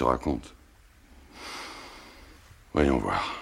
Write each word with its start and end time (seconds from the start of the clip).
Te 0.00 0.04
raconte. 0.04 0.54
Voyons 2.72 2.96
voir. 2.96 3.34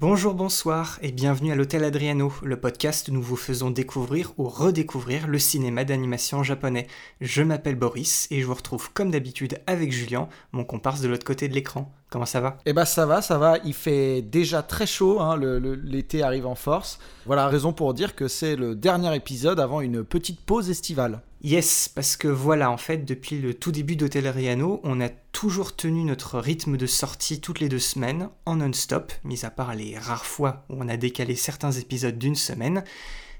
Bonjour, 0.00 0.34
bonsoir 0.34 0.98
et 1.00 1.12
bienvenue 1.12 1.52
à 1.52 1.54
l'Hôtel 1.54 1.84
Adriano, 1.84 2.32
le 2.42 2.58
podcast 2.58 3.08
où 3.08 3.12
nous 3.12 3.22
vous 3.22 3.36
faisons 3.36 3.70
découvrir 3.70 4.32
ou 4.36 4.48
redécouvrir 4.48 5.28
le 5.28 5.38
cinéma 5.38 5.84
d'animation 5.84 6.42
japonais. 6.42 6.88
Je 7.20 7.44
m'appelle 7.44 7.76
Boris 7.76 8.26
et 8.32 8.40
je 8.40 8.46
vous 8.46 8.54
retrouve 8.54 8.92
comme 8.92 9.12
d'habitude 9.12 9.60
avec 9.68 9.92
Julien, 9.92 10.28
mon 10.50 10.64
comparse 10.64 11.00
de 11.02 11.08
l'autre 11.08 11.24
côté 11.24 11.46
de 11.46 11.54
l'écran. 11.54 11.94
Comment 12.16 12.24
ça 12.24 12.40
va? 12.40 12.56
Eh 12.64 12.72
ben 12.72 12.86
ça 12.86 13.04
va, 13.04 13.20
ça 13.20 13.36
va. 13.36 13.58
Il 13.62 13.74
fait 13.74 14.22
déjà 14.22 14.62
très 14.62 14.86
chaud, 14.86 15.20
hein, 15.20 15.36
l'été 15.36 16.22
arrive 16.22 16.46
en 16.46 16.54
force. 16.54 16.98
Voilà, 17.26 17.46
raison 17.46 17.74
pour 17.74 17.92
dire 17.92 18.14
que 18.14 18.26
c'est 18.26 18.56
le 18.56 18.74
dernier 18.74 19.14
épisode 19.14 19.60
avant 19.60 19.82
une 19.82 20.02
petite 20.02 20.40
pause 20.40 20.70
estivale. 20.70 21.20
Yes, 21.42 21.90
parce 21.94 22.16
que 22.16 22.28
voilà, 22.28 22.70
en 22.70 22.78
fait, 22.78 23.04
depuis 23.04 23.38
le 23.38 23.52
tout 23.52 23.70
début 23.70 23.96
d'Hôtel 23.96 24.26
Adriano, 24.26 24.80
on 24.82 25.02
a 25.02 25.10
toujours 25.32 25.76
tenu 25.76 26.04
notre 26.04 26.38
rythme 26.38 26.78
de 26.78 26.86
sortie 26.86 27.42
toutes 27.42 27.60
les 27.60 27.68
deux 27.68 27.78
semaines, 27.78 28.30
en 28.46 28.56
non-stop, 28.56 29.12
mis 29.22 29.44
à 29.44 29.50
part 29.50 29.74
les 29.74 29.98
rares 29.98 30.24
fois 30.24 30.64
où 30.70 30.76
on 30.78 30.88
a 30.88 30.96
décalé 30.96 31.34
certains 31.34 31.72
épisodes 31.72 32.16
d'une 32.16 32.34
semaine. 32.34 32.82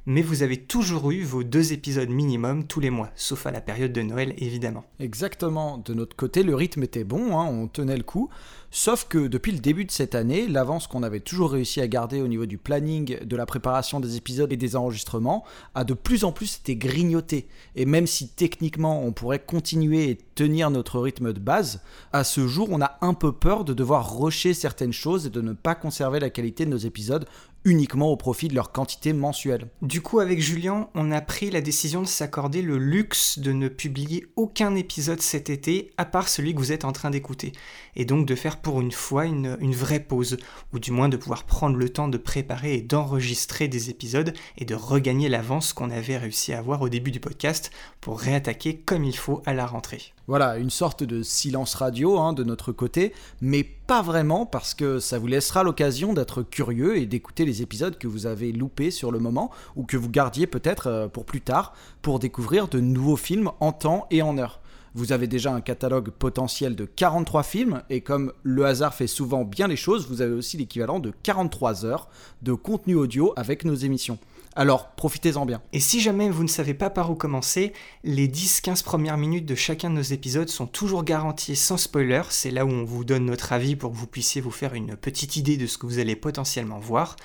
Mais 0.09 0.23
vous 0.23 0.45
avez 0.45 0.57
toujours 0.57 1.11
eu 1.11 1.25
vos 1.25 1.43
deux 1.43 1.73
épisodes 1.73 2.09
minimum 2.09 2.65
tous 2.65 2.79
les 2.79 2.91
mois, 2.91 3.11
sauf 3.17 3.45
à 3.45 3.51
la 3.51 3.61
période 3.61 3.93
de 3.93 4.03
Noël 4.03 4.35
évidemment. 4.39 4.85
Exactement. 5.01 5.79
De 5.79 5.95
notre 5.95 6.15
côté, 6.15 6.45
le 6.45 6.55
rythme 6.55 6.85
était 6.85 7.03
bon, 7.03 7.37
hein, 7.37 7.45
on 7.47 7.67
tenait 7.67 7.97
le 7.97 8.05
coup. 8.05 8.31
Sauf 8.71 9.07
que 9.09 9.27
depuis 9.27 9.51
le 9.51 9.59
début 9.59 9.85
de 9.85 9.91
cette 9.91 10.15
année, 10.15 10.47
l'avance 10.47 10.87
qu'on 10.87 11.03
avait 11.03 11.19
toujours 11.19 11.51
réussi 11.51 11.81
à 11.81 11.89
garder 11.89 12.21
au 12.23 12.29
niveau 12.29 12.47
du 12.47 12.57
planning, 12.57 13.19
de 13.25 13.37
la 13.37 13.47
préparation 13.47 13.99
des 13.99 14.17
épisodes 14.17 14.53
et 14.53 14.57
des 14.57 14.77
enregistrements, 14.77 15.45
a 15.75 15.83
de 15.83 15.95
plus 15.95 16.23
en 16.23 16.31
plus 16.31 16.59
été 16.59 16.77
grignoté. 16.77 17.49
Et 17.75 17.85
même 17.85 18.07
si 18.07 18.29
techniquement 18.29 19.03
on 19.03 19.13
pourrait 19.13 19.45
continuer 19.45 20.11
et 20.11 20.19
tenir 20.37 20.71
notre 20.71 21.01
rythme 21.01 21.33
de 21.33 21.41
base, 21.41 21.83
à 22.13 22.23
ce 22.23 22.47
jour 22.47 22.69
on 22.71 22.81
a 22.81 22.97
un 23.01 23.15
peu 23.15 23.33
peur 23.33 23.65
de 23.65 23.75
devoir 23.75 24.21
rusher 24.21 24.55
certaines 24.55 24.93
choses 24.93 25.27
et 25.27 25.31
de 25.31 25.41
ne 25.41 25.53
pas 25.53 25.75
conserver 25.75 26.21
la 26.21 26.31
qualité 26.31 26.65
de 26.65 26.71
nos 26.71 26.77
épisodes 26.77 27.27
uniquement 27.67 28.13
au 28.13 28.17
profit 28.17 28.47
de 28.47 28.55
leur 28.55 28.71
quantité 28.71 29.13
mensuelle. 29.13 29.67
Du 29.83 30.01
coup, 30.01 30.21
avec 30.21 30.41
Julien, 30.41 30.89
on 30.95 31.11
a 31.11 31.21
pris 31.21 31.51
la 31.51 31.61
décision 31.61 32.01
de 32.01 32.07
s'accorder 32.07 32.63
le 32.63 32.79
luxe 32.79 33.41
de 33.41 33.53
ne 33.53 33.69
publier 33.69 34.25
aucun 34.37 34.77
épisode 34.77 35.21
cet 35.21 35.51
été, 35.51 35.91
à 35.99 36.05
part 36.05 36.29
celui 36.29 36.55
que 36.55 36.61
vous 36.61 36.71
êtes 36.71 36.85
en 36.85 36.93
train 36.93 37.11
d'écouter. 37.11 37.53
Et 37.97 38.05
donc 38.05 38.25
de 38.25 38.37
faire 38.37 38.59
pour 38.59 38.81
une 38.81 38.93
fois 38.93 39.25
une, 39.27 39.57
vraie 39.75 40.01
pause, 40.01 40.39
ou 40.73 40.79
du 40.79 40.93
moins 40.93 41.09
de 41.09 41.17
pouvoir 41.17 41.43
prendre 41.43 41.77
le 41.77 41.89
temps 41.89 42.09
de 42.09 42.19
préparer 42.19 42.75
et 42.75 42.83
d'enregistrer 42.83 43.67
des 43.67 43.91
épisodes 43.91 44.33
et 44.57 44.65
de 44.65 44.77
regagner 44.77 45.29
l'avance 45.29 45.73
qu'on 45.73 45.91
avait 45.91 46.19
réussi 46.19 46.53
à 46.53 46.59
avoir 46.61 46.83
au 46.83 46.89
début 46.89 47.11
du 47.11 47.21
podcast 47.21 47.73
pour 48.01 48.21
réattaquer 48.21 48.79
comme 48.79 49.05
il 49.05 49.17
faut 49.17 49.43
à 49.45 49.55
la 49.55 49.67
rentrée. 49.67 50.16
Voilà, 50.29 50.57
une 50.57 50.71
sorte 50.71 51.05
de 51.05 51.23
silence 51.23 51.75
radio 51.75 52.19
hein, 52.19 52.33
de 52.33 52.43
notre 52.43 52.73
côté, 52.73 53.13
mais 53.41 53.63
pas 53.63 54.03
vraiment 54.03 54.45
parce 54.45 54.75
que 54.75 54.99
ça 54.99 55.21
vous 55.21 55.29
laissera 55.29 55.63
l'occasion 55.63 56.15
d'être 56.15 56.43
curieux 56.43 56.97
et 56.99 57.07
d'écouter 57.07 57.45
les 57.45 57.63
épisodes 57.63 57.97
que 57.97 58.09
vous 58.09 58.27
avez 58.27 58.51
loupés 58.51 58.91
sur 58.91 59.13
le 59.13 59.21
moment 59.21 59.53
ou 59.77 59.85
que 59.85 59.97
vous 59.97 60.11
gardiez 60.11 60.49
peut-être 60.49 60.89
euh, 60.89 61.07
pour 61.07 61.27
plus 61.27 61.43
tard 61.43 61.75
pour 62.03 62.19
découvrir 62.19 62.67
de 62.67 62.81
nouveaux 62.81 63.17
films 63.17 63.53
en 63.61 63.71
temps 63.71 64.09
et 64.11 64.21
en 64.21 64.37
heure. 64.37 64.61
Vous 64.95 65.13
avez 65.13 65.29
déjà 65.29 65.53
un 65.53 65.61
catalogue 65.61 66.11
potentiel 66.11 66.75
de 66.75 66.87
43 66.87 67.45
films 67.45 67.83
et 67.89 68.01
comme 68.01 68.33
le 68.43 68.65
hasard 68.65 68.95
fait 68.95 69.07
souvent 69.07 69.45
bien 69.45 69.69
les 69.69 69.77
choses, 69.77 70.09
vous 70.09 70.23
avez 70.23 70.35
aussi 70.35 70.57
l'équivalent 70.57 70.99
de 70.99 71.13
43 71.23 71.85
heures 71.85 72.09
de 72.43 72.53
contenu 72.53 72.97
audio 72.97 73.33
avec 73.37 73.65
nos 73.65 73.75
émissions. 73.75 74.19
Alors 74.59 74.89
profitez-en 74.93 75.45
bien. 75.45 75.61
Et 75.75 75.81
si 75.81 76.01
jamais 76.01 76.31
vous 76.31 76.43
ne 76.43 76.49
savez 76.49 76.73
pas 76.73 76.89
par 76.89 77.11
où 77.11 77.15
commencer, 77.15 77.75
les 78.05 78.27
10-15 78.27 78.83
premières 78.83 79.19
minutes 79.19 79.45
de 79.45 79.55
chacun 79.55 79.91
de 79.91 79.97
nos 79.97 80.01
épisodes 80.01 80.49
sont 80.49 80.67
toujours 80.67 81.05
garanties 81.05 81.57
sans 81.57 81.77
spoiler. 81.77 82.23
C'est 82.31 82.51
là 82.51 82.65
où 82.65 82.71
on 82.71 82.85
vous 82.85 83.05
donne 83.05 83.27
notre 83.27 83.53
avis 83.53 83.77
pour 83.77 83.93
que 83.93 83.97
vous 83.97 84.07
puissiez 84.07 84.41
vous 84.41 84.51
faire 84.51 84.73
une 84.73 84.97
petite 84.97 85.37
idée 85.37 85.59
de 85.59 85.67
ce 85.67 85.77
que 85.77 85.85
vous 85.85 85.99
allez 85.99 86.17
potentiellement 86.17 86.79
voir. 86.79 87.17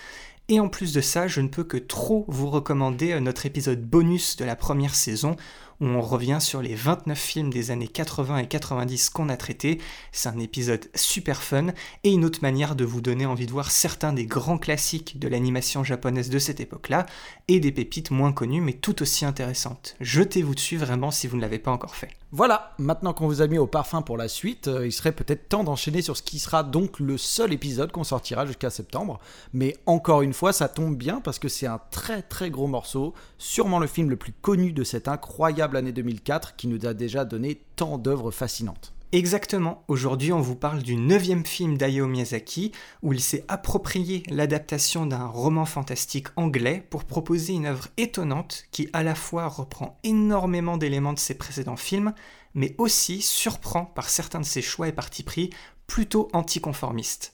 Et 0.50 0.60
en 0.60 0.68
plus 0.68 0.92
de 0.92 1.00
ça, 1.00 1.30
je 1.30 1.40
ne 1.40 1.48
peux 1.48 1.64
que 1.64 1.78
trop 1.78 2.26
vous 2.28 2.50
recommander 2.50 3.14
euh, 3.14 3.22
notre 3.22 3.46
épisode 3.46 3.82
bonus 3.82 4.36
de 4.36 4.44
la 4.44 4.58
première 4.58 4.96
saison 4.96 5.38
on 5.82 6.02
revient 6.02 6.38
sur 6.40 6.62
les 6.62 6.76
29 6.76 7.18
films 7.20 7.50
des 7.50 7.72
années 7.72 7.88
80 7.88 8.38
et 8.38 8.48
90 8.48 9.10
qu'on 9.10 9.30
a 9.30 9.38
traités. 9.38 9.80
C'est 10.12 10.30
un 10.30 10.40
épisode 10.40 10.90
super 10.96 11.42
fun 11.42 11.68
et 12.04 12.12
une 12.12 12.24
autre 12.24 12.40
manière 12.42 12.76
de 12.76 12.86
vous 12.86 13.02
donner 13.02 13.26
envie 13.26 13.48
de 13.48 13.52
voir 13.52 13.72
certains 13.72 14.14
des 14.14 14.26
grands 14.26 14.60
classiques 14.60 15.20
de 15.20 15.28
l'animation 15.28 15.84
japonaise 15.84 16.30
de 16.30 16.40
cette 16.40 16.60
époque-là 16.60 17.06
et 17.48 17.60
des 17.60 17.72
pépites 17.72 18.12
moins 18.12 18.32
connues 18.32 18.62
mais 18.62 18.74
tout 18.74 19.02
aussi 19.02 19.26
intéressantes. 19.26 19.96
Jetez-vous 20.00 20.56
dessus 20.56 20.78
vraiment 20.78 21.12
si 21.12 21.28
vous 21.28 21.36
ne 21.36 21.42
l'avez 21.42 21.60
pas 21.60 21.72
encore 21.72 21.96
fait. 21.96 22.21
Voilà, 22.34 22.74
maintenant 22.78 23.14
qu'on 23.14 23.28
vous 23.28 23.42
a 23.42 23.48
mis 23.48 23.58
au 23.58 23.68
parfum 23.68 24.02
pour 24.02 24.16
la 24.16 24.30
suite, 24.30 24.70
euh, 24.70 24.88
il 24.88 24.94
serait 24.94 25.12
peut-être 25.12 25.50
temps 25.50 25.66
d'enchaîner 25.66 26.02
sur 26.02 26.16
ce 26.16 26.22
qui 26.22 26.40
sera 26.40 26.64
donc 26.64 27.02
le 27.02 27.18
seul 27.18 27.52
épisode 27.52 27.92
qu'on 27.92 28.06
sortira 28.06 28.46
jusqu'à 28.46 28.70
septembre. 28.70 29.20
Mais 29.52 29.76
encore 29.86 30.22
une 30.22 30.32
fois, 30.32 30.54
ça 30.54 30.70
tombe 30.70 30.96
bien 30.96 31.20
parce 31.20 31.40
que 31.40 31.50
c'est 31.50 31.68
un 31.68 31.82
très 31.92 32.22
très 32.22 32.50
gros 32.50 32.68
morceau, 32.68 33.14
sûrement 33.38 33.80
le 33.80 33.88
film 33.88 34.10
le 34.10 34.16
plus 34.16 34.32
connu 34.32 34.72
de 34.72 34.86
cette 34.86 35.10
incroyable 35.10 35.76
année 35.76 35.92
2004 35.92 36.56
qui 36.56 36.68
nous 36.68 36.86
a 36.86 36.94
déjà 36.94 37.26
donné 37.26 37.60
tant 37.76 37.98
d'œuvres 37.98 38.32
fascinantes. 38.32 38.94
Exactement, 39.14 39.84
aujourd'hui 39.90 40.32
on 40.32 40.40
vous 40.40 40.56
parle 40.56 40.84
du 40.84 40.96
neuvième 40.96 41.46
film 41.46 41.78
d'Hayao 41.78 42.08
Miyazaki 42.08 42.72
où 43.02 43.12
il 43.12 43.20
s'est 43.20 43.44
approprié 43.50 44.24
l'adaptation 44.30 45.06
d'un 45.06 45.26
roman 45.26 45.66
fantastique 45.66 46.28
anglais 46.38 46.88
pour 46.90 47.04
proposer 47.04 47.52
une 47.52 47.66
œuvre 47.66 47.90
étonnante 47.98 48.68
qui 48.72 48.90
à 48.94 49.04
la 49.04 49.14
fois 49.14 49.50
reprend 49.50 50.00
énormément 50.06 50.78
d'éléments 50.78 51.12
de 51.12 51.20
ses 51.20 51.34
précédents 51.34 51.76
films 51.76 52.14
mais 52.54 52.74
aussi 52.78 53.22
surprend 53.22 53.84
par 53.84 54.08
certains 54.08 54.40
de 54.40 54.46
ses 54.46 54.62
choix 54.62 54.88
et 54.88 54.94
partis 54.94 55.24
pris 55.24 55.50
plutôt 55.88 56.30
anticonformistes. 56.32 57.34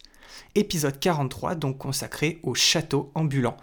Épisode 0.55 0.99
43 0.99 1.53
donc 1.53 1.77
consacré 1.77 2.39
au 2.41 2.55
château 2.55 3.11
ambulant 3.13 3.55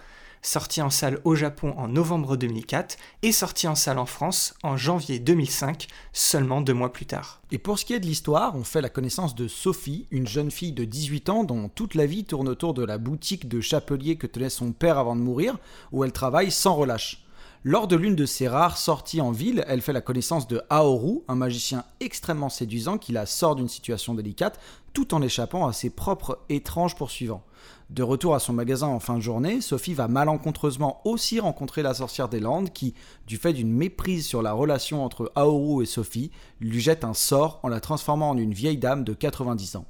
sorti 0.44 0.82
en 0.82 0.91
salle 0.91 1.21
au 1.25 1.34
Japon 1.34 1.75
en 1.78 1.88
novembre 1.88 2.37
2004 2.37 2.97
et 3.22 3.32
sorti 3.32 3.66
en 3.66 3.75
salle 3.75 3.99
en 3.99 4.06
France 4.06 4.55
en 4.62 4.77
janvier 4.77 5.19
2005, 5.19 5.88
seulement 6.12 6.60
deux 6.60 6.75
mois 6.75 6.93
plus 6.93 7.06
tard. 7.06 7.41
Et 7.50 7.59
pour 7.59 7.78
ce 7.78 7.84
qui 7.84 7.94
est 7.94 8.00
de 8.00 8.06
l'histoire, 8.06 8.55
on 8.55 8.65
fait 8.65 8.82
la 8.82 8.91
connaissance 8.91 9.34
de 9.34 9.49
Sophie, 9.49 10.06
une 10.10 10.27
jeune 10.27 10.50
fille 10.50 10.72
de 10.72 10.84
18 10.84 11.28
ans 11.31 11.44
dont 11.44 11.69
toute 11.69 11.94
la 11.94 12.06
vie 12.06 12.25
tourne 12.25 12.49
autour 12.49 12.75
de 12.75 12.84
la 12.84 12.99
boutique 12.99 13.49
de 13.49 13.60
chapelier 13.60 14.16
que 14.16 14.27
tenait 14.27 14.50
son 14.50 14.72
père 14.72 14.99
avant 14.99 15.16
de 15.16 15.22
mourir, 15.22 15.56
où 15.93 16.05
elle 16.05 16.12
travaille 16.12 16.50
sans 16.50 16.75
relâche. 16.75 17.25
Lors 17.66 17.88
de 17.88 17.97
l'une 17.97 18.15
de 18.15 18.26
ses 18.26 18.47
rares 18.47 18.76
sorties 18.76 19.22
en 19.22 19.31
ville, 19.31 19.65
elle 19.66 19.81
fait 19.81 19.94
la 19.94 20.03
connaissance 20.03 20.47
de 20.47 20.61
Aoru, 20.69 21.22
un 21.28 21.34
magicien 21.34 21.87
extrêmement 22.00 22.50
séduisant 22.50 22.99
qui 22.99 23.12
la 23.12 23.25
sort 23.25 23.56
d'une 23.56 23.71
situation 23.71 24.12
délicate 24.12 24.61
tout 24.93 25.15
en 25.15 25.22
échappant 25.22 25.66
à 25.66 25.72
ses 25.72 25.88
propres 25.88 26.41
étranges 26.50 26.94
poursuivants. 26.94 27.43
De 27.90 28.02
retour 28.02 28.34
à 28.34 28.40
son 28.40 28.54
magasin 28.54 28.86
en 28.86 28.98
fin 28.98 29.16
de 29.16 29.20
journée, 29.20 29.60
Sophie 29.60 29.92
va 29.92 30.08
malencontreusement 30.08 31.02
aussi 31.04 31.38
rencontrer 31.38 31.82
la 31.82 31.92
sorcière 31.92 32.30
des 32.30 32.40
Landes 32.40 32.72
qui, 32.72 32.94
du 33.26 33.36
fait 33.36 33.52
d'une 33.52 33.70
méprise 33.70 34.26
sur 34.26 34.40
la 34.40 34.52
relation 34.52 35.04
entre 35.04 35.30
Aoru 35.34 35.82
et 35.82 35.86
Sophie, 35.86 36.30
lui 36.60 36.80
jette 36.80 37.04
un 37.04 37.14
sort 37.14 37.60
en 37.62 37.68
la 37.68 37.80
transformant 37.80 38.31
en 38.31 38.38
une 38.38 38.54
vieille 38.54 38.78
dame 38.78 39.04
de 39.04 39.12
90 39.12 39.76
ans. 39.76 39.84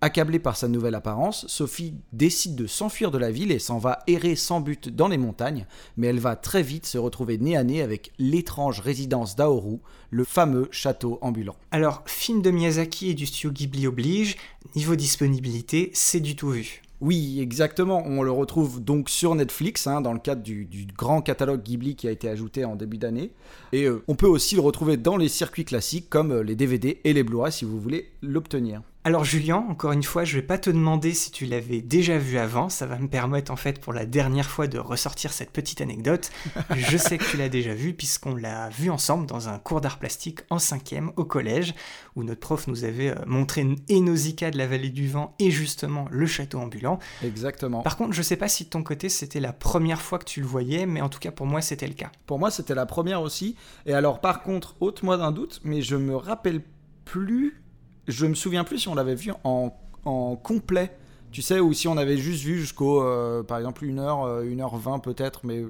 Accablée 0.00 0.38
par 0.38 0.56
sa 0.56 0.68
nouvelle 0.68 0.94
apparence, 0.94 1.46
Sophie 1.48 1.94
décide 2.12 2.56
de 2.56 2.66
s'enfuir 2.66 3.10
de 3.10 3.18
la 3.18 3.30
ville 3.30 3.50
et 3.50 3.58
s'en 3.58 3.78
va 3.78 4.00
errer 4.06 4.36
sans 4.36 4.60
but 4.60 4.88
dans 4.88 5.08
les 5.08 5.16
montagnes, 5.16 5.66
mais 5.96 6.08
elle 6.08 6.20
va 6.20 6.36
très 6.36 6.62
vite 6.62 6.86
se 6.86 6.98
retrouver 6.98 7.38
nez 7.38 7.56
à 7.56 7.64
nez 7.64 7.80
avec 7.80 8.12
l'étrange 8.18 8.80
résidence 8.80 9.34
d'Aoru, 9.34 9.78
le 10.10 10.24
fameux 10.24 10.68
château 10.70 11.18
ambulant. 11.20 11.56
Alors, 11.70 12.02
film 12.04 12.42
de 12.42 12.50
Miyazaki 12.50 13.10
et 13.10 13.14
du 13.14 13.26
studio 13.26 13.50
Ghibli 13.50 13.86
oblige, 13.86 14.36
niveau 14.76 14.94
disponibilité, 14.94 15.90
c'est 15.94 16.20
du 16.20 16.36
tout 16.36 16.50
vu. 16.50 16.83
Oui, 17.04 17.38
exactement. 17.38 18.02
On 18.06 18.22
le 18.22 18.30
retrouve 18.30 18.82
donc 18.82 19.10
sur 19.10 19.34
Netflix, 19.34 19.86
hein, 19.86 20.00
dans 20.00 20.14
le 20.14 20.18
cadre 20.18 20.42
du, 20.42 20.66
grand 20.96 21.20
catalogue 21.20 21.62
Ghibli 21.62 21.96
qui 21.96 22.08
a 22.08 22.10
été 22.10 22.30
ajouté 22.30 22.64
en 22.64 22.76
début 22.76 22.96
d'année. 22.96 23.30
Et 23.72 23.84
euh, 23.84 24.02
on 24.08 24.14
peut 24.14 24.26
aussi 24.26 24.54
le 24.54 24.62
retrouver 24.62 24.96
dans 24.96 25.18
les 25.18 25.28
circuits 25.28 25.66
classiques 25.66 26.08
comme 26.08 26.32
euh, 26.32 26.42
les 26.42 26.56
DVD 26.56 27.02
et 27.04 27.12
les 27.12 27.22
Blu-ray 27.22 27.52
si 27.52 27.66
vous 27.66 27.78
voulez 27.78 28.08
l'obtenir. 28.22 28.80
Alors 29.06 29.22
Julien, 29.22 29.66
encore 29.68 29.92
une 29.92 30.02
fois, 30.02 30.24
je 30.24 30.34
vais 30.34 30.42
pas 30.42 30.56
te 30.56 30.70
demander 30.70 31.12
si 31.12 31.30
tu 31.30 31.44
l'avais 31.44 31.82
déjà 31.82 32.16
vu 32.16 32.38
avant, 32.38 32.70
ça 32.70 32.86
va 32.86 32.98
me 32.98 33.06
permettre 33.06 33.52
en 33.52 33.56
fait 33.56 33.78
pour 33.78 33.92
la 33.92 34.06
dernière 34.06 34.48
fois 34.48 34.66
de 34.66 34.78
ressortir 34.78 35.34
cette 35.34 35.50
petite 35.50 35.82
anecdote. 35.82 36.30
Je 36.74 36.96
sais 36.96 37.18
que 37.18 37.24
tu 37.24 37.36
l'as 37.36 37.50
déjà 37.50 37.74
vu 37.74 37.92
puisqu'on 37.92 38.34
l'a 38.34 38.70
vu 38.70 38.88
ensemble 38.88 39.26
dans 39.26 39.50
un 39.50 39.58
cours 39.58 39.82
d'art 39.82 39.98
plastique 39.98 40.40
en 40.48 40.58
cinquième 40.58 41.12
au 41.16 41.26
collège, 41.26 41.74
où 42.16 42.24
notre 42.24 42.40
prof 42.40 42.66
nous 42.66 42.84
avait 42.84 43.10
euh, 43.10 43.16
montré 43.26 43.66
et 43.90 44.00
Nausicaa 44.00 44.50
de 44.50 44.56
la 44.56 44.66
vallée 44.66 44.88
du 44.88 45.06
vent 45.06 45.34
et 45.38 45.50
justement 45.50 46.06
le 46.10 46.24
château 46.24 46.58
ambulant. 46.58 46.98
Exactement. 47.22 47.82
Par 47.82 47.98
contre, 47.98 48.14
je 48.14 48.22
sais 48.22 48.36
pas 48.36 48.48
si 48.48 48.64
de 48.64 48.70
ton 48.70 48.82
côté 48.82 49.10
c'était 49.10 49.38
la 49.38 49.52
première 49.52 50.00
fois 50.00 50.18
que 50.18 50.24
tu 50.24 50.40
le 50.40 50.46
voyais, 50.46 50.86
mais 50.86 51.02
en 51.02 51.10
tout 51.10 51.18
cas 51.18 51.30
pour 51.30 51.44
moi 51.44 51.60
c'était 51.60 51.88
le 51.88 51.92
cas. 51.92 52.10
Pour 52.24 52.38
moi 52.38 52.50
c'était 52.50 52.74
la 52.74 52.86
première 52.86 53.20
aussi. 53.20 53.54
Et 53.84 53.92
alors 53.92 54.22
par 54.22 54.42
contre, 54.42 54.76
ôte-moi 54.80 55.18
d'un 55.18 55.30
doute, 55.30 55.60
mais 55.62 55.82
je 55.82 55.96
me 55.96 56.16
rappelle 56.16 56.62
plus 57.04 57.63
je 58.08 58.26
me 58.26 58.34
souviens 58.34 58.64
plus 58.64 58.78
si 58.78 58.88
on 58.88 58.94
l'avait 58.94 59.14
vu 59.14 59.32
en, 59.44 59.74
en, 60.04 60.36
complet. 60.36 60.96
Tu 61.32 61.42
sais, 61.42 61.58
ou 61.58 61.72
si 61.72 61.88
on 61.88 61.96
avait 61.96 62.16
juste 62.16 62.44
vu 62.44 62.60
jusqu'au, 62.60 63.02
euh, 63.02 63.42
par 63.42 63.58
exemple, 63.58 63.84
1h, 63.84 64.44
1h20 64.44 64.94
euh, 64.94 64.98
peut-être, 64.98 65.40
mais 65.42 65.64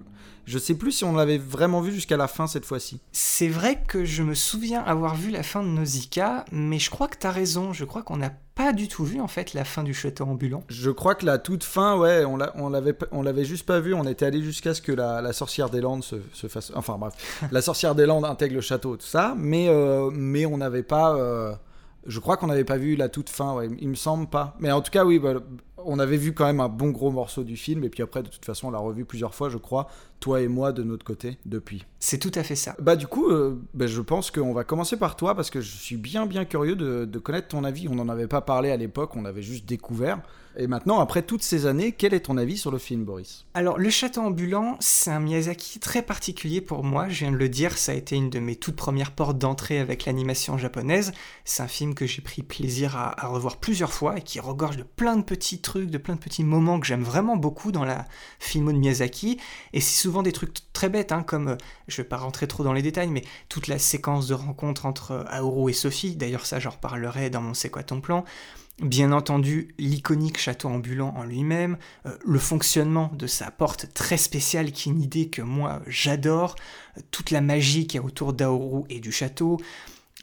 je 0.47 0.59
sais 0.59 0.75
plus 0.75 0.93
si 0.93 1.05
on 1.05 1.15
l'avait 1.15 1.39
vraiment 1.39 1.81
vu 1.81 1.91
jusqu'à 1.93 2.19
la 2.19 2.29
fin 2.29 2.47
cette 2.47 2.67
fois-ci. 2.67 3.01
C'est 3.13 3.49
vrai 3.49 3.83
que 3.89 4.05
je 4.05 4.23
me 4.23 4.35
souviens 4.35 4.83
avoir 4.83 5.15
vu 5.15 5.31
la 5.31 5.43
fin 5.43 5.63
de 5.63 5.69
Nausicaa, 5.69 6.45
mais 6.53 6.79
je 6.79 6.91
crois 6.91 7.09
que 7.09 7.17
tu 7.17 7.27
as 7.27 7.31
raison, 7.31 7.73
je 7.73 7.87
crois 7.87 8.03
qu'on 8.03 8.19
n'a 8.19 8.31
pas 8.55 8.73
du 8.73 8.89
tout 8.89 9.05
vu 9.05 9.21
en 9.21 9.27
fait 9.27 9.55
la 9.55 9.65
fin 9.65 9.83
du 9.83 9.95
château 9.95 10.25
ambulant. 10.25 10.63
Je 10.69 10.91
crois 10.91 11.15
que 11.15 11.25
la 11.25 11.39
toute 11.39 11.65
fin, 11.65 11.97
ouais, 11.97 12.25
on, 12.27 12.37
l'avait, 12.37 12.97
on 13.11 13.23
l'avait 13.23 13.45
juste 13.45 13.65
pas 13.65 13.81
vu, 13.81 13.95
on 13.95 14.05
était 14.05 14.27
allé 14.27 14.43
jusqu'à 14.43 14.75
ce 14.75 14.83
que 14.83 14.93
la, 14.93 15.33
sorcière 15.33 15.71
des 15.71 15.81
Landes 15.81 16.05
se, 16.05 16.49
fasse... 16.49 16.73
Enfin 16.75 16.99
bref, 16.99 17.15
la 17.51 17.63
sorcière 17.63 17.95
des 17.95 18.05
Landes 18.05 18.27
intègre 18.27 18.55
le 18.55 18.61
château, 18.61 18.97
tout 18.97 19.07
ça, 19.07 19.35
mais, 19.39 19.69
euh, 19.69 20.11
mais 20.13 20.45
on 20.45 20.59
n'avait 20.59 20.83
pas... 20.83 21.17
Je 22.07 22.21
crois 22.21 22.37
qu'on 22.37 22.49
n'avait 22.49 22.65
pas 22.65 22.77
vu 22.77 22.97
la 22.97 23.09
toute 23.09 23.31
fin, 23.31 23.55
ouais. 23.55 23.69
il 23.79 23.89
me 23.89 23.95
semble 23.95 24.27
pas. 24.27 24.57
Mais 24.61 24.71
en 24.71 24.81
tout 24.81 24.91
cas, 24.91 25.05
oui, 25.05 25.19
bah, 25.19 25.35
on 25.85 25.99
avait 25.99 26.17
vu 26.17 26.33
quand 26.33 26.47
même 26.47 26.61
un 26.61 26.69
bon 26.69 26.91
gros 26.91 27.11
morceau 27.11 27.45
du 27.45 27.57
film, 27.57 27.85
et 27.85 27.89
puis 27.89 28.03
après, 28.03 28.23
de 28.23 28.29
toute 28.29 28.45
façon, 28.45 28.69
on 28.69 28.71
l'a 28.71 28.79
revu 28.79 29.05
plusieurs 29.05 29.35
fois, 29.35 29.49
je 29.49 29.59
crois, 29.59 29.89
toi 30.21 30.41
et 30.41 30.49
moi 30.49 30.73
de 30.73 30.83
notre 30.83 31.05
côté, 31.05 31.39
depuis. 31.47 31.85
C'est 31.99 32.19
tout 32.19 32.33
à 32.35 32.43
fait 32.43 32.57
ça. 32.57 32.75
Bah 32.79 32.97
du 32.97 33.07
coup, 33.07 33.31
euh, 33.31 33.59
bah, 33.75 33.87
je 33.87 34.01
pense 34.01 34.31
qu'on 34.31 34.53
va 34.53 34.65
commencer 34.65 34.97
par 34.97 35.17
toi, 35.17 35.35
parce 35.35 35.51
que 35.51 35.61
je 35.61 35.77
suis 35.77 35.97
bien 35.97 36.27
bien 36.27 36.45
curieux 36.45 36.77
de, 36.77 37.05
de 37.05 37.19
connaître 37.19 37.49
ton 37.49 37.65
avis. 37.65 37.89
On 37.89 37.95
n'en 37.95 38.09
avait 38.09 38.29
pas 38.29 38.41
parlé 38.41 38.71
à 38.71 38.77
l'époque, 38.77 39.17
on 39.17 39.25
avait 39.25 39.43
juste 39.43 39.67
découvert. 39.67 40.21
Et 40.57 40.67
maintenant, 40.67 41.01
après 41.01 41.23
toutes 41.23 41.43
ces 41.43 41.67
années, 41.67 41.93
quel 41.93 42.15
est 42.15 42.21
ton 42.21 42.37
avis 42.37 42.57
sur 42.57 42.71
le 42.71 42.79
film, 42.79 43.05
Boris? 43.05 43.45
Alors, 43.55 43.79
Le 43.79 43.91
Château 43.91 44.21
ambulant, 44.21 44.77
c'est 44.79 45.11
un 45.11 45.19
Miyazaki 45.19 45.81
très 45.81 46.03
particulier 46.03 46.61
pour 46.61 46.85
moi. 46.85 47.09
Je 47.09 47.21
viens 47.21 47.33
de 47.33 47.37
le 47.37 47.49
dire, 47.49 47.77
ça 47.77 47.93
a 47.93 47.95
été 47.95 48.15
une 48.15 48.31
de 48.31 48.39
mes 48.39 48.55
toutes 48.55 48.77
premières 48.77 49.11
portes 49.11 49.39
d'entrée 49.39 49.81
avec 49.81 50.05
l'animation 50.05 50.57
japonaise. 50.57 51.13
C'est 51.45 51.63
un 51.63 51.69
film 51.69 51.95
que 51.95 52.07
j'ai 52.07 52.23
pris 52.23 52.43
plaisir 52.43 52.97
à, 52.97 53.27
revoir 53.27 53.57
plusieurs 53.57 53.93
fois 53.93 54.19
et 54.19 54.23
qui 54.23 54.39
regorge 54.39 54.77
de 54.77 54.85
plein 54.85 55.17
de 55.17 55.23
petits 55.23 55.61
trucs, 55.61 55.91
de 55.91 55.99
plein 55.99 56.15
de 56.15 56.21
petits 56.21 56.45
moments 56.45 56.79
que 56.79 56.87
j'aime 56.87 57.03
vraiment 57.03 57.37
beaucoup 57.37 57.73
dans 57.73 57.85
la 57.85 58.07
filmo 58.39 58.71
de 58.73 58.79
Miyazaki. 58.79 59.41
Et 59.73 59.81
c'est 59.81 60.01
souvent 60.01 60.23
des 60.23 60.33
trucs 60.33 60.55
très 60.73 60.89
bêtes, 60.89 61.11
hein, 61.11 61.25
comme, 61.25 61.49
euh, 61.49 61.57
je 61.89 61.97
vais 61.97 62.09
pas 62.09 62.17
rentrer 62.17 62.47
trop 62.47 62.63
dans 62.63 62.73
les 62.73 62.83
détails, 62.83 63.09
mais 63.09 63.25
toute 63.49 63.67
la 63.67 63.79
séquence 63.79 64.29
de 64.29 64.35
rencontre 64.35 64.87
entre 64.87 65.13
euh, 65.13 65.25
Aoru 65.29 65.71
et 65.71 65.75
Sophie. 65.75 66.15
D'ailleurs, 66.15 66.47
ça, 66.47 66.61
j'en 66.61 66.71
reparlerai 66.71 67.31
dans 67.31 67.41
mon 67.41 67.55
C'est 67.55 67.71
quoi 67.71 67.83
ton 67.83 68.01
plan? 68.01 68.25
Bien 68.83 69.13
entendu, 69.13 69.73
l'iconique 69.79 70.37
château 70.37 70.69
ambulant 70.69 71.15
en 71.17 71.23
lui-même, 71.23 71.79
euh, 72.07 72.19
le 72.25 72.41
fonctionnement 72.41 73.13
de 73.15 73.29
sa 73.29 73.53
porte 73.53 73.95
très 73.95 74.17
spéciale 74.17 74.73
qui 74.73 74.89
est 74.89 74.93
une 74.93 75.01
idée 75.01 75.29
que 75.29 75.43
moi 75.43 75.81
j'adore, 75.87 76.57
euh, 76.99 77.01
toute 77.13 77.31
la 77.31 77.41
magie 77.41 77.87
qui 77.87 77.99
est 77.99 78.01
autour 78.01 78.33
d'Aoru 78.33 78.83
et 78.91 78.99
du 78.99 79.13
château, 79.13 79.61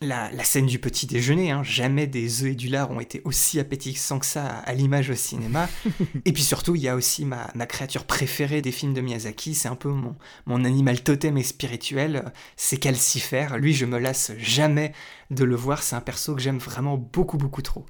la, 0.02 0.44
scène 0.44 0.66
du 0.66 0.80
petit 0.80 1.06
déjeuner, 1.06 1.52
hein, 1.52 1.64
jamais 1.64 2.08
des 2.08 2.44
œufs 2.44 2.52
et 2.52 2.56
du 2.56 2.68
lard 2.68 2.92
ont 2.92 3.00
été 3.00 3.22
aussi 3.24 3.60
appétissants 3.60 4.20
que 4.20 4.26
ça 4.26 4.48
à, 4.48 4.74
l'image 4.74 5.10
au 5.12 5.16
cinéma. 5.16 5.70
et 6.26 6.34
puis 6.34 6.44
surtout, 6.44 6.76
il 6.76 6.82
y 6.82 6.90
a 6.90 6.96
aussi 6.96 7.24
ma, 7.24 7.48
créature 7.68 8.04
préférée 8.04 8.62
des 8.62 8.72
films 8.72 8.94
de 8.94 9.02
Miyazaki, 9.02 9.54
c'est 9.54 9.70
un 9.70 9.76
peu 9.76 9.90
mon, 9.90 10.16
mon 10.46 10.66
animal 10.66 11.02
totem 11.04 11.38
et 11.38 11.44
spirituel, 11.44 12.34
c'est 12.58 12.78
Calcifère. 12.78 13.58
Lui, 13.58 13.74
je 13.74 13.86
me 13.86 14.00
lasse 14.00 14.34
jamais 14.38 14.92
de 15.30 15.44
le 15.44 15.56
voir, 15.56 15.84
c'est 15.84 15.96
un 15.96 16.02
perso 16.02 16.36
que 16.36 16.42
j'aime 16.42 16.58
vraiment 16.58 16.98
beaucoup 16.98 17.38
beaucoup 17.38 17.62
trop. 17.62 17.86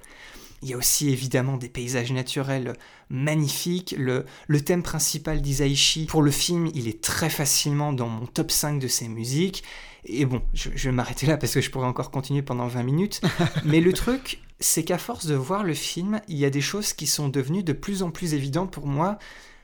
Il 0.62 0.68
y 0.68 0.74
a 0.74 0.76
aussi 0.76 1.10
évidemment 1.10 1.56
des 1.56 1.68
paysages 1.68 2.12
naturels 2.12 2.74
magnifiques. 3.10 3.94
Le, 3.98 4.24
le 4.46 4.60
thème 4.60 4.82
principal 4.82 5.42
d'Isaichi 5.42 6.06
pour 6.06 6.22
le 6.22 6.30
film, 6.30 6.70
il 6.74 6.88
est 6.88 7.02
très 7.02 7.30
facilement 7.30 7.92
dans 7.92 8.08
mon 8.08 8.26
top 8.26 8.50
5 8.50 8.78
de 8.78 8.88
ses 8.88 9.08
musiques. 9.08 9.64
Et 10.04 10.24
bon, 10.24 10.42
je, 10.52 10.68
vais 10.70 10.92
m'arrêter 10.92 11.26
là 11.26 11.36
parce 11.36 11.54
que 11.54 11.60
je 11.60 11.70
pourrais 11.70 11.86
encore 11.86 12.10
continuer 12.10 12.42
pendant 12.42 12.66
20 12.66 12.82
minutes. 12.82 13.20
Mais 13.64 13.80
le 13.80 13.92
truc, 13.92 14.40
c'est 14.58 14.84
qu'à 14.84 14.98
force 14.98 15.26
de 15.26 15.34
voir 15.34 15.62
le 15.62 15.74
film, 15.74 16.20
il 16.28 16.36
y 16.36 16.44
a 16.44 16.50
des 16.50 16.60
choses 16.60 16.92
qui 16.92 17.06
sont 17.06 17.28
devenues 17.28 17.62
de 17.62 17.72
plus 17.72 18.02
en 18.02 18.10
plus 18.10 18.34
évidentes 18.34 18.72
pour 18.72 18.86
moi. 18.86 19.18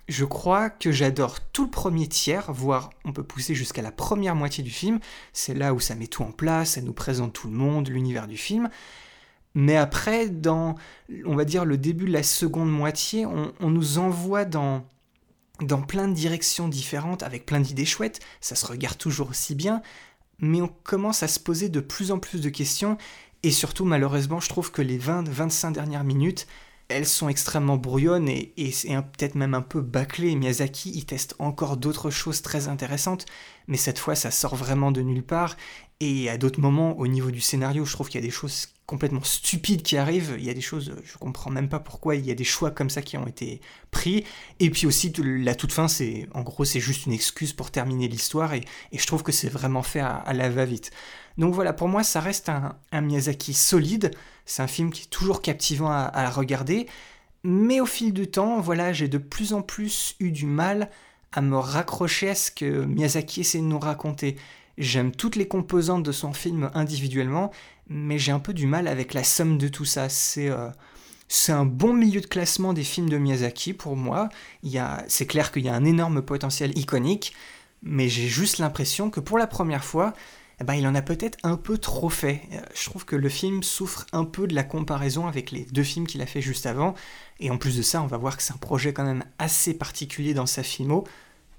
Je 0.08 0.24
crois 0.24 0.70
que 0.70 0.90
j'adore 0.90 1.40
tout 1.52 1.64
le 1.64 1.70
premier 1.70 2.06
tiers, 2.06 2.50
voire 2.52 2.90
on 3.04 3.12
peut 3.12 3.24
pousser 3.24 3.54
jusqu'à 3.54 3.82
la 3.82 3.92
première 3.92 4.34
moitié 4.34 4.64
du 4.64 4.70
film. 4.70 5.00
C'est 5.32 5.54
là 5.54 5.74
où 5.74 5.80
ça 5.80 5.94
met 5.94 6.06
tout 6.06 6.22
en 6.22 6.32
place, 6.32 6.72
ça 6.72 6.80
nous 6.80 6.94
présente 6.94 7.34
tout 7.34 7.48
le 7.48 7.54
monde, 7.54 7.88
l'univers 7.88 8.26
du 8.26 8.36
film. 8.36 8.70
Mais 9.60 9.74
après, 9.74 10.28
dans, 10.28 10.76
on 11.26 11.34
va 11.34 11.44
dire, 11.44 11.64
le 11.64 11.76
début 11.76 12.04
de 12.04 12.12
la 12.12 12.22
seconde 12.22 12.70
moitié, 12.70 13.26
on, 13.26 13.70
nous 13.70 13.98
envoie 13.98 14.44
dans, 14.44 14.86
dans 15.60 15.82
plein 15.82 16.06
de 16.06 16.14
directions 16.14 16.68
différentes, 16.68 17.24
avec 17.24 17.44
plein 17.44 17.58
d'idées 17.58 17.84
chouettes, 17.84 18.20
ça 18.40 18.54
se 18.54 18.64
regarde 18.64 18.96
toujours 18.98 19.30
aussi 19.30 19.56
bien, 19.56 19.82
mais 20.38 20.62
on 20.62 20.68
commence 20.68 21.24
à 21.24 21.28
se 21.28 21.40
poser 21.40 21.68
de 21.70 21.80
plus 21.80 22.12
en 22.12 22.20
plus 22.20 22.40
de 22.40 22.50
questions, 22.50 22.98
et 23.42 23.50
surtout, 23.50 23.84
malheureusement, 23.84 24.38
je 24.38 24.48
trouve 24.48 24.70
que 24.70 24.80
les 24.80 24.96
20-25 24.96 25.72
dernières 25.72 26.04
minutes, 26.04 26.46
elles 26.88 27.06
sont 27.06 27.28
extrêmement 27.28 27.76
brouillonnes 27.76 28.28
et, 28.28 28.52
et 28.56 28.72
peut-être 28.72 29.34
même 29.34 29.54
un 29.54 29.62
peu 29.62 29.80
bâclé. 29.82 30.34
Miyazaki, 30.34 30.90
il 30.94 31.04
teste 31.04 31.34
encore 31.38 31.76
d'autres 31.76 32.10
choses 32.10 32.40
très 32.40 32.68
intéressantes, 32.68 33.26
mais 33.66 33.76
cette 33.76 33.98
fois, 33.98 34.14
ça 34.14 34.30
sort 34.30 34.56
vraiment 34.56 34.90
de 34.90 35.02
nulle 35.02 35.22
part. 35.22 35.56
Et 36.00 36.30
à 36.30 36.38
d'autres 36.38 36.60
moments, 36.60 36.96
au 36.98 37.06
niveau 37.06 37.30
du 37.30 37.40
scénario, 37.40 37.84
je 37.84 37.92
trouve 37.92 38.08
qu'il 38.08 38.20
y 38.20 38.24
a 38.24 38.26
des 38.26 38.32
choses 38.32 38.68
complètement 38.86 39.22
stupides 39.22 39.82
qui 39.82 39.98
arrivent. 39.98 40.36
Il 40.38 40.44
y 40.44 40.50
a 40.50 40.54
des 40.54 40.62
choses, 40.62 40.94
je 41.04 41.18
comprends 41.18 41.50
même 41.50 41.68
pas 41.68 41.78
pourquoi 41.78 42.16
il 42.16 42.24
y 42.24 42.30
a 42.30 42.34
des 42.34 42.44
choix 42.44 42.70
comme 42.70 42.88
ça 42.88 43.02
qui 43.02 43.18
ont 43.18 43.26
été 43.26 43.60
pris. 43.90 44.24
Et 44.60 44.70
puis 44.70 44.86
aussi, 44.86 45.12
la 45.18 45.54
toute 45.54 45.72
fin, 45.72 45.88
c'est, 45.88 46.26
en 46.32 46.42
gros, 46.42 46.64
c'est 46.64 46.80
juste 46.80 47.04
une 47.04 47.12
excuse 47.12 47.52
pour 47.52 47.70
terminer 47.70 48.08
l'histoire 48.08 48.54
et, 48.54 48.62
je 48.92 49.06
trouve 49.06 49.22
que 49.22 49.32
c'est 49.32 49.50
vraiment 49.50 49.82
fait 49.82 50.00
à, 50.00 50.32
la 50.32 50.48
va-vite. 50.48 50.90
Donc 51.38 51.54
voilà, 51.54 51.72
pour 51.72 51.88
moi, 51.88 52.02
ça 52.02 52.20
reste 52.20 52.50
un, 52.50 53.00
Miyazaki 53.00 53.54
solide. 53.54 54.10
C'est 54.44 54.62
un 54.62 54.66
film 54.66 54.90
qui 54.90 55.02
est 55.02 55.10
toujours 55.10 55.40
captivant 55.40 55.90
à, 55.90 56.30
regarder. 56.30 56.86
Mais 57.44 57.80
au 57.80 57.86
fil 57.86 58.12
du 58.12 58.28
temps, 58.28 58.60
voilà, 58.60 58.92
j'ai 58.92 59.08
de 59.08 59.18
plus 59.18 59.52
en 59.52 59.62
plus 59.62 60.16
eu 60.18 60.32
du 60.32 60.46
mal 60.46 60.90
à 61.32 61.40
me 61.40 61.56
raccrocher 61.56 62.30
à 62.30 62.34
ce 62.34 62.50
que 62.50 62.84
Miyazaki 62.84 63.40
essaie 63.40 63.58
de 63.58 63.64
nous 63.64 63.78
raconter. 63.78 64.36
J'aime 64.76 65.12
toutes 65.12 65.36
les 65.36 65.46
composantes 65.46 66.02
de 66.02 66.12
son 66.12 66.32
film 66.32 66.70
individuellement, 66.74 67.52
mais 67.88 68.18
j'ai 68.18 68.32
un 68.32 68.40
peu 68.40 68.52
du 68.52 68.66
mal 68.66 68.88
avec 68.88 69.14
la 69.14 69.22
somme 69.24 69.58
de 69.58 69.68
tout 69.68 69.84
ça. 69.84 70.08
C'est 70.08 70.50
euh, 70.50 70.68
c'est 71.28 71.52
un 71.52 71.66
bon 71.66 71.92
milieu 71.92 72.20
de 72.20 72.26
classement 72.26 72.72
des 72.72 72.82
films 72.82 73.10
de 73.10 73.18
Miyazaki 73.18 73.74
pour 73.74 73.96
moi. 73.96 74.30
C'est 75.08 75.26
clair 75.26 75.52
qu'il 75.52 75.64
y 75.64 75.68
a 75.68 75.74
un 75.74 75.84
énorme 75.84 76.22
potentiel 76.22 76.76
iconique, 76.76 77.34
mais 77.82 78.08
j'ai 78.08 78.26
juste 78.26 78.58
l'impression 78.58 79.10
que 79.10 79.20
pour 79.20 79.38
la 79.38 79.46
première 79.46 79.84
fois, 79.84 80.14
eh 80.60 80.64
ben, 80.64 80.74
il 80.74 80.86
en 80.86 80.94
a 80.94 81.02
peut-être 81.02 81.38
un 81.44 81.56
peu 81.56 81.78
trop 81.78 82.08
fait. 82.08 82.42
Euh, 82.52 82.60
je 82.74 82.84
trouve 82.88 83.04
que 83.04 83.16
le 83.16 83.28
film 83.28 83.62
souffre 83.62 84.06
un 84.12 84.24
peu 84.24 84.46
de 84.46 84.54
la 84.54 84.64
comparaison 84.64 85.26
avec 85.26 85.50
les 85.52 85.64
deux 85.66 85.84
films 85.84 86.06
qu'il 86.06 86.20
a 86.20 86.26
fait 86.26 86.40
juste 86.40 86.66
avant. 86.66 86.94
Et 87.38 87.50
en 87.50 87.58
plus 87.58 87.76
de 87.76 87.82
ça, 87.82 88.02
on 88.02 88.06
va 88.06 88.16
voir 88.16 88.36
que 88.36 88.42
c'est 88.42 88.52
un 88.52 88.58
projet 88.58 88.92
quand 88.92 89.04
même 89.04 89.24
assez 89.38 89.74
particulier 89.74 90.34
dans 90.34 90.46
sa 90.46 90.62
filmo. 90.62 91.04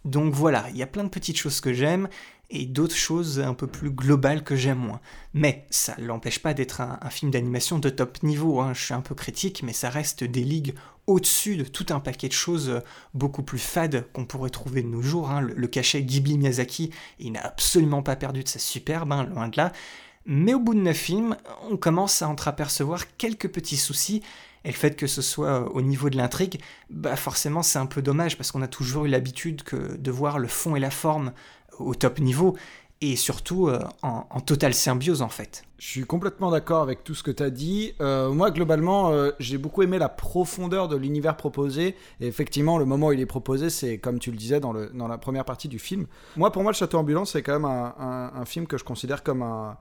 Donc 0.05 0.33
voilà, 0.33 0.65
il 0.71 0.77
y 0.77 0.83
a 0.83 0.87
plein 0.87 1.03
de 1.03 1.09
petites 1.09 1.37
choses 1.37 1.61
que 1.61 1.73
j'aime 1.73 2.09
et 2.49 2.65
d'autres 2.65 2.95
choses 2.95 3.39
un 3.39 3.53
peu 3.53 3.67
plus 3.67 3.91
globales 3.91 4.43
que 4.43 4.55
j'aime 4.55 4.79
moins. 4.79 5.01
Mais 5.33 5.65
ça 5.69 5.95
ne 5.99 6.05
l'empêche 6.05 6.39
pas 6.39 6.53
d'être 6.53 6.81
un, 6.81 7.09
film 7.09 7.31
d'animation 7.31 7.79
de 7.79 7.89
top 7.89 8.23
niveau, 8.23 8.59
hein. 8.59 8.73
je 8.73 8.83
suis 8.83 8.93
un 8.93 9.01
peu 9.01 9.13
critique, 9.13 9.61
mais 9.63 9.73
ça 9.73 9.89
reste 9.89 10.23
des 10.23 10.43
ligues 10.43 10.73
au-dessus 11.09 11.57
de 11.57 11.63
tout 11.63 11.87
un 11.89 11.99
paquet 11.99 12.27
de 12.27 12.33
choses 12.33 12.81
beaucoup 13.15 13.41
plus 13.41 13.57
fades 13.57 14.05
qu'on 14.13 14.25
pourrait 14.25 14.51
trouver 14.51 14.83
de 14.83 14.87
nos 14.87 15.01
jours. 15.01 15.31
Hein. 15.31 15.41
Le, 15.41 15.67
cachet 15.67 16.03
Ghibli 16.03 16.37
Miyazaki, 16.37 16.91
il 17.19 17.31
n'a 17.31 17.41
absolument 17.41 18.03
pas 18.03 18.15
perdu 18.15 18.43
de 18.43 18.47
sa 18.47 18.59
superbe, 18.59 19.11
hein, 19.11 19.23
loin 19.23 19.47
de 19.47 19.57
là. 19.57 19.71
Mais 20.25 20.53
au 20.53 20.59
bout 20.59 20.75
de 20.75 20.81
neuf 20.81 20.97
films, 20.97 21.35
on 21.71 21.77
commence 21.77 22.21
à 22.21 22.29
entreapercevoir 22.29 23.17
quelques 23.17 23.49
petits 23.49 23.77
soucis, 23.77 24.21
et 24.63 24.67
le 24.67 24.75
fait 24.75 24.95
que 24.95 25.07
ce 25.07 25.23
soit 25.23 25.73
au 25.73 25.81
niveau 25.81 26.11
de 26.11 26.17
l'intrigue, 26.17 26.61
bah 26.91 27.15
forcément 27.15 27.63
c'est 27.63 27.79
un 27.79 27.85
peu 27.85 28.01
dommage 28.01 28.37
parce 28.37 28.51
qu'on 28.51 28.61
a 28.61 28.67
toujours 28.67 29.05
eu 29.05 29.07
l'habitude 29.09 29.63
de 29.73 30.11
voir 30.11 30.37
le 30.37 30.47
fond 30.49 30.75
et 30.75 30.79
la 30.79 30.91
forme 30.91 31.31
au 31.79 31.95
top 31.95 32.19
niveau 32.19 32.57
et 33.01 33.15
surtout 33.15 33.67
euh, 33.67 33.79
en, 34.01 34.41
totale 34.41 34.73
symbiose 34.73 35.21
en 35.21 35.29
fait. 35.29 35.63
Je 35.77 35.87
suis 35.87 36.03
complètement 36.03 36.51
d'accord 36.51 36.81
avec 36.81 37.03
tout 37.03 37.15
ce 37.15 37.23
que 37.23 37.31
tu 37.31 37.41
as 37.41 37.49
dit. 37.49 37.93
Euh, 38.01 38.31
moi 38.31 38.51
globalement 38.51 39.11
euh, 39.11 39.31
j'ai 39.39 39.57
beaucoup 39.57 39.83
aimé 39.83 39.97
la 39.97 40.09
profondeur 40.09 40.89
de 40.89 40.97
l'univers 40.97 41.37
proposé 41.37 41.95
et 42.19 42.27
effectivement 42.27 42.77
le 42.77 42.85
moment 42.85 43.07
où 43.07 43.11
il 43.13 43.21
est 43.21 43.25
proposé 43.25 43.69
c'est 43.69 43.99
comme 43.99 44.19
tu 44.19 44.31
le 44.31 44.37
disais 44.37 44.59
dans, 44.59 44.73
le, 44.73 44.89
dans 44.93 45.07
la 45.07 45.17
première 45.17 45.45
partie 45.45 45.69
du 45.69 45.79
film. 45.79 46.07
Moi 46.35 46.51
pour 46.51 46.61
moi 46.61 46.71
le 46.73 46.77
Château 46.77 46.97
Ambulance 46.97 47.31
c'est 47.31 47.41
quand 47.41 47.53
même 47.53 47.65
un, 47.65 48.45
film 48.45 48.67
que 48.67 48.77
je 48.77 48.83
considère 48.83 49.23
comme 49.23 49.43
un, 49.43 49.77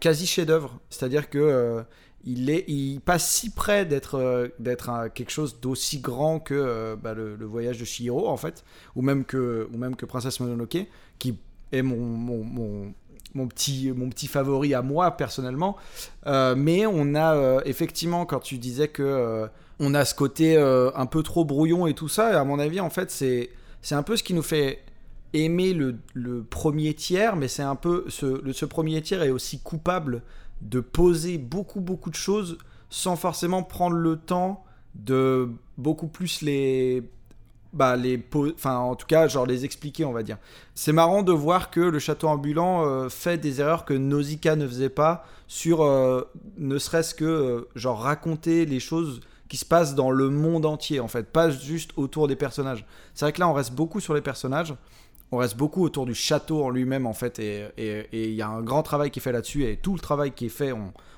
quasi 0.00 0.26
chef-d'œuvre. 0.26 0.78
C'est-à-dire 0.88 1.28
que 1.28 1.84
il, 2.26 2.50
est, 2.50 2.64
il 2.68 3.00
passe 3.00 3.30
si 3.30 3.50
près 3.50 3.84
d'être 3.84 4.14
euh, 4.14 5.08
quelque 5.14 5.30
chose 5.30 5.60
d'aussi 5.60 6.00
grand 6.00 6.40
que 6.40 6.96
bah, 6.96 7.14
le, 7.14 7.44
voyage 7.44 7.78
de 7.78 7.84
Chihiro, 7.84 8.28
en 8.28 8.36
fait, 8.36 8.64
ou 8.96 9.02
même 9.02 9.24
que, 9.24 9.68
ou 9.72 9.76
même 9.76 9.96
que 9.96 10.06
Princesse 10.06 10.40
Mononoke, 10.40 10.86
qui 11.18 11.38
mon, 11.82 12.92
petit, 13.48 13.92
mon 13.94 14.08
petit 14.08 14.26
favori 14.26 14.74
à 14.74 14.82
moi, 14.82 15.12
personnellement. 15.12 15.76
Euh, 16.26 16.54
mais 16.56 16.86
on 16.86 17.14
a, 17.14 17.34
euh, 17.34 17.60
effectivement, 17.64 18.26
quand 18.26 18.40
tu 18.40 18.58
disais 18.58 18.88
que 18.88 19.02
euh, 19.02 19.46
on 19.80 19.94
a 19.94 20.04
ce 20.04 20.14
côté 20.14 20.56
un 20.56 21.06
peu 21.06 21.22
trop 21.22 21.44
brouillon 21.44 21.86
et 21.86 21.94
tout 21.94 22.08
ça, 22.08 22.32
et 22.32 22.36
à 22.36 22.44
mon 22.44 22.58
avis, 22.58 22.80
en 22.80 22.90
fait, 22.90 23.10
c'est 23.10 23.50
c'est 23.82 23.94
un 23.94 24.02
peu 24.02 24.16
ce 24.16 24.22
qui 24.22 24.32
nous 24.32 24.42
fait 24.42 24.82
aimer 25.34 25.74
le, 25.74 26.44
premier 26.48 26.94
tiers, 26.94 27.36
mais 27.36 27.48
c'est 27.48 27.62
un 27.62 27.74
peu 27.74 28.04
ce, 28.08 28.40
ce 28.52 28.64
premier 28.64 29.02
tiers 29.02 29.22
est 29.22 29.30
aussi 29.30 29.58
coupable 29.58 30.22
de 30.62 30.80
poser 30.80 31.36
beaucoup 31.38 31.80
beaucoup 31.80 32.08
de 32.08 32.14
choses 32.14 32.56
sans 32.88 33.16
forcément 33.16 33.64
prendre 33.64 33.96
le 33.96 34.16
temps 34.16 34.64
de 34.94 35.50
beaucoup 35.76 36.06
plus 36.06 36.40
les 36.40 37.02
bah 37.74 37.96
les 37.96 38.22
enfin 38.54 38.76
en 38.76 38.94
tout 38.94 39.06
cas 39.06 39.28
genre 39.28 39.46
les 39.46 39.64
expliquer 39.64 40.04
on 40.04 40.12
va 40.12 40.22
dire. 40.22 40.38
C'est 40.74 40.92
marrant 40.92 41.22
de 41.22 41.32
voir 41.32 41.70
que 41.70 41.80
le 41.80 41.98
château 41.98 42.28
ambulant 42.28 42.86
euh, 42.86 43.08
fait 43.08 43.36
des 43.36 43.60
erreurs 43.60 43.84
que 43.84 43.92
Nausicaa 43.94 44.56
ne 44.56 44.66
faisait 44.66 44.88
pas 44.88 45.26
sur 45.48 45.82
euh, 45.82 46.22
ne 46.56 46.78
serait-ce 46.78 47.14
que 47.14 47.24
euh, 47.24 47.68
genre 47.74 48.00
raconter 48.00 48.64
les 48.64 48.80
choses 48.80 49.20
qui 49.48 49.56
se 49.56 49.64
passent 49.64 49.94
dans 49.94 50.10
le 50.10 50.30
monde 50.30 50.64
entier 50.64 51.00
en 51.00 51.08
fait. 51.08 51.30
Pas 51.30 51.50
juste 51.50 51.90
autour 51.96 52.28
des 52.28 52.36
personnages. 52.36 52.86
C'est 53.12 53.24
vrai 53.24 53.32
que 53.32 53.40
là 53.40 53.48
on 53.48 53.52
reste 53.52 53.72
beaucoup 53.72 54.00
sur 54.00 54.14
les 54.14 54.22
personnages 54.22 54.74
on 55.32 55.38
reste 55.38 55.56
beaucoup 55.56 55.82
autour 55.82 56.06
du 56.06 56.14
château 56.14 56.62
en 56.62 56.70
lui-même 56.70 57.06
en 57.06 57.12
fait 57.12 57.38
et 57.38 58.08
il 58.12 58.34
y 58.34 58.42
a 58.42 58.48
un 58.48 58.62
grand 58.62 58.82
travail 58.82 59.10
qui 59.10 59.18
est 59.18 59.22
fait 59.22 59.32
là-dessus 59.32 59.64
et 59.64 59.76
tout 59.76 59.94
le 59.94 60.00
travail 60.00 60.32
qui 60.32 60.46
est 60.46 60.50
fait 60.50 60.72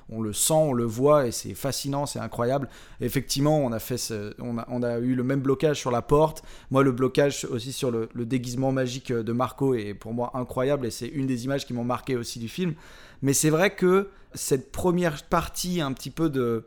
on, 0.09 0.21
le 0.21 0.33
sent, 0.33 0.53
on 0.53 0.73
le 0.73 0.85
voit 0.85 1.27
et 1.27 1.31
c'est 1.31 1.53
fascinant, 1.53 2.05
c'est 2.05 2.19
incroyable. 2.19 2.69
Effectivement, 3.01 3.59
on 3.59 3.73
a 3.73 3.79
fait, 3.79 4.13
on 4.39 4.83
a 4.83 4.99
eu 4.99 5.15
le 5.15 5.23
même 5.23 5.41
blocage 5.41 5.77
sur 5.77 5.91
la 5.91 6.01
porte. 6.01 6.43
Moi, 6.71 6.81
le 6.81 6.93
blocage 6.93 7.45
aussi 7.45 7.73
sur 7.73 7.91
le, 7.91 8.07
le 8.13 8.25
déguisement 8.25 8.71
magique 8.71 9.11
de 9.11 9.31
Marco 9.33 9.75
est 9.75 9.93
pour 9.93 10.13
moi 10.13 10.31
incroyable 10.33 10.85
et 10.85 10.91
c'est 10.91 11.07
une 11.07 11.27
des 11.27 11.43
images 11.43 11.65
qui 11.65 11.73
m'ont 11.73 11.83
marqué 11.83 12.15
aussi 12.15 12.39
du 12.39 12.47
film. 12.47 12.73
Mais 13.21 13.33
c'est 13.33 13.49
vrai 13.49 13.75
que 13.75 14.09
cette 14.33 14.71
première 14.71 15.23
partie 15.23 15.81
un 15.81 15.91
petit 15.91 16.11
peu 16.11 16.29
de 16.29 16.63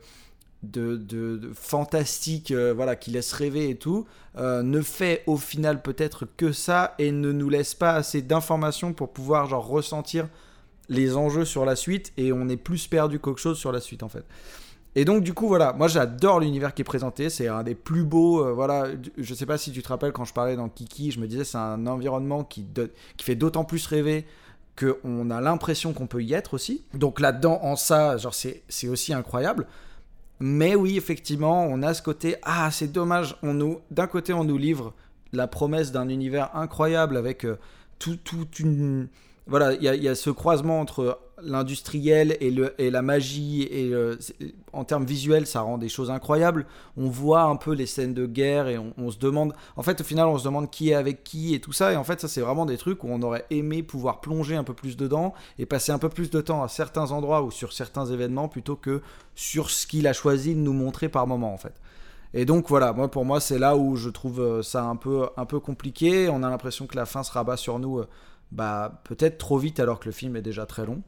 de, 0.63 1.51
fantastique, 1.53 2.51
euh, 2.51 2.73
voilà, 2.73 2.95
qui 2.95 3.11
laisse 3.11 3.33
rêver 3.33 3.69
et 3.69 3.75
tout, 3.75 4.05
euh, 4.37 4.61
ne 4.63 4.81
fait 4.81 5.23
au 5.27 5.37
final 5.37 5.81
peut-être 5.81 6.27
que 6.37 6.51
ça 6.51 6.95
et 6.99 7.11
ne 7.11 7.31
nous 7.31 7.49
laisse 7.49 7.73
pas 7.73 7.93
assez 7.93 8.21
d'informations 8.21 8.93
pour 8.93 9.09
pouvoir 9.09 9.47
genre 9.47 9.67
ressentir 9.67 10.27
les 10.89 11.15
enjeux 11.15 11.45
sur 11.45 11.65
la 11.65 11.75
suite 11.75 12.11
et 12.17 12.31
on 12.31 12.47
est 12.49 12.57
plus 12.57 12.87
perdu 12.87 13.19
qu'autre 13.19 13.39
chose 13.39 13.57
sur 13.57 13.71
la 13.71 13.79
suite 13.79 14.03
en 14.03 14.09
fait. 14.09 14.25
Et 14.93 15.05
donc 15.05 15.23
du 15.23 15.33
coup 15.33 15.47
voilà, 15.47 15.73
moi 15.73 15.87
j'adore 15.87 16.41
l'univers 16.41 16.73
qui 16.73 16.81
est 16.81 16.85
présenté, 16.85 17.29
c'est 17.29 17.47
un 17.47 17.63
des 17.63 17.75
plus 17.75 18.03
beaux, 18.03 18.45
euh, 18.45 18.51
voilà, 18.51 18.87
je 19.17 19.33
sais 19.33 19.45
pas 19.45 19.57
si 19.57 19.71
tu 19.71 19.81
te 19.81 19.87
rappelles 19.87 20.11
quand 20.11 20.25
je 20.25 20.33
parlais 20.33 20.57
dans 20.57 20.67
Kiki, 20.67 21.11
je 21.11 21.19
me 21.19 21.27
disais 21.27 21.45
c'est 21.45 21.57
un 21.57 21.87
environnement 21.87 22.43
qui, 22.43 22.67
fait 23.21 23.35
d'autant 23.35 23.63
plus 23.63 23.87
rêver 23.87 24.25
qu'on 24.77 25.29
a 25.29 25.39
l'impression 25.41 25.93
qu'on 25.93 26.07
peut 26.07 26.23
y 26.23 26.33
être 26.33 26.53
aussi. 26.53 26.83
Donc 26.93 27.19
là-dedans, 27.19 27.59
en 27.61 27.75
ça, 27.75 28.17
genre 28.17 28.33
c'est 28.33 28.87
aussi 28.87 29.13
incroyable. 29.13 29.67
Mais 30.43 30.73
oui, 30.73 30.97
effectivement, 30.97 31.65
on 31.65 31.83
a 31.83 31.93
ce 31.93 32.01
côté, 32.01 32.35
ah 32.41 32.71
c'est 32.71 32.91
dommage, 32.91 33.35
on 33.43 33.79
d'un 33.91 34.07
côté 34.07 34.33
on 34.33 34.43
nous 34.43 34.57
livre 34.57 34.93
la 35.33 35.47
promesse 35.47 35.91
d'un 35.91 36.09
univers 36.09 36.55
incroyable 36.55 37.15
avec 37.15 37.45
euh, 37.45 37.57
tout, 37.99 38.17
toute 38.17 38.59
une 38.59 39.07
voilà, 39.47 39.73
il 39.73 39.83
y 39.83 40.07
a 40.07 40.15
ce 40.15 40.29
croisement 40.29 40.79
entre 40.79 41.19
l'industriel 41.43 42.37
et, 42.39 42.53
et 42.77 42.89
la 42.91 43.01
magie, 43.01 43.63
et 43.63 43.93
euh, 43.93 44.17
en 44.73 44.83
termes 44.83 45.05
visuels, 45.05 45.47
ça 45.47 45.61
rend 45.61 45.77
des 45.77 45.89
choses 45.89 46.09
incroyables. 46.09 46.65
On 46.97 47.09
voit 47.09 47.43
un 47.43 47.55
peu 47.55 47.73
les 47.73 47.85
scènes 47.85 48.13
de 48.13 48.25
guerre 48.25 48.67
et 48.67 48.77
on, 48.77 48.93
on 48.97 49.11
se 49.11 49.17
demande, 49.17 49.53
en 49.75 49.83
fait, 49.83 50.01
au 50.01 50.03
final, 50.03 50.27
on 50.27 50.37
se 50.37 50.43
demande 50.43 50.69
qui 50.69 50.89
est 50.89 50.95
avec 50.95 51.23
qui 51.23 51.53
et 51.53 51.59
tout 51.59 51.73
ça. 51.73 51.93
Et 51.93 51.95
en 51.95 52.03
fait, 52.03 52.21
ça, 52.21 52.27
c'est 52.27 52.41
vraiment 52.41 52.65
des 52.65 52.77
trucs 52.77 53.03
où 53.03 53.07
on 53.09 53.21
aurait 53.21 53.45
aimé 53.49 53.83
pouvoir 53.83 54.21
plonger 54.21 54.55
un 54.55 54.63
peu 54.63 54.73
plus 54.73 54.97
dedans 54.97 55.33
et 55.59 55.65
passer 55.65 55.91
un 55.91 55.99
peu 55.99 56.09
plus 56.09 56.29
de 56.29 56.41
temps 56.41 56.63
à 56.63 56.67
certains 56.67 57.11
endroits 57.11 57.41
ou 57.41 57.51
sur 57.51 57.73
certains 57.73 58.05
événements 58.05 58.47
plutôt 58.47 58.75
que 58.75 59.01
sur 59.35 59.69
ce 59.69 59.87
qu'il 59.87 60.07
a 60.07 60.13
choisi 60.13 60.55
de 60.55 60.59
nous 60.59 60.73
montrer 60.73 61.09
par 61.09 61.27
moment, 61.27 61.53
en 61.53 61.57
fait. 61.57 61.73
Et 62.33 62.45
donc 62.45 62.69
voilà, 62.69 62.93
moi 62.93 63.11
pour 63.11 63.25
moi 63.25 63.41
c'est 63.41 63.59
là 63.59 63.75
où 63.75 63.97
je 63.97 64.09
trouve 64.09 64.39
euh, 64.39 64.61
ça 64.63 64.85
un 64.85 64.95
peu 64.95 65.27
un 65.35 65.45
peu 65.45 65.59
compliqué. 65.59 66.29
On 66.29 66.43
a 66.43 66.49
l'impression 66.49 66.87
que 66.87 66.95
la 66.95 67.05
fin 67.05 67.23
se 67.23 67.31
rabat 67.33 67.57
sur 67.57 67.77
nous, 67.77 67.99
euh, 67.99 68.07
bah 68.53 69.01
peut-être 69.03 69.37
trop 69.37 69.57
vite 69.57 69.81
alors 69.81 69.99
que 69.99 70.05
le 70.05 70.13
film 70.13 70.37
est 70.37 70.41
déjà 70.41 70.65
très 70.65 70.85
long, 70.85 71.01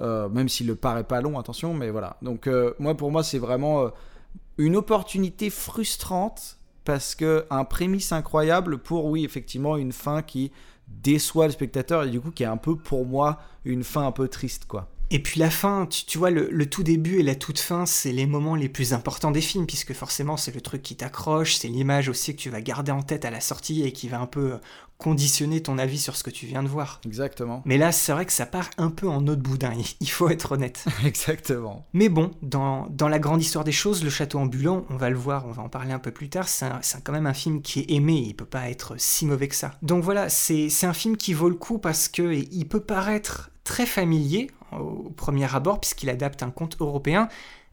Euh, 0.00 0.28
même 0.28 0.48
s'il 0.48 0.66
ne 0.66 0.74
paraît 0.74 1.04
pas 1.04 1.20
long, 1.20 1.38
attention. 1.38 1.74
Mais 1.74 1.90
voilà. 1.90 2.16
Donc 2.22 2.46
euh, 2.46 2.74
moi 2.78 2.96
pour 2.96 3.10
moi 3.10 3.22
c'est 3.22 3.38
vraiment 3.38 3.82
euh, 3.82 3.88
une 4.58 4.76
opportunité 4.76 5.50
frustrante 5.50 6.58
parce 6.84 7.14
que 7.14 7.44
un 7.50 7.64
prémisse 7.64 8.12
incroyable 8.12 8.78
pour 8.78 9.06
oui 9.06 9.24
effectivement 9.24 9.76
une 9.76 9.92
fin 9.92 10.22
qui 10.22 10.52
déçoit 10.88 11.46
le 11.46 11.52
spectateur 11.52 12.04
et 12.04 12.10
du 12.10 12.20
coup 12.20 12.30
qui 12.30 12.44
est 12.44 12.46
un 12.46 12.56
peu 12.56 12.76
pour 12.76 13.06
moi 13.06 13.38
une 13.64 13.82
fin 13.82 14.06
un 14.06 14.12
peu 14.12 14.28
triste 14.28 14.66
quoi. 14.66 14.88
Et 15.10 15.22
puis 15.22 15.38
la 15.38 15.50
fin, 15.50 15.86
tu, 15.86 16.04
tu 16.04 16.18
vois, 16.18 16.30
le, 16.30 16.48
le 16.50 16.66
tout 16.68 16.82
début 16.82 17.18
et 17.18 17.22
la 17.22 17.36
toute 17.36 17.60
fin, 17.60 17.86
c'est 17.86 18.12
les 18.12 18.26
moments 18.26 18.56
les 18.56 18.68
plus 18.68 18.92
importants 18.92 19.30
des 19.30 19.40
films, 19.40 19.66
puisque 19.66 19.92
forcément 19.92 20.36
c'est 20.36 20.54
le 20.54 20.60
truc 20.60 20.82
qui 20.82 20.96
t'accroche, 20.96 21.54
c'est 21.56 21.68
l'image 21.68 22.08
aussi 22.08 22.34
que 22.34 22.40
tu 22.40 22.50
vas 22.50 22.60
garder 22.60 22.90
en 22.92 23.02
tête 23.02 23.24
à 23.24 23.30
la 23.30 23.40
sortie 23.40 23.82
et 23.84 23.92
qui 23.92 24.08
va 24.08 24.18
un 24.20 24.26
peu 24.26 24.54
euh, 24.54 24.58
conditionner 24.98 25.62
ton 25.62 25.78
avis 25.78 25.98
sur 25.98 26.16
ce 26.16 26.24
que 26.24 26.30
tu 26.30 26.46
viens 26.46 26.62
de 26.62 26.68
voir. 26.68 27.00
Exactement. 27.06 27.62
Mais 27.66 27.78
là, 27.78 27.92
c'est 27.92 28.10
vrai 28.12 28.26
que 28.26 28.32
ça 28.32 28.46
part 28.46 28.68
un 28.78 28.90
peu 28.90 29.06
en 29.08 29.20
de 29.20 29.34
boudin, 29.34 29.72
il- 30.00 30.10
faut 30.10 30.28
être 30.28 30.52
honnête. 30.52 30.84
Exactement. 31.04 31.86
Mais 31.92 32.08
bon, 32.08 32.32
dans, 32.42 32.86
dans 32.90 33.08
la 33.08 33.18
grande 33.18 33.42
histoire 33.42 33.64
des 33.64 33.72
choses, 33.72 34.02
le 34.02 34.10
château 34.10 34.38
ambulant, 34.38 34.86
on 34.90 34.96
va 34.96 35.10
le 35.10 35.16
voir, 35.16 35.46
on 35.46 35.52
va 35.52 35.62
en 35.62 35.68
parler 35.68 35.92
un 35.92 35.98
peu 35.98 36.10
plus 36.10 36.30
tard, 36.30 36.48
c'est 36.48 36.66
quand 37.04 37.12
même 37.12 37.26
un 37.26 37.34
film 37.34 37.62
qui 37.62 37.80
est 37.80 37.90
aimé, 37.92 38.24
il 38.26 38.34
peut 38.34 38.44
pas 38.44 38.70
être 38.70 38.94
si 38.98 39.26
mauvais 39.26 39.46
que 39.48 39.54
ça. 39.54 39.72
Donc 39.82 40.02
voilà, 40.02 40.28
c'est 40.28 40.68
c'est 40.68 40.86
un 40.86 40.92
film 40.94 41.16
qui 41.16 41.32
vaut 41.34 41.48
le 41.48 41.54
coup 41.54 41.78
parce 41.78 42.08
que 42.08 42.32
il 42.34 42.66
peut 42.66 42.80
paraître 42.80 43.50
très 43.64 43.86
familier 43.86 44.50
au 44.80 45.10
premier 45.10 45.52
abord, 45.54 45.80
puisqu'il 45.80 46.10
adapte 46.10 46.42
un 46.42 46.50
conte 46.50 46.76
européen, 46.80 47.28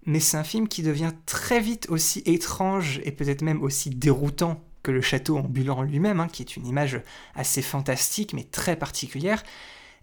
mais 0.05 0.19
c'est 0.19 0.37
un 0.37 0.43
film 0.43 0.67
qui 0.67 0.83
devient 0.83 1.13
très 1.25 1.59
vite 1.59 1.87
aussi 1.89 2.21
étrange 2.25 2.99
et 3.03 3.11
peut-être 3.11 3.41
même 3.41 3.61
aussi 3.61 3.89
déroutant 3.89 4.61
que 4.81 4.91
le 4.91 5.01
château 5.01 5.37
ambulant 5.37 5.81
lui-même, 5.81 6.19
hein, 6.19 6.27
qui 6.27 6.41
est 6.41 6.57
une 6.57 6.67
image 6.67 7.01
assez 7.35 7.61
fantastique 7.61 8.33
mais 8.33 8.43
très 8.43 8.75
particulière. 8.75 9.43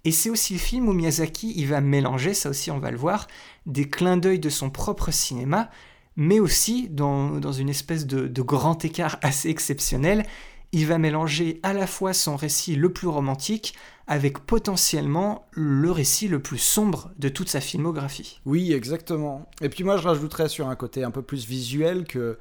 Et 0.04 0.12
c'est 0.12 0.30
aussi 0.30 0.54
le 0.54 0.58
film 0.58 0.88
où 0.88 0.94
Miyazaki 0.94 1.52
il 1.54 1.66
va 1.66 1.82
mélanger, 1.82 2.32
ça 2.32 2.48
aussi 2.48 2.70
on 2.70 2.78
va 2.78 2.90
le 2.90 2.96
voir, 2.96 3.26
des 3.66 3.88
clins 3.88 4.16
d'œil 4.16 4.38
de 4.38 4.48
son 4.48 4.70
propre 4.70 5.10
cinéma, 5.10 5.70
mais 6.16 6.40
aussi 6.40 6.88
dans, 6.88 7.52
une 7.52 7.68
espèce 7.68 8.06
de 8.06 8.42
grand 8.42 8.82
écart 8.84 9.18
assez 9.20 9.50
exceptionnel, 9.50 10.24
il 10.72 10.86
va 10.86 10.98
mélanger 10.98 11.60
à 11.62 11.72
la 11.72 11.86
fois 11.86 12.12
son 12.12 12.36
récit 12.36 12.76
le 12.76 12.92
plus 12.92 13.08
romantique 13.08 13.74
avec 14.10 14.40
potentiellement 14.40 15.46
le 15.52 15.92
récit 15.92 16.26
le 16.26 16.42
plus 16.42 16.58
sombre 16.58 17.12
de 17.20 17.28
toute 17.28 17.48
sa 17.48 17.60
filmographie. 17.60 18.40
Oui, 18.44 18.72
exactement. 18.72 19.48
Et 19.62 19.68
puis 19.68 19.84
moi, 19.84 19.98
je 19.98 20.02
rajouterais 20.02 20.48
sur 20.48 20.68
un 20.68 20.74
côté 20.74 21.04
un 21.04 21.12
peu 21.12 21.22
plus 21.22 21.46
visuel 21.46 22.02
que, 22.02 22.36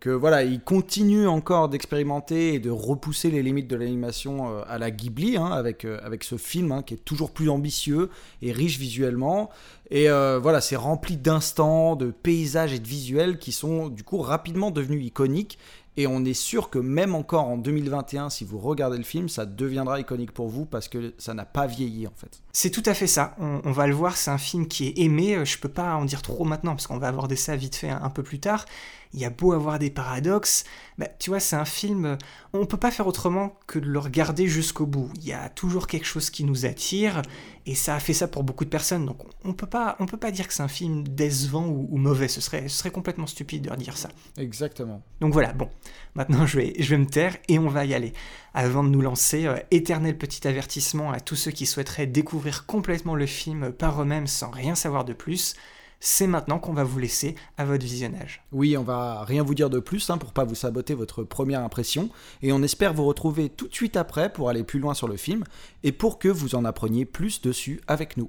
que 0.00 0.10
voilà, 0.10 0.42
il 0.42 0.60
continue 0.60 1.28
encore 1.28 1.68
d'expérimenter 1.68 2.54
et 2.54 2.58
de 2.58 2.70
repousser 2.70 3.30
les 3.30 3.44
limites 3.44 3.68
de 3.68 3.76
l'animation 3.76 4.50
euh, 4.50 4.62
à 4.66 4.78
la 4.78 4.90
Ghibli, 4.90 5.36
hein, 5.36 5.46
avec, 5.46 5.84
euh, 5.84 6.00
avec 6.02 6.24
ce 6.24 6.36
film 6.36 6.72
hein, 6.72 6.82
qui 6.82 6.94
est 6.94 7.04
toujours 7.04 7.30
plus 7.30 7.48
ambitieux 7.48 8.10
et 8.42 8.50
riche 8.50 8.80
visuellement. 8.80 9.48
Et 9.92 10.10
euh, 10.10 10.40
voilà, 10.42 10.60
c'est 10.60 10.74
rempli 10.74 11.16
d'instants, 11.16 11.94
de 11.94 12.10
paysages 12.10 12.72
et 12.72 12.80
de 12.80 12.88
visuels 12.88 13.38
qui 13.38 13.52
sont 13.52 13.88
du 13.88 14.02
coup 14.02 14.18
rapidement 14.18 14.72
devenus 14.72 15.06
iconiques. 15.06 15.56
Et 15.96 16.06
on 16.06 16.24
est 16.24 16.34
sûr 16.34 16.70
que 16.70 16.78
même 16.78 17.14
encore 17.14 17.46
en 17.46 17.58
2021, 17.58 18.30
si 18.30 18.44
vous 18.44 18.58
regardez 18.58 18.96
le 18.96 19.04
film, 19.04 19.28
ça 19.28 19.44
deviendra 19.44 20.00
iconique 20.00 20.32
pour 20.32 20.48
vous 20.48 20.64
parce 20.64 20.88
que 20.88 21.12
ça 21.18 21.34
n'a 21.34 21.44
pas 21.44 21.66
vieilli 21.66 22.06
en 22.06 22.14
fait. 22.16 22.42
C'est 22.54 22.68
tout 22.70 22.82
à 22.84 22.92
fait 22.92 23.06
ça, 23.06 23.34
on, 23.38 23.62
on 23.64 23.72
va 23.72 23.86
le 23.86 23.94
voir, 23.94 24.14
c'est 24.14 24.30
un 24.30 24.36
film 24.36 24.68
qui 24.68 24.86
est 24.88 24.98
aimé, 24.98 25.36
euh, 25.36 25.44
je 25.46 25.56
peux 25.56 25.70
pas 25.70 25.94
en 25.94 26.04
dire 26.04 26.20
trop 26.20 26.44
maintenant 26.44 26.72
parce 26.72 26.86
qu'on 26.86 26.98
va 26.98 27.08
aborder 27.08 27.34
ça 27.34 27.56
vite 27.56 27.76
fait 27.76 27.88
un, 27.88 28.02
un 28.02 28.10
peu 28.10 28.22
plus 28.22 28.40
tard. 28.40 28.66
Il 29.14 29.20
y 29.20 29.26
a 29.26 29.30
beau 29.30 29.52
avoir 29.52 29.78
des 29.78 29.90
paradoxes, 29.90 30.64
bah, 30.96 31.06
tu 31.18 31.28
vois, 31.30 31.40
c'est 31.40 31.56
un 31.56 31.66
film, 31.66 32.04
euh, 32.06 32.16
on 32.54 32.64
peut 32.64 32.78
pas 32.78 32.90
faire 32.90 33.06
autrement 33.06 33.56
que 33.66 33.78
de 33.78 33.86
le 33.86 33.98
regarder 33.98 34.48
jusqu'au 34.48 34.86
bout. 34.86 35.10
Il 35.16 35.24
y 35.24 35.32
a 35.34 35.48
toujours 35.50 35.86
quelque 35.86 36.06
chose 36.06 36.28
qui 36.30 36.44
nous 36.44 36.64
attire 36.66 37.22
et 37.64 37.74
ça 37.74 37.94
a 37.94 38.00
fait 38.00 38.14
ça 38.14 38.28
pour 38.28 38.42
beaucoup 38.42 38.64
de 38.64 38.70
personnes, 38.70 39.06
donc 39.06 39.24
on, 39.24 39.50
on 39.50 39.52
peut 39.54 39.66
pas, 39.66 39.96
on 39.98 40.04
peut 40.06 40.18
pas 40.18 40.30
dire 40.30 40.46
que 40.46 40.52
c'est 40.52 40.62
un 40.62 40.68
film 40.68 41.08
décevant 41.08 41.66
ou, 41.66 41.88
ou 41.90 41.96
mauvais, 41.96 42.28
ce 42.28 42.42
serait, 42.42 42.68
ce 42.68 42.76
serait 42.78 42.90
complètement 42.90 43.26
stupide 43.26 43.70
de 43.70 43.76
dire 43.76 43.96
ça. 43.96 44.10
Exactement. 44.36 45.02
Donc 45.20 45.32
voilà, 45.32 45.54
bon, 45.54 45.70
maintenant 46.14 46.44
je 46.46 46.58
vais, 46.58 46.74
je 46.78 46.90
vais 46.90 46.98
me 46.98 47.06
taire 47.06 47.36
et 47.48 47.58
on 47.58 47.68
va 47.68 47.86
y 47.86 47.94
aller. 47.94 48.12
Avant 48.54 48.84
de 48.84 48.88
nous 48.88 49.00
lancer, 49.00 49.46
euh, 49.46 49.56
éternel 49.70 50.18
petit 50.18 50.46
avertissement 50.46 51.10
à 51.10 51.20
tous 51.20 51.36
ceux 51.36 51.50
qui 51.50 51.66
souhaiteraient 51.66 52.06
découvrir 52.06 52.66
complètement 52.66 53.14
le 53.14 53.26
film 53.26 53.72
par 53.72 54.02
eux-mêmes 54.02 54.26
sans 54.26 54.50
rien 54.50 54.74
savoir 54.74 55.04
de 55.04 55.14
plus, 55.14 55.54
c'est 56.00 56.26
maintenant 56.26 56.58
qu'on 56.58 56.72
va 56.72 56.82
vous 56.82 56.98
laisser 56.98 57.36
à 57.56 57.64
votre 57.64 57.84
visionnage. 57.84 58.42
Oui, 58.50 58.76
on 58.76 58.82
va 58.82 59.24
rien 59.24 59.44
vous 59.44 59.54
dire 59.54 59.70
de 59.70 59.78
plus 59.78 60.10
hein, 60.10 60.18
pour 60.18 60.32
pas 60.32 60.44
vous 60.44 60.56
saboter 60.56 60.94
votre 60.94 61.22
première 61.22 61.62
impression 61.62 62.10
et 62.42 62.52
on 62.52 62.62
espère 62.62 62.92
vous 62.92 63.04
retrouver 63.04 63.48
tout 63.48 63.68
de 63.68 63.74
suite 63.74 63.96
après 63.96 64.30
pour 64.30 64.48
aller 64.48 64.64
plus 64.64 64.80
loin 64.80 64.94
sur 64.94 65.06
le 65.06 65.16
film 65.16 65.44
et 65.84 65.92
pour 65.92 66.18
que 66.18 66.28
vous 66.28 66.56
en 66.56 66.64
appreniez 66.64 67.04
plus 67.04 67.40
dessus 67.40 67.80
avec 67.86 68.16
nous. 68.16 68.28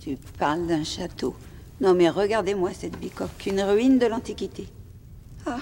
Tu 0.00 0.16
parles 0.38 0.66
d'un 0.66 0.84
château. 0.84 1.36
Non 1.82 1.94
mais 1.94 2.08
regardez-moi 2.08 2.70
cette 2.72 2.98
bicoque, 2.98 3.46
une 3.46 3.60
ruine 3.60 3.98
de 3.98 4.06
l'Antiquité. 4.06 4.66
Ah, 5.46 5.58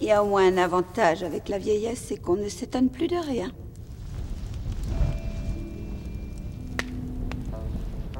il 0.00 0.06
y 0.06 0.12
a 0.12 0.22
au 0.22 0.26
moins 0.26 0.46
un 0.52 0.56
avantage 0.56 1.22
avec 1.22 1.48
la 1.48 1.58
vieillesse, 1.58 2.04
c'est 2.08 2.16
qu'on 2.16 2.36
ne 2.36 2.48
s'étonne 2.48 2.88
plus 2.88 3.06
de 3.06 3.16
rien. 3.16 3.50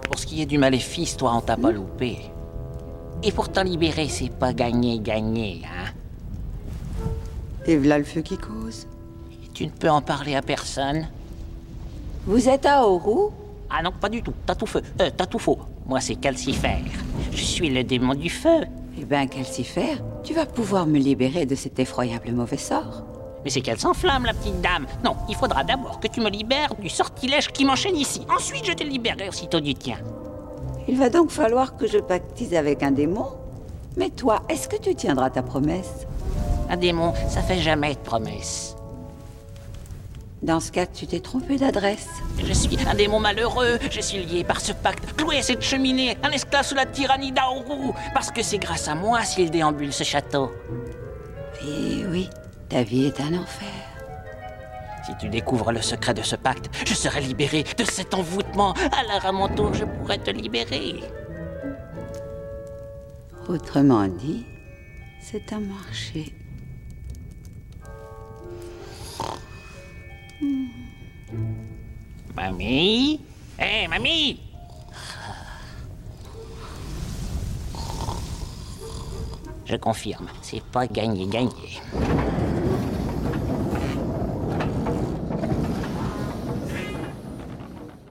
Pour 0.03 0.19
ce 0.19 0.27
qui 0.27 0.43
est 0.43 0.47
du 0.47 0.59
maléfice, 0.59 1.17
toi, 1.17 1.33
on 1.35 1.41
t'a 1.41 1.57
pas 1.57 1.71
loupé. 1.71 2.19
Et 3.23 3.33
pour 3.33 3.51
t'en 3.51 3.63
libérer, 3.63 4.09
c'est 4.09 4.31
pas 4.31 4.53
gagné-gagné, 4.53 5.63
hein? 5.65 5.91
Et 7.67 7.77
voilà 7.77 7.99
le 7.99 8.05
feu 8.05 8.23
qui 8.23 8.37
cause. 8.37 8.87
Tu 9.55 9.67
ne 9.67 9.71
peux 9.71 9.91
en 9.91 10.01
parler 10.01 10.35
à 10.35 10.43
personne? 10.43 11.07
Vous 12.27 12.49
êtes 12.49 12.67
à 12.67 12.87
Oru? 12.87 13.31
Ah 13.69 13.83
non, 13.83 13.93
pas 13.93 14.09
du 14.09 14.23
tout. 14.23 14.33
T'as 14.47 14.55
tout 14.55 14.67
feu. 14.67 14.83
Euh, 15.01 15.11
t'as 15.17 15.27
tout 15.27 15.39
faux. 15.39 15.59
Moi, 15.87 16.01
c'est 16.01 16.17
Calcifère. 16.17 16.81
Je 17.31 17.45
suis 17.45 17.69
le 17.69 17.85
démon 17.85 18.15
du 18.15 18.31
feu. 18.31 18.65
Eh 18.99 19.05
ben, 19.05 19.27
Calcifère, 19.29 20.03
tu 20.31 20.37
vas 20.37 20.47
pouvoir 20.47 20.87
me 20.87 20.97
libérer 20.97 21.45
de 21.45 21.57
cet 21.57 21.81
effroyable 21.81 22.31
mauvais 22.31 22.57
sort. 22.57 23.03
Mais 23.43 23.51
c'est 23.51 23.63
qu'elle 23.63 23.81
s'enflamme, 23.81 24.25
la 24.25 24.33
petite 24.33 24.61
dame. 24.61 24.87
Non, 25.05 25.17
il 25.29 25.35
faudra 25.35 25.65
d'abord 25.65 25.99
que 25.99 26.07
tu 26.07 26.21
me 26.21 26.31
libères 26.31 26.77
du 26.77 26.89
sortilège 26.89 27.49
qui 27.49 27.65
m'enchaîne 27.65 27.97
ici. 27.97 28.25
Ensuite, 28.33 28.65
je 28.65 28.73
te 28.73 28.85
libérerai 28.85 29.29
aussitôt 29.29 29.59
du 29.59 29.75
tien. 29.75 29.97
Il 30.87 30.97
va 30.99 31.11
donc 31.11 31.31
falloir 31.31 31.77
que 31.77 31.89
je 31.89 31.99
pactise 31.99 32.55
avec 32.55 32.85
un 32.85 32.93
démon 32.93 33.27
Mais 33.97 34.11
toi, 34.11 34.45
est-ce 34.49 34.69
que 34.69 34.77
tu 34.77 34.95
tiendras 34.95 35.31
ta 35.31 35.43
promesse? 35.43 36.07
Un 36.69 36.77
démon, 36.77 37.13
ça 37.29 37.43
fait 37.43 37.59
jamais 37.59 37.95
de 37.95 37.99
promesse. 37.99 38.77
Dans 40.43 40.59
ce 40.59 40.73
cas, 40.73 40.87
tu 40.87 41.07
t'es 41.07 41.21
trompé 41.21 41.59
d'adresse. 41.59 42.09
Je 42.43 42.53
suis 42.55 42.79
un 42.89 42.95
démon 42.95 43.21
malheureux. 43.21 43.79
Je 43.91 44.01
suis 44.01 44.25
lié 44.25 44.43
par 44.43 44.61
ce 44.61 44.73
pacte, 44.73 45.15
cloué 45.15 45.39
à 45.39 45.43
cette 45.43 45.63
cheminée, 45.63 46.17
un 46.23 46.31
esclave 46.31 46.65
sous 46.65 46.75
la 46.75 46.87
tyrannie 46.87 47.31
d'Aoru. 47.31 47.93
Parce 48.15 48.31
que 48.31 48.43
c'est 48.43 48.59
grâce 48.59 48.89
à 48.89 48.95
moi 48.95 49.23
s'il 49.23 49.51
déambule 49.51 49.93
ce 49.93 50.03
château. 50.03 50.51
Et 51.63 52.07
oui, 52.07 52.31
ta 52.71 52.83
vie 52.83 53.05
est 53.05 53.21
un 53.21 53.35
enfer. 53.35 53.69
Si 55.05 55.13
tu 55.19 55.29
découvres 55.29 55.73
le 55.73 55.83
secret 55.83 56.15
de 56.15 56.23
ce 56.23 56.37
pacte, 56.37 56.71
je 56.87 56.95
serai 56.95 57.21
libéré 57.21 57.65
de 57.77 57.85
cet 57.85 58.15
envoûtement. 58.15 58.73
Alors 58.93 59.27
à 59.27 59.33
mon 59.33 59.49
tour, 59.49 59.75
je 59.75 59.85
pourrai 59.85 60.19
te 60.19 60.31
libérer. 60.31 61.01
Autrement 63.47 64.07
dit, 64.07 64.47
c'est 65.21 65.53
un 65.53 65.61
marché. 65.61 66.33
Mamie 72.35 73.21
Hé, 73.59 73.89
mamie 73.89 74.41
Je 79.67 79.77
confirme, 79.77 80.27
c'est 80.43 80.63
pas 80.65 80.87
gagné-gagné. 80.87 81.81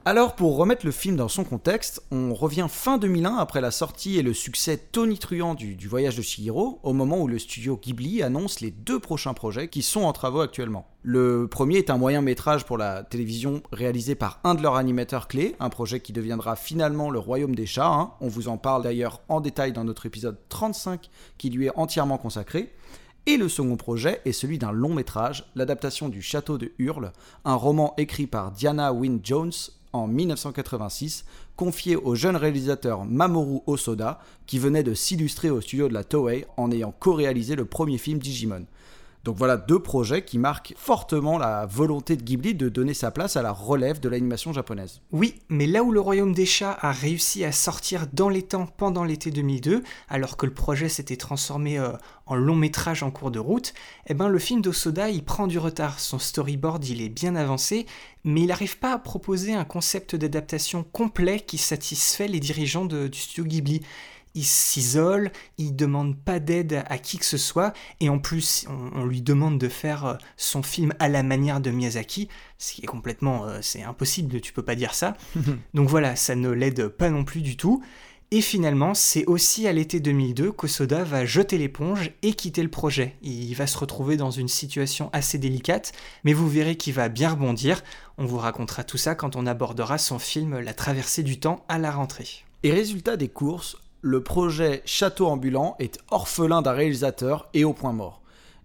Alors, 0.05 0.35
pour 0.35 0.55
remettre 0.55 0.85
le 0.85 0.91
film 0.91 1.17
dans 1.17 1.27
son 1.27 1.43
contexte, 1.43 2.01
on 2.09 2.33
revient 2.33 2.67
fin 2.69 2.97
2001 2.97 3.35
après 3.35 3.61
la 3.61 3.69
sortie 3.69 4.17
et 4.17 4.23
le 4.23 4.33
succès 4.33 4.77
tonitruant 4.77 5.53
du, 5.53 5.75
du 5.75 5.87
Voyage 5.87 6.15
de 6.15 6.21
Chihiro, 6.21 6.79
au 6.83 6.93
moment 6.93 7.19
où 7.21 7.27
le 7.27 7.37
studio 7.37 7.77
Ghibli 7.77 8.23
annonce 8.23 8.61
les 8.61 8.71
deux 8.71 8.99
prochains 8.99 9.33
projets 9.33 9.67
qui 9.67 9.83
sont 9.83 10.01
en 10.01 10.13
travaux 10.13 10.39
actuellement. 10.39 10.87
Le 11.03 11.47
premier 11.47 11.77
est 11.77 11.89
un 11.89 11.97
moyen 11.97 12.21
métrage 12.21 12.65
pour 12.65 12.77
la 12.77 13.03
télévision 13.03 13.61
réalisé 13.71 14.15
par 14.15 14.39
un 14.45 14.55
de 14.55 14.63
leurs 14.63 14.77
animateurs 14.77 15.27
clés, 15.27 15.55
un 15.59 15.69
projet 15.69 15.99
qui 15.99 16.13
deviendra 16.13 16.55
finalement 16.55 17.11
le 17.11 17.19
Royaume 17.19 17.53
des 17.53 17.67
Chats. 17.67 17.85
hein. 17.85 18.13
On 18.21 18.29
vous 18.29 18.47
en 18.47 18.57
parle 18.57 18.83
d'ailleurs 18.83 19.21
en 19.27 19.41
détail 19.41 19.73
dans 19.73 19.83
notre 19.83 20.05
épisode 20.05 20.39
35 20.47 21.09
qui 21.37 21.49
lui 21.49 21.67
est 21.67 21.77
entièrement 21.77 22.17
consacré. 22.17 22.73
Et 23.25 23.37
le 23.37 23.49
second 23.49 23.75
projet 23.75 24.21
est 24.25 24.31
celui 24.31 24.57
d'un 24.57 24.71
long 24.71 24.93
métrage, 24.93 25.51
l'adaptation 25.53 26.09
du 26.09 26.21
Château 26.21 26.57
de 26.57 26.71
Hurle, 26.79 27.11
un 27.45 27.53
roman 27.53 27.93
écrit 27.97 28.25
par 28.25 28.51
Diana 28.51 28.91
Wynne 28.91 29.19
Jones 29.21 29.51
en 29.93 30.07
1986, 30.07 31.25
confié 31.55 31.95
au 31.95 32.15
jeune 32.15 32.35
réalisateur 32.35 33.05
Mamoru 33.05 33.59
Osoda, 33.67 34.19
qui 34.45 34.59
venait 34.59 34.83
de 34.83 34.93
s'illustrer 34.93 35.49
au 35.49 35.61
studio 35.61 35.87
de 35.87 35.93
la 35.93 36.03
Toei 36.03 36.45
en 36.57 36.71
ayant 36.71 36.93
co-réalisé 36.97 37.55
le 37.55 37.65
premier 37.65 37.97
film 37.97 38.19
Digimon. 38.19 38.65
Donc 39.25 39.35
voilà 39.37 39.57
deux 39.57 39.79
projets 39.79 40.23
qui 40.23 40.37
marquent 40.37 40.73
fortement 40.77 41.37
la 41.37 41.65
volonté 41.65 42.15
de 42.15 42.23
Ghibli 42.23 42.55
de 42.55 42.69
donner 42.69 42.93
sa 42.93 43.11
place 43.11 43.35
à 43.35 43.41
la 43.41 43.51
relève 43.51 43.99
de 43.99 44.07
l'animation 44.07 44.53
japonaise. 44.53 45.01
Oui, 45.11 45.35
mais 45.49 45.67
là 45.67 45.83
où 45.83 45.91
le 45.91 45.99
Royaume 45.99 46.33
des 46.33 46.45
Chats 46.45 46.77
a 46.79 46.91
réussi 46.91 47.43
à 47.43 47.51
sortir 47.51 48.07
dans 48.13 48.29
les 48.29 48.43
temps 48.43 48.65
pendant 48.65 49.03
l'été 49.03 49.29
2002, 49.31 49.83
alors 50.07 50.37
que 50.37 50.45
le 50.45 50.53
projet 50.53 50.87
s'était 50.87 51.17
transformé 51.17 51.77
euh, 51.77 51.91
en 52.25 52.35
long 52.35 52.55
métrage 52.55 53.03
en 53.03 53.11
cours 53.11 53.31
de 53.31 53.39
route, 53.39 53.73
eh 54.07 54.13
ben 54.13 54.29
le 54.29 54.39
film 54.39 54.61
d'Osoda 54.61 55.09
il 55.09 55.23
prend 55.23 55.47
du 55.47 55.59
retard. 55.59 55.99
Son 55.99 56.19
storyboard 56.19 56.85
il 56.87 57.01
est 57.01 57.09
bien 57.09 57.35
avancé, 57.35 57.85
mais 58.23 58.41
il 58.41 58.47
n'arrive 58.47 58.79
pas 58.79 58.93
à 58.93 58.99
proposer 58.99 59.53
un 59.53 59.65
concept 59.65 60.15
d'adaptation 60.15 60.83
complet 60.83 61.41
qui 61.41 61.57
satisfait 61.57 62.27
les 62.27 62.39
dirigeants 62.39 62.85
du 62.85 63.19
studio 63.19 63.43
Ghibli. 63.43 63.81
Il 64.35 64.45
s'isole, 64.45 65.31
il 65.57 65.75
demande 65.75 66.17
pas 66.17 66.39
d'aide 66.39 66.83
à 66.87 66.97
qui 66.97 67.17
que 67.17 67.25
ce 67.25 67.37
soit, 67.37 67.73
et 67.99 68.09
en 68.09 68.19
plus, 68.19 68.65
on, 68.69 69.01
on 69.01 69.05
lui 69.05 69.21
demande 69.21 69.57
de 69.57 69.69
faire 69.69 70.05
euh, 70.05 70.15
son 70.37 70.63
film 70.63 70.93
à 70.99 71.09
la 71.09 71.23
manière 71.23 71.61
de 71.61 71.71
Miyazaki, 71.71 72.29
ce 72.57 72.73
qui 72.73 72.83
est 72.83 72.87
complètement, 72.87 73.45
euh, 73.45 73.59
c'est 73.61 73.83
impossible, 73.83 74.41
tu 74.41 74.53
peux 74.53 74.63
pas 74.63 74.75
dire 74.75 74.93
ça. 74.93 75.15
Donc 75.73 75.89
voilà, 75.89 76.15
ça 76.15 76.35
ne 76.35 76.49
l'aide 76.49 76.89
pas 76.89 77.09
non 77.09 77.23
plus 77.23 77.41
du 77.41 77.57
tout. 77.57 77.81
Et 78.31 78.41
finalement, 78.41 78.93
c'est 78.93 79.25
aussi 79.25 79.67
à 79.67 79.73
l'été 79.73 79.99
2002 79.99 80.51
qu'Osoda 80.51 81.03
va 81.03 81.25
jeter 81.25 81.57
l'éponge 81.57 82.11
et 82.21 82.33
quitter 82.33 82.61
le 82.61 82.69
projet. 82.69 83.15
Il 83.23 83.55
va 83.55 83.65
se 83.65 83.75
retrouver 83.75 84.17
dans 84.17 84.29
une 84.29 84.47
situation 84.47 85.09
assez 85.13 85.39
délicate, 85.39 85.93
mais 86.23 86.33
vous 86.33 86.47
verrez 86.47 86.75
qu'il 86.75 86.93
va 86.93 87.09
bien 87.09 87.31
rebondir. 87.31 87.83
On 88.19 88.27
vous 88.27 88.37
racontera 88.37 88.83
tout 88.83 88.97
ça 88.97 89.15
quand 89.15 89.35
on 89.35 89.47
abordera 89.47 89.97
son 89.97 90.19
film 90.19 90.59
La 90.59 90.75
traversée 90.75 91.23
du 91.23 91.39
temps 91.39 91.65
à 91.69 91.79
la 91.79 91.89
rentrée. 91.89 92.45
Et 92.61 92.71
résultat 92.71 93.17
des 93.17 93.29
courses, 93.29 93.77
le 94.01 94.23
projet 94.23 94.81
Château 94.85 95.27
ambulant 95.27 95.75
est 95.79 95.99
orphelin 96.09 96.61
d'un 96.61 96.71
réalisateur 96.71 97.49
et 97.53 97.65
au 97.65 97.73
point 97.73 97.91
mort. 97.91 98.21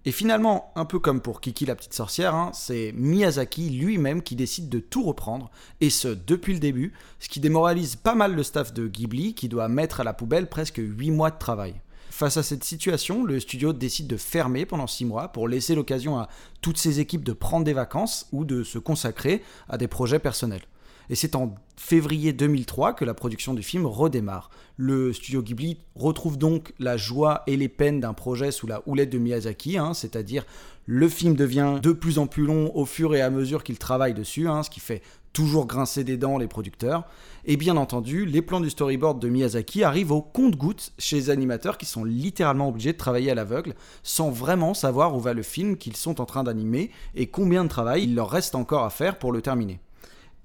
Et 0.07 0.13
finalement, 0.13 0.71
un 0.77 0.85
peu 0.85 0.99
comme 0.99 1.23
pour 1.23 1.41
Kiki 1.41 1.65
la 1.65 1.75
petite 1.75 1.95
sorcière, 1.95 2.35
hein, 2.35 2.51
c'est 2.53 2.93
Miyazaki 2.95 3.71
lui-même 3.71 4.23
qui 4.23 4.37
décide 4.37 4.69
de 4.69 4.79
tout 4.79 5.03
reprendre, 5.03 5.51
et 5.81 5.89
ce 5.89 6.09
depuis 6.09 6.53
le 6.53 6.61
début, 6.61 6.93
ce 7.21 7.29
qui 7.29 7.41
démoralise 7.41 7.97
pas 7.97 8.15
mal 8.15 8.35
le 8.35 8.43
staff 8.43 8.75
de 8.75 8.87
Ghibli 8.87 9.35
qui 9.35 9.49
doit 9.49 9.69
mettre 9.69 10.01
à 10.01 10.05
la 10.05 10.13
poubelle 10.13 10.49
presque 10.49 10.79
8 10.79 11.11
mois 11.11 11.31
de 11.31 11.39
travail. 11.39 11.75
Face 12.11 12.37
à 12.37 12.43
cette 12.43 12.63
situation, 12.63 13.25
le 13.25 13.41
studio 13.41 13.73
décide 13.73 14.07
de 14.07 14.19
fermer 14.19 14.67
pendant 14.67 14.87
6 14.87 15.07
mois 15.07 15.29
pour 15.29 15.49
laisser 15.49 15.75
l'occasion 15.75 16.19
à 16.19 16.29
toutes 16.61 16.79
ses 16.79 17.01
équipes 17.01 17.25
de 17.25 17.33
prendre 17.33 17.65
des 17.65 17.73
vacances 17.73 18.29
ou 18.31 18.45
de 18.45 18.63
se 18.63 18.79
consacrer 18.79 19.43
à 19.69 19.79
des 19.79 19.89
projets 19.89 20.21
personnels. 20.21 20.63
Et 21.11 21.15
c'est 21.15 21.35
en 21.35 21.55
février 21.77 22.33
2003 22.33 22.95
que 22.95 23.05
la 23.05 23.15
production 23.15 23.55
du 23.55 23.63
film 23.63 23.87
redémarre. 23.87 24.51
Le 24.77 25.13
studio 25.13 25.43
Ghibli 25.43 25.79
retrouve 25.95 26.39
donc 26.39 26.73
la 26.79 26.97
joie 26.97 27.43
et 27.47 27.57
les 27.57 27.69
peines 27.69 28.01
d'un 28.01 28.15
projet 28.15 28.51
sous 28.51 28.67
la 28.67 28.83
houlette 28.87 29.11
de 29.11 29.19
Miyazaki, 29.19 29.77
hein, 29.77 29.95
c'est-à-dire 29.95 30.45
le 30.87 31.09
film 31.09 31.35
devient 31.35 31.79
de 31.83 31.93
plus 31.93 32.19
en 32.19 32.27
plus 32.27 32.45
long 32.45 32.71
au 32.75 32.85
fur 32.85 33.15
et 33.15 33.23
à 33.23 33.31
mesure 33.31 33.65
qu'il 33.65 33.79
travaille 33.79 34.15
dessus, 34.15 34.49
hein, 34.49 34.63
ce 34.63 34.71
qui 34.71 34.81
fait 34.81 35.03
toujours 35.35 35.67
grincer 35.67 36.05
des 36.05 36.17
dents 36.17 36.39
les 36.39 36.47
producteurs. 36.47 37.05
Et 37.45 37.57
bien 37.57 37.77
entendu, 37.77 38.25
les 38.25 38.41
plans 38.41 38.61
du 38.61 38.71
storyboard 38.71 39.21
de 39.21 39.29
Miyazaki 39.29 39.83
arrivent 39.83 40.13
au 40.13 40.23
compte-gouttes 40.23 40.93
chez 40.99 41.17
les 41.17 41.31
animateurs 41.31 41.77
qui 41.77 41.87
sont 41.87 42.05
littéralement 42.05 42.69
obligés 42.69 42.93
de 42.93 42.99
travailler 42.99 43.31
à 43.31 43.35
l'aveugle 43.35 43.75
sans 44.03 44.31
vraiment 44.31 44.73
savoir 44.73 45.15
où 45.15 45.21
va 45.21 45.35
le 45.35 45.43
film 45.43 45.77
qu'ils 45.77 45.97
sont 45.97 46.21
en 46.21 46.25
train 46.25 46.45
d'animer 46.45 46.91
et 47.15 47.27
combien 47.27 47.65
de 47.65 47.69
travail 47.69 48.05
il 48.05 48.15
leur 48.15 48.31
reste 48.31 48.55
encore 48.55 48.85
à 48.85 48.91
faire 48.91 49.19
pour 49.19 49.33
le 49.33 49.43
terminer. 49.43 49.81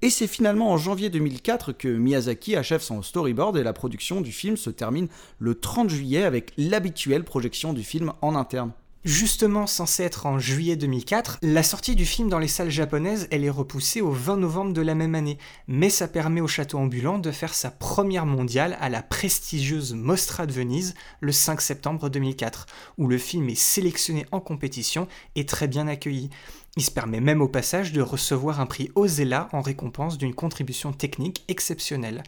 Et 0.02 0.08
c'est 0.08 0.26
finalement 0.26 0.70
en 0.70 0.78
janvier 0.78 1.10
2004 1.10 1.72
que 1.72 1.88
Miyazaki 1.88 2.56
achève 2.56 2.80
son 2.80 3.02
storyboard 3.02 3.58
et 3.58 3.62
la 3.62 3.74
production 3.74 4.22
du 4.22 4.32
film 4.32 4.56
se 4.56 4.70
termine 4.70 5.08
le 5.38 5.54
30 5.54 5.90
juillet 5.90 6.24
avec 6.24 6.52
l'habituelle 6.56 7.22
projection 7.22 7.74
du 7.74 7.82
film 7.82 8.14
en 8.22 8.34
interne. 8.34 8.72
Justement 9.04 9.66
censé 9.66 10.02
être 10.02 10.26
en 10.26 10.38
juillet 10.38 10.76
2004, 10.76 11.38
la 11.40 11.62
sortie 11.62 11.96
du 11.96 12.04
film 12.04 12.28
dans 12.28 12.38
les 12.38 12.48
salles 12.48 12.70
japonaises, 12.70 13.28
elle 13.30 13.44
est 13.44 13.50
repoussée 13.50 14.02
au 14.02 14.10
20 14.10 14.36
novembre 14.36 14.74
de 14.74 14.82
la 14.82 14.94
même 14.94 15.14
année, 15.14 15.38
mais 15.68 15.88
ça 15.88 16.06
permet 16.06 16.42
au 16.42 16.46
château 16.46 16.76
ambulant 16.76 17.16
de 17.16 17.30
faire 17.30 17.54
sa 17.54 17.70
première 17.70 18.26
mondiale 18.26 18.76
à 18.78 18.90
la 18.90 19.02
prestigieuse 19.02 19.94
Mostra 19.94 20.44
de 20.44 20.52
Venise 20.52 20.94
le 21.20 21.32
5 21.32 21.62
septembre 21.62 22.10
2004, 22.10 22.66
où 22.98 23.06
le 23.06 23.16
film 23.16 23.48
est 23.48 23.54
sélectionné 23.54 24.26
en 24.32 24.40
compétition 24.40 25.08
et 25.34 25.46
très 25.46 25.66
bien 25.66 25.88
accueilli. 25.88 26.28
Il 26.76 26.84
se 26.84 26.90
permet 26.90 27.20
même 27.20 27.42
au 27.42 27.48
passage 27.48 27.92
de 27.92 28.00
recevoir 28.00 28.60
un 28.60 28.66
prix 28.66 28.90
Ozella 28.94 29.48
en 29.52 29.60
récompense 29.60 30.18
d'une 30.18 30.34
contribution 30.34 30.92
technique 30.92 31.42
exceptionnelle. 31.48 32.22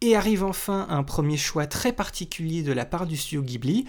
Et 0.00 0.16
arrive 0.16 0.44
enfin 0.44 0.86
un 0.90 1.02
premier 1.02 1.36
choix 1.36 1.66
très 1.66 1.92
particulier 1.92 2.62
de 2.62 2.72
la 2.72 2.86
part 2.86 3.06
du 3.06 3.16
studio 3.16 3.42
Ghibli, 3.42 3.84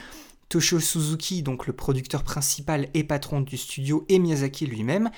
Toshio 0.50 0.80
Suzuki, 0.80 1.44
donc 1.44 1.68
le 1.68 1.74
producteur 1.74 2.24
principal 2.24 2.90
et 2.96 3.04
patron 3.04 3.42
du 3.42 3.56
studio, 3.56 4.06
et 4.10 4.18
Miyazaki 4.18 4.66
lui-même, 4.66 5.12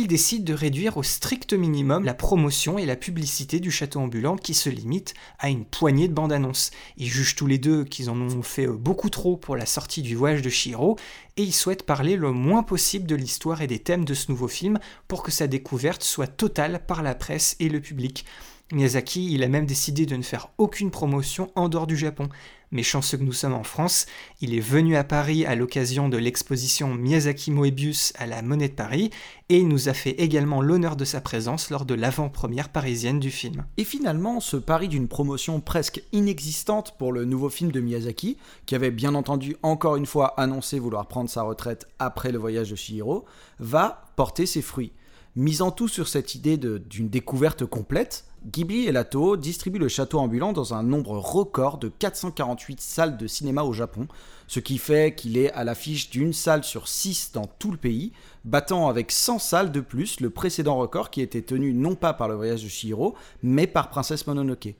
ils 0.00 0.08
décident 0.08 0.44
de 0.44 0.52
réduire 0.52 0.96
au 0.96 1.02
strict 1.02 1.52
minimum 1.52 2.04
la 2.04 2.14
promotion 2.14 2.78
et 2.78 2.86
la 2.86 2.96
publicité 2.96 3.60
du 3.60 3.70
château 3.70 4.00
ambulant 4.00 4.36
qui 4.36 4.52
se 4.52 4.68
limite 4.68 5.14
à 5.38 5.48
une 5.48 5.64
poignée 5.64 6.08
de 6.08 6.12
bandes 6.12 6.32
annonces. 6.32 6.70
Ils 6.96 7.08
jugent 7.08 7.34
tous 7.34 7.46
les 7.46 7.58
deux 7.58 7.84
qu'ils 7.84 8.10
en 8.10 8.20
ont 8.20 8.42
fait 8.42 8.66
beaucoup 8.66 9.10
trop 9.10 9.36
pour 9.36 9.56
la 9.56 9.66
sortie 9.66 10.02
du 10.02 10.14
voyage 10.14 10.42
de 10.42 10.50
Shiro 10.50 10.98
et 11.36 11.42
ils 11.42 11.54
souhaitent 11.54 11.84
parler 11.84 12.16
le 12.16 12.32
moins 12.32 12.62
possible 12.62 13.06
de 13.06 13.14
l'histoire 13.14 13.62
et 13.62 13.66
des 13.66 13.78
thèmes 13.78 14.04
de 14.04 14.14
ce 14.14 14.30
nouveau 14.30 14.48
film 14.48 14.78
pour 15.08 15.22
que 15.22 15.30
sa 15.30 15.46
découverte 15.46 16.02
soit 16.02 16.26
totale 16.26 16.82
par 16.86 17.02
la 17.02 17.14
presse 17.14 17.56
et 17.60 17.68
le 17.68 17.80
public. 17.80 18.24
Miyazaki, 18.72 19.32
il 19.32 19.44
a 19.44 19.48
même 19.48 19.66
décidé 19.66 20.06
de 20.06 20.16
ne 20.16 20.22
faire 20.22 20.48
aucune 20.58 20.90
promotion 20.90 21.52
en 21.54 21.68
dehors 21.68 21.86
du 21.86 21.96
Japon. 21.96 22.28
Mais 22.72 22.82
chanceux 22.82 23.16
que 23.16 23.22
nous 23.22 23.32
sommes 23.32 23.54
en 23.54 23.62
France, 23.62 24.06
il 24.40 24.54
est 24.54 24.60
venu 24.60 24.96
à 24.96 25.04
Paris 25.04 25.46
à 25.46 25.54
l'occasion 25.54 26.08
de 26.08 26.16
l'exposition 26.16 26.94
Miyazaki 26.94 27.50
Moebius 27.50 28.12
à 28.18 28.26
la 28.26 28.42
Monnaie 28.42 28.68
de 28.68 28.74
Paris 28.74 29.10
et 29.48 29.58
il 29.58 29.68
nous 29.68 29.88
a 29.88 29.94
fait 29.94 30.10
également 30.10 30.60
l'honneur 30.60 30.96
de 30.96 31.04
sa 31.04 31.20
présence 31.20 31.70
lors 31.70 31.84
de 31.84 31.94
l'avant-première 31.94 32.68
parisienne 32.68 33.20
du 33.20 33.30
film. 33.30 33.64
Et 33.76 33.84
finalement, 33.84 34.40
ce 34.40 34.56
pari 34.56 34.88
d'une 34.88 35.06
promotion 35.06 35.60
presque 35.60 36.02
inexistante 36.12 36.96
pour 36.98 37.12
le 37.12 37.24
nouveau 37.24 37.48
film 37.48 37.70
de 37.70 37.80
Miyazaki, 37.80 38.36
qui 38.66 38.74
avait 38.74 38.90
bien 38.90 39.14
entendu 39.14 39.56
encore 39.62 39.96
une 39.96 40.06
fois 40.06 40.38
annoncé 40.40 40.80
vouloir 40.80 41.06
prendre 41.06 41.30
sa 41.30 41.42
retraite 41.42 41.86
après 42.00 42.32
le 42.32 42.38
voyage 42.38 42.70
de 42.70 42.76
Shihiro, 42.76 43.24
va 43.60 44.10
porter 44.16 44.46
ses 44.46 44.62
fruits. 44.62 44.92
Misant 45.36 45.70
tout 45.70 45.86
sur 45.86 46.08
cette 46.08 46.34
idée 46.34 46.56
d'une 46.56 47.10
découverte 47.10 47.66
complète, 47.66 48.24
Ghibli 48.46 48.86
et 48.86 48.92
Lato 48.92 49.36
distribuent 49.36 49.78
le 49.78 49.88
château 49.88 50.18
ambulant 50.18 50.54
dans 50.54 50.72
un 50.72 50.82
nombre 50.82 51.18
record 51.18 51.76
de 51.76 51.88
448 51.88 52.80
salles 52.80 53.16
de 53.18 53.26
cinéma 53.26 53.62
au 53.62 53.74
Japon, 53.74 54.08
ce 54.46 54.60
qui 54.60 54.78
fait 54.78 55.14
qu'il 55.14 55.36
est 55.36 55.52
à 55.52 55.62
l'affiche 55.62 56.08
d'une 56.08 56.32
salle 56.32 56.64
sur 56.64 56.88
6 56.88 57.32
dans 57.34 57.44
tout 57.58 57.70
le 57.70 57.76
pays, 57.76 58.12
battant 58.46 58.88
avec 58.88 59.12
100 59.12 59.38
salles 59.38 59.72
de 59.72 59.80
plus 59.80 60.20
le 60.20 60.30
précédent 60.30 60.76
record 60.78 61.10
qui 61.10 61.20
était 61.20 61.42
tenu 61.42 61.74
non 61.74 61.96
pas 61.96 62.14
par 62.14 62.28
le 62.28 62.34
voyage 62.34 62.64
de 62.64 62.68
Shihiro, 62.68 63.14
mais 63.42 63.66
par 63.66 63.90
Princesse 63.90 64.26
Mononoke. 64.26 64.74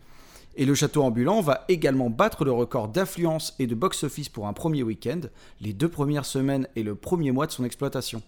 Et 0.57 0.64
le 0.64 0.75
château 0.75 1.03
ambulant 1.03 1.42
va 1.42 1.66
également 1.69 2.09
battre 2.09 2.47
le 2.47 2.53
record 2.53 2.88
d'affluence 2.88 3.55
et 3.59 3.66
de 3.66 3.75
box-office 3.75 4.31
pour 4.31 4.47
un 4.47 4.55
premier 4.55 4.83
week-end, 4.83 5.21
les 5.61 5.75
deux 5.75 5.90
premières 5.90 6.25
semaines 6.25 6.66
et 6.77 6.83
le 6.83 6.95
premier 6.95 7.31
mois 7.31 7.47
de 7.47 7.53
son 7.53 7.66
exploitation. 7.66 8.23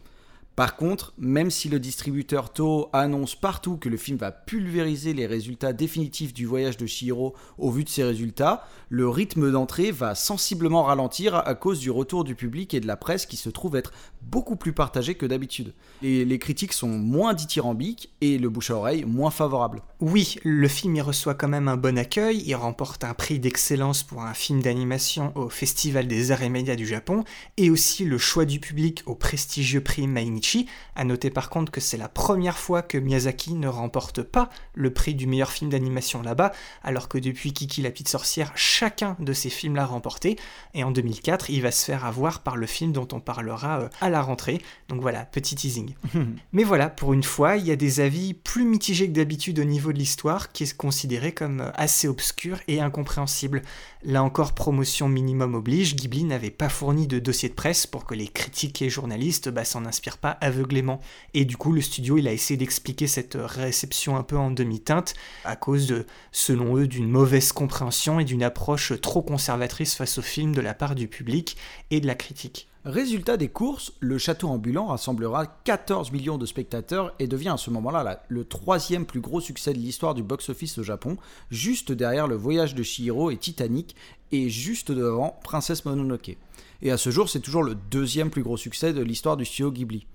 Par 0.59 0.75
contre, 0.75 1.12
même 1.18 1.53
si 1.53 1.68
le 1.68 1.79
distributeur 1.79 2.53
Toho 2.53 2.88
annonce 2.92 3.37
partout 3.37 3.77
que 3.77 3.88
le 3.88 3.97
film 3.97 4.18
va 4.18 4.33
pulvériser 4.33 5.14
les 5.14 5.25
résultats 5.25 5.73
définitifs 5.73 6.35
du 6.35 6.47
voyage 6.47 6.77
de 6.77 6.85
Shihiro 6.85 7.37
au 7.59 7.71
vu 7.71 7.85
de 7.85 7.88
ses 7.88 8.03
résultats, 8.03 8.66
le 8.88 9.09
rythme 9.09 9.53
d'entrée 9.53 9.92
va 9.92 10.16
sensiblement 10.16 10.83
ralentir 10.83 11.37
à 11.37 11.55
cause 11.55 11.79
du 11.79 11.92
retour 11.92 12.25
du 12.25 12.35
public 12.35 12.75
et 12.75 12.81
de 12.81 12.88
la 12.88 12.97
presse 12.97 13.25
qui 13.25 13.37
se 13.37 13.51
trouve 13.51 13.77
être 13.77 13.92
beaucoup 14.21 14.57
plus 14.57 14.73
partagé 14.73 15.14
que 15.14 15.27
d'habitude. 15.27 15.75
Et 16.03 16.25
les 16.25 16.38
critiques 16.40 16.73
sont 16.73 16.88
moins 16.88 17.35
dithyrambiques 17.35 18.11
et 18.21 18.37
le 18.37 18.49
bouche 18.49 18.73
à 18.73 18.75
oreille 18.75 19.05
moins 19.05 19.31
favorable. 19.31 19.81
Oui, 20.01 20.40
le 20.42 20.66
film 20.66 20.97
y 20.97 21.01
reçoit 21.01 21.35
quand 21.35 21.47
même 21.47 21.68
un 21.68 21.77
bon 21.77 21.97
accueil, 21.97 22.42
il 22.44 22.57
remporte 22.57 23.05
un 23.05 23.14
prix 23.14 23.38
d'excellence 23.38 24.03
pour 24.03 24.23
un 24.23 24.35
film 24.35 24.61
d'animation 24.61 25.31
au 25.37 25.51
Festival 25.51 26.09
des 26.09 26.33
Arts 26.33 26.42
et 26.42 26.49
Médias 26.49 26.75
du 26.75 26.87
Japon 26.87 27.23
et 27.57 27.71
aussi 27.71 28.05
le 28.05 28.18
choix 28.18 28.44
du 28.44 28.59
public 28.59 29.05
au 29.07 29.14
prestigieux 29.14 29.83
prix 29.83 30.09
Mainichi 30.09 30.47
à 30.94 31.04
noter 31.04 31.30
par 31.30 31.50
contre 31.50 31.70
que 31.70 31.80
c'est 31.80 31.96
la 31.96 32.08
première 32.08 32.58
fois 32.58 32.82
que 32.82 32.98
Miyazaki 32.98 33.54
ne 33.54 33.68
remporte 33.68 34.22
pas 34.22 34.50
le 34.74 34.92
prix 34.92 35.14
du 35.14 35.26
meilleur 35.26 35.50
film 35.50 35.70
d'animation 35.70 36.22
là-bas, 36.22 36.52
alors 36.82 37.08
que 37.08 37.18
depuis 37.18 37.52
Kiki 37.52 37.82
la 37.82 37.90
petite 37.90 38.08
sorcière, 38.08 38.52
chacun 38.54 39.16
de 39.18 39.32
ses 39.32 39.50
films 39.50 39.76
l'a 39.76 39.87
remporté. 39.87 40.37
Et 40.74 40.84
en 40.84 40.90
2004, 40.90 41.50
il 41.50 41.62
va 41.62 41.70
se 41.70 41.84
faire 41.84 42.04
avoir 42.04 42.40
par 42.40 42.56
le 42.56 42.66
film 42.66 42.92
dont 42.92 43.08
on 43.12 43.20
parlera 43.20 43.80
euh, 43.80 43.88
à 44.00 44.11
la 44.11 44.22
rentrée. 44.22 44.61
Donc 44.88 45.00
voilà, 45.00 45.24
petit 45.24 45.54
teasing. 45.54 45.94
Mais 46.52 46.64
voilà, 46.64 46.88
pour 46.88 47.12
une 47.12 47.22
fois, 47.22 47.56
il 47.56 47.66
y 47.66 47.70
a 47.70 47.76
des 47.76 48.00
avis 48.00 48.34
plus 48.34 48.64
mitigés 48.64 49.08
que 49.08 49.14
d'habitude 49.14 49.58
au 49.58 49.64
niveau 49.64 49.92
de 49.92 49.98
l'histoire, 49.98 50.52
qui 50.52 50.64
est 50.64 50.76
considéré 50.76 51.32
comme 51.32 51.61
euh, 51.61 51.70
assez 51.74 52.08
obscur 52.08 52.58
et 52.68 52.80
incompréhensible. 52.80 53.62
Là 54.04 54.22
encore, 54.22 54.52
promotion 54.52 55.08
minimum 55.08 55.54
oblige, 55.54 55.96
Ghibli 55.96 56.24
n'avait 56.24 56.50
pas 56.50 56.68
fourni 56.68 57.06
de 57.06 57.18
dossier 57.18 57.48
de 57.48 57.54
presse 57.54 57.87
pour 57.87 58.04
que 58.04 58.14
les 58.14 58.28
critiques 58.28 58.82
et 58.82 58.90
journalistes 58.90 59.48
bah, 59.48 59.64
s'en 59.64 59.87
inspirent 59.87 60.18
pas 60.18 60.28
aveuglément. 60.31 61.01
Et 61.35 61.45
du 61.45 61.57
coup, 61.57 61.73
le 61.73 61.81
studio, 61.81 62.19
il 62.19 62.29
a 62.29 62.33
essayé 62.33 62.57
d'expliquer 62.57 63.07
cette 63.07 63.37
réception 63.38 64.17
un 64.17 64.23
peu 64.23 64.37
en 64.37 64.51
demi-teinte 64.51 65.14
à 65.45 65.57
cause, 65.57 65.87
de, 65.87 66.07
selon 66.33 66.77
eux, 66.77 66.87
d'une 66.87 67.09
mauvaise 67.09 67.53
compréhension 67.53 68.21
et 68.21 68.25
d'une 68.25 68.43
approche 68.43 68.93
trop 69.01 69.23
conservatrice 69.23 69.95
face 69.95 70.19
au 70.19 70.23
film 70.23 70.55
de 70.55 70.61
la 70.61 70.75
part 70.75 70.95
du 70.95 71.09
public 71.09 71.57
et 71.91 72.01
de 72.01 72.07
la 72.07 72.14
critique. 72.14 72.69
Résultat 72.85 73.37
des 73.37 73.49
courses, 73.49 73.93
le 74.01 74.17
château 74.17 74.49
ambulant 74.49 74.87
rassemblera 74.87 75.47
14 75.47 76.11
millions 76.11 76.38
de 76.38 76.47
spectateurs 76.47 77.12
et 77.19 77.27
devient 77.27 77.51
à 77.51 77.57
ce 77.59 77.71
moment-là 77.71 78.23
le 78.29 78.45
troisième 78.45 79.05
plus 79.05 79.21
gros 79.21 79.41
succès 79.41 79.75
de 79.75 79.79
l'histoire 79.79 80.14
du 80.14 80.23
box-office 80.23 80.79
au 80.79 80.83
Japon, 80.83 81.19
juste 81.51 81.93
derrière 81.93 82.29
le 82.29 82.37
voyage 82.37 82.75
de 82.75 82.83
Shihiro 82.83 83.31
et 83.31 83.37
Titanic, 83.37 83.95
et 84.33 84.49
juste 84.49 84.91
devant 84.91 85.38
Princesse 85.43 85.85
Mononoke. 85.85 86.37
Et 86.81 86.91
à 86.91 86.97
ce 86.97 87.11
jour, 87.11 87.29
c'est 87.29 87.41
toujours 87.41 87.62
le 87.62 87.75
deuxième 87.75 88.31
plus 88.31 88.43
gros 88.43 88.57
succès 88.57 88.93
de 88.93 89.03
l'histoire 89.03 89.37
du 89.37 89.45
studio 89.45 89.73
Ghibli. 89.73 90.07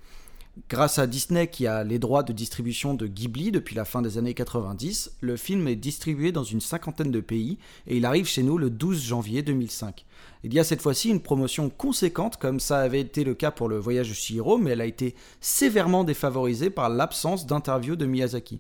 Grâce 0.70 1.00
à 1.00 1.08
Disney 1.08 1.48
qui 1.48 1.66
a 1.66 1.84
les 1.84 1.98
droits 1.98 2.22
de 2.22 2.32
distribution 2.32 2.94
de 2.94 3.08
Ghibli 3.08 3.52
depuis 3.52 3.76
la 3.76 3.86
fin 3.86 4.04
des 4.04 4.20
années 4.20 4.36
90, 4.36 5.14
le 5.20 5.36
film 5.36 5.68
est 5.68 5.76
distribué 5.76 6.32
dans 6.32 6.44
une 6.44 6.62
cinquantaine 6.62 7.10
de 7.10 7.22
pays 7.22 7.58
et 7.88 7.98
il 7.98 8.06
arrive 8.06 8.28
chez 8.28 8.44
nous 8.44 8.60
le 8.60 8.70
12 8.70 9.02
janvier 9.02 9.42
2005. 9.42 10.06
Il 10.44 10.54
y 10.54 10.60
a 10.60 10.64
cette 10.64 10.84
fois-ci 10.84 11.10
une 11.10 11.22
promotion 11.22 11.72
conséquente 11.72 12.38
comme 12.38 12.60
ça 12.60 12.78
avait 12.78 13.02
été 13.02 13.24
le 13.24 13.34
cas 13.34 13.50
pour 13.50 13.68
le 13.68 13.80
voyage 13.80 14.10
de 14.10 14.14
Shihiro, 14.14 14.60
mais 14.60 14.72
elle 14.72 14.82
a 14.82 14.86
été 14.86 15.16
sévèrement 15.42 16.04
défavorisée 16.04 16.70
par 16.70 16.88
l'absence 16.88 17.48
d'interview 17.48 17.96
de 17.96 18.06
Miyazaki. 18.06 18.60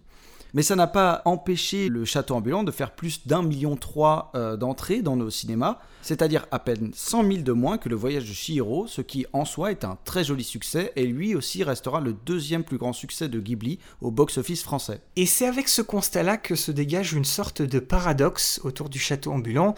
Mais 0.54 0.62
ça 0.62 0.76
n'a 0.76 0.86
pas 0.86 1.24
empêché 1.26 1.89
le 1.89 2.06
château 2.06 2.36
ambulant 2.36 2.63
de 2.63 2.72
faire 2.72 2.92
plus 2.92 3.26
d'un 3.26 3.42
million 3.42 3.76
trois 3.76 4.32
euh, 4.36 4.56
d'entrées 4.56 5.02
dans 5.02 5.16
nos 5.16 5.32
cinémas, 5.32 5.80
c'est-à-dire 6.04 6.46
à 6.52 6.60
peine 6.60 6.92
100 6.94 7.24
000 7.24 7.38
de 7.42 7.52
moins 7.54 7.80
que 7.80 7.89
le 7.89 7.96
voyage 7.96 8.30
de 8.30 8.34
Shihiro, 8.34 8.86
ce 8.86 9.02
qui 9.02 9.26
en 9.34 9.46
soi 9.46 9.72
est 9.72 9.84
un 9.84 9.98
très 10.06 10.24
joli 10.24 10.44
succès 10.44 10.94
et 10.96 11.08
lui 11.08 11.34
aussi 11.34 11.63
restera 11.63 12.02
le 12.02 12.13
deuxième 12.13 12.63
plus 12.63 12.78
grand 12.78 12.94
succès 12.94 13.30
de 13.30 13.39
Ghibli 13.39 13.80
au 14.02 14.12
box-office 14.12 14.62
français. 14.62 15.02
Et 15.16 15.26
c'est 15.26 15.48
avec 15.48 15.68
ce 15.68 15.82
constat-là 15.82 16.38
que 16.38 16.56
se 16.56 16.72
dégage 16.72 17.13
une 17.13 17.26
sorte 17.26 17.63
de 17.63 17.80
paradoxe 17.80 18.62
autour 18.63 18.89
du 18.89 19.00
château 19.00 19.32
ambulant. 19.32 19.74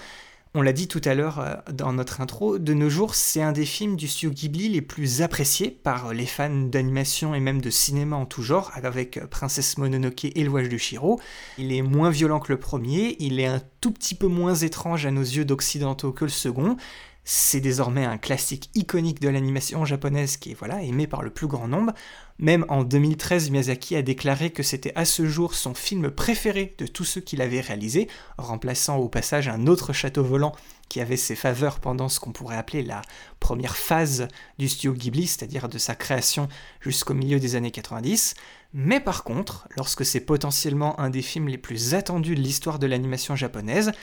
On 0.57 0.61
l'a 0.61 0.71
dit 0.71 0.87
tout 0.87 1.01
à 1.03 1.15
l'heure 1.15 1.39
euh, 1.39 1.55
dans 1.73 1.91
notre 1.91 2.21
intro, 2.21 2.59
de 2.59 2.73
nos 2.73 2.89
jours, 2.89 3.13
c'est 3.13 3.41
un 3.41 3.51
des 3.51 3.65
films 3.65 3.97
du 3.97 4.07
studio 4.07 4.31
Ghibli 4.31 4.69
les 4.69 4.81
plus 4.81 5.21
appréciés 5.21 5.69
par 5.69 6.13
les 6.13 6.25
fans 6.25 6.49
d'animation 6.49 7.35
et 7.35 7.41
même 7.41 7.59
de 7.59 7.69
cinéma 7.69 8.15
en 8.15 8.25
tout 8.25 8.41
genre, 8.41 8.71
avec 8.73 9.19
Princesse 9.25 9.77
Mononoke 9.77 10.23
et 10.23 10.43
le 10.45 10.49
voyage 10.49 10.69
de 10.69 10.77
Shiro. 10.77 11.19
Il 11.57 11.73
est 11.73 11.81
moins 11.81 12.09
violent 12.09 12.39
que 12.39 12.53
le 12.53 12.57
premier, 12.57 13.17
il 13.19 13.41
est 13.41 13.47
un 13.47 13.61
tout 13.81 13.91
petit 13.91 14.15
peu 14.15 14.27
moins 14.27 14.55
étrange 14.55 15.05
à 15.05 15.11
nos 15.11 15.19
yeux 15.19 15.43
d'occidentaux 15.43 16.13
que 16.13 16.23
le 16.23 16.31
second, 16.31 16.77
c'est 17.25 17.59
désormais 17.59 18.05
un 18.05 18.17
classique 18.17 18.69
iconique 18.75 19.19
de 19.19 19.27
l'animation 19.27 19.83
japonaise 19.83 20.37
qui 20.37 20.51
est 20.51 20.53
voilà, 20.53 20.81
aimé 20.83 21.05
par 21.05 21.21
le 21.21 21.31
plus 21.31 21.47
grand 21.47 21.67
nombre. 21.67 21.91
Même 22.37 22.65
en 22.67 22.83
2013, 22.83 23.49
Miyazaki 23.49 23.95
a 23.95 24.01
déclaré 24.01 24.49
que 24.49 24.61
c'était 24.61 24.91
à 24.95 25.05
ce 25.05 25.25
jour 25.25 25.53
son 25.53 25.73
film 25.73 26.11
préféré 26.11 26.75
de 26.77 26.85
tous 26.85 27.05
ceux 27.05 27.21
qu'il 27.21 27.41
avait 27.41 27.61
réalisés, 27.61 28.09
remplaçant 28.37 28.97
au 28.97 29.07
passage 29.07 29.47
un 29.47 29.67
autre 29.67 29.93
château 29.93 30.21
volant 30.21 30.53
qui 30.89 30.99
avait 30.99 31.15
ses 31.15 31.35
faveurs 31.35 31.79
pendant 31.79 32.09
ce 32.09 32.19
qu'on 32.19 32.33
pourrait 32.33 32.57
appeler 32.57 32.83
la 32.83 33.01
première 33.39 33.77
phase 33.77 34.27
du 34.59 34.67
studio 34.67 34.93
Ghibli, 34.93 35.27
c'est-à-dire 35.27 35.69
de 35.69 35.77
sa 35.77 35.95
création 35.95 36.49
jusqu'au 36.81 37.13
milieu 37.13 37.39
des 37.39 37.55
années 37.55 37.71
90. 37.71 38.35
Mais 38.73 38.99
par 38.99 39.23
contre, 39.23 39.67
lorsque 39.77 40.05
c'est 40.05 40.19
potentiellement 40.19 40.99
un 40.99 41.09
des 41.09 41.21
films 41.21 41.47
les 41.47 41.57
plus 41.57 41.93
attendus 41.93 42.35
de 42.35 42.41
l'histoire 42.41 42.79
de 42.79 42.87
l'animation 42.87 43.37
japonaise, 43.37 43.93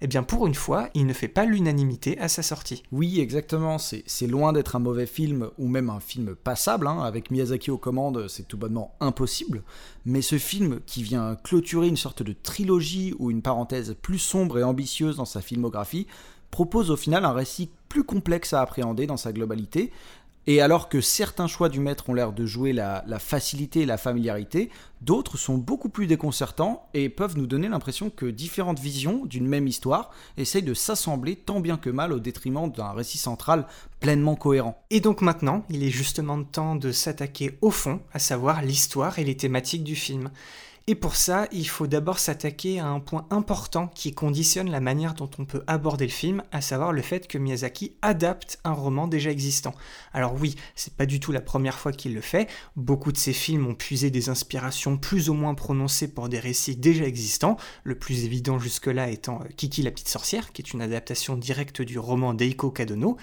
eh 0.00 0.06
bien 0.06 0.22
pour 0.22 0.46
une 0.46 0.54
fois, 0.54 0.88
il 0.94 1.06
ne 1.06 1.12
fait 1.12 1.28
pas 1.28 1.44
l'unanimité 1.44 2.18
à 2.18 2.28
sa 2.28 2.42
sortie. 2.42 2.82
Oui, 2.92 3.20
exactement, 3.20 3.78
c'est 3.78 4.26
loin 4.26 4.52
d'être 4.52 4.76
un 4.76 4.80
mauvais 4.80 5.06
film 5.06 5.50
ou 5.58 5.68
même 5.68 5.88
un 5.88 6.00
film 6.00 6.34
passable, 6.34 6.86
hein. 6.86 7.00
avec 7.02 7.30
Miyazaki 7.30 7.70
aux 7.70 7.78
commandes, 7.78 8.26
c'est 8.28 8.46
tout 8.48 8.58
bonnement 8.58 8.94
impossible, 9.00 9.62
mais 10.04 10.20
ce 10.20 10.36
film 10.36 10.80
qui 10.84 11.02
vient 11.02 11.36
clôturer 11.36 11.88
une 11.88 11.96
sorte 11.96 12.22
de 12.22 12.32
trilogie 12.34 13.14
ou 13.18 13.30
une 13.30 13.42
parenthèse 13.42 13.96
plus 14.02 14.18
sombre 14.18 14.58
et 14.58 14.64
ambitieuse 14.64 15.16
dans 15.16 15.24
sa 15.24 15.40
filmographie, 15.40 16.06
propose 16.50 16.90
au 16.90 16.96
final 16.96 17.24
un 17.24 17.32
récit 17.32 17.70
plus 17.88 18.04
complexe 18.04 18.52
à 18.52 18.60
appréhender 18.60 19.06
dans 19.06 19.16
sa 19.16 19.32
globalité, 19.32 19.90
et 20.46 20.60
alors 20.60 20.88
que 20.88 21.00
certains 21.00 21.46
choix 21.46 21.68
du 21.68 21.80
maître 21.80 22.08
ont 22.08 22.14
l'air 22.14 22.32
de 22.32 22.44
jouer 22.44 22.72
la, 22.72 23.02
facilité 23.18 23.80
et 23.80 23.86
la 23.86 23.96
familiarité, 23.96 24.70
d'autres 25.00 25.38
sont 25.38 25.56
beaucoup 25.56 25.88
plus 25.88 26.06
déconcertants 26.06 26.88
et 26.92 27.08
peuvent 27.08 27.38
nous 27.38 27.46
donner 27.46 27.68
l'impression 27.68 28.10
que 28.10 28.26
différentes 28.26 28.78
visions 28.78 29.24
d'une 29.24 29.46
même 29.46 29.66
histoire 29.66 30.10
essayent 30.36 30.62
de 30.62 30.74
s'assembler 30.74 31.36
tant 31.36 31.60
bien 31.60 31.76
que 31.76 31.90
mal 31.90 32.12
au 32.12 32.18
détriment 32.18 32.70
d'un 32.70 32.92
récit 32.92 33.18
central 33.18 33.66
pleinement 34.00 34.36
cohérent. 34.36 34.82
Et 34.90 35.00
donc 35.00 35.22
maintenant, 35.22 35.64
il 35.70 35.82
est 35.82 35.90
justement 35.90 36.42
temps 36.42 36.76
de 36.76 36.92
s'attaquer 36.92 37.58
au 37.62 37.70
fond, 37.70 38.00
à 38.12 38.18
savoir 38.18 38.62
l'histoire 38.62 39.18
et 39.18 39.24
les 39.24 39.36
thématiques 39.36 39.84
du 39.84 39.96
film. 39.96 40.30
Et 40.86 40.94
pour 40.94 41.16
ça, 41.16 41.48
il 41.50 41.66
faut 41.66 41.86
d'abord 41.86 42.18
s'attaquer 42.18 42.78
à 42.78 42.86
un 42.86 43.00
point 43.00 43.26
important 43.30 43.88
qui 43.88 44.12
conditionne 44.12 44.70
la 44.70 44.80
manière 44.80 45.14
dont 45.14 45.30
on 45.38 45.46
peut 45.46 45.64
aborder 45.66 46.04
le 46.04 46.12
film, 46.12 46.42
à 46.52 46.60
savoir 46.60 46.92
le 46.92 47.00
fait 47.00 47.26
que 47.26 47.38
Miyazaki 47.38 47.96
adapte 48.02 48.58
un 48.64 48.72
roman 48.72 49.08
déjà 49.08 49.30
existant. 49.30 49.74
Alors 50.12 50.34
oui, 50.38 50.56
c'est 50.74 50.92
pas 50.92 51.06
du 51.06 51.20
tout 51.20 51.32
la 51.32 51.40
première 51.40 51.78
fois 51.78 51.90
qu'il 51.90 52.12
le 52.12 52.20
fait. 52.20 52.50
Beaucoup 52.76 53.12
de 53.12 53.16
ses 53.16 53.32
films 53.32 53.66
ont 53.66 53.74
puisé 53.74 54.10
des 54.10 54.28
inspirations 54.28 54.98
plus 54.98 55.30
ou 55.30 55.34
moins 55.34 55.54
prononcées 55.54 56.08
pour 56.08 56.28
des 56.28 56.38
récits 56.38 56.76
déjà 56.76 57.06
existants, 57.06 57.56
le 57.82 57.94
plus 57.94 58.26
évident 58.26 58.58
jusque-là 58.58 59.08
étant 59.08 59.40
euh, 59.40 59.48
Kiki 59.56 59.80
la 59.80 59.90
petite 59.90 60.08
sorcière, 60.08 60.52
qui 60.52 60.60
est 60.60 60.74
une 60.74 60.82
adaptation 60.82 61.34
directe 61.34 61.80
du 61.80 61.98
roman 61.98 62.34
d'Eiko 62.34 62.70
Kadono. 62.70 63.16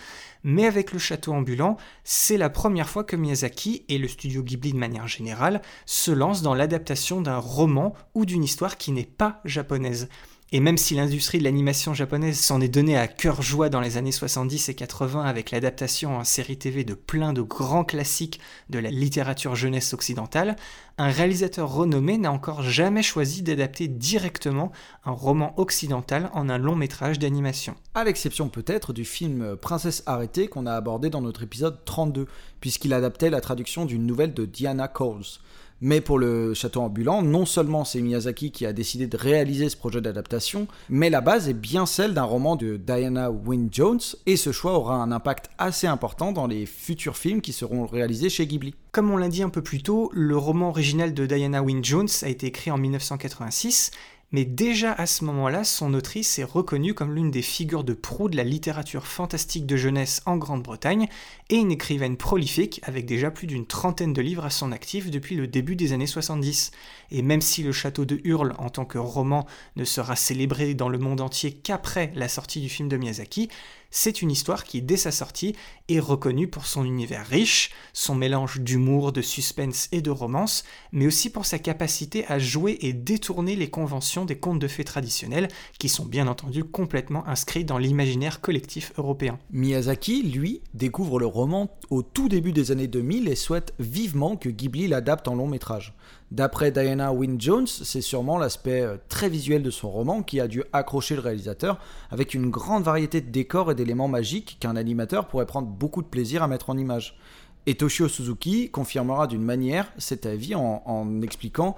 Mais 0.44 0.66
avec 0.66 0.92
le 0.92 1.00
château 1.00 1.34
ambulant, 1.34 1.78
c'est 2.04 2.38
la 2.38 2.50
première 2.50 2.90
fois 2.90 3.04
que 3.04 3.16
Miyazaki 3.16 3.86
et 3.90 3.98
le 3.98 4.08
studio 4.08 4.44
Ghibli 4.44 4.74
de 4.74 4.78
manière 4.78 5.08
générale 5.08 5.62
se 5.86 6.12
lancent 6.12 6.42
dans 6.42 6.56
l'adaptation 6.56 7.22
d'un 7.22 7.38
roman 7.38 7.94
ou 8.14 8.26
d'une 8.26 8.44
histoire 8.44 8.78
qui 8.78 8.92
n'est 8.92 9.06
pas 9.06 9.42
japonaise. 9.46 10.10
Et 10.54 10.60
même 10.60 10.78
si 10.78 10.96
l'industrie 10.96 11.38
de 11.40 11.46
l'animation 11.46 11.94
japonaise 11.94 12.38
s'en 12.38 12.60
est 12.60 12.68
donnée 12.68 12.98
à 12.98 13.08
cœur 13.08 13.42
joie 13.42 13.70
dans 13.70 13.80
les 13.80 13.96
années 13.96 14.12
70 14.12 14.68
et 14.68 14.76
80 14.76 15.24
avec 15.24 15.50
l'adaptation 15.50 16.18
en 16.18 16.26
série 16.26 16.58
TV 16.58 16.84
de 16.84 16.94
plein 16.94 17.32
de 17.32 17.42
grands 17.42 17.86
classiques 17.86 18.42
de 18.70 18.78
la 18.78 18.90
littérature 18.90 19.56
jeunesse 19.56 19.94
occidentale, 19.94 20.58
un 20.98 21.08
réalisateur 21.08 21.74
renommé 21.74 22.18
n'a 22.18 22.34
encore 22.34 22.64
jamais 22.64 23.02
choisi 23.02 23.44
d'adapter 23.44 23.88
directement 23.88 24.74
un 25.06 25.12
roman 25.12 25.58
occidental 25.58 26.30
en 26.34 26.50
un 26.50 26.58
long 26.58 26.76
métrage 26.76 27.18
d'animation. 27.18 27.76
À 27.96 28.04
l'exception 28.04 28.50
peut-être 28.50 28.92
du 28.92 29.06
film 29.06 29.56
Princesse 29.56 30.04
arrêtée 30.06 30.50
qu'on 30.50 30.66
a 30.66 30.74
abordé 30.74 31.10
dans 31.10 31.22
notre 31.22 31.44
épisode 31.44 31.86
32, 31.86 32.28
puisqu'il 32.60 32.92
adaptait 32.92 33.30
la 33.30 33.40
traduction 33.40 33.86
d'une 33.86 34.06
nouvelle 34.06 34.34
de 34.34 34.44
Diana 34.44 34.90
Coles. 34.90 35.40
Mais 35.82 36.00
pour 36.00 36.20
le 36.20 36.54
château 36.54 36.82
ambulant, 36.82 37.24
non 37.24 37.46
seulement 37.46 37.86
c'est 37.86 38.02
Miyazaki 38.02 38.52
qui 38.52 38.68
a 38.68 38.74
décidé 38.74 39.08
de 39.08 39.18
réaliser 39.18 39.68
ce 39.68 39.76
projet 39.76 40.00
d'adaptation, 40.00 40.68
mais 40.90 41.10
la 41.10 41.22
base 41.22 41.50
est 41.50 41.56
bien 41.56 41.88
celle 41.88 42.14
d'un 42.14 42.24
roman 42.24 42.56
de 42.56 42.78
Diana 42.78 43.32
Wynne 43.32 43.70
Jones, 43.72 44.00
et 44.28 44.38
ce 44.38 44.52
choix 44.52 44.74
aura 44.74 44.96
un 44.96 45.12
impact 45.12 45.50
assez 45.58 45.88
important 45.88 46.32
dans 46.32 46.46
les 46.46 46.68
futurs 46.68 47.18
films 47.18 47.42
qui 47.42 47.52
seront 47.52 47.88
réalisés 47.88 48.30
chez 48.30 48.46
Ghibli. 48.46 48.76
Comme 48.92 49.10
on 49.10 49.18
l'a 49.18 49.30
dit 49.30 49.42
un 49.42 49.50
peu 49.50 49.62
plus 49.62 49.82
tôt, 49.82 50.12
le 50.14 50.38
roman 50.38 50.70
original 50.70 51.14
de 51.14 51.26
Diana 51.26 51.64
Wynne 51.64 51.84
Jones 51.84 52.10
a 52.22 52.28
été 52.28 52.48
écrit 52.48 52.72
en 52.72 52.78
1986 52.78 53.92
mais 54.32 54.46
déjà 54.46 54.94
à 54.94 55.06
ce 55.06 55.26
moment-là, 55.26 55.64
son 55.64 55.94
autrice 55.94 56.40
est 56.40 56.44
reconnue 56.44 56.94
comme 56.94 57.14
l'une 57.14 57.32
des 57.32 57.42
figures 57.42 57.84
de 57.84 57.94
proue 57.94 58.30
de 58.30 58.38
la 58.38 58.44
littérature 58.44 59.06
fantastique 59.06 59.66
de 59.66 59.76
jeunesse 59.76 60.22
en 60.26 60.38
Grande-Bretagne 60.38 61.08
et 61.50 61.56
une 61.56 61.72
écrivaine 61.72 62.18
prolifique 62.18 62.80
avec 62.84 63.06
déjà 63.06 63.32
plus 63.32 63.48
d'une 63.48 63.66
trentaine 63.66 64.14
de 64.14 64.22
livres 64.22 64.46
à 64.46 64.50
son 64.50 64.72
actif 64.72 65.12
depuis 65.12 65.36
le 65.36 65.48
début 65.48 65.76
des 65.76 65.94
années 65.94 66.08
70. 66.08 66.72
Et 67.12 67.22
même 67.22 67.42
si 67.42 67.64
Le 67.64 67.72
Château 67.72 68.06
de 68.06 68.22
Hurle 68.24 68.54
en 68.58 68.70
tant 68.70 68.86
que 68.86 68.98
roman 68.98 69.46
ne 69.76 69.84
sera 69.84 70.16
célébré 70.16 70.74
dans 70.74 70.90
le 70.90 70.98
monde 70.98 71.22
entier 71.22 71.52
qu'après 71.52 72.12
la 72.16 72.30
sortie 72.30 72.62
du 72.62 72.70
film 72.70 72.88
de 72.88 72.98
Miyazaki, 72.98 73.50
c'est 73.92 74.22
une 74.22 74.32
histoire 74.32 74.64
qui, 74.64 74.82
dès 74.82 74.98
sa 74.98 75.12
sortie, 75.12 75.56
est 75.90 76.00
reconnue 76.00 76.48
pour 76.48 76.66
son 76.66 76.86
univers 76.86 77.28
riche, 77.28 77.72
son 77.94 78.16
mélange 78.16 78.62
d'humour, 78.62 79.12
de 79.12 79.22
suspense 79.22 79.90
et 79.92 80.02
de 80.02 80.10
romance, 80.10 80.64
mais 80.92 81.06
aussi 81.06 81.30
pour 81.30 81.46
sa 81.46 81.60
capacité 81.60 82.26
à 82.28 82.40
jouer 82.40 82.78
et 82.82 82.94
détourner 82.94 83.56
les 83.56 83.70
conventions 83.70 84.26
des 84.26 84.38
contes 84.38 84.60
de 84.60 84.68
fées 84.68 84.86
traditionnels, 84.86 85.50
qui 85.78 85.90
sont 85.90 86.06
bien 86.06 86.28
entendu 86.28 86.64
complètement 86.64 87.28
inscrits 87.28 87.66
dans 87.66 87.78
l'imaginaire 87.78 88.42
collectif 88.42 88.94
européen. 88.98 89.38
Miyazaki, 89.52 90.24
lui, 90.24 90.62
découvre 90.74 91.20
le 91.20 91.26
roman 91.26 91.70
au 91.90 92.02
tout 92.02 92.30
début 92.30 92.54
des 92.54 92.72
années 92.72 92.88
2000 92.88 93.28
et 93.28 93.36
souhaite 93.36 93.74
vivement 93.80 94.38
que 94.38 94.50
Ghibli 94.50 94.88
l'adapte 94.88 95.28
en 95.28 95.36
long 95.36 95.48
métrage. 95.48 95.94
D'après 96.32 96.72
Diana 96.72 97.12
Wynne 97.12 97.40
Jones, 97.42 97.68
c'est 97.68 98.00
sûrement 98.00 98.38
l'aspect 98.38 98.82
euh, 98.82 98.96
très 99.10 99.28
visuel 99.28 99.64
de 99.64 99.70
son 99.70 99.92
roman 99.92 100.24
qui 100.24 100.40
a 100.40 100.48
dû 100.48 100.64
accrocher 100.72 101.16
le 101.16 101.22
réalisateur, 101.22 101.78
avec 102.10 102.34
une 102.34 102.50
grande 102.50 102.84
variété 102.84 103.20
de 103.20 103.30
décors 103.30 103.70
et 103.70 103.76
d'éléments 103.76 104.08
magiques 104.08 104.56
qu'un 104.62 104.78
animateur 104.78 105.28
pourrait 105.28 105.46
prendre 105.46 105.68
beaucoup 105.68 106.02
de 106.02 106.08
plaisir 106.08 106.42
à 106.42 106.48
mettre 106.48 106.70
en 106.70 106.78
image. 106.78 107.18
Et 107.66 107.76
Toshio 107.76 108.08
Suzuki 108.08 108.70
confirmera 108.72 109.28
d'une 109.28 109.44
manière 109.44 109.92
cet 109.98 110.26
avis 110.26 110.56
en, 110.56 110.82
en 110.86 111.22
expliquant 111.22 111.76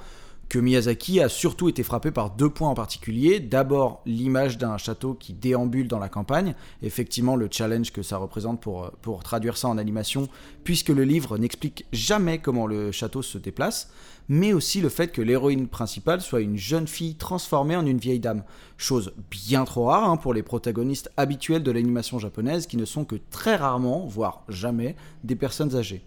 que 0.49 0.59
Miyazaki 0.59 1.19
a 1.19 1.29
surtout 1.29 1.67
été 1.67 1.81
frappé 1.81 2.11
par 2.11 2.29
deux 2.29 2.49
points 2.49 2.69
en 2.69 2.75
particulier. 2.75 3.39
D'abord, 3.39 4.03
l'image 4.05 4.59
d'un 4.59 4.77
château 4.77 5.15
qui 5.15 5.33
déambule 5.33 5.87
dans 5.87 5.97
la 5.97 6.09
campagne, 6.09 6.53
effectivement 6.83 7.35
le 7.35 7.47
challenge 7.49 7.91
que 7.91 8.03
ça 8.03 8.17
représente 8.17 8.61
pour, 8.61 8.91
pour 9.01 9.23
traduire 9.23 9.57
ça 9.57 9.67
en 9.67 9.79
animation, 9.79 10.27
puisque 10.63 10.89
le 10.89 11.05
livre 11.05 11.39
n'explique 11.39 11.87
jamais 11.91 12.37
comment 12.37 12.67
le 12.67 12.91
château 12.91 13.23
se 13.23 13.39
déplace, 13.39 13.89
mais 14.29 14.53
aussi 14.53 14.81
le 14.81 14.89
fait 14.89 15.11
que 15.11 15.21
l'héroïne 15.21 15.67
principale 15.67 16.21
soit 16.21 16.41
une 16.41 16.57
jeune 16.57 16.87
fille 16.87 17.15
transformée 17.15 17.75
en 17.75 17.85
une 17.85 17.97
vieille 17.97 18.19
dame, 18.19 18.43
chose 18.77 19.13
bien 19.29 19.65
trop 19.65 19.85
rare 19.85 20.09
hein, 20.09 20.17
pour 20.17 20.33
les 20.33 20.43
protagonistes 20.43 21.11
habituels 21.17 21.63
de 21.63 21.71
l'animation 21.71 22.19
japonaise 22.19 22.67
qui 22.67 22.77
ne 22.77 22.85
sont 22.85 23.05
que 23.05 23.15
très 23.31 23.55
rarement, 23.55 24.05
voire 24.05 24.43
jamais, 24.49 24.95
des 25.23 25.35
personnes 25.35 25.75
âgées. 25.75 26.03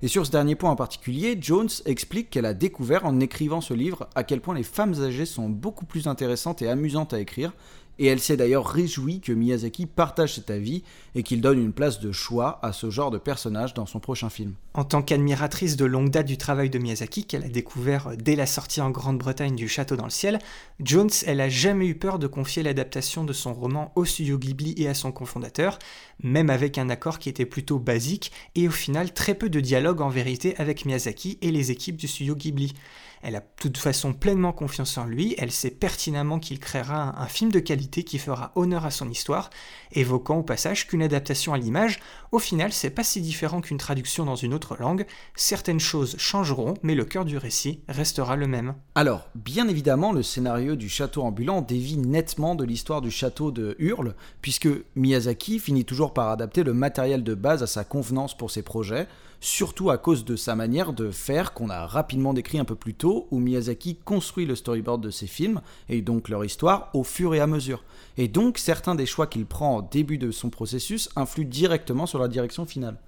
Et 0.00 0.08
sur 0.08 0.24
ce 0.24 0.30
dernier 0.30 0.54
point 0.54 0.70
en 0.70 0.76
particulier, 0.76 1.36
Jones 1.40 1.68
explique 1.84 2.30
qu'elle 2.30 2.46
a 2.46 2.54
découvert 2.54 3.04
en 3.04 3.18
écrivant 3.18 3.60
ce 3.60 3.74
livre 3.74 4.08
à 4.14 4.22
quel 4.22 4.40
point 4.40 4.54
les 4.54 4.62
femmes 4.62 4.94
âgées 5.02 5.26
sont 5.26 5.48
beaucoup 5.48 5.86
plus 5.86 6.06
intéressantes 6.06 6.62
et 6.62 6.68
amusantes 6.68 7.12
à 7.14 7.20
écrire, 7.20 7.52
et 7.98 8.06
elle 8.06 8.20
s'est 8.20 8.36
d'ailleurs 8.36 8.66
réjouie 8.66 9.20
que 9.20 9.32
Miyazaki 9.32 9.86
partage 9.86 10.34
cet 10.34 10.50
avis 10.50 10.82
et 11.14 11.22
qu'il 11.22 11.40
donne 11.40 11.58
une 11.58 11.72
place 11.72 12.00
de 12.00 12.12
choix 12.12 12.58
à 12.62 12.72
ce 12.72 12.90
genre 12.90 13.10
de 13.10 13.18
personnage 13.18 13.74
dans 13.74 13.86
son 13.86 14.00
prochain 14.00 14.30
film. 14.30 14.54
En 14.74 14.84
tant 14.84 15.02
qu'admiratrice 15.02 15.76
de 15.76 15.84
longue 15.84 16.10
date 16.10 16.26
du 16.26 16.38
travail 16.38 16.70
de 16.70 16.78
Miyazaki, 16.78 17.24
qu'elle 17.24 17.44
a 17.44 17.48
découvert 17.48 18.10
dès 18.16 18.36
la 18.36 18.46
sortie 18.46 18.80
en 18.80 18.90
Grande-Bretagne 18.90 19.56
du 19.56 19.68
Château 19.68 19.96
dans 19.96 20.04
le 20.04 20.10
ciel, 20.10 20.38
Jones, 20.80 21.10
elle 21.26 21.40
a 21.40 21.48
jamais 21.48 21.86
eu 21.86 21.94
peur 21.94 22.18
de 22.18 22.26
confier 22.26 22.62
l'adaptation 22.62 23.24
de 23.24 23.32
son 23.32 23.52
roman 23.52 23.92
au 23.96 24.04
studio 24.04 24.38
Ghibli 24.38 24.74
et 24.76 24.88
à 24.88 24.94
son 24.94 25.10
cofondateur, 25.10 25.78
même 26.22 26.50
avec 26.50 26.78
un 26.78 26.90
accord 26.90 27.18
qui 27.18 27.28
était 27.28 27.46
plutôt 27.46 27.78
basique 27.78 28.32
et 28.54 28.68
au 28.68 28.72
final 28.72 29.12
très 29.12 29.34
peu 29.34 29.48
de 29.48 29.60
dialogue 29.60 30.00
en 30.00 30.08
vérité 30.08 30.54
avec 30.58 30.84
Miyazaki 30.84 31.38
et 31.42 31.50
les 31.50 31.70
équipes 31.70 31.96
du 31.96 32.06
studio 32.06 32.34
Ghibli. 32.34 32.74
Elle 33.22 33.36
a 33.36 33.40
de 33.40 33.46
toute 33.56 33.78
façon 33.78 34.12
pleinement 34.12 34.52
confiance 34.52 34.96
en 34.98 35.04
lui, 35.04 35.34
elle 35.38 35.50
sait 35.50 35.70
pertinemment 35.70 36.38
qu'il 36.38 36.58
créera 36.60 37.20
un, 37.20 37.26
film 37.26 37.50
de 37.50 37.58
qualité 37.58 38.04
qui 38.04 38.18
fera 38.18 38.52
honneur 38.54 38.84
à 38.84 38.90
son 38.90 39.10
histoire, 39.10 39.50
évoquant 39.92 40.38
au 40.38 40.42
passage 40.42 40.86
qu'une 40.86 41.02
adaptation 41.02 41.52
à 41.52 41.58
l'image, 41.58 42.00
au 42.32 42.38
final, 42.38 42.72
c'est 42.72 42.90
pas 42.90 43.04
si 43.04 43.20
différent 43.20 43.60
qu'une 43.60 43.78
traduction 43.78 44.24
dans 44.24 44.36
une 44.36 44.54
autre 44.54 44.76
langue, 44.78 45.06
certaines 45.34 45.80
choses 45.80 46.16
changeront, 46.18 46.74
mais 46.82 46.94
le 46.94 47.04
cœur 47.04 47.24
du 47.24 47.38
récit 47.38 47.80
restera 47.88 48.36
le 48.36 48.46
même. 48.46 48.74
Alors, 48.94 49.28
bien 49.34 49.68
évidemment, 49.68 50.12
le 50.12 50.22
scénario 50.22 50.76
du 50.76 50.88
château 50.88 51.22
ambulant 51.22 51.62
dévie 51.62 51.96
nettement 51.96 52.54
de 52.54 52.64
l'histoire 52.64 53.00
du 53.00 53.10
château 53.10 53.50
de 53.50 53.76
Hurle, 53.78 54.14
puisque 54.42 54.68
Miyazaki 54.96 55.58
finit 55.58 55.84
toujours 55.84 56.12
par 56.12 56.28
adapter 56.28 56.62
le 56.62 56.74
matériel 56.74 57.22
de 57.22 57.34
base 57.34 57.62
à 57.62 57.66
sa 57.66 57.84
convenance 57.84 58.36
pour 58.36 58.50
ses 58.50 58.62
projets, 58.62 59.06
surtout 59.40 59.90
à 59.90 59.98
cause 59.98 60.24
de 60.24 60.36
sa 60.36 60.54
manière 60.54 60.92
de 60.92 61.10
faire 61.10 61.52
qu'on 61.52 61.70
a 61.70 61.86
rapidement 61.86 62.34
décrit 62.34 62.58
un 62.58 62.64
peu 62.64 62.74
plus 62.74 62.94
tôt, 62.94 63.28
où 63.30 63.38
Miyazaki 63.38 63.96
construit 64.04 64.46
le 64.46 64.56
storyboard 64.56 65.02
de 65.02 65.10
ses 65.10 65.26
films, 65.26 65.60
et 65.88 66.02
donc 66.02 66.28
leur 66.28 66.44
histoire, 66.44 66.90
au 66.94 67.04
fur 67.04 67.34
et 67.34 67.40
à 67.40 67.46
mesure. 67.46 67.84
Et 68.16 68.28
donc 68.28 68.58
certains 68.58 68.94
des 68.94 69.06
choix 69.06 69.26
qu'il 69.26 69.46
prend 69.46 69.78
au 69.78 69.82
début 69.82 70.18
de 70.18 70.30
son 70.30 70.50
processus 70.50 71.08
influent 71.16 71.48
directement 71.48 72.06
sur 72.06 72.18
la 72.18 72.28
direction 72.28 72.66
finale. 72.66 72.98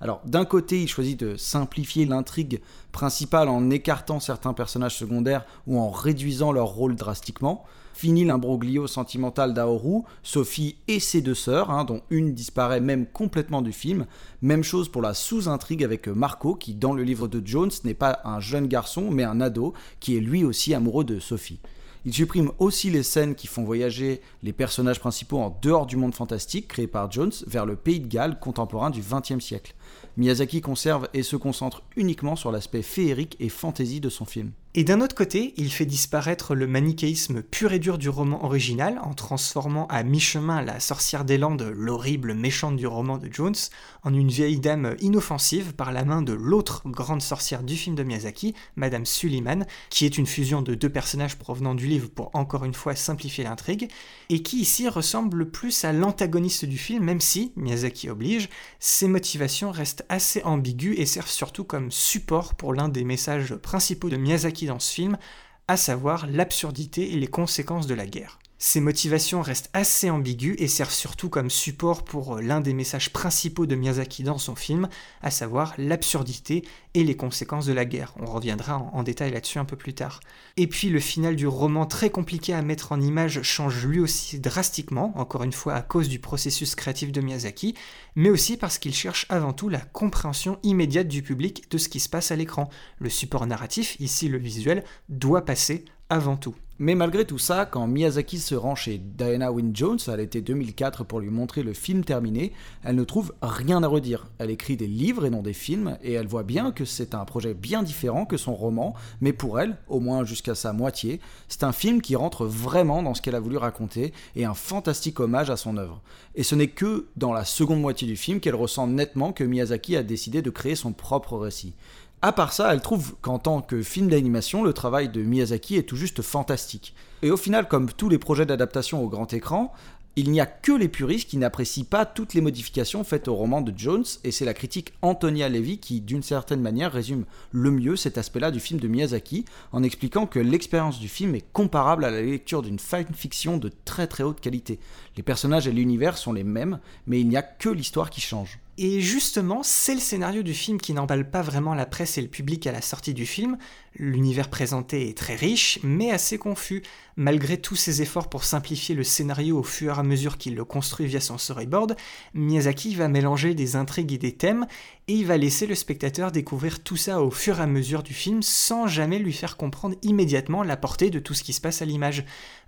Alors 0.00 0.20
d'un 0.24 0.44
côté, 0.44 0.82
il 0.82 0.88
choisit 0.88 1.18
de 1.18 1.36
simplifier 1.36 2.06
l'intrigue 2.06 2.60
principale 2.92 3.48
en 3.48 3.70
écartant 3.70 4.20
certains 4.20 4.52
personnages 4.52 4.96
secondaires 4.96 5.44
ou 5.66 5.78
en 5.78 5.90
réduisant 5.90 6.52
leur 6.52 6.68
rôle 6.68 6.94
drastiquement. 6.94 7.64
Fini 7.98 8.24
l'imbroglio 8.24 8.86
sentimental 8.86 9.54
d'Aoru, 9.54 10.02
Sophie 10.22 10.76
et 10.86 11.00
ses 11.00 11.20
deux 11.20 11.34
sœurs, 11.34 11.72
hein, 11.72 11.82
dont 11.82 12.00
une 12.10 12.32
disparaît 12.32 12.80
même 12.80 13.06
complètement 13.06 13.60
du 13.60 13.72
film. 13.72 14.06
Même 14.40 14.62
chose 14.62 14.88
pour 14.88 15.02
la 15.02 15.14
sous-intrigue 15.14 15.82
avec 15.82 16.06
Marco, 16.06 16.54
qui 16.54 16.74
dans 16.74 16.92
le 16.92 17.02
livre 17.02 17.26
de 17.26 17.44
Jones 17.44 17.72
n'est 17.82 17.94
pas 17.94 18.20
un 18.24 18.38
jeune 18.38 18.68
garçon, 18.68 19.10
mais 19.10 19.24
un 19.24 19.40
ado, 19.40 19.74
qui 19.98 20.16
est 20.16 20.20
lui 20.20 20.44
aussi 20.44 20.74
amoureux 20.74 21.02
de 21.02 21.18
Sophie. 21.18 21.58
Il 22.04 22.14
supprime 22.14 22.52
aussi 22.60 22.88
les 22.88 23.02
scènes 23.02 23.34
qui 23.34 23.48
font 23.48 23.64
voyager 23.64 24.20
les 24.44 24.52
personnages 24.52 25.00
principaux 25.00 25.38
en 25.38 25.58
dehors 25.60 25.86
du 25.86 25.96
monde 25.96 26.14
fantastique 26.14 26.68
créé 26.68 26.86
par 26.86 27.10
Jones 27.10 27.32
vers 27.48 27.66
le 27.66 27.74
pays 27.74 27.98
de 27.98 28.06
Galles 28.06 28.38
contemporain 28.38 28.90
du 28.90 29.00
XXe 29.00 29.44
siècle. 29.44 29.74
Miyazaki 30.16 30.60
conserve 30.60 31.08
et 31.14 31.24
se 31.24 31.34
concentre 31.34 31.82
uniquement 31.96 32.36
sur 32.36 32.52
l'aspect 32.52 32.82
féerique 32.82 33.36
et 33.40 33.48
fantaisie 33.48 34.00
de 34.00 34.08
son 34.08 34.24
film. 34.24 34.52
Et 34.78 34.84
d'un 34.84 35.00
autre 35.00 35.16
côté, 35.16 35.54
il 35.56 35.72
fait 35.72 35.86
disparaître 35.86 36.54
le 36.54 36.68
manichéisme 36.68 37.42
pur 37.42 37.72
et 37.72 37.80
dur 37.80 37.98
du 37.98 38.08
roman 38.08 38.44
original 38.44 39.00
en 39.02 39.12
transformant 39.12 39.88
à 39.88 40.04
mi-chemin 40.04 40.62
la 40.62 40.78
sorcière 40.78 41.24
des 41.24 41.36
Landes, 41.36 41.72
l'horrible 41.74 42.32
méchante 42.32 42.76
du 42.76 42.86
roman 42.86 43.18
de 43.18 43.28
Jones, 43.28 43.56
en 44.04 44.14
une 44.14 44.28
vieille 44.28 44.60
dame 44.60 44.94
inoffensive 45.00 45.74
par 45.74 45.90
la 45.90 46.04
main 46.04 46.22
de 46.22 46.32
l'autre 46.32 46.82
grande 46.86 47.22
sorcière 47.22 47.64
du 47.64 47.74
film 47.74 47.96
de 47.96 48.04
Miyazaki, 48.04 48.54
Madame 48.76 49.04
Suliman, 49.04 49.66
qui 49.90 50.04
est 50.04 50.16
une 50.16 50.28
fusion 50.28 50.62
de 50.62 50.76
deux 50.76 50.90
personnages 50.90 51.38
provenant 51.38 51.74
du 51.74 51.88
livre 51.88 52.08
pour 52.08 52.30
encore 52.34 52.64
une 52.64 52.72
fois 52.72 52.94
simplifier 52.94 53.42
l'intrigue, 53.42 53.90
et 54.28 54.44
qui 54.44 54.60
ici 54.60 54.88
ressemble 54.88 55.38
le 55.38 55.50
plus 55.50 55.84
à 55.84 55.92
l'antagoniste 55.92 56.66
du 56.66 56.78
film, 56.78 57.02
même 57.02 57.20
si, 57.20 57.50
Miyazaki 57.56 58.10
oblige, 58.10 58.48
ses 58.78 59.08
motivations 59.08 59.72
restent 59.72 60.06
assez 60.08 60.40
ambiguës 60.44 61.00
et 61.00 61.06
servent 61.06 61.26
surtout 61.26 61.64
comme 61.64 61.90
support 61.90 62.54
pour 62.54 62.74
l'un 62.74 62.88
des 62.88 63.02
messages 63.02 63.56
principaux 63.56 64.08
de 64.08 64.16
Miyazaki 64.16 64.67
dans 64.68 64.78
ce 64.78 64.92
film, 64.92 65.18
à 65.66 65.76
savoir 65.76 66.26
l'absurdité 66.26 67.12
et 67.12 67.18
les 67.18 67.26
conséquences 67.26 67.86
de 67.86 67.94
la 67.94 68.06
guerre. 68.06 68.38
Ces 68.60 68.80
motivations 68.80 69.40
restent 69.40 69.70
assez 69.72 70.10
ambiguës 70.10 70.56
et 70.58 70.66
servent 70.66 70.90
surtout 70.90 71.28
comme 71.28 71.48
support 71.48 72.02
pour 72.02 72.36
euh, 72.36 72.40
l'un 72.42 72.60
des 72.60 72.74
messages 72.74 73.12
principaux 73.12 73.66
de 73.66 73.76
Miyazaki 73.76 74.24
dans 74.24 74.38
son 74.38 74.56
film, 74.56 74.88
à 75.22 75.30
savoir 75.30 75.74
l'absurdité 75.78 76.64
et 76.94 77.04
les 77.04 77.16
conséquences 77.16 77.66
de 77.66 77.72
la 77.72 77.84
guerre. 77.84 78.14
On 78.18 78.26
reviendra 78.26 78.78
en, 78.78 79.04
détail 79.04 79.30
là-dessus 79.30 79.60
un 79.60 79.64
peu 79.64 79.76
plus 79.76 79.94
tard. 79.94 80.18
Et 80.56 80.66
puis 80.66 80.88
le 80.88 80.98
final 80.98 81.36
du 81.36 81.46
roman, 81.46 81.86
très 81.86 82.10
compliqué 82.10 82.52
à 82.52 82.62
mettre 82.62 82.90
en 82.90 83.00
image, 83.00 83.42
change 83.42 83.86
lui 83.86 84.00
aussi 84.00 84.40
drastiquement, 84.40 85.12
encore 85.16 85.44
une 85.44 85.52
fois 85.52 85.74
à 85.74 85.82
cause 85.82 86.08
du 86.08 86.18
processus 86.18 86.74
créatif 86.74 87.12
de 87.12 87.20
Miyazaki, 87.20 87.74
mais 88.16 88.28
aussi 88.28 88.56
parce 88.56 88.78
qu'il 88.78 88.94
cherche 88.94 89.26
avant 89.28 89.52
tout 89.52 89.68
la 89.68 89.80
compréhension 89.80 90.58
immédiate 90.64 91.06
du 91.06 91.22
public 91.22 91.70
de 91.70 91.78
ce 91.78 91.88
qui 91.88 92.00
se 92.00 92.08
passe 92.08 92.32
à 92.32 92.36
l'écran. 92.36 92.68
Le 92.98 93.08
support 93.08 93.46
narratif, 93.46 93.96
ici 94.00 94.28
le 94.28 94.38
visuel, 94.38 94.82
doit 95.08 95.44
passer 95.44 95.84
avant 96.10 96.36
tout. 96.36 96.54
Mais 96.80 96.94
malgré 96.94 97.24
tout 97.24 97.38
ça, 97.38 97.66
quand 97.66 97.88
Miyazaki 97.88 98.38
se 98.38 98.54
rend 98.54 98.76
chez 98.76 98.98
Diana 98.98 99.50
Wynne 99.50 99.74
Jones 99.74 99.98
à 100.06 100.16
l'été 100.16 100.42
2004 100.42 101.02
pour 101.02 101.18
lui 101.18 101.28
montrer 101.28 101.64
le 101.64 101.72
film 101.72 102.04
terminé, 102.04 102.52
elle 102.84 102.94
ne 102.94 103.02
trouve 103.02 103.34
rien 103.42 103.82
à 103.82 103.88
redire. 103.88 104.28
Elle 104.38 104.52
écrit 104.52 104.76
des 104.76 104.86
livres 104.86 105.26
et 105.26 105.30
non 105.30 105.42
des 105.42 105.54
films, 105.54 105.98
et 106.04 106.12
elle 106.12 106.28
voit 106.28 106.44
bien 106.44 106.70
que 106.70 106.84
c'est 106.84 107.16
un 107.16 107.24
projet 107.24 107.52
bien 107.52 107.82
différent 107.82 108.26
que 108.26 108.36
son 108.36 108.54
roman, 108.54 108.94
mais 109.20 109.32
pour 109.32 109.58
elle, 109.58 109.76
au 109.88 109.98
moins 109.98 110.24
jusqu'à 110.24 110.54
sa 110.54 110.72
moitié, 110.72 111.20
c'est 111.48 111.64
un 111.64 111.72
film 111.72 112.00
qui 112.00 112.14
rentre 112.14 112.46
vraiment 112.46 113.02
dans 113.02 113.14
ce 113.14 113.22
qu'elle 113.22 113.34
a 113.34 113.40
voulu 113.40 113.56
raconter, 113.56 114.12
et 114.36 114.44
un 114.44 114.54
fantastique 114.54 115.18
hommage 115.18 115.50
à 115.50 115.56
son 115.56 115.78
œuvre. 115.78 116.00
Et 116.36 116.44
ce 116.44 116.54
n'est 116.54 116.68
que 116.68 117.08
dans 117.16 117.32
la 117.32 117.44
seconde 117.44 117.80
moitié 117.80 118.06
du 118.06 118.16
film 118.16 118.38
qu'elle 118.38 118.54
ressent 118.54 118.86
nettement 118.86 119.32
que 119.32 119.42
Miyazaki 119.42 119.96
a 119.96 120.04
décidé 120.04 120.42
de 120.42 120.50
créer 120.50 120.76
son 120.76 120.92
propre 120.92 121.36
récit. 121.38 121.74
À 122.20 122.32
part 122.32 122.52
ça, 122.52 122.72
elle 122.72 122.80
trouve 122.80 123.14
qu'en 123.22 123.38
tant 123.38 123.60
que 123.60 123.80
film 123.80 124.08
d'animation, 124.08 124.64
le 124.64 124.72
travail 124.72 125.08
de 125.08 125.22
Miyazaki 125.22 125.76
est 125.76 125.84
tout 125.84 125.94
juste 125.94 126.20
fantastique. 126.20 126.92
Et 127.22 127.30
au 127.30 127.36
final, 127.36 127.68
comme 127.68 127.92
tous 127.92 128.08
les 128.08 128.18
projets 128.18 128.44
d'adaptation 128.44 129.04
au 129.04 129.08
grand 129.08 129.32
écran, 129.32 129.72
il 130.16 130.32
n'y 130.32 130.40
a 130.40 130.46
que 130.46 130.72
les 130.72 130.88
puristes 130.88 131.30
qui 131.30 131.36
n'apprécient 131.36 131.84
pas 131.84 132.04
toutes 132.04 132.34
les 132.34 132.40
modifications 132.40 133.04
faites 133.04 133.28
au 133.28 133.36
roman 133.36 133.60
de 133.60 133.72
Jones, 133.76 134.04
et 134.24 134.32
c'est 134.32 134.44
la 134.44 134.52
critique 134.52 134.94
Antonia 135.00 135.48
Levy 135.48 135.78
qui, 135.78 136.00
d'une 136.00 136.24
certaine 136.24 136.60
manière, 136.60 136.90
résume 136.90 137.24
le 137.52 137.70
mieux 137.70 137.94
cet 137.94 138.18
aspect-là 138.18 138.50
du 138.50 138.58
film 138.58 138.80
de 138.80 138.88
Miyazaki, 138.88 139.44
en 139.70 139.84
expliquant 139.84 140.26
que 140.26 140.40
l'expérience 140.40 140.98
du 140.98 141.06
film 141.06 141.36
est 141.36 141.44
comparable 141.52 142.04
à 142.04 142.10
la 142.10 142.20
lecture 142.20 142.62
d'une 142.62 142.80
fiction 143.14 143.58
de 143.58 143.70
très 143.84 144.08
très 144.08 144.24
haute 144.24 144.40
qualité. 144.40 144.80
Les 145.16 145.22
personnages 145.22 145.68
et 145.68 145.72
l'univers 145.72 146.18
sont 146.18 146.32
les 146.32 146.42
mêmes, 146.42 146.80
mais 147.06 147.20
il 147.20 147.28
n'y 147.28 147.36
a 147.36 147.42
que 147.42 147.68
l'histoire 147.68 148.10
qui 148.10 148.20
change. 148.20 148.58
Et 148.80 149.00
justement, 149.00 149.64
c'est 149.64 149.94
le 149.94 150.00
scénario 150.00 150.44
du 150.44 150.54
film 150.54 150.80
qui 150.80 150.92
n'emballe 150.92 151.28
pas 151.28 151.42
vraiment 151.42 151.74
la 151.74 151.84
presse 151.84 152.16
et 152.16 152.22
le 152.22 152.28
public 152.28 152.64
à 152.64 152.70
la 152.70 152.80
sortie 152.80 153.12
du 153.12 153.26
film. 153.26 153.58
L'univers 153.98 154.48
présenté 154.48 155.08
est 155.08 155.18
très 155.18 155.34
riche, 155.34 155.80
mais 155.82 156.12
assez 156.12 156.38
confus. 156.38 156.82
Malgré 157.16 157.60
tous 157.60 157.74
ses 157.74 158.00
efforts 158.00 158.30
pour 158.30 158.44
simplifier 158.44 158.94
le 158.94 159.02
scénario 159.02 159.58
au 159.58 159.64
fur 159.64 159.96
et 159.96 159.98
à 159.98 160.04
mesure 160.04 160.38
qu'il 160.38 160.54
le 160.54 160.64
construit 160.64 161.06
via 161.06 161.20
son 161.20 161.36
storyboard, 161.36 161.96
Miyazaki 162.32 162.94
va 162.94 163.08
mélanger 163.08 163.54
des 163.54 163.74
intrigues 163.74 164.12
et 164.12 164.18
des 164.18 164.36
thèmes, 164.36 164.68
et 165.08 165.14
il 165.14 165.26
va 165.26 165.36
laisser 165.36 165.66
le 165.66 165.74
spectateur 165.74 166.30
découvrir 166.30 166.80
tout 166.80 166.96
ça 166.96 167.20
au 167.20 167.32
fur 167.32 167.58
et 167.58 167.62
à 167.62 167.66
mesure 167.66 168.04
du 168.04 168.14
film 168.14 168.40
sans 168.40 168.86
jamais 168.86 169.18
lui 169.18 169.32
faire 169.32 169.56
comprendre 169.56 169.96
immédiatement 170.02 170.62
la 170.62 170.76
portée 170.76 171.10
de 171.10 171.18
tout 171.18 171.34
ce 171.34 171.42
qui 171.42 171.52
se 171.52 171.60
passe 171.60 171.82
à 171.82 171.84
l'image. 171.84 172.24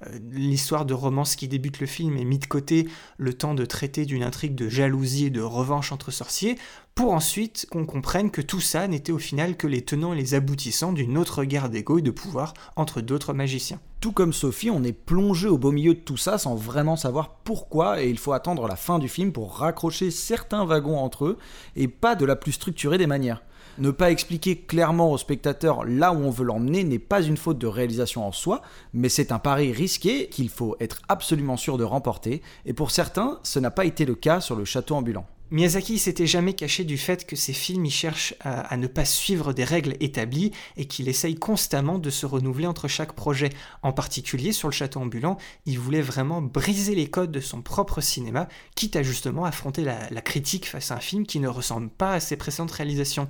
Euh, 0.06 0.18
l'histoire 0.32 0.84
de 0.84 0.94
romance 0.94 1.36
qui 1.36 1.46
débute 1.46 1.78
le 1.78 1.86
film 1.86 2.16
est 2.16 2.24
mise 2.24 2.40
de 2.40 2.46
côté 2.46 2.88
le 3.18 3.34
temps 3.34 3.54
de 3.54 3.64
traiter 3.64 4.04
d'une 4.04 4.24
intrigue 4.24 4.56
de 4.56 4.68
jalousie 4.68 5.26
et 5.26 5.30
de 5.30 5.42
revanche 5.42 5.92
entre 5.92 6.10
sorciers, 6.10 6.58
pour 7.00 7.14
ensuite 7.14 7.66
qu'on 7.70 7.86
comprenne 7.86 8.30
que 8.30 8.42
tout 8.42 8.60
ça 8.60 8.86
n'était 8.86 9.10
au 9.10 9.18
final 9.18 9.56
que 9.56 9.66
les 9.66 9.80
tenants 9.80 10.12
et 10.12 10.18
les 10.18 10.34
aboutissants 10.34 10.92
d'une 10.92 11.16
autre 11.16 11.44
guerre 11.44 11.70
d'ego 11.70 11.96
et 11.96 12.02
de 12.02 12.10
pouvoir 12.10 12.52
entre 12.76 13.00
d'autres 13.00 13.32
magiciens. 13.32 13.80
Tout 14.00 14.12
comme 14.12 14.34
Sophie, 14.34 14.68
on 14.68 14.84
est 14.84 14.92
plongé 14.92 15.48
au 15.48 15.56
beau 15.56 15.72
milieu 15.72 15.94
de 15.94 16.00
tout 16.00 16.18
ça 16.18 16.36
sans 16.36 16.56
vraiment 16.56 16.96
savoir 16.96 17.30
pourquoi 17.42 18.02
et 18.02 18.10
il 18.10 18.18
faut 18.18 18.34
attendre 18.34 18.68
la 18.68 18.76
fin 18.76 18.98
du 18.98 19.08
film 19.08 19.32
pour 19.32 19.56
raccrocher 19.56 20.10
certains 20.10 20.66
wagons 20.66 20.98
entre 20.98 21.24
eux 21.24 21.38
et 21.74 21.88
pas 21.88 22.16
de 22.16 22.26
la 22.26 22.36
plus 22.36 22.52
structurée 22.52 22.98
des 22.98 23.06
manières. 23.06 23.42
Ne 23.78 23.92
pas 23.92 24.10
expliquer 24.10 24.56
clairement 24.56 25.10
au 25.10 25.16
spectateur 25.16 25.86
là 25.86 26.12
où 26.12 26.18
on 26.18 26.30
veut 26.30 26.44
l'emmener 26.44 26.84
n'est 26.84 26.98
pas 26.98 27.22
une 27.22 27.38
faute 27.38 27.56
de 27.56 27.66
réalisation 27.66 28.26
en 28.26 28.32
soi, 28.32 28.60
mais 28.92 29.08
c'est 29.08 29.32
un 29.32 29.38
pari 29.38 29.72
risqué 29.72 30.28
qu'il 30.28 30.50
faut 30.50 30.76
être 30.80 31.00
absolument 31.08 31.56
sûr 31.56 31.78
de 31.78 31.84
remporter, 31.84 32.42
et 32.66 32.74
pour 32.74 32.90
certains, 32.90 33.38
ce 33.42 33.58
n'a 33.58 33.70
pas 33.70 33.86
été 33.86 34.04
le 34.04 34.16
cas 34.16 34.42
sur 34.42 34.54
le 34.54 34.66
château 34.66 34.96
ambulant. 34.96 35.24
Miyazaki 35.50 35.98
s'était 35.98 36.28
jamais 36.28 36.52
caché 36.54 36.84
du 36.84 36.96
fait 36.96 37.26
que 37.26 37.34
ses 37.34 37.52
films 37.52 37.84
y 37.84 37.90
cherchent 37.90 38.34
à, 38.40 38.76
ne 38.76 38.86
pas 38.86 39.04
suivre 39.04 39.52
des 39.52 39.64
règles 39.64 39.96
établies 39.98 40.52
et 40.76 40.86
qu'il 40.86 41.08
essaye 41.08 41.34
constamment 41.34 41.98
de 41.98 42.08
se 42.08 42.24
renouveler 42.24 42.68
entre 42.68 42.86
chaque 42.86 43.14
projet. 43.14 43.50
En 43.82 43.92
particulier 43.92 44.52
sur 44.52 44.68
le 44.68 44.72
château 44.72 45.00
ambulant, 45.00 45.38
il 45.66 45.78
voulait 45.78 46.02
vraiment 46.02 46.40
briser 46.40 46.94
les 46.94 47.10
codes 47.10 47.32
de 47.32 47.40
son 47.40 47.62
propre 47.62 48.00
cinéma, 48.00 48.48
quitte 48.76 48.94
à 48.94 49.02
justement 49.02 49.44
affronter 49.44 49.82
la, 49.82 50.08
la 50.10 50.20
critique 50.20 50.68
face 50.68 50.92
à 50.92 50.96
un 50.96 51.00
film 51.00 51.26
qui 51.26 51.40
ne 51.40 51.48
ressemble 51.48 51.88
pas 51.88 52.12
à 52.12 52.20
ses 52.20 52.36
précédentes 52.36 52.70
réalisations. 52.70 53.26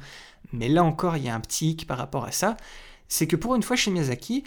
Mais 0.53 0.69
là 0.69 0.85
encore, 0.85 1.17
il 1.17 1.25
y 1.25 1.31
a 1.31 1.35
un 1.35 1.41
petit 1.41 1.71
hic 1.71 1.87
par 1.87 1.97
rapport 1.97 2.25
à 2.25 2.33
ça, 2.33 2.59
c'est 3.09 3.27
que 3.27 3.37
pour 3.37 3.55
une 3.55 3.63
fois 3.63 3.77
chez 3.77 3.91
Miyazaki, 3.91 4.45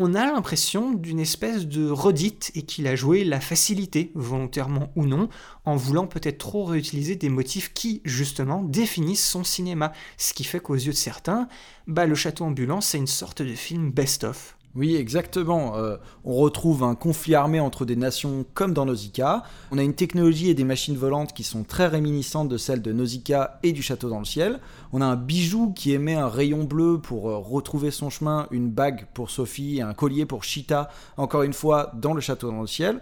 on 0.00 0.14
a 0.14 0.26
l'impression 0.26 0.92
d'une 0.92 1.18
espèce 1.18 1.66
de 1.66 1.90
redite 1.90 2.52
et 2.54 2.62
qu'il 2.62 2.86
a 2.86 2.94
joué 2.94 3.24
la 3.24 3.40
facilité, 3.40 4.12
volontairement 4.14 4.92
ou 4.94 5.06
non, 5.06 5.28
en 5.64 5.74
voulant 5.74 6.06
peut-être 6.06 6.38
trop 6.38 6.64
réutiliser 6.64 7.16
des 7.16 7.28
motifs 7.28 7.72
qui, 7.74 8.00
justement, 8.04 8.62
définissent 8.62 9.26
son 9.26 9.42
cinéma. 9.42 9.92
Ce 10.16 10.34
qui 10.34 10.44
fait 10.44 10.60
qu'aux 10.60 10.74
yeux 10.74 10.92
de 10.92 10.96
certains, 10.96 11.48
bah, 11.88 12.06
le 12.06 12.14
château 12.14 12.44
ambulant, 12.44 12.80
c'est 12.80 12.98
une 12.98 13.08
sorte 13.08 13.42
de 13.42 13.54
film 13.54 13.90
best-of. 13.90 14.57
Oui, 14.74 14.96
exactement. 14.96 15.76
Euh, 15.76 15.96
on 16.24 16.34
retrouve 16.34 16.84
un 16.84 16.94
conflit 16.94 17.34
armé 17.34 17.58
entre 17.58 17.84
des 17.84 17.96
nations 17.96 18.44
comme 18.54 18.74
dans 18.74 18.84
Nausicaa. 18.84 19.42
On 19.70 19.78
a 19.78 19.82
une 19.82 19.94
technologie 19.94 20.50
et 20.50 20.54
des 20.54 20.64
machines 20.64 20.96
volantes 20.96 21.32
qui 21.32 21.42
sont 21.42 21.64
très 21.64 21.86
réminiscentes 21.86 22.48
de 22.48 22.58
celles 22.58 22.82
de 22.82 22.92
Nausicaa 22.92 23.58
et 23.62 23.72
du 23.72 23.82
château 23.82 24.10
dans 24.10 24.18
le 24.18 24.24
ciel. 24.26 24.60
On 24.92 25.00
a 25.00 25.06
un 25.06 25.16
bijou 25.16 25.72
qui 25.72 25.92
émet 25.92 26.14
un 26.14 26.28
rayon 26.28 26.64
bleu 26.64 27.00
pour 27.02 27.30
euh, 27.30 27.38
retrouver 27.38 27.90
son 27.90 28.10
chemin, 28.10 28.46
une 28.50 28.70
bague 28.70 29.06
pour 29.14 29.30
Sophie 29.30 29.78
et 29.78 29.82
un 29.82 29.94
collier 29.94 30.26
pour 30.26 30.44
Chita, 30.44 30.90
encore 31.16 31.42
une 31.42 31.54
fois 31.54 31.90
dans 31.94 32.12
le 32.12 32.20
château 32.20 32.50
dans 32.50 32.60
le 32.60 32.66
ciel. 32.66 33.00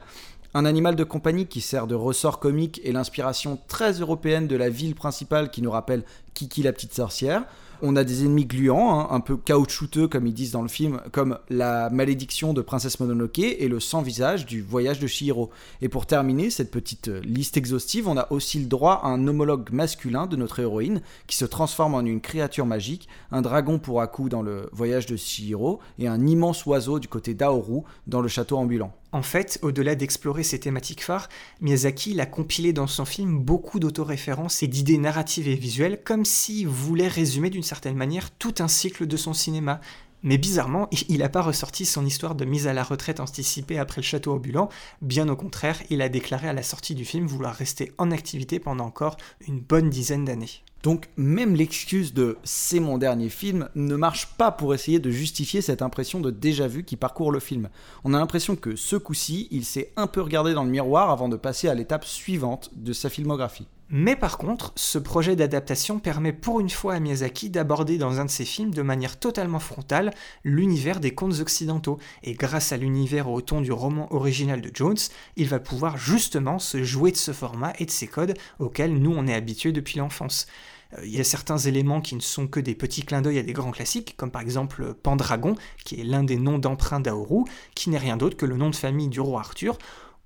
Un 0.54 0.64
animal 0.64 0.96
de 0.96 1.04
compagnie 1.04 1.46
qui 1.46 1.60
sert 1.60 1.86
de 1.86 1.94
ressort 1.94 2.38
comique 2.38 2.80
et 2.84 2.92
l'inspiration 2.92 3.58
très 3.68 3.92
européenne 4.00 4.46
de 4.46 4.56
la 4.56 4.70
ville 4.70 4.94
principale 4.94 5.50
qui 5.50 5.60
nous 5.60 5.70
rappelle 5.70 6.04
Kiki 6.32 6.62
la 6.62 6.72
petite 6.72 6.94
sorcière. 6.94 7.44
On 7.82 7.96
a 7.96 8.04
des 8.04 8.24
ennemis 8.24 8.46
gluants, 8.46 8.98
hein, 8.98 9.08
un 9.10 9.20
peu 9.20 9.36
caoutchouteux 9.36 10.08
comme 10.08 10.26
ils 10.26 10.34
disent 10.34 10.52
dans 10.52 10.62
le 10.62 10.68
film, 10.68 11.00
comme 11.12 11.38
la 11.50 11.90
malédiction 11.90 12.52
de 12.52 12.62
Princesse 12.62 13.00
Mononoke 13.00 13.38
et 13.38 13.68
le 13.68 13.80
sans-visage 13.80 14.46
du 14.46 14.62
voyage 14.62 14.98
de 14.98 15.06
Shihiro. 15.06 15.50
Et 15.82 15.88
pour 15.88 16.06
terminer 16.06 16.50
cette 16.50 16.70
petite 16.70 17.08
euh, 17.08 17.20
liste 17.20 17.56
exhaustive, 17.56 18.08
on 18.08 18.16
a 18.16 18.26
aussi 18.30 18.58
le 18.58 18.66
droit 18.66 19.00
à 19.02 19.08
un 19.08 19.26
homologue 19.26 19.70
masculin 19.72 20.26
de 20.26 20.36
notre 20.36 20.60
héroïne 20.60 21.02
qui 21.26 21.36
se 21.36 21.44
transforme 21.44 21.94
en 21.94 22.00
une 22.00 22.20
créature 22.20 22.66
magique, 22.66 23.08
un 23.30 23.42
dragon 23.42 23.78
pour 23.78 24.00
Aku 24.00 24.28
dans 24.28 24.42
le 24.42 24.68
voyage 24.72 25.06
de 25.06 25.16
Shihiro 25.16 25.80
et 25.98 26.08
un 26.08 26.26
immense 26.26 26.64
oiseau 26.66 26.98
du 26.98 27.08
côté 27.08 27.34
d'Aoru 27.34 27.82
dans 28.06 28.20
le 28.20 28.28
château 28.28 28.56
ambulant. 28.56 28.92
En 29.16 29.22
fait, 29.22 29.58
au-delà 29.62 29.94
d'explorer 29.94 30.42
ces 30.42 30.60
thématiques 30.60 31.02
phares, 31.02 31.30
Miyazaki 31.62 32.20
a 32.20 32.26
compilé 32.26 32.74
dans 32.74 32.86
son 32.86 33.06
film 33.06 33.38
beaucoup 33.38 33.80
d'autoréférences 33.80 34.62
et 34.62 34.66
d'idées 34.66 34.98
narratives 34.98 35.48
et 35.48 35.54
visuelles, 35.54 36.02
comme 36.04 36.26
s'il 36.26 36.68
voulait 36.68 37.08
résumer 37.08 37.48
d'une 37.48 37.62
certaine 37.62 37.96
manière 37.96 38.30
tout 38.30 38.56
un 38.58 38.68
cycle 38.68 39.06
de 39.06 39.16
son 39.16 39.32
cinéma. 39.32 39.80
Mais 40.22 40.36
bizarrement, 40.36 40.90
il 41.08 41.20
n'a 41.20 41.30
pas 41.30 41.40
ressorti 41.40 41.86
son 41.86 42.04
histoire 42.04 42.34
de 42.34 42.44
mise 42.44 42.66
à 42.66 42.74
la 42.74 42.84
retraite 42.84 43.18
anticipée 43.18 43.78
après 43.78 44.02
le 44.02 44.06
château 44.06 44.34
ambulant, 44.34 44.68
bien 45.00 45.30
au 45.30 45.36
contraire, 45.36 45.80
il 45.88 46.02
a 46.02 46.10
déclaré 46.10 46.50
à 46.50 46.52
la 46.52 46.62
sortie 46.62 46.94
du 46.94 47.06
film 47.06 47.26
vouloir 47.26 47.54
rester 47.54 47.94
en 47.96 48.10
activité 48.10 48.60
pendant 48.60 48.84
encore 48.84 49.16
une 49.48 49.60
bonne 49.60 49.88
dizaine 49.88 50.26
d'années. 50.26 50.62
Donc 50.86 51.08
même 51.16 51.56
l'excuse 51.56 52.14
de 52.14 52.38
c'est 52.44 52.78
mon 52.78 52.96
dernier 52.96 53.28
film 53.28 53.68
ne 53.74 53.96
marche 53.96 54.28
pas 54.38 54.52
pour 54.52 54.72
essayer 54.72 55.00
de 55.00 55.10
justifier 55.10 55.60
cette 55.60 55.82
impression 55.82 56.20
de 56.20 56.30
déjà-vu 56.30 56.84
qui 56.84 56.94
parcourt 56.94 57.32
le 57.32 57.40
film. 57.40 57.70
On 58.04 58.14
a 58.14 58.20
l'impression 58.20 58.54
que 58.54 58.76
ce 58.76 58.94
coup-ci, 58.94 59.48
il 59.50 59.64
s'est 59.64 59.92
un 59.96 60.06
peu 60.06 60.20
regardé 60.20 60.54
dans 60.54 60.62
le 60.62 60.70
miroir 60.70 61.10
avant 61.10 61.28
de 61.28 61.34
passer 61.34 61.66
à 61.68 61.74
l'étape 61.74 62.04
suivante 62.04 62.70
de 62.76 62.92
sa 62.92 63.10
filmographie. 63.10 63.66
Mais 63.88 64.14
par 64.14 64.38
contre, 64.38 64.72
ce 64.76 64.98
projet 64.98 65.34
d'adaptation 65.34 65.98
permet 65.98 66.32
pour 66.32 66.60
une 66.60 66.70
fois 66.70 66.94
à 66.94 67.00
Miyazaki 67.00 67.50
d'aborder 67.50 67.98
dans 67.98 68.20
un 68.20 68.24
de 68.24 68.30
ses 68.30 68.44
films 68.44 68.72
de 68.72 68.82
manière 68.82 69.18
totalement 69.18 69.58
frontale 69.58 70.12
l'univers 70.44 71.00
des 71.00 71.14
contes 71.14 71.40
occidentaux. 71.40 71.98
Et 72.22 72.34
grâce 72.34 72.70
à 72.70 72.76
l'univers 72.76 73.28
au 73.28 73.40
ton 73.40 73.60
du 73.60 73.72
roman 73.72 74.12
original 74.14 74.60
de 74.60 74.70
Jones, 74.72 74.96
il 75.34 75.48
va 75.48 75.58
pouvoir 75.58 75.98
justement 75.98 76.60
se 76.60 76.84
jouer 76.84 77.10
de 77.10 77.16
ce 77.16 77.32
format 77.32 77.72
et 77.80 77.86
de 77.86 77.90
ces 77.90 78.06
codes 78.06 78.34
auxquels 78.60 78.94
nous 78.94 79.12
on 79.12 79.26
est 79.26 79.34
habitués 79.34 79.72
depuis 79.72 79.98
l'enfance. 79.98 80.46
Euh, 80.94 81.04
il 81.04 81.10
y 81.10 81.20
a 81.20 81.24
certains 81.24 81.58
éléments 81.58 82.00
qui 82.00 82.14
ne 82.14 82.20
sont 82.20 82.46
que 82.46 82.60
des 82.60 82.74
petits 82.74 83.02
clins 83.02 83.22
d'œil 83.22 83.38
à 83.38 83.42
des 83.42 83.52
grands 83.52 83.70
classiques, 83.70 84.14
comme 84.16 84.30
par 84.30 84.42
exemple 84.42 84.94
Pendragon, 84.94 85.54
qui 85.84 86.00
est 86.00 86.04
l'un 86.04 86.24
des 86.24 86.36
noms 86.36 86.58
d'emprunt 86.58 87.00
d'Aoru, 87.00 87.44
qui 87.74 87.90
n'est 87.90 87.98
rien 87.98 88.16
d'autre 88.16 88.36
que 88.36 88.46
le 88.46 88.56
nom 88.56 88.70
de 88.70 88.76
famille 88.76 89.08
du 89.08 89.20
roi 89.20 89.40
Arthur, 89.40 89.78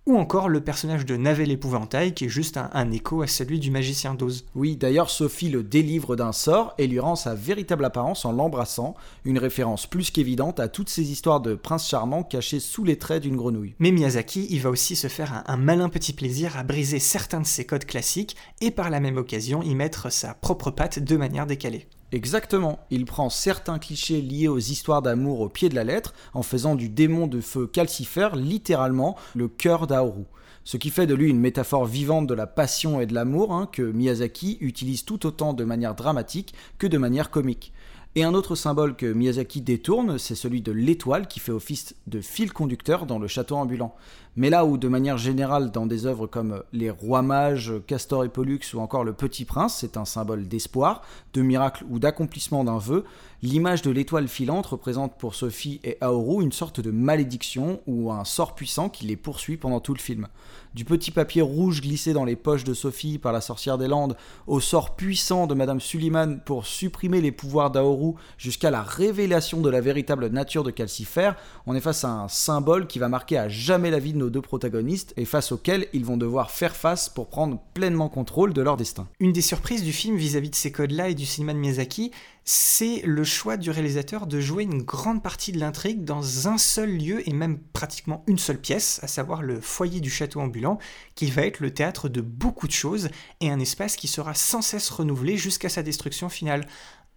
ou 0.07 0.16
encore 0.16 0.48
le 0.48 0.61
personnage 0.61 1.07
de 1.07 1.16
Navet 1.16 1.46
l'épouvantail 1.46 2.14
qui 2.14 2.24
est 2.24 2.28
juste 2.28 2.57
un, 2.57 2.90
écho 2.90 3.22
à 3.22 3.26
celui 3.26 3.59
du 3.59 3.70
magicien 3.70 4.14
d'Oz. 4.14 4.44
Oui, 4.55 4.76
d'ailleurs 4.76 5.11
Sophie 5.11 5.51
le 5.51 5.62
délivre 5.62 6.16
d'un 6.16 6.32
sort 6.32 6.74
et 6.78 6.86
lui 6.86 6.98
rend 7.01 7.16
sa 7.16 7.34
véritable 7.34 7.84
apparence 7.84 8.24
en 8.24 8.32
l'embrassant, 8.32 8.94
une 9.24 9.38
référence 9.38 9.86
plus 9.86 10.11
qu'évidente 10.11 10.59
à 10.59 10.68
toutes 10.68 10.88
ces 10.88 11.12
histoires 11.12 11.40
de 11.40 11.55
prince 11.55 11.88
charmant 11.88 12.22
cachés 12.22 12.61
sous 12.61 12.84
les 12.84 12.98
traits 12.98 13.22
d'une 13.22 13.36
grenouille. 13.36 13.74
Mais 13.78 13.92
Miyazaki, 13.92 14.46
il 14.51 14.61
va 14.61 14.70
aussi 14.70 14.96
se 14.96 15.09
faire 15.09 15.44
un, 15.46 15.57
malin 15.57 15.88
petit 15.88 16.12
plaisir 16.12 16.57
à 16.57 16.62
briser 16.62 16.98
certains 16.98 17.40
de 17.40 17.46
ses 17.46 17.64
codes 17.64 17.84
classiques 17.84 18.36
et 18.61 18.70
par 18.70 18.90
la 18.90 19.01
même 19.01 19.18
occasion 19.18 19.62
y 19.62 19.74
mettre 19.74 20.11
sa 20.11 20.34
propre 20.34 20.70
patte 20.70 20.98
de 20.98 21.16
manière 21.16 21.46
décalée. 21.46 21.86
Exactement, 22.12 22.80
il 22.90 23.04
prend 23.04 23.30
certains 23.30 23.78
clichés 23.78 24.20
liés 24.20 24.48
aux 24.48 24.58
histoires 24.58 25.00
d'amour 25.00 25.40
au 25.40 25.48
pied 25.48 25.68
de 25.68 25.76
la 25.76 25.84
lettre 25.84 26.12
en 26.34 26.42
faisant 26.42 26.74
du 26.74 26.88
démon 26.88 27.28
de 27.28 27.40
feu 27.40 27.68
calcifère 27.68 28.34
littéralement 28.34 29.16
le 29.36 29.46
cœur 29.46 29.86
d'Aoru. 29.86 30.24
Ce 30.64 30.76
qui 30.76 30.90
fait 30.90 31.06
de 31.06 31.14
lui 31.14 31.30
une 31.30 31.38
métaphore 31.38 31.86
vivante 31.86 32.26
de 32.26 32.34
la 32.34 32.48
passion 32.48 33.00
et 33.00 33.06
de 33.06 33.14
l'amour 33.14 33.52
hein, 33.52 33.68
que 33.70 33.82
Miyazaki 33.82 34.58
utilise 34.61 35.04
tout 35.04 35.24
autant 35.24 35.52
de 35.52 35.64
manière 35.64 35.94
dramatique 35.94 36.52
que 36.78 36.88
de 36.88 36.98
manière 36.98 37.30
comique. 37.30 37.72
Et 38.16 38.24
un 38.24 38.34
autre 38.34 38.56
symbole 38.56 38.96
que 38.96 39.06
Miyazaki 39.06 39.61
détourne, 39.61 40.18
c'est 40.18 40.34
celui 40.34 40.62
de 40.62 40.72
l'étoile 40.72 41.28
qui 41.28 41.38
fait 41.38 41.52
office 41.52 41.94
de 42.08 42.20
fil 42.20 42.52
conducteur 42.52 43.06
dans 43.06 43.20
le 43.20 43.28
château 43.28 43.54
ambulant. 43.54 43.94
Mais 44.34 44.50
là 44.50 44.64
où, 44.64 44.78
de 44.78 44.88
manière 44.88 45.18
générale, 45.18 45.70
dans 45.70 45.86
des 45.86 46.06
œuvres 46.06 46.26
comme 46.26 46.62
Les 46.72 46.90
Rois 46.90 47.22
Mages, 47.22 47.72
Castor 47.86 48.24
et 48.24 48.28
Pollux 48.28 48.61
ou 48.74 48.78
encore 48.78 49.04
Le 49.04 49.12
Petit 49.12 49.44
Prince, 49.44 49.78
c'est 49.80 49.96
un 49.96 50.04
symbole 50.04 50.48
d'espoir, 50.48 51.02
de 51.34 51.42
miracle 51.42 51.84
ou 51.88 51.98
d'accomplissement 51.98 52.64
d'un 52.64 52.78
vœu, 52.78 53.04
l'image 53.42 53.82
de 53.82 53.90
l'étoile 53.90 54.28
filante 54.28 54.66
représente 54.66 55.18
pour 55.18 55.34
Sophie 55.34 55.80
et 55.82 55.96
Aoru 56.00 56.42
une 56.42 56.52
sorte 56.52 56.80
de 56.80 56.90
malédiction 56.90 57.80
ou 57.86 58.12
un 58.12 58.24
sort 58.24 58.54
puissant 58.54 58.88
qui 58.88 59.06
les 59.06 59.16
poursuit 59.16 59.56
pendant 59.56 59.80
tout 59.80 59.94
le 59.94 60.00
film. 60.00 60.28
Du 60.74 60.84
petit 60.84 61.11
papier 61.11 61.42
rouge 61.42 61.80
glissé 61.80 62.12
dans 62.12 62.24
les 62.24 62.36
poches 62.36 62.62
de 62.62 62.74
Sophie 62.74 63.18
par 63.18 63.32
la 63.32 63.40
sorcière 63.40 63.78
des 63.78 63.88
Landes, 63.88 64.16
au 64.46 64.61
sort 64.61 64.94
puissant 64.94 65.48
de 65.48 65.54
Madame 65.54 65.80
Suliman 65.80 66.40
pour 66.44 66.66
supprimer 66.66 67.20
les 67.20 67.32
pouvoirs 67.32 67.72
d'Aoru, 67.72 67.99
jusqu'à 68.38 68.70
la 68.70 68.82
révélation 68.82 69.61
de 69.61 69.70
la 69.70 69.80
véritable 69.80 70.28
nature 70.28 70.64
de 70.64 70.70
Calcifer, 70.70 71.32
on 71.66 71.74
est 71.74 71.80
face 71.80 72.05
à 72.05 72.11
un 72.11 72.28
symbole 72.28 72.86
qui 72.86 72.98
va 72.98 73.09
marquer 73.09 73.38
à 73.38 73.48
jamais 73.48 73.90
la 73.90 73.98
vie 73.98 74.12
de 74.12 74.18
nos 74.18 74.30
deux 74.30 74.42
protagonistes 74.42 75.12
et 75.16 75.24
face 75.24 75.53
auquel 75.53 75.86
ils 75.92 76.05
vont 76.05 76.16
devoir 76.16 76.51
faire 76.51 76.76
face 76.76 77.09
pour 77.09 77.28
prendre 77.28 77.61
pleinement 77.74 78.09
contrôle 78.09 78.53
de 78.53 78.62
leur 78.62 78.76
destin. 78.76 79.09
Une 79.20 79.32
des 79.32 79.40
surprises 79.40 79.82
du 79.82 79.92
film 79.92 80.16
vis-à-vis 80.16 80.51
de 80.51 80.55
ces 80.55 80.72
codes-là 80.72 81.09
et 81.09 81.14
du 81.14 81.26
cinéma 81.26 81.53
de 81.53 81.59
Miyazaki, 81.59 82.11
c'est 82.44 83.03
le 83.05 83.22
choix 83.22 83.57
du 83.57 83.70
réalisateur 83.70 84.26
de 84.26 84.40
jouer 84.40 84.64
une 84.64 84.82
grande 84.82 85.22
partie 85.22 85.53
de 85.53 85.61
l'intrigue 85.61 86.05
dans 86.05 86.48
un 86.48 86.59
seul 86.59 86.90
lieu 86.90 87.28
et 87.28 87.32
même 87.32 87.59
pratiquement 87.59 88.24
une 88.26 88.38
seule 88.38 88.59
pièce, 88.59 88.98
à 89.03 89.07
savoir 89.07 89.42
le 89.42 89.61
foyer 89.61 90.01
du 90.01 90.11
château 90.11 90.40
ambulant, 90.40 90.78
qui 91.14 91.30
va 91.30 91.42
être 91.42 91.61
le 91.61 91.72
théâtre 91.72 92.09
de 92.09 92.20
beaucoup 92.20 92.66
de 92.66 92.72
choses 92.72 93.09
et 93.40 93.51
un 93.51 93.61
espace 93.61 93.96
qui 93.96 94.09
sera 94.09 94.34
sans 94.34 94.62
cesse 94.62 94.90
renouvelé 94.90 95.36
jusqu'à 95.36 95.68
sa 95.68 95.82
destruction 95.82 96.28
finale 96.28 96.66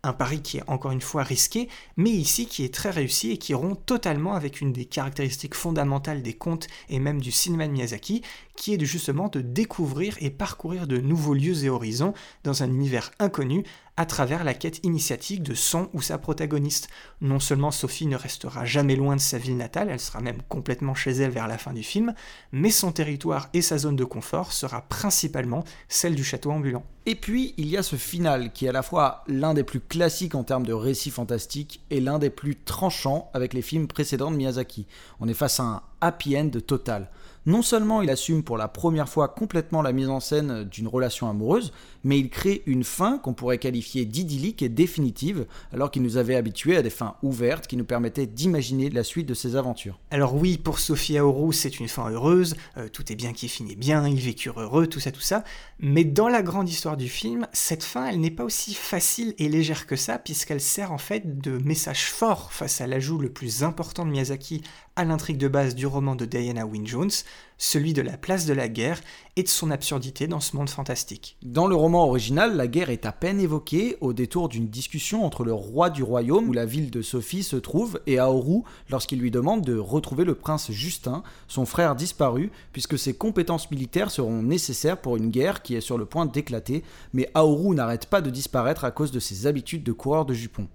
un 0.04 0.14
pari 0.14 0.42
qui 0.42 0.58
est 0.58 0.64
encore 0.68 0.92
une 0.92 1.02
fois 1.02 1.24
risqué, 1.24 1.70
mais 1.96 2.10
ici 2.10 2.46
qui 2.46 2.64
est 2.64 2.74
très 2.74 2.90
réussi 2.90 3.32
et 3.32 3.38
qui 3.38 3.54
rompt 3.54 3.86
totalement 3.86 4.34
avec 4.34 4.60
une 4.60 4.74
des 4.74 4.86
caractéristiques 4.86 5.56
fondamentales 5.56 6.22
des 6.22 6.34
contes 6.34 6.68
et 6.90 7.00
même 7.00 7.22
du 7.22 7.32
cinéma 7.32 7.68
de 7.68 7.72
Miyazaki, 7.72 8.22
qui 8.56 8.74
est 8.74 8.86
justement 8.86 9.30
de 9.30 9.42
découvrir 9.42 10.16
et 10.20 10.30
parcourir 10.30 10.88
de 10.88 10.98
nouveaux 10.98 11.34
lieux 11.34 11.64
et 11.66 11.70
horizons 11.70 12.14
dans 12.44 12.64
un 12.64 12.70
univers 12.70 13.12
inconnu 13.20 13.64
à 13.96 14.06
travers 14.06 14.44
la 14.44 14.54
quête 14.54 14.84
initiatique 14.84 15.44
de 15.44 15.54
son 15.54 15.90
ou 15.94 16.02
sa 16.02 16.18
protagoniste. 16.18 16.90
Non 17.22 17.40
seulement 17.40 17.72
Sophie 17.72 18.08
ne 18.08 18.16
restera 18.16 18.66
jamais 18.66 18.96
loin 18.96 19.16
de 19.16 19.22
sa 19.22 19.38
ville 19.38 19.58
natale, 19.58 19.90
elle 19.90 20.00
sera 20.00 20.20
même 20.20 20.42
complètement 20.50 20.96
chez 20.96 21.12
elle 21.12 21.32
vers 21.32 21.48
la 21.48 21.58
fin 21.58 21.74
du 21.74 21.84
film, 21.84 22.14
mais 22.52 22.72
son 22.72 22.92
territoire 22.92 23.50
et 23.54 23.62
sa 23.62 23.78
zone 23.78 23.96
de 23.96 24.04
confort 24.04 24.52
sera 24.52 24.82
principalement 24.82 25.64
celle 25.90 26.16
du 26.16 26.24
château 26.24 26.52
ambulant. 26.52 26.86
Et 27.06 27.16
puis, 27.16 27.54
il 27.58 27.68
y 27.68 27.78
a 27.78 27.84
ce 27.84 27.98
final 27.98 28.54
qui 28.54 28.66
est 28.66 28.70
à 28.70 28.74
la 28.74 28.82
fois 28.82 29.24
l'un 29.28 29.54
des 29.54 29.64
plus 29.64 29.82
classiques 29.82 30.36
en 30.36 30.44
termes 30.44 30.66
de 30.66 30.74
récit 30.74 31.12
fantastique 31.12 31.84
et 31.90 32.00
l'un 32.00 32.18
des 32.18 32.30
plus 32.30 32.56
tranchants 32.56 33.30
avec 33.34 33.54
les 33.54 33.62
films 33.62 33.88
précédents 33.88 34.32
de 34.32 34.38
Miyazaki. 34.38 34.88
On 35.20 35.28
est 35.28 35.34
face 35.34 35.60
à 35.60 35.64
un 35.64 35.82
happy 36.02 36.38
end 36.38 36.50
total. 36.66 37.10
Non 37.46 37.62
seulement 37.62 38.02
il 38.02 38.10
assume 38.10 38.42
pour 38.42 38.58
la 38.58 38.70
première 38.70 39.10
fois 39.10 39.28
complètement 39.28 39.82
la 39.82 39.92
mise 39.92 40.08
en 40.08 40.22
scène 40.22 40.64
d'une 40.64 40.88
relation 40.88 41.30
amoureuse, 41.30 41.74
mais 42.06 42.18
il 42.18 42.30
crée 42.30 42.64
une 42.66 42.86
fin 42.86 43.18
qu'on 43.18 43.34
pourrait 43.34 43.58
qualifier 43.58 44.06
d'idyllique 44.06 44.62
et 44.62 44.70
définitive, 44.70 45.46
alors 45.74 45.92
qu'il 45.92 46.04
nous 46.04 46.16
avait 46.16 46.36
habitués 46.36 46.78
à 46.78 46.82
des 46.82 46.90
fins 46.90 47.16
ouvertes 47.22 47.68
qui 47.68 47.76
nous 47.76 47.84
permettaient 47.84 48.28
d'imaginer 48.28 48.90
la 48.90 49.04
suite 49.04 49.28
de 49.28 49.34
ses 49.34 49.58
aventures. 49.58 50.00
Alors 50.10 50.36
oui, 50.36 50.58
pour 50.58 50.80
Sophie 50.80 51.18
Aoru, 51.18 51.52
c'est 51.52 51.82
une 51.82 51.90
fin 51.90 52.10
heureuse, 52.10 52.56
euh, 52.78 52.88
tout 52.88 53.12
est 53.12 53.16
bien 53.16 53.34
qui 53.34 53.50
finit 53.50 53.76
bien, 53.76 54.08
ils 54.08 54.22
vécurent 54.22 54.62
heureux, 54.62 54.88
tout 54.88 55.02
ça, 55.02 55.12
tout 55.12 55.20
ça, 55.20 55.44
mais 55.80 56.06
dans 56.06 56.30
la 56.30 56.44
grande 56.44 56.70
histoire 56.70 56.96
du 56.96 57.10
film, 57.10 57.48
cette 57.52 57.84
fin, 57.84 58.08
elle 58.08 58.22
n'est 58.22 58.32
pas 58.32 58.46
aussi 58.46 58.74
facile 58.74 59.34
et 59.38 59.50
légère 59.50 59.86
que 59.86 59.98
ça, 59.98 60.18
puisqu'elle 60.18 60.62
sert 60.62 60.94
en 60.94 60.98
fait 60.98 61.42
de 61.42 61.58
message 61.58 62.06
fort 62.06 62.54
face 62.54 62.80
à 62.80 62.88
l'ajout 62.88 63.18
le 63.18 63.30
plus 63.30 63.64
important 63.64 64.06
de 64.06 64.12
Miyazaki 64.12 64.62
à 64.96 65.06
l'intrigue 65.06 65.38
de 65.38 65.48
base 65.48 65.74
du 65.74 65.88
roman 65.88 66.16
de 66.16 66.26
Diana 66.26 66.66
Wynne 66.66 66.86
Jones, 66.86 67.10
celui 67.58 67.94
de 67.94 68.02
la 68.02 68.18
place 68.18 68.46
de 68.46 68.54
la 68.54 68.68
guerre 68.68 69.02
et 69.36 69.44
de 69.44 69.48
son 69.48 69.72
absurdité 69.72 70.28
dans 70.28 70.40
ce 70.40 70.56
monde 70.56 70.70
fantastique. 70.70 71.38
Dans 71.42 71.66
le 71.66 71.76
roman 71.76 72.06
original, 72.06 72.56
la 72.56 72.68
guerre 72.68 72.90
est 72.90 73.06
à 73.06 73.12
peine 73.12 73.40
évoquée 73.40 73.98
au 74.02 74.14
détour 74.14 74.50
d'une 74.50 74.68
discussion 74.68 75.26
entre 75.26 75.44
le 75.44 75.54
roi 75.54 75.90
du 75.90 76.04
royaume 76.04 76.50
où 76.50 76.54
la 76.54 76.66
ville 76.66 76.92
de 76.92 77.02
Sophie 77.02 77.42
se 77.42 77.56
trouve 77.56 78.02
et 78.06 78.20
Aoru 78.20 78.62
lorsqu'il 78.90 79.20
lui 79.20 79.32
demande 79.32 79.64
de 79.64 79.78
retrouver 79.78 80.26
le 80.26 80.36
prince 80.36 80.72
Justin, 80.72 81.24
son 81.48 81.66
frère 81.66 81.96
disparu, 81.96 82.52
puisque 82.72 83.00
ses 83.00 83.16
compétences 83.16 83.72
militaires 83.72 84.12
seront 84.12 84.44
nécessaires 84.44 85.02
pour 85.02 85.18
une 85.18 85.32
guerre 85.32 85.64
qui 85.64 85.76
est 85.76 85.82
sur 85.82 85.98
le 85.98 86.06
point 86.06 86.26
d'éclater, 86.26 86.84
mais 87.14 87.32
Aoru 87.34 87.74
n'arrête 87.74 88.06
pas 88.06 88.22
de 88.22 88.30
disparaître 88.30 88.86
à 88.86 88.92
cause 88.92 89.12
de 89.12 89.20
ses 89.20 89.48
habitudes 89.48 89.84
de 89.84 89.92
coureur 89.92 90.26
de 90.26 90.34
jupons. 90.34 90.68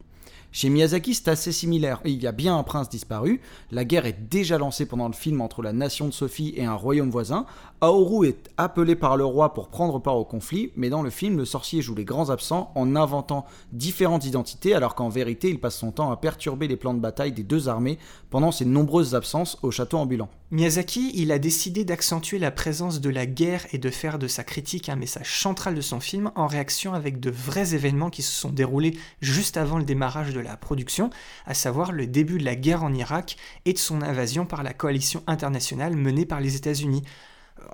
Chez 0.51 0.71
Miyazaki, 0.71 1.15
c'est 1.15 1.29
assez 1.29 1.53
similaire. 1.53 2.01
Il 2.05 2.23
y 2.23 2.27
a 2.27 2.33
bien 2.33 2.57
un 2.57 2.63
prince 2.63 2.89
disparu, 2.89 3.41
la 3.71 3.85
guerre 3.85 4.07
est 4.07 4.29
déjà 4.31 4.57
lancée 4.59 4.87
pendant 4.87 5.09
le 5.09 5.13
film 5.13 5.41
entre 5.41 5.63
la 5.63 5.73
nation 5.73 6.07
de 6.07 6.13
Sophie 6.13 6.55
et 6.57 6.65
un 6.65 6.75
royaume 6.75 7.11
voisin, 7.11 7.45
Aoru 7.81 8.27
est 8.27 8.51
appelé 8.57 8.97
par 8.97 9.17
le 9.17 9.25
roi 9.25 9.55
pour 9.55 9.69
prendre 9.69 10.01
part 10.01 10.17
au 10.17 10.25
conflit, 10.25 10.73
mais 10.75 10.91
dans 10.91 11.03
le 11.03 11.11
film, 11.11 11.37
le 11.37 11.45
sorcier 11.45 11.81
joue 11.81 11.95
les 11.95 12.05
grands 12.05 12.29
absents 12.29 12.73
en 12.75 12.97
inventant 12.97 13.47
différentes 13.71 14.25
identités, 14.25 14.75
alors 14.75 14.97
qu'en 14.97 15.09
vérité, 15.09 15.49
il 15.49 15.61
passe 15.61 15.77
son 15.77 15.93
temps 15.93 16.11
à 16.11 16.17
perturber 16.17 16.67
les 16.67 16.77
plans 16.77 16.93
de 16.93 16.99
bataille 16.99 17.31
des 17.31 17.45
deux 17.45 17.69
armées 17.69 18.01
pendant 18.31 18.51
ses 18.51 18.65
nombreuses 18.65 19.15
absences 19.15 19.59
au 19.63 19.71
château 19.71 19.99
ambulant. 19.99 20.29
Miyazaki, 20.51 21.13
il 21.15 21.31
a 21.31 21.39
décidé 21.39 21.85
d'accentuer 21.85 22.41
la 22.41 22.51
présence 22.51 23.01
de 23.01 23.11
la 23.11 23.27
guerre 23.27 23.65
et 23.73 23.79
de 23.79 23.91
faire 23.91 24.19
de 24.19 24.27
sa 24.27 24.43
critique 24.43 24.89
un 24.89 24.97
message 24.97 25.39
central 25.39 25.77
de 25.77 25.81
son 25.81 26.01
film 26.01 26.33
en 26.35 26.49
réaction 26.49 26.95
avec 26.95 27.21
de 27.21 27.31
vrais 27.31 27.77
événements 27.77 28.11
qui 28.11 28.23
se 28.23 28.33
sont 28.33 28.51
déroulés 28.51 28.99
juste 29.21 29.57
avant 29.57 29.79
le 29.79 29.85
démarrage 29.85 30.35
de 30.35 30.41
la 30.41 30.57
production, 30.57 31.11
à 31.47 31.55
savoir 31.55 31.93
le 31.93 32.09
début 32.09 32.39
de 32.39 32.45
la 32.45 32.57
guerre 32.57 32.83
en 32.83 32.93
Irak 32.93 33.37
et 33.67 33.73
de 33.73 33.79
son 33.79 34.03
invasion 34.03 34.47
par 34.47 34.65
la 34.65 34.73
coalition 34.73 35.23
internationale 35.29 35.95
menée 35.95 36.27
par 36.27 36.41
les 36.41 36.57
États-Unis 36.57 37.05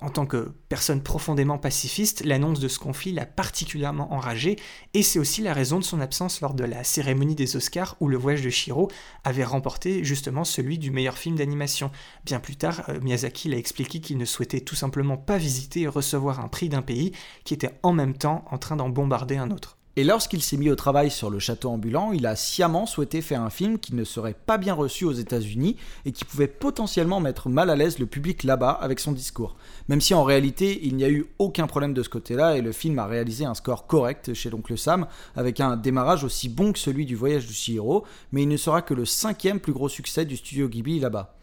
en 0.01 0.09
tant 0.09 0.25
que 0.25 0.51
personne 0.69 1.01
profondément 1.01 1.57
pacifiste, 1.57 2.23
l'annonce 2.25 2.59
de 2.59 2.67
ce 2.67 2.79
conflit 2.79 3.11
l'a 3.11 3.25
particulièrement 3.25 4.13
enragé, 4.13 4.57
et 4.93 5.03
c'est 5.03 5.19
aussi 5.19 5.41
la 5.41 5.53
raison 5.53 5.79
de 5.79 5.83
son 5.83 6.01
absence 6.01 6.41
lors 6.41 6.53
de 6.53 6.63
la 6.63 6.83
cérémonie 6.83 7.35
des 7.35 7.55
Oscars 7.55 7.95
où 7.99 8.07
Le 8.07 8.17
Voyage 8.17 8.41
de 8.41 8.49
Shiro 8.49 8.89
avait 9.23 9.43
remporté 9.43 10.03
justement 10.03 10.43
celui 10.43 10.77
du 10.77 10.91
meilleur 10.91 11.17
film 11.17 11.35
d'animation. 11.35 11.91
Bien 12.25 12.39
plus 12.39 12.55
tard, 12.55 12.83
euh, 12.89 12.99
Miyazaki 13.01 13.49
l'a 13.49 13.57
expliqué 13.57 13.99
qu'il 13.99 14.17
ne 14.17 14.25
souhaitait 14.25 14.61
tout 14.61 14.75
simplement 14.75 15.17
pas 15.17 15.37
visiter 15.37 15.81
et 15.81 15.87
recevoir 15.87 16.39
un 16.39 16.47
prix 16.47 16.69
d'un 16.69 16.81
pays 16.81 17.11
qui 17.43 17.53
était 17.53 17.79
en 17.83 17.93
même 17.93 18.17
temps 18.17 18.45
en 18.51 18.57
train 18.57 18.75
d'en 18.75 18.89
bombarder 18.89 19.37
un 19.37 19.51
autre. 19.51 19.74
Et 19.97 20.03
lorsqu'il 20.03 20.41
s'est 20.41 20.57
mis 20.57 20.69
au 20.69 20.75
travail 20.75 21.09
sur 21.09 21.29
le 21.29 21.39
château 21.39 21.69
ambulant, 21.69 22.11
il 22.11 22.25
a 22.25 22.35
sciemment 22.35 22.85
souhaité 22.85 23.21
faire 23.21 23.41
un 23.41 23.49
film 23.49 23.79
qui 23.79 23.95
ne 23.95 24.03
serait 24.03 24.33
pas 24.33 24.57
bien 24.57 24.73
reçu 24.73 25.05
aux 25.05 25.13
États-Unis 25.13 25.77
et 26.03 26.11
qui 26.11 26.25
pouvait 26.25 26.49
potentiellement 26.49 27.21
mettre 27.21 27.47
mal 27.47 27.69
à 27.69 27.77
l'aise 27.77 27.97
le 27.97 28.05
public 28.05 28.43
là-bas 28.43 28.71
avec 28.71 28.99
son 28.99 29.13
discours. 29.13 29.55
Même 29.87 30.01
si 30.01 30.13
en 30.13 30.25
réalité 30.25 30.81
il 30.83 30.97
n'y 30.97 31.05
a 31.05 31.09
eu 31.09 31.27
aucun 31.39 31.65
problème 31.65 31.93
de 31.93 32.03
ce 32.03 32.09
côté-là 32.09 32.57
et 32.57 32.61
le 32.61 32.73
film 32.73 32.99
a 32.99 33.05
réalisé 33.05 33.45
un 33.45 33.53
score 33.53 33.87
correct 33.87 34.33
chez 34.33 34.49
l'oncle 34.49 34.77
Sam 34.77 35.07
avec 35.33 35.61
un 35.61 35.77
démarrage 35.77 36.25
aussi 36.25 36.49
bon 36.49 36.73
que 36.73 36.79
celui 36.79 37.05
du 37.05 37.15
voyage 37.15 37.47
de 37.47 37.53
Chihiro, 37.53 38.03
mais 38.33 38.43
il 38.43 38.49
ne 38.49 38.57
sera 38.57 38.81
que 38.81 38.93
le 38.93 39.05
cinquième 39.05 39.61
plus 39.61 39.71
gros 39.71 39.87
succès 39.87 40.25
du 40.25 40.35
studio 40.35 40.67
Ghibli 40.67 40.99
là-bas. 40.99 41.37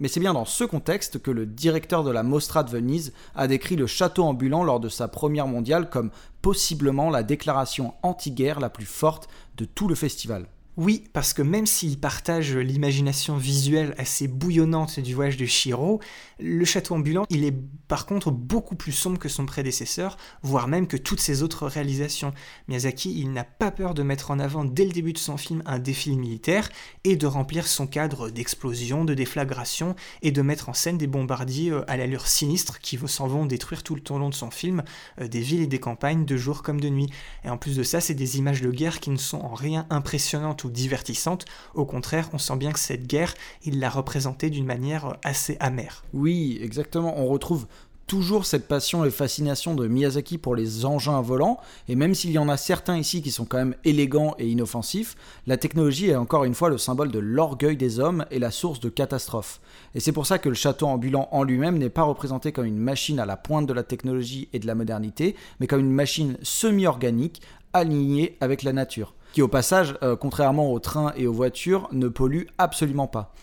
Mais 0.00 0.08
c'est 0.08 0.20
bien 0.20 0.34
dans 0.34 0.44
ce 0.44 0.64
contexte 0.64 1.22
que 1.22 1.30
le 1.30 1.46
directeur 1.46 2.02
de 2.02 2.10
la 2.10 2.22
Mostra 2.22 2.64
de 2.64 2.70
Venise 2.70 3.12
a 3.34 3.46
décrit 3.46 3.76
le 3.76 3.86
château 3.86 4.24
ambulant 4.24 4.64
lors 4.64 4.80
de 4.80 4.88
sa 4.88 5.08
première 5.08 5.46
mondiale 5.46 5.88
comme 5.88 6.10
possiblement 6.44 7.08
la 7.08 7.22
déclaration 7.22 7.94
anti-guerre 8.02 8.60
la 8.60 8.68
plus 8.68 8.84
forte 8.84 9.28
de 9.56 9.64
tout 9.64 9.88
le 9.88 9.94
festival. 9.94 10.46
Oui, 10.76 11.04
parce 11.14 11.32
que 11.32 11.40
même 11.40 11.64
s'il 11.64 11.98
partage 11.98 12.54
l'imagination 12.54 13.38
visuelle 13.38 13.94
assez 13.96 14.28
bouillonnante 14.28 15.00
du 15.00 15.14
voyage 15.14 15.38
de 15.38 15.46
Shiro, 15.46 16.00
le 16.38 16.64
château 16.64 16.94
ambulant, 16.94 17.24
il 17.30 17.44
est 17.44 17.54
par 17.88 18.06
contre 18.06 18.30
beaucoup 18.30 18.76
plus 18.76 18.92
sombre 18.92 19.18
que 19.18 19.28
son 19.28 19.46
prédécesseur, 19.46 20.16
voire 20.42 20.68
même 20.68 20.86
que 20.86 20.96
toutes 20.96 21.20
ses 21.20 21.42
autres 21.42 21.66
réalisations. 21.66 22.32
Miyazaki, 22.68 23.18
il 23.18 23.32
n'a 23.32 23.44
pas 23.44 23.70
peur 23.70 23.94
de 23.94 24.02
mettre 24.02 24.30
en 24.30 24.38
avant 24.38 24.64
dès 24.64 24.84
le 24.84 24.92
début 24.92 25.12
de 25.12 25.18
son 25.18 25.36
film 25.36 25.62
un 25.66 25.78
défilé 25.78 26.16
militaire 26.16 26.68
et 27.04 27.16
de 27.16 27.26
remplir 27.26 27.66
son 27.66 27.86
cadre 27.86 28.30
d'explosions, 28.30 29.04
de 29.04 29.14
déflagration 29.14 29.94
et 30.22 30.32
de 30.32 30.42
mettre 30.42 30.68
en 30.68 30.74
scène 30.74 30.98
des 30.98 31.06
bombardiers 31.06 31.70
euh, 31.70 31.90
à 31.90 31.96
l'allure 31.96 32.26
sinistre 32.26 32.80
qui 32.80 32.98
s'en 33.06 33.26
vont 33.26 33.46
détruire 33.46 33.82
tout 33.82 33.94
le 33.94 34.02
long 34.18 34.28
de 34.28 34.34
son 34.34 34.50
film 34.50 34.82
euh, 35.20 35.28
des 35.28 35.40
villes 35.40 35.62
et 35.62 35.66
des 35.66 35.80
campagnes 35.80 36.24
de 36.24 36.36
jour 36.36 36.62
comme 36.62 36.80
de 36.80 36.88
nuit. 36.88 37.10
Et 37.44 37.50
en 37.50 37.56
plus 37.56 37.76
de 37.76 37.82
ça, 37.82 38.00
c'est 38.00 38.14
des 38.14 38.38
images 38.38 38.62
de 38.62 38.70
guerre 38.70 39.00
qui 39.00 39.10
ne 39.10 39.16
sont 39.16 39.40
en 39.40 39.54
rien 39.54 39.86
impressionnantes 39.90 40.64
ou 40.64 40.70
divertissantes. 40.70 41.44
Au 41.74 41.84
contraire, 41.84 42.30
on 42.32 42.38
sent 42.38 42.56
bien 42.56 42.72
que 42.72 42.78
cette 42.78 43.06
guerre, 43.06 43.34
il 43.62 43.78
l'a 43.78 43.90
représentée 43.90 44.50
d'une 44.50 44.66
manière 44.66 45.16
assez 45.24 45.56
amère. 45.60 46.04
Exactement. 46.32 47.18
On 47.18 47.26
retrouve 47.26 47.66
toujours 48.06 48.44
cette 48.44 48.68
passion 48.68 49.04
et 49.04 49.10
fascination 49.10 49.74
de 49.74 49.86
Miyazaki 49.86 50.38
pour 50.38 50.54
les 50.54 50.84
engins 50.84 51.20
volants, 51.20 51.58
et 51.88 51.96
même 51.96 52.14
s'il 52.14 52.32
y 52.32 52.38
en 52.38 52.48
a 52.48 52.56
certains 52.56 52.98
ici 52.98 53.22
qui 53.22 53.30
sont 53.30 53.44
quand 53.44 53.56
même 53.56 53.74
élégants 53.84 54.34
et 54.38 54.48
inoffensifs, 54.48 55.16
la 55.46 55.56
technologie 55.56 56.10
est 56.10 56.16
encore 56.16 56.44
une 56.44 56.54
fois 56.54 56.68
le 56.68 56.78
symbole 56.78 57.10
de 57.10 57.18
l'orgueil 57.18 57.76
des 57.76 58.00
hommes 58.00 58.26
et 58.30 58.38
la 58.38 58.50
source 58.50 58.80
de 58.80 58.88
catastrophes. 58.88 59.60
Et 59.94 60.00
c'est 60.00 60.12
pour 60.12 60.26
ça 60.26 60.38
que 60.38 60.48
le 60.48 60.54
château 60.54 60.86
ambulant 60.86 61.28
en 61.32 61.44
lui-même 61.44 61.78
n'est 61.78 61.88
pas 61.88 62.02
représenté 62.02 62.52
comme 62.52 62.66
une 62.66 62.78
machine 62.78 63.18
à 63.18 63.26
la 63.26 63.36
pointe 63.36 63.66
de 63.66 63.72
la 63.72 63.82
technologie 63.82 64.48
et 64.52 64.58
de 64.58 64.66
la 64.66 64.74
modernité, 64.74 65.34
mais 65.60 65.66
comme 65.66 65.80
une 65.80 65.90
machine 65.90 66.36
semi-organique, 66.42 67.40
alignée 67.72 68.36
avec 68.40 68.62
la 68.62 68.72
nature, 68.72 69.14
qui 69.32 69.42
au 69.42 69.48
passage, 69.48 69.96
euh, 70.02 70.14
contrairement 70.14 70.72
aux 70.72 70.78
trains 70.78 71.12
et 71.16 71.26
aux 71.26 71.32
voitures, 71.32 71.88
ne 71.90 72.08
pollue 72.08 72.44
absolument 72.58 73.08
pas. 73.08 73.34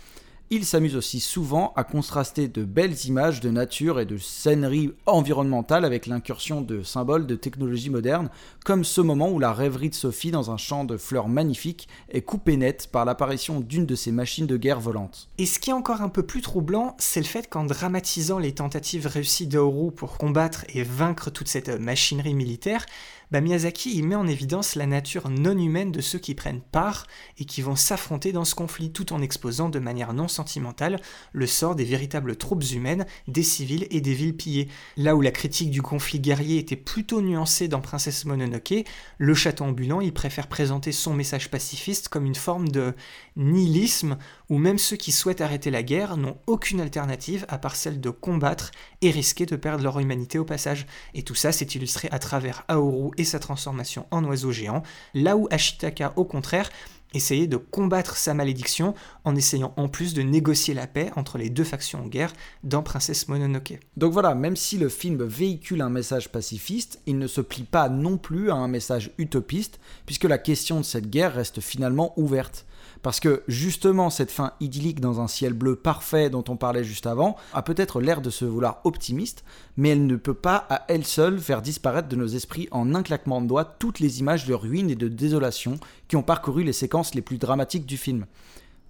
Il 0.53 0.65
s'amuse 0.65 0.97
aussi 0.97 1.21
souvent 1.21 1.71
à 1.77 1.85
contraster 1.85 2.49
de 2.49 2.65
belles 2.65 3.05
images 3.05 3.39
de 3.39 3.49
nature 3.49 4.01
et 4.01 4.05
de 4.05 4.17
scénerie 4.17 4.91
environnementale 5.05 5.85
avec 5.85 6.07
l'incursion 6.07 6.59
de 6.59 6.83
symboles 6.83 7.25
de 7.25 7.37
technologie 7.37 7.89
moderne, 7.89 8.29
comme 8.65 8.83
ce 8.83 8.99
moment 8.99 9.29
où 9.29 9.39
la 9.39 9.53
rêverie 9.53 9.91
de 9.91 9.95
Sophie 9.95 10.29
dans 10.29 10.51
un 10.51 10.57
champ 10.57 10.83
de 10.83 10.97
fleurs 10.97 11.29
magnifiques 11.29 11.87
est 12.09 12.23
coupée 12.23 12.57
nette 12.57 12.89
par 12.91 13.05
l'apparition 13.05 13.61
d'une 13.61 13.85
de 13.85 13.95
ces 13.95 14.11
machines 14.11 14.45
de 14.45 14.57
guerre 14.57 14.81
volantes. 14.81 15.29
Et 15.37 15.45
ce 15.45 15.57
qui 15.57 15.69
est 15.69 15.73
encore 15.73 16.01
un 16.01 16.09
peu 16.09 16.23
plus 16.23 16.41
troublant, 16.41 16.97
c'est 16.99 17.21
le 17.21 17.25
fait 17.25 17.47
qu'en 17.47 17.63
dramatisant 17.63 18.37
les 18.37 18.53
tentatives 18.53 19.07
réussies 19.07 19.47
d'Aoru 19.47 19.93
pour 19.93 20.17
combattre 20.17 20.65
et 20.67 20.83
vaincre 20.83 21.29
toute 21.29 21.47
cette 21.47 21.69
machinerie 21.69 22.33
militaire, 22.33 22.85
bah, 23.31 23.41
Miyazaki 23.41 24.01
met 24.01 24.15
en 24.15 24.27
évidence 24.27 24.75
la 24.75 24.85
nature 24.85 25.29
non 25.29 25.57
humaine 25.57 25.91
de 25.91 26.01
ceux 26.01 26.19
qui 26.19 26.35
prennent 26.35 26.61
part 26.61 27.07
et 27.37 27.45
qui 27.45 27.61
vont 27.61 27.75
s'affronter 27.75 28.31
dans 28.31 28.45
ce 28.45 28.55
conflit 28.55 28.91
tout 28.91 29.13
en 29.13 29.21
exposant 29.21 29.69
de 29.69 29.79
manière 29.79 30.13
non 30.13 30.27
sentimentale 30.27 30.99
le 31.31 31.47
sort 31.47 31.75
des 31.75 31.85
véritables 31.85 32.35
troupes 32.35 32.63
humaines, 32.71 33.05
des 33.27 33.43
civils 33.43 33.87
et 33.89 34.01
des 34.01 34.13
villes 34.13 34.35
pillées. 34.35 34.67
Là 34.97 35.15
où 35.15 35.21
la 35.21 35.31
critique 35.31 35.71
du 35.71 35.81
conflit 35.81 36.19
guerrier 36.19 36.57
était 36.57 36.75
plutôt 36.75 37.21
nuancée 37.21 37.67
dans 37.67 37.81
Princesse 37.81 38.25
Mononoke, 38.25 38.85
le 39.17 39.33
château 39.33 39.63
ambulant 39.63 40.01
il 40.01 40.13
préfère 40.13 40.47
présenter 40.47 40.91
son 40.91 41.13
message 41.13 41.49
pacifiste 41.49 42.09
comme 42.09 42.25
une 42.25 42.35
forme 42.35 42.69
de 42.69 42.93
nihilisme 43.37 44.17
où 44.51 44.57
même 44.57 44.77
ceux 44.77 44.97
qui 44.97 45.13
souhaitent 45.13 45.39
arrêter 45.39 45.71
la 45.71 45.81
guerre 45.81 46.17
n'ont 46.17 46.35
aucune 46.45 46.81
alternative 46.81 47.45
à 47.47 47.57
part 47.57 47.77
celle 47.77 48.01
de 48.01 48.09
combattre 48.09 48.71
et 49.01 49.09
risquer 49.09 49.45
de 49.45 49.55
perdre 49.55 49.81
leur 49.81 49.97
humanité 49.97 50.37
au 50.39 50.43
passage. 50.43 50.85
Et 51.13 51.23
tout 51.23 51.35
ça 51.35 51.53
c'est 51.53 51.73
illustré 51.73 52.09
à 52.11 52.19
travers 52.19 52.65
Aoru 52.67 53.11
et 53.17 53.23
sa 53.23 53.39
transformation 53.39 54.05
en 54.11 54.25
oiseau 54.25 54.51
géant, 54.51 54.83
là 55.13 55.37
où 55.37 55.47
Ashitaka 55.51 56.11
au 56.17 56.25
contraire 56.25 56.69
essayait 57.13 57.47
de 57.47 57.55
combattre 57.55 58.17
sa 58.17 58.33
malédiction 58.33 58.93
en 59.23 59.37
essayant 59.37 59.73
en 59.77 59.87
plus 59.87 60.13
de 60.13 60.21
négocier 60.21 60.73
la 60.73 60.87
paix 60.87 61.11
entre 61.15 61.37
les 61.37 61.49
deux 61.49 61.63
factions 61.63 62.03
en 62.03 62.07
guerre 62.07 62.33
dans 62.63 62.83
Princesse 62.83 63.29
Mononoke. 63.29 63.79
Donc 63.95 64.11
voilà, 64.11 64.35
même 64.35 64.57
si 64.57 64.77
le 64.77 64.89
film 64.89 65.23
véhicule 65.23 65.81
un 65.81 65.89
message 65.89 66.29
pacifiste, 66.29 66.99
il 67.05 67.17
ne 67.17 67.27
se 67.27 67.41
plie 67.41 67.63
pas 67.63 67.87
non 67.87 68.17
plus 68.17 68.51
à 68.51 68.55
un 68.55 68.67
message 68.67 69.11
utopiste, 69.17 69.79
puisque 70.05 70.25
la 70.25 70.37
question 70.37 70.79
de 70.79 70.85
cette 70.85 71.09
guerre 71.09 71.35
reste 71.35 71.61
finalement 71.61 72.13
ouverte. 72.17 72.65
Parce 73.01 73.19
que 73.19 73.43
justement, 73.47 74.09
cette 74.09 74.31
fin 74.31 74.53
idyllique 74.59 74.99
dans 74.99 75.21
un 75.21 75.27
ciel 75.27 75.53
bleu 75.53 75.75
parfait 75.75 76.29
dont 76.29 76.43
on 76.49 76.55
parlait 76.55 76.83
juste 76.83 77.07
avant 77.07 77.35
a 77.53 77.63
peut-être 77.63 77.99
l'air 77.99 78.21
de 78.21 78.29
se 78.29 78.45
vouloir 78.45 78.81
optimiste, 78.83 79.43
mais 79.75 79.89
elle 79.89 80.05
ne 80.05 80.15
peut 80.15 80.35
pas 80.35 80.67
à 80.69 80.85
elle 80.87 81.05
seule 81.05 81.39
faire 81.39 81.61
disparaître 81.61 82.07
de 82.07 82.15
nos 82.15 82.27
esprits 82.27 82.67
en 82.71 82.93
un 82.93 83.03
claquement 83.03 83.41
de 83.41 83.47
doigts 83.47 83.65
toutes 83.65 83.99
les 83.99 84.19
images 84.19 84.45
de 84.45 84.53
ruines 84.53 84.91
et 84.91 84.95
de 84.95 85.07
désolation 85.07 85.79
qui 86.07 86.15
ont 86.15 86.23
parcouru 86.23 86.63
les 86.63 86.73
séquences 86.73 87.15
les 87.15 87.21
plus 87.21 87.37
dramatiques 87.37 87.87
du 87.87 87.97
film. 87.97 88.25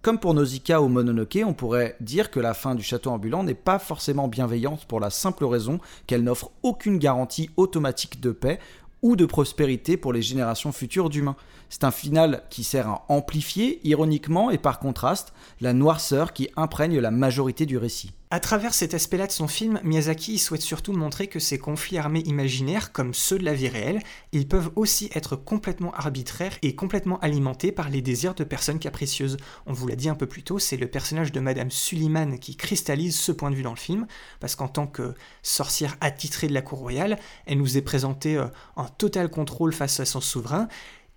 Comme 0.02 0.18
pour 0.18 0.34
Nausicaa 0.34 0.82
ou 0.82 0.88
Mononoke, 0.88 1.38
on 1.46 1.54
pourrait 1.54 1.96
dire 2.02 2.32
que 2.32 2.40
la 2.40 2.56
fin 2.56 2.74
du 2.74 2.82
château 2.82 3.12
ambulant 3.12 3.44
n'est 3.44 3.54
pas 3.54 3.78
forcément 3.78 4.28
bienveillante 4.28 4.86
pour 4.86 5.00
la 5.00 5.12
simple 5.12 5.46
raison 5.46 5.80
qu'elle 6.08 6.24
n'offre 6.24 6.50
aucune 6.64 6.98
garantie 6.98 7.52
automatique 7.56 8.20
de 8.20 8.32
paix 8.32 8.58
ou 9.02 9.16
de 9.16 9.26
prospérité 9.26 9.98
pour 9.98 10.14
les 10.14 10.22
générations 10.22 10.72
futures 10.72 11.10
d'humains. 11.10 11.36
C'est 11.70 11.84
un 11.84 11.92
final 11.92 12.44
qui 12.50 12.64
sert 12.64 12.88
à 12.88 13.06
amplifier, 13.10 13.80
ironiquement 13.84 14.52
et 14.52 14.58
par 14.58 14.80
contraste, 14.80 15.34
la 15.60 15.74
noirceur 15.74 16.34
qui 16.34 16.50
imprègne 16.56 17.00
la 17.00 17.12
majorité 17.12 17.66
du 17.66 17.78
récit. 17.78 18.14
À 18.34 18.40
travers 18.40 18.74
cet 18.74 18.94
aspect-là 18.94 19.28
de 19.28 19.32
son 19.34 19.50
film, 19.50 19.82
Miyazaki 19.84 20.38
souhaite 20.38 20.62
surtout 20.62 20.94
montrer 20.94 21.28
que 21.28 21.42
ces 21.42 21.60
conflits 21.60 21.98
armés 21.98 22.22
imaginaires, 22.22 22.94
comme 22.94 23.14
ceux 23.14 23.38
de 23.38 23.44
la 23.44 23.54
vie 23.54 23.68
réelle, 23.68 24.00
ils 24.32 24.48
peuvent 24.48 24.72
aussi 24.78 25.10
être 25.14 25.36
complètement 25.36 25.94
arbitraires 25.96 26.58
et 26.62 26.74
complètement 26.74 27.20
alimentés 27.20 27.74
par 27.74 27.90
les 27.90 28.02
désirs 28.02 28.34
de 28.34 28.46
personnes 28.46 28.80
capricieuses. 28.80 29.36
On 29.66 29.74
vous 29.74 29.86
l'a 29.86 29.98
dit 29.98 30.08
un 30.08 30.16
peu 30.16 30.28
plus 30.28 30.44
tôt, 30.44 30.60
c'est 30.60 30.78
le 30.78 30.88
personnage 30.88 31.34
de 31.34 31.42
Madame 31.42 31.72
Suliman 31.72 32.40
qui 32.40 32.56
cristallise 32.56 33.20
ce 33.20 33.34
point 33.34 33.52
de 33.52 33.56
vue 33.56 33.64
dans 33.64 33.72
le 33.72 33.76
film, 33.76 34.08
parce 34.40 34.56
qu'en 34.56 34.70
tant 34.70 34.88
que 34.88 35.14
sorcière 35.44 35.98
attitrée 36.00 36.48
de 36.48 36.54
la 36.54 36.62
cour 36.62 36.80
royale, 36.80 37.20
elle 37.46 37.58
nous 37.58 37.78
est 37.78 37.82
présentée 37.82 38.38
euh, 38.38 38.48
en 38.78 38.86
total 38.86 39.30
contrôle 39.30 39.74
face 39.74 40.00
à 40.00 40.06
son 40.06 40.22
souverain, 40.22 40.70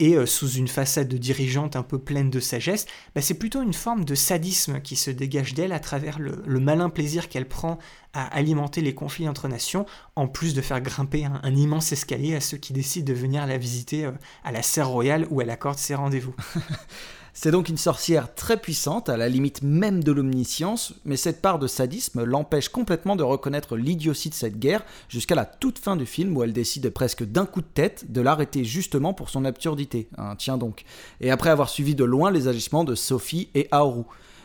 et 0.04 0.16
euh, 0.16 0.26
sous 0.26 0.50
une 0.50 0.68
façade 0.68 1.08
de 1.08 1.16
dirigeante 1.16 1.76
un 1.76 1.82
peu 1.82 1.98
pleine 1.98 2.28
de 2.28 2.38
sagesse, 2.38 2.84
bah, 3.14 3.22
c'est 3.22 3.38
plutôt 3.38 3.62
une 3.62 3.72
forme 3.72 4.04
de 4.04 4.14
sadisme 4.14 4.82
qui 4.82 4.96
se 4.96 5.10
dégage 5.10 5.54
d'elle 5.54 5.72
à 5.72 5.78
travers 5.78 6.18
le, 6.18 6.60
malin 6.60 6.90
plaisir 6.90 7.30
qu'elle 7.30 7.48
prend 7.48 7.78
à 8.12 8.26
alimenter 8.26 8.82
les 8.82 8.94
conflits 8.94 9.30
entre 9.30 9.48
nations, 9.48 9.86
en 10.14 10.28
plus 10.28 10.52
de 10.52 10.60
faire 10.60 10.82
grimper 10.82 11.24
un, 11.24 11.54
immense 11.54 11.90
escalier 11.90 12.34
à 12.34 12.40
ceux 12.42 12.58
qui 12.58 12.74
décident 12.74 13.10
de 13.10 13.18
venir 13.18 13.46
la 13.46 13.56
visiter 13.56 14.04
euh, 14.04 14.12
à 14.44 14.52
la 14.52 14.60
serre 14.60 14.88
royale 14.88 15.26
où 15.30 15.40
elle 15.40 15.48
accorde 15.48 15.78
ses 15.78 15.94
rendez-vous. 15.94 16.34
C'est 17.36 17.50
donc 17.50 17.68
une 17.68 17.76
sorcière 17.76 18.32
très 18.32 18.56
puissante, 18.56 19.08
à 19.08 19.16
la 19.16 19.28
limite 19.28 19.60
même 19.64 20.04
de 20.04 20.12
l'omniscience, 20.12 20.94
mais 21.04 21.16
cette 21.16 21.42
part 21.42 21.58
de 21.58 21.66
sadisme 21.66 22.22
l'empêche 22.22 22.68
complètement 22.68 23.16
de 23.16 23.24
reconnaître 23.24 23.76
l'idiotie 23.76 24.30
de 24.30 24.34
cette 24.34 24.60
guerre 24.60 24.84
jusqu'à 25.08 25.34
la 25.34 25.44
toute 25.44 25.80
fin 25.80 25.96
du 25.96 26.06
film 26.06 26.36
où 26.36 26.44
elle 26.44 26.52
décide 26.52 26.88
presque 26.90 27.24
d'un 27.24 27.44
coup 27.44 27.60
de 27.60 27.66
tête 27.66 28.12
de 28.12 28.20
l'arrêter 28.20 28.64
justement 28.64 29.14
pour 29.14 29.30
son 29.30 29.44
absurdité. 29.44 30.08
Hein, 30.16 30.36
tiens 30.38 30.58
donc. 30.58 30.84
Et 31.20 31.32
après 31.32 31.50
avoir 31.50 31.70
suivi 31.70 31.96
de 31.96 32.04
loin 32.04 32.30
les 32.30 32.46
agissements 32.46 32.84
de 32.84 32.94
Sophie 32.94 33.48
et 33.56 33.66
Aoru. 33.72 34.04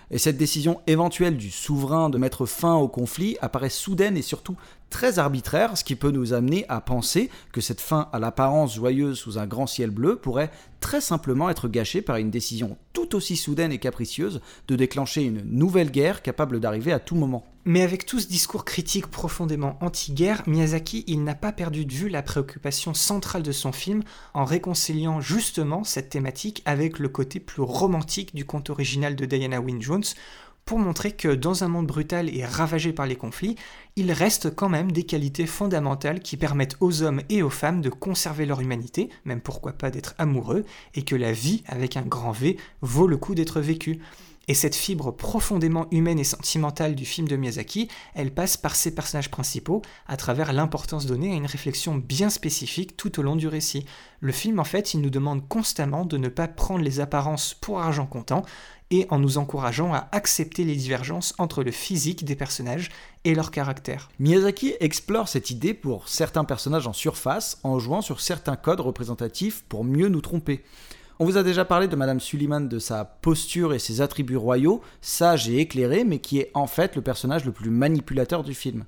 Et 0.09 0.17
cette 0.17 0.37
décision 0.37 0.81
éventuelle 0.87 1.37
du 1.37 1.51
souverain 1.51 2.09
de 2.09 2.17
mettre 2.17 2.47
fin 2.47 2.73
au 2.73 2.87
conflit 2.87 3.37
apparaît 3.41 3.69
soudaine 3.69 4.17
et 4.17 4.23
surtout 4.23 4.57
très 4.89 5.19
arbitraire, 5.19 5.77
ce 5.77 5.83
qui 5.83 5.95
peut 5.95 6.11
nous 6.11 6.33
amener 6.33 6.65
à 6.69 6.81
penser 6.81 7.29
que 7.51 7.61
cette 7.61 7.81
fin 7.81 8.09
à 8.11 8.19
l'apparence 8.19 8.75
joyeuse 8.75 9.17
sous 9.17 9.37
un 9.37 9.47
grand 9.47 9.67
ciel 9.67 9.89
bleu 9.89 10.15
pourrait 10.15 10.51
très 10.79 11.01
simplement 11.01 11.49
être 11.49 11.67
gâchée 11.67 12.01
par 12.01 12.17
une 12.17 12.31
décision 12.31 12.77
tout 12.93 13.15
aussi 13.15 13.35
soudaine 13.35 13.71
et 13.71 13.79
capricieuse 13.79 14.41
de 14.67 14.75
déclencher 14.75 15.23
une 15.23 15.41
nouvelle 15.43 15.91
guerre 15.91 16.21
capable 16.21 16.59
d'arriver 16.59 16.91
à 16.91 16.99
tout 16.99 17.15
moment. 17.15 17.45
Mais 17.65 17.81
avec 17.81 18.05
tout 18.05 18.19
ce 18.19 18.27
discours 18.27 18.65
critique 18.65 19.07
profondément 19.07 19.77
anti-guerre, 19.81 20.43
Miyazaki, 20.47 21.03
il 21.07 21.23
n'a 21.23 21.35
pas 21.35 21.51
perdu 21.51 21.85
de 21.85 21.93
vue 21.93 22.09
la 22.09 22.23
préoccupation 22.23 22.93
centrale 22.93 23.43
de 23.43 23.51
son 23.51 23.71
film 23.71 24.01
en 24.33 24.45
réconciliant 24.45 25.21
justement 25.21 25.83
cette 25.83 26.09
thématique 26.09 26.61
avec 26.65 26.99
le 26.99 27.09
côté 27.09 27.39
plus 27.39 27.61
romantique 27.61 28.33
du 28.33 28.45
conte 28.45 28.69
original 28.69 29.15
de 29.15 29.25
Diana 29.25 29.59
Wynne 29.59 29.81
Jones, 29.81 30.03
pour 30.69 30.77
montrer 30.77 31.13
que 31.13 31.29
dans 31.29 31.63
un 31.63 31.67
monde 31.67 31.87
brutal 31.87 32.29
et 32.29 32.45
ravagé 32.45 32.93
par 32.93 33.07
les 33.07 33.15
conflits, 33.15 33.55
il 33.95 34.11
reste 34.11 34.53
quand 34.53 34.69
même 34.69 34.91
des 34.91 35.01
qualités 35.01 35.47
fondamentales 35.47 36.19
qui 36.19 36.37
permettent 36.37 36.75
aux 36.79 37.01
hommes 37.01 37.23
et 37.27 37.41
aux 37.41 37.49
femmes 37.49 37.81
de 37.81 37.89
conserver 37.89 38.45
leur 38.45 38.61
humanité, 38.61 39.09
même 39.25 39.41
pourquoi 39.41 39.71
pas 39.71 39.89
d'être 39.89 40.13
amoureux, 40.19 40.65
et 40.93 41.01
que 41.01 41.15
la 41.15 41.31
vie, 41.31 41.63
avec 41.65 41.97
un 41.97 42.03
grand 42.03 42.33
V, 42.33 42.55
vaut 42.83 43.07
le 43.07 43.17
coup 43.17 43.33
d'être 43.33 43.61
vécue. 43.61 43.97
Et 44.49 44.55
cette 44.55 44.75
fibre 44.75 45.11
profondément 45.11 45.85
humaine 45.91 46.17
et 46.17 46.23
sentimentale 46.23 46.95
du 46.95 47.05
film 47.05 47.27
de 47.27 47.35
Miyazaki, 47.35 47.87
elle 48.15 48.33
passe 48.33 48.57
par 48.57 48.75
ses 48.75 48.95
personnages 48.95 49.29
principaux, 49.29 49.83
à 50.07 50.17
travers 50.17 50.53
l'importance 50.53 51.05
donnée 51.05 51.31
à 51.31 51.35
une 51.35 51.45
réflexion 51.45 51.95
bien 51.95 52.31
spécifique 52.31 52.97
tout 52.97 53.19
au 53.19 53.21
long 53.21 53.35
du 53.35 53.47
récit. 53.47 53.85
Le 54.21 54.31
film, 54.31 54.59
en 54.59 54.63
fait, 54.63 54.95
il 54.95 55.01
nous 55.01 55.11
demande 55.11 55.47
constamment 55.47 56.03
de 56.03 56.17
ne 56.17 56.29
pas 56.29 56.47
prendre 56.47 56.83
les 56.83 56.99
apparences 56.99 57.53
pour 57.53 57.79
argent 57.79 58.07
comptant, 58.07 58.43
et 58.89 59.05
en 59.11 59.19
nous 59.19 59.37
encourageant 59.37 59.93
à 59.93 60.09
accepter 60.13 60.63
les 60.63 60.75
divergences 60.75 61.35
entre 61.37 61.63
le 61.63 61.69
physique 61.69 62.25
des 62.25 62.35
personnages 62.35 62.89
et 63.25 63.35
leur 63.35 63.51
caractère. 63.51 64.09
Miyazaki 64.17 64.73
explore 64.79 65.27
cette 65.27 65.51
idée 65.51 65.75
pour 65.75 66.07
certains 66.09 66.43
personnages 66.43 66.87
en 66.87 66.93
surface 66.93 67.59
en 67.61 67.77
jouant 67.77 68.01
sur 68.01 68.19
certains 68.19 68.55
codes 68.55 68.79
représentatifs 68.79 69.63
pour 69.69 69.83
mieux 69.83 70.09
nous 70.09 70.21
tromper. 70.21 70.63
On 71.21 71.25
vous 71.25 71.35
a 71.35 71.43
déjà 71.43 71.65
parlé 71.65 71.89
de 71.89 71.97
Madame 71.97 72.21
Suliman, 72.21 72.69
de 72.69 72.79
sa 72.79 73.03
posture 73.03 73.73
et 73.73 73.79
ses 73.79 73.99
attributs 73.99 74.37
royaux, 74.37 74.79
sage 75.01 75.49
et 75.49 75.57
éclairé, 75.57 76.05
mais 76.05 76.19
qui 76.19 76.39
est 76.39 76.49
en 76.53 76.65
fait 76.65 76.95
le 76.95 77.01
personnage 77.01 77.43
le 77.43 77.51
plus 77.51 77.69
manipulateur 77.69 78.41
du 78.41 78.53
film. 78.53 78.85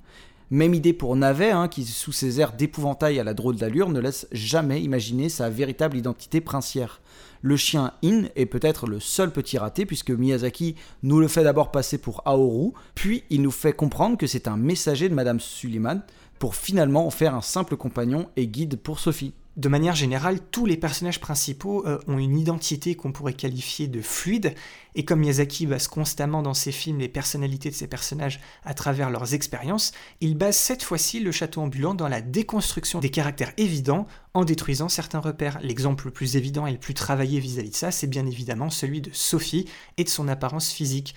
Même 0.48 0.72
idée 0.72 0.94
pour 0.94 1.14
Navet, 1.14 1.50
hein, 1.50 1.68
qui 1.68 1.84
sous 1.84 2.10
ses 2.10 2.40
airs 2.40 2.54
d'épouvantail 2.54 3.20
à 3.20 3.24
la 3.24 3.34
drôle 3.34 3.56
d'allure 3.56 3.90
ne 3.90 4.00
laisse 4.00 4.28
jamais 4.32 4.80
imaginer 4.80 5.28
sa 5.28 5.50
véritable 5.50 5.98
identité 5.98 6.40
princière. 6.40 7.02
Le 7.42 7.58
chien 7.58 7.92
In 8.02 8.22
est 8.34 8.46
peut-être 8.46 8.86
le 8.86 8.98
seul 8.98 9.30
petit 9.30 9.58
raté 9.58 9.84
puisque 9.84 10.10
Miyazaki 10.10 10.76
nous 11.02 11.20
le 11.20 11.28
fait 11.28 11.44
d'abord 11.44 11.70
passer 11.70 11.98
pour 11.98 12.22
Aoru, 12.24 12.72
puis 12.94 13.24
il 13.28 13.42
nous 13.42 13.50
fait 13.50 13.74
comprendre 13.74 14.16
que 14.16 14.26
c'est 14.26 14.48
un 14.48 14.56
messager 14.56 15.10
de 15.10 15.14
Madame 15.14 15.38
Suliman 15.38 16.00
pour 16.38 16.54
finalement 16.54 17.06
en 17.06 17.10
faire 17.10 17.34
un 17.34 17.42
simple 17.42 17.76
compagnon 17.76 18.30
et 18.36 18.46
guide 18.46 18.78
pour 18.78 19.00
Sophie 19.00 19.34
de 19.56 19.68
manière 19.68 19.94
générale, 19.94 20.40
tous 20.50 20.64
les 20.64 20.78
personnages 20.78 21.20
principaux 21.20 21.86
euh, 21.86 21.98
ont 22.06 22.18
une 22.18 22.38
identité 22.38 22.94
qu'on 22.94 23.12
pourrait 23.12 23.34
qualifier 23.34 23.86
de 23.86 24.00
fluide, 24.00 24.54
et 24.94 25.04
comme 25.04 25.20
Miyazaki 25.20 25.66
base 25.66 25.88
constamment 25.88 26.42
dans 26.42 26.54
ses 26.54 26.72
films 26.72 26.98
les 26.98 27.08
personnalités 27.08 27.68
de 27.68 27.74
ses 27.74 27.86
personnages 27.86 28.40
à 28.64 28.72
travers 28.72 29.10
leurs 29.10 29.34
expériences, 29.34 29.92
il 30.20 30.38
base 30.38 30.56
cette 30.56 30.82
fois-ci 30.82 31.20
le 31.20 31.32
château 31.32 31.60
ambulant 31.60 31.94
dans 31.94 32.08
la 32.08 32.22
déconstruction 32.22 33.00
des 33.00 33.10
caractères 33.10 33.52
évidents 33.58 34.06
en 34.32 34.44
détruisant 34.44 34.88
certains 34.88 35.20
repères. 35.20 35.58
L'exemple 35.62 36.06
le 36.06 36.12
plus 36.12 36.36
évident 36.36 36.66
et 36.66 36.72
le 36.72 36.78
plus 36.78 36.94
travaillé 36.94 37.38
vis-à-vis 37.38 37.70
de 37.70 37.76
ça, 37.76 37.90
c'est 37.90 38.06
bien 38.06 38.26
évidemment 38.26 38.70
celui 38.70 39.02
de 39.02 39.10
Sophie 39.12 39.68
et 39.98 40.04
de 40.04 40.08
son 40.08 40.28
apparence 40.28 40.70
physique. 40.72 41.14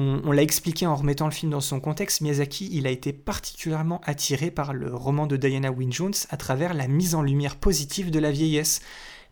On, 0.00 0.30
l'a 0.30 0.42
expliqué 0.42 0.86
en 0.86 0.94
remettant 0.94 1.24
le 1.24 1.32
film 1.32 1.50
dans 1.50 1.60
son 1.60 1.80
contexte, 1.80 2.20
Miyazaki, 2.20 2.68
il 2.70 2.86
a 2.86 2.90
été 2.90 3.12
particulièrement 3.12 4.00
attiré 4.04 4.52
par 4.52 4.72
le 4.72 4.94
roman 4.94 5.26
de 5.26 5.36
Diana 5.36 5.72
Wynne 5.72 5.92
Jones 5.92 6.14
à 6.30 6.36
travers 6.36 6.72
la 6.72 6.86
mise 6.86 7.16
en 7.16 7.22
lumière 7.22 7.56
positive 7.56 8.12
de 8.12 8.20
la 8.20 8.30
vieillesse. 8.30 8.80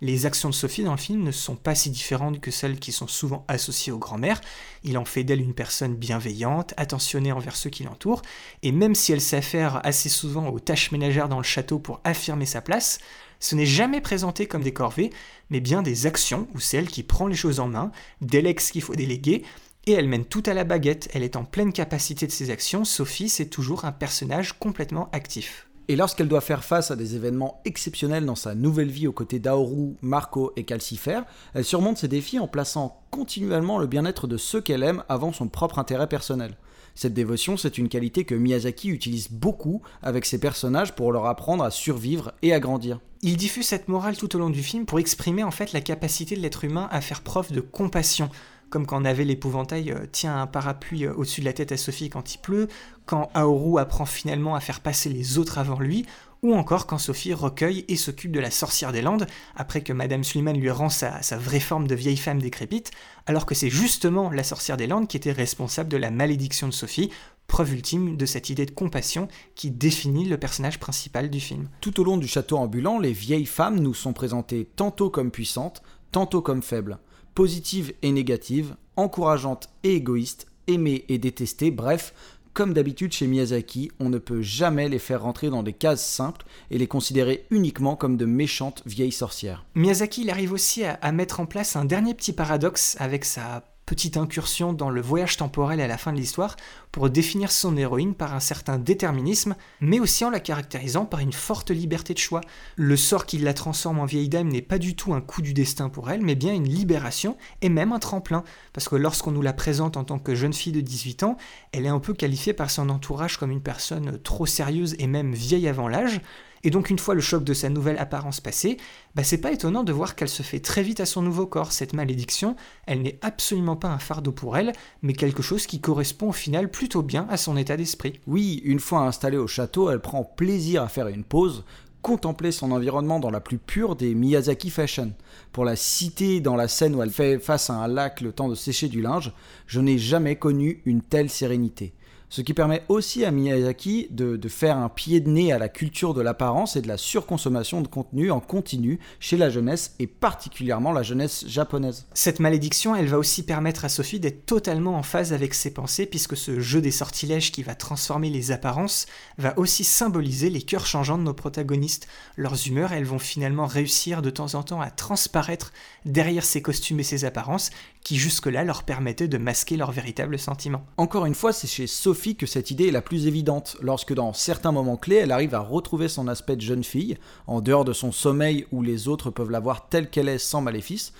Les 0.01 0.27
actions 0.27 0.49
de 0.49 0.55
Sophie 0.55 0.83
dans 0.83 0.91
le 0.91 0.97
film 0.97 1.23
ne 1.23 1.31
sont 1.31 1.55
pas 1.55 1.77
si 1.77 1.89
différentes 1.89 2.41
que 2.41 2.51
celles 2.51 2.81
qui 2.81 2.91
sont 2.91 3.07
souvent 3.07 3.45
associées 3.47 3.93
aux 3.93 4.01
grand-mères. 4.01 4.41
Il 4.83 4.99
en 4.99 5.05
fait 5.05 5.23
d'elle 5.23 5.41
une 5.41 5.55
personne 5.55 5.95
bienveillante, 5.95 6.75
attentionnée 6.77 7.31
envers 7.31 7.55
ceux 7.55 7.71
qui 7.71 7.85
l'entourent, 7.85 8.23
et 8.65 8.73
même 8.73 8.97
si 8.97 9.13
elle 9.13 9.21
s'affaire 9.21 9.81
assez 9.87 10.09
souvent 10.09 10.49
aux 10.49 10.59
tâches 10.59 10.91
ménagères 10.91 11.29
dans 11.29 11.39
le 11.39 11.45
château 11.45 11.79
pour 11.79 12.01
affirmer 12.03 12.45
sa 12.45 12.61
place, 12.61 12.99
ce 13.39 13.55
n'est 13.55 13.67
jamais 13.67 14.01
présenté 14.01 14.47
comme 14.47 14.63
des 14.63 14.73
corvées, 14.73 15.11
mais 15.51 15.61
bien 15.61 15.83
des 15.83 16.07
actions 16.07 16.49
où 16.55 16.61
c'est 16.61 16.79
elle 16.79 16.89
qui 16.89 17.05
prend 17.05 17.29
les 17.29 17.37
choses 17.37 17.61
en 17.61 17.69
main, 17.69 17.93
délègue 18.21 18.61
ce 18.61 18.73
qu'il 18.73 18.83
faut 18.83 18.95
déléguer, 18.95 19.45
et 19.87 19.93
elle 19.93 20.09
mène 20.09 20.25
tout 20.25 20.43
à 20.47 20.55
la 20.55 20.65
baguette, 20.65 21.09
elle 21.15 21.23
est 21.23 21.37
en 21.37 21.45
pleine 21.45 21.73
capacité 21.73 22.27
de 22.27 22.33
ses 22.33 22.51
actions, 22.51 22.85
Sophie 22.85 23.29
c'est 23.29 23.47
toujours 23.47 23.85
un 23.85 23.93
personnage 23.93 24.53
complètement 24.59 25.09
actif. 25.13 25.69
Et 25.89 25.95
lorsqu'elle 25.95 26.27
doit 26.27 26.41
faire 26.41 26.65
face 26.65 26.91
à 26.91 26.97
des 26.97 27.15
événements 27.15 27.61
exceptionnels 27.65 28.27
dans 28.27 28.35
sa 28.35 28.57
nouvelle 28.57 28.91
vie 28.91 29.07
aux 29.07 29.13
côtés 29.13 29.39
d'Aoru, 29.39 29.95
Marco 30.03 30.53
et 30.57 30.65
Calcifer, 30.65 31.21
elle 31.55 31.65
surmonte 31.65 31.99
ces 31.99 32.09
défis 32.09 32.41
en 32.41 32.49
plaçant 32.49 33.01
continuellement 33.13 33.79
le 33.79 33.87
bien-être 33.87 34.27
de 34.27 34.37
ceux 34.37 34.61
qu'elle 34.61 34.83
aime 34.83 35.05
avant 35.09 35.33
son 35.33 35.47
propre 35.47 35.79
intérêt 35.79 36.09
personnel. 36.09 36.57
Cette 36.97 37.15
dévotion, 37.15 37.57
c'est 37.57 37.79
une 37.79 37.89
qualité 37.89 38.25
que 38.25 38.35
Miyazaki 38.35 38.89
utilise 38.89 39.31
beaucoup 39.31 39.83
avec 40.03 40.25
ses 40.25 40.41
personnages 40.41 40.95
pour 40.95 41.13
leur 41.13 41.27
apprendre 41.27 41.63
à 41.63 41.71
survivre 41.71 42.33
et 42.43 42.53
à 42.53 42.59
grandir. 42.59 42.99
Il 43.23 43.37
diffuse 43.37 43.67
cette 43.67 43.89
morale 43.89 44.17
tout 44.17 44.35
au 44.35 44.39
long 44.39 44.51
du 44.51 44.63
film 44.63 44.87
pour 44.87 44.99
exprimer 44.99 45.45
en 45.45 45.51
fait 45.51 45.73
la 45.73 45.83
capacité 45.83 46.37
de 46.37 46.41
l'être 46.41 46.65
humain 46.65 46.89
à 46.91 47.01
faire 47.01 47.21
preuve 47.21 47.53
de 47.53 47.61
compassion, 47.61 48.31
comme 48.71 48.87
quand 48.87 49.01
on 49.01 49.05
avait 49.05 49.25
l'épouvantail 49.25 49.93
euh, 49.93 50.07
tient 50.11 50.41
un 50.41 50.47
parapluie 50.47 51.07
euh, 51.07 51.15
au-dessus 51.15 51.41
de 51.41 51.47
la 51.47 51.53
tête 51.53 51.73
à 51.73 51.77
Sophie 51.77 52.11
quand 52.11 52.35
il 52.35 52.39
pleut, 52.39 52.69
quand 53.05 53.31
Aoru 53.35 53.81
apprend 53.81 54.07
finalement 54.07 54.55
à 54.55 54.61
faire 54.61 54.81
passer 54.81 55.09
les 55.09 55.39
autres 55.39 55.59
avant 55.59 55.79
lui, 55.79 56.07
ou 56.43 56.55
encore 56.55 56.87
quand 56.87 56.99
Sophie 56.99 57.33
recueille 57.33 57.85
et 57.89 57.97
s'occupe 57.97 58.33
de 58.33 58.41
la 58.41 58.51
sorcière 58.51 58.93
des 58.93 59.03
Landes, 59.03 59.27
après 59.55 59.83
que 59.83 59.93
Madame 59.93 60.25
Suleiman 60.25 60.57
lui 60.57 60.71
rend 60.71 60.89
sa, 60.89 61.21
vraie 61.39 61.61
forme 61.61 61.87
de 61.87 61.95
vieille 61.95 62.17
femme 62.17 62.41
décrépite, 62.41 62.91
alors 63.27 63.47
que 63.47 63.55
c'est 63.55 63.71
justement 63.71 64.31
la 64.31 64.45
sorcière 64.45 64.77
des 64.77 64.87
Landes 64.87 65.09
qui 65.09 65.17
était 65.17 65.33
responsable 65.33 65.89
de 65.89 65.97
la 65.97 66.11
malédiction 66.11 66.69
de 66.69 66.73
Sophie, 66.73 67.11
preuve 67.47 67.75
ultime 67.75 68.17
de 68.17 68.27
cette 68.27 68.51
idée 68.51 68.67
de 68.67 68.71
compassion 68.73 69.29
qui 69.55 69.71
définit 69.71 70.27
le 70.27 70.37
personnage 70.37 70.79
principal 70.79 71.31
du 71.31 71.41
film. 71.41 71.69
Tout 71.81 72.01
au 72.01 72.05
long 72.05 72.17
du 72.17 72.27
château 72.27 72.59
ambulant, 72.59 72.99
les 72.99 73.13
vieilles 73.13 73.47
femmes 73.47 73.79
nous 73.79 73.95
sont 73.95 74.13
présentées 74.13 74.69
tantôt 74.77 75.11
comme 75.11 75.31
puissantes, 75.31 75.83
tantôt 76.13 76.43
comme 76.43 76.63
faibles 76.63 76.99
positive 77.37 77.93
et 78.01 78.11
négative, 78.13 78.75
encourageante 78.97 79.69
et 79.85 79.95
égoïste, 79.95 80.47
aimée 80.69 81.05
et 81.11 81.19
détestée, 81.19 81.71
bref, 81.71 82.15
comme 82.55 82.73
d'habitude 82.73 83.13
chez 83.13 83.27
Miyazaki, 83.27 83.93
on 84.01 84.09
ne 84.09 84.17
peut 84.17 84.41
jamais 84.41 84.89
les 84.89 84.99
faire 84.99 85.23
rentrer 85.23 85.51
dans 85.51 85.63
des 85.63 85.75
cases 85.75 86.05
simples 86.05 86.47
et 86.71 86.79
les 86.79 86.87
considérer 86.87 87.45
uniquement 87.51 87.95
comme 87.95 88.17
de 88.17 88.25
méchantes 88.25 88.83
vieilles 88.87 89.13
sorcières. 89.13 89.67
Miyazaki 89.75 90.23
il 90.23 90.31
arrive 90.31 90.53
aussi 90.53 90.83
à 90.85 91.13
mettre 91.13 91.39
en 91.39 91.45
place 91.45 91.77
un 91.77 91.85
dernier 91.85 92.15
petit 92.15 92.33
paradoxe 92.33 92.97
avec 92.99 93.27
sa 93.27 93.63
petite 93.87 94.17
incursion 94.17 94.73
dans 94.73 94.91
le 94.91 95.01
voyage 95.01 95.37
temporel 95.37 95.81
à 95.81 95.87
la 95.87 95.97
fin 95.97 96.13
de 96.13 96.19
l'histoire 96.19 96.57
pour 96.91 97.09
définir 97.09 97.53
son 97.53 97.77
héroïne 97.77 98.15
par 98.15 98.35
un 98.35 98.41
certain 98.41 98.79
déterminisme, 98.79 99.55
mais 99.81 100.01
aussi 100.01 100.25
en 100.25 100.31
la 100.31 100.41
caractérisant 100.41 101.07
par 101.07 101.21
une 101.21 101.33
forte 101.33 101.71
liberté 101.71 102.13
de 102.13 102.19
choix. 102.19 102.41
Le 102.75 102.97
sort 102.97 103.27
qui 103.27 103.39
la 103.39 103.55
transforme 103.55 104.01
en 104.01 104.05
vieille 104.05 104.29
dame 104.29 104.49
n'est 104.49 104.61
pas 104.61 104.79
du 104.79 104.97
tout 104.97 105.15
un 105.15 105.21
coup 105.21 105.41
du 105.41 105.55
destin 105.55 105.89
pour 105.89 106.11
elle, 106.11 106.23
mais 106.23 106.35
bien 106.35 106.53
une 106.53 106.69
libération 106.69 107.37
et 107.63 107.69
même 107.69 107.93
un 107.93 108.01
tremplin, 108.01 108.43
parce 108.73 108.89
que 108.89 108.97
lorsqu'on 108.97 109.31
nous 109.31 109.43
la 109.43 109.53
présente 109.53 109.97
en 109.97 110.05
tant 110.05 110.19
que 110.19 110.35
jeune 110.35 110.53
fille 110.53 110.73
de 110.73 110.81
18 110.81 111.23
ans, 111.23 111.37
elle 111.71 111.87
est 111.87 111.91
un 111.91 112.01
peu 112.01 112.13
qualifiée 112.13 112.55
par 112.55 112.71
son 112.71 112.89
entourage 112.89 113.39
comme 113.39 113.53
une 113.53 113.63
personne 113.63 114.19
trop 114.23 114.47
sérieuse 114.47 114.97
et 114.99 115.07
même 115.07 115.33
vieille 115.33 115.69
avant 115.69 115.87
l'âge, 115.87 116.21
et 116.65 116.71
donc 116.71 116.91
une 116.91 116.99
fois 116.99 117.15
le 117.15 117.21
choc 117.21 117.45
de 117.45 117.55
sa 117.55 117.69
nouvelle 117.69 117.99
apparence 117.99 118.41
passé, 118.41 118.77
bah 119.15 119.25
c'est 119.25 119.41
pas 119.41 119.53
étonnant 119.53 119.85
de 119.85 119.93
voir 119.93 120.15
qu'elle 120.15 120.29
se 120.29 120.43
fait 120.43 120.61
très 120.61 120.83
vite 120.83 121.01
à 121.01 121.07
son 121.07 121.23
nouveau 121.23 121.47
corps. 121.47 121.73
Cette 121.73 121.93
malédiction, 121.93 122.57
elle 122.87 123.03
n'est 123.03 123.19
absolument 123.23 123.77
pas 123.77 123.89
un 123.89 123.99
fardeau 123.99 124.33
pour 124.33 124.57
elle, 124.57 124.73
mais 125.03 125.13
quelque 125.13 125.43
chose 125.43 125.67
qui 125.67 125.81
correspond 125.81 126.29
au 126.29 126.33
final 126.33 126.71
plutôt 126.71 127.03
bien 127.03 127.27
à 127.31 127.37
son 127.37 127.57
état 127.57 127.77
d'esprit. 127.77 128.21
Oui, 128.27 128.63
une 128.65 128.81
fois 128.81 129.01
installée 129.01 129.37
au 129.37 129.47
château, 129.47 129.91
elle 129.91 130.01
prend 130.01 130.25
plaisir 130.25 130.83
à 130.83 130.89
faire 130.89 131.09
une 131.09 131.25
pause, 131.25 131.65
contempler 132.07 132.53
son 132.53 132.71
environnement 132.71 133.19
dans 133.19 133.31
la 133.31 133.41
plus 133.41 133.59
pure 133.59 133.97
des 133.97 134.15
Miyazaki 134.15 134.71
Fashion. 134.71 135.13
Pour 135.51 135.65
la 135.65 135.75
citer 135.75 136.41
dans 136.41 136.55
la 136.55 136.69
scène 136.69 136.95
où 136.95 137.03
elle 137.03 137.11
fait 137.11 137.41
face 137.41 137.69
à 137.69 137.75
un 137.75 137.89
lac 137.89 138.21
le 138.21 138.31
temps 138.31 138.49
de 138.49 138.55
sécher 138.55 138.87
du 138.87 139.03
linge, 139.03 139.33
je 139.67 139.81
n'ai 139.81 139.99
jamais 139.99 140.37
connu 140.37 140.83
une 140.85 141.03
telle 141.03 141.29
sérénité 141.29 141.95
ce 142.29 142.41
qui 142.41 142.55
permet 142.55 142.83
aussi 142.89 143.25
à 143.25 143.31
Miyazaki 143.31 144.09
de, 144.11 144.49
faire 144.49 144.77
un 144.77 144.89
pied 144.89 145.21
de 145.21 145.29
nez 145.29 145.53
à 145.53 145.59
la 145.59 145.69
culture 145.69 146.15
de 146.15 146.23
l'apparence 146.23 146.77
et 146.77 146.83
de 146.83 146.89
la 146.89 146.97
surconsommation 146.97 147.81
de 147.81 147.89
contenu 147.89 148.31
en 148.31 148.41
continu 148.41 148.99
chez 149.21 149.37
la 149.37 149.51
jeunesse 149.51 149.95
et 149.99 150.07
particulièrement 150.07 150.93
la 150.93 151.03
jeunesse 151.03 151.45
japonaise. 151.47 152.07
Cette 152.15 152.41
malédiction, 152.41 152.95
elle 152.95 153.09
va 153.09 153.19
aussi 153.19 153.45
permettre 153.45 153.85
à 153.85 153.89
Sophie 153.89 154.21
d'être 154.21 154.47
totalement 154.47 154.97
en 154.97 155.03
phase 155.03 155.33
avec 155.33 155.55
ses 155.55 155.73
pensées 155.73 156.07
puisque 156.07 156.37
ce 156.37 156.61
jeu 156.61 156.81
des 156.81 156.91
sortilèges 156.91 157.53
qui 157.53 157.63
va 157.63 157.75
transformer 157.75 158.31
les 158.31 158.51
apparences 158.51 159.07
va 159.39 159.59
aussi 159.59 159.85
symboliser 159.85 160.51
les 160.51 160.63
cœurs 160.63 160.87
changeants 160.87 161.19
de 161.19 161.23
nos 161.23 161.35
protagonistes. 161.35 162.09
Leurs 162.37 162.67
humeurs, 162.67 162.93
elles 162.93 163.05
vont 163.05 163.19
finalement 163.19 163.67
réussir 163.67 164.23
de 164.23 164.31
temps 164.31 164.55
en 164.55 164.63
temps 164.63 164.81
à 164.81 164.91
transparaître 164.91 165.73
derrière 166.05 166.45
ces 166.45 166.63
costumes 166.63 167.01
et 167.01 167.05
ces 167.05 167.25
apparences 167.25 167.71
qui 168.07 168.15
jusque-là 168.15 168.63
leur 168.63 168.85
permettaient 168.85 169.27
de 169.27 169.37
masquer 169.37 169.77
leurs 169.77 169.91
véritables 169.91 170.39
sentiments. 170.39 170.87
Encore 170.97 171.27
une 171.27 171.35
fois, 171.35 171.53
c'est 171.53 171.67
chez 171.67 171.89
Sophie 171.89 172.37
que 172.37 172.47
cette 172.47 172.71
idée 172.71 172.87
est 172.87 172.93
la 172.93 173.03
plus 173.03 173.27
évidente, 173.27 173.77
lorsque 173.83 174.15
dans 174.15 174.33
certains 174.33 174.71
moments 174.71 174.97
clés, 174.97 175.17
elle 175.17 175.33
arrive 175.33 175.57
à 175.57 175.59
retrouver 175.59 176.07
son 176.07 176.29
aspect 176.29 176.55
de 176.55 176.61
jeune 176.61 176.85
fille, 176.85 177.19
en 177.49 177.61
dehors 177.61 177.85
de 177.85 177.93
son 177.93 178.13
sommeil 178.13 178.65
où 178.71 178.81
les 178.81 179.09
autres 179.09 179.31
peuvent 179.31 179.51
la 179.51 179.59
voir 179.59 179.89
telle 179.89 180.09
qu'elle 180.09 180.29
est 180.29 180.39
sans 180.39 180.61
maléfice. 180.61 181.15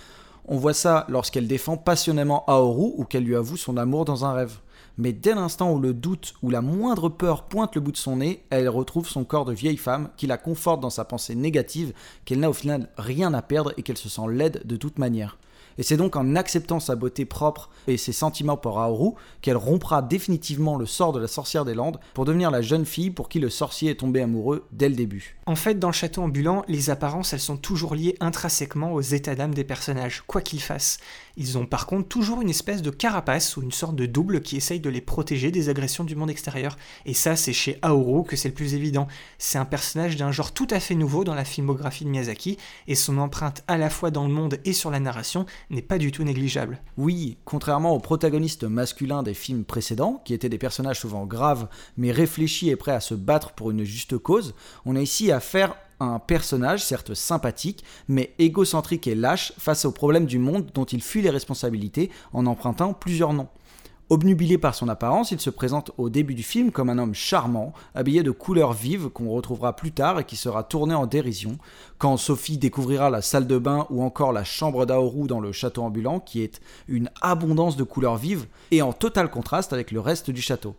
On 0.47 0.59
voit 0.59 0.75
ça 0.75 1.07
lorsqu'elle 1.09 1.49
défend 1.49 1.77
passionnément 1.77 2.45
Aoru 2.47 2.93
ou 2.97 3.05
qu'elle 3.05 3.25
lui 3.25 3.35
avoue 3.35 3.57
son 3.57 3.79
amour 3.79 4.05
dans 4.05 4.25
un 4.25 4.33
rêve. 4.33 4.59
Mais 4.97 5.13
dès 5.13 5.35
l'instant 5.35 5.73
où 5.73 5.81
le 5.81 5.93
doute 5.93 6.35
ou 6.41 6.51
la 6.51 6.61
moindre 6.61 7.09
peur 7.09 7.47
pointe 7.47 7.75
le 7.75 7.81
bout 7.81 7.91
de 7.91 7.97
son 7.97 8.19
nez, 8.19 8.45
elle 8.51 8.69
retrouve 8.69 9.09
son 9.09 9.25
corps 9.25 9.45
de 9.45 9.53
vieille 9.53 9.77
femme 9.77 10.11
qui 10.17 10.29
la 10.29 10.39
conforte 10.39 10.83
dans 10.83 10.91
sa 10.91 11.05
pensée 11.05 11.35
négative 11.35 11.95
qu'elle 12.25 12.39
n'a 12.39 12.49
au 12.49 12.53
final 12.53 12.91
rien 12.97 13.35
à 13.35 13.43
perdre 13.43 13.73
et 13.77 13.83
qu'elle 13.83 13.99
se 13.99 14.09
sent 14.09 14.29
laide 14.31 14.63
de 14.65 14.77
toute 14.77 15.01
manière. 15.01 15.37
Et 15.79 15.83
c'est 15.83 15.97
donc 15.97 16.17
en 16.17 16.37
acceptant 16.37 16.81
sa 16.81 16.97
beauté 16.97 17.25
propre 17.25 17.71
et 17.87 17.97
ses 17.97 18.13
sentiments 18.13 18.57
pour 18.57 18.81
Aoru 18.81 19.13
qu'elle 19.43 19.57
rompra 19.57 20.03
définitivement 20.03 20.77
le 20.77 20.87
sort 20.87 21.13
de 21.13 21.21
la 21.21 21.29
sorcière 21.29 21.65
des 21.65 21.75
Landes 21.75 22.01
pour 22.15 22.25
devenir 22.25 22.51
la 22.51 22.63
jeune 22.63 22.87
fille 22.87 23.11
pour 23.11 23.29
qui 23.29 23.39
le 23.39 23.51
sorcier 23.51 23.91
est 23.91 24.01
tombé 24.01 24.23
amoureux 24.23 24.67
dès 24.73 24.89
le 24.89 24.95
début. 24.95 25.37
En 25.47 25.57
fait, 25.57 25.79
dans 25.79 25.89
le 25.89 25.95
château 25.95 26.23
ambulant, 26.23 26.65
les 26.69 26.91
apparences, 26.91 27.33
elles 27.33 27.41
sont 27.41 27.57
toujours 27.57 27.95
liées 27.95 28.17
intrinsèquement 28.21 28.93
aux 28.93 29.01
états 29.01 29.35
d'âme 29.35 29.55
des 29.55 29.65
personnages, 29.65 30.23
quoi 30.27 30.41
qu'ils 30.41 30.63
fassent. 30.63 30.99
Ils 31.37 31.59
ont 31.59 31.67
par 31.67 31.87
contre 31.87 32.09
toujours 32.09 32.41
une 32.41 32.49
espèce 32.49 32.83
de 32.83 32.91
carapace 32.91 33.57
ou 33.57 33.63
une 33.63 33.73
sorte 33.73 33.97
de 33.97 34.07
double 34.07 34.41
qui 34.41 34.57
essaye 34.57 34.81
de 34.81 34.89
les 34.89 35.01
protéger 35.01 35.51
des 35.51 35.69
agressions 35.69 36.05
du 36.05 36.17
monde 36.17 36.31
extérieur. 36.31 36.79
Et 37.05 37.15
ça, 37.15 37.37
c'est 37.37 37.53
chez 37.53 37.79
Aoru 37.83 38.25
que 38.25 38.37
c'est 38.37 38.49
le 38.49 38.55
plus 38.55 38.75
évident. 38.75 39.07
C'est 39.39 39.59
un 39.59 39.65
personnage 39.65 40.17
d'un 40.17 40.33
genre 40.33 40.53
tout 40.53 40.69
à 40.71 40.81
fait 40.81 40.95
nouveau 40.95 41.25
dans 41.25 41.35
la 41.35 41.45
filmographie 41.45 42.05
de 42.05 42.11
Miyazaki, 42.11 42.57
et 42.89 42.95
son 42.95 43.19
empreinte 43.19 43.63
à 43.69 43.77
la 43.77 43.91
fois 43.91 44.11
dans 44.11 44.27
le 44.27 44.33
monde 44.33 44.59
et 44.65 44.73
sur 44.73 44.91
la 44.91 45.01
narration 45.01 45.47
n'est 45.71 45.83
pas 45.83 45.99
du 45.99 46.13
tout 46.13 46.25
négligeable. 46.25 46.81
Oui, 46.97 47.37
contrairement 47.45 47.95
aux 47.95 48.01
protagonistes 48.01 48.65
masculins 48.65 49.23
des 49.23 49.35
films 49.35 49.65
précédents, 49.65 50.23
qui 50.25 50.35
étaient 50.35 50.49
des 50.49 50.59
personnages 50.59 51.01
souvent 51.01 51.27
graves, 51.27 51.69
mais 51.97 52.13
réfléchis 52.13 52.71
et 52.71 52.77
prêts 52.77 52.93
à 52.93 53.01
se 53.01 53.15
battre 53.15 53.53
pour 53.53 53.71
une 53.71 53.85
juste 53.85 54.17
cause, 54.19 54.55
on 54.85 54.97
a 54.97 55.01
ici 55.01 55.31
affaire 55.31 55.77
un 56.01 56.19
personnage 56.19 56.85
certes 56.85 57.15
sympathique, 57.15 57.85
mais 58.09 58.35
égocentrique 58.39 59.07
et 59.07 59.15
lâche 59.15 59.53
face 59.59 59.85
aux 59.85 59.93
problèmes 59.93 60.27
du 60.27 60.39
monde 60.39 60.71
dont 60.75 60.85
il 60.85 61.03
fuit 61.03 61.23
les 61.23 61.31
responsabilités 61.31 62.11
en 62.33 62.47
empruntant 62.47 62.93
plusieurs 62.93 63.33
noms. 63.33 63.49
Obnubilé 64.09 64.57
par 64.57 64.77
son 64.77 64.89
apparence, 64.89 65.33
il 65.33 65.41
se 65.41 65.51
présente 65.51 65.91
au 65.99 66.11
début 66.11 66.35
du 66.37 66.45
film 66.45 66.71
comme 66.71 66.91
un 66.91 66.99
homme 66.99 67.15
charmant, 67.15 67.73
habillé 67.93 68.23
de 68.23 68.31
couleurs 68.31 68.73
vives 68.73 69.09
qu'on 69.09 69.31
retrouvera 69.31 69.75
plus 69.75 69.91
tard 69.91 70.21
et 70.21 70.25
qui 70.25 70.37
sera 70.37 70.63
tourné 70.63 70.95
en 70.95 71.07
dérision, 71.07 71.59
quand 71.99 72.17
Sophie 72.17 72.57
découvrira 72.57 73.11
la 73.11 73.21
salle 73.21 73.49
de 73.49 73.59
bain 73.59 73.85
ou 73.91 74.05
encore 74.05 74.33
la 74.33 74.45
chambre 74.45 74.87
d'Aoru 74.87 75.27
dans 75.27 75.41
le 75.41 75.51
château 75.51 75.83
ambulant, 75.83 76.21
qui 76.21 76.43
est 76.43 76.61
une 76.87 77.11
abondance 77.21 77.77
de 77.77 77.83
couleurs 77.83 78.17
vives 78.17 78.47
et 78.71 78.81
en 78.81 78.93
total 78.93 79.29
contraste 79.29 79.73
avec 79.73 79.91
le 79.91 79.99
reste 79.99 80.31
du 80.31 80.41
château. 80.41 80.77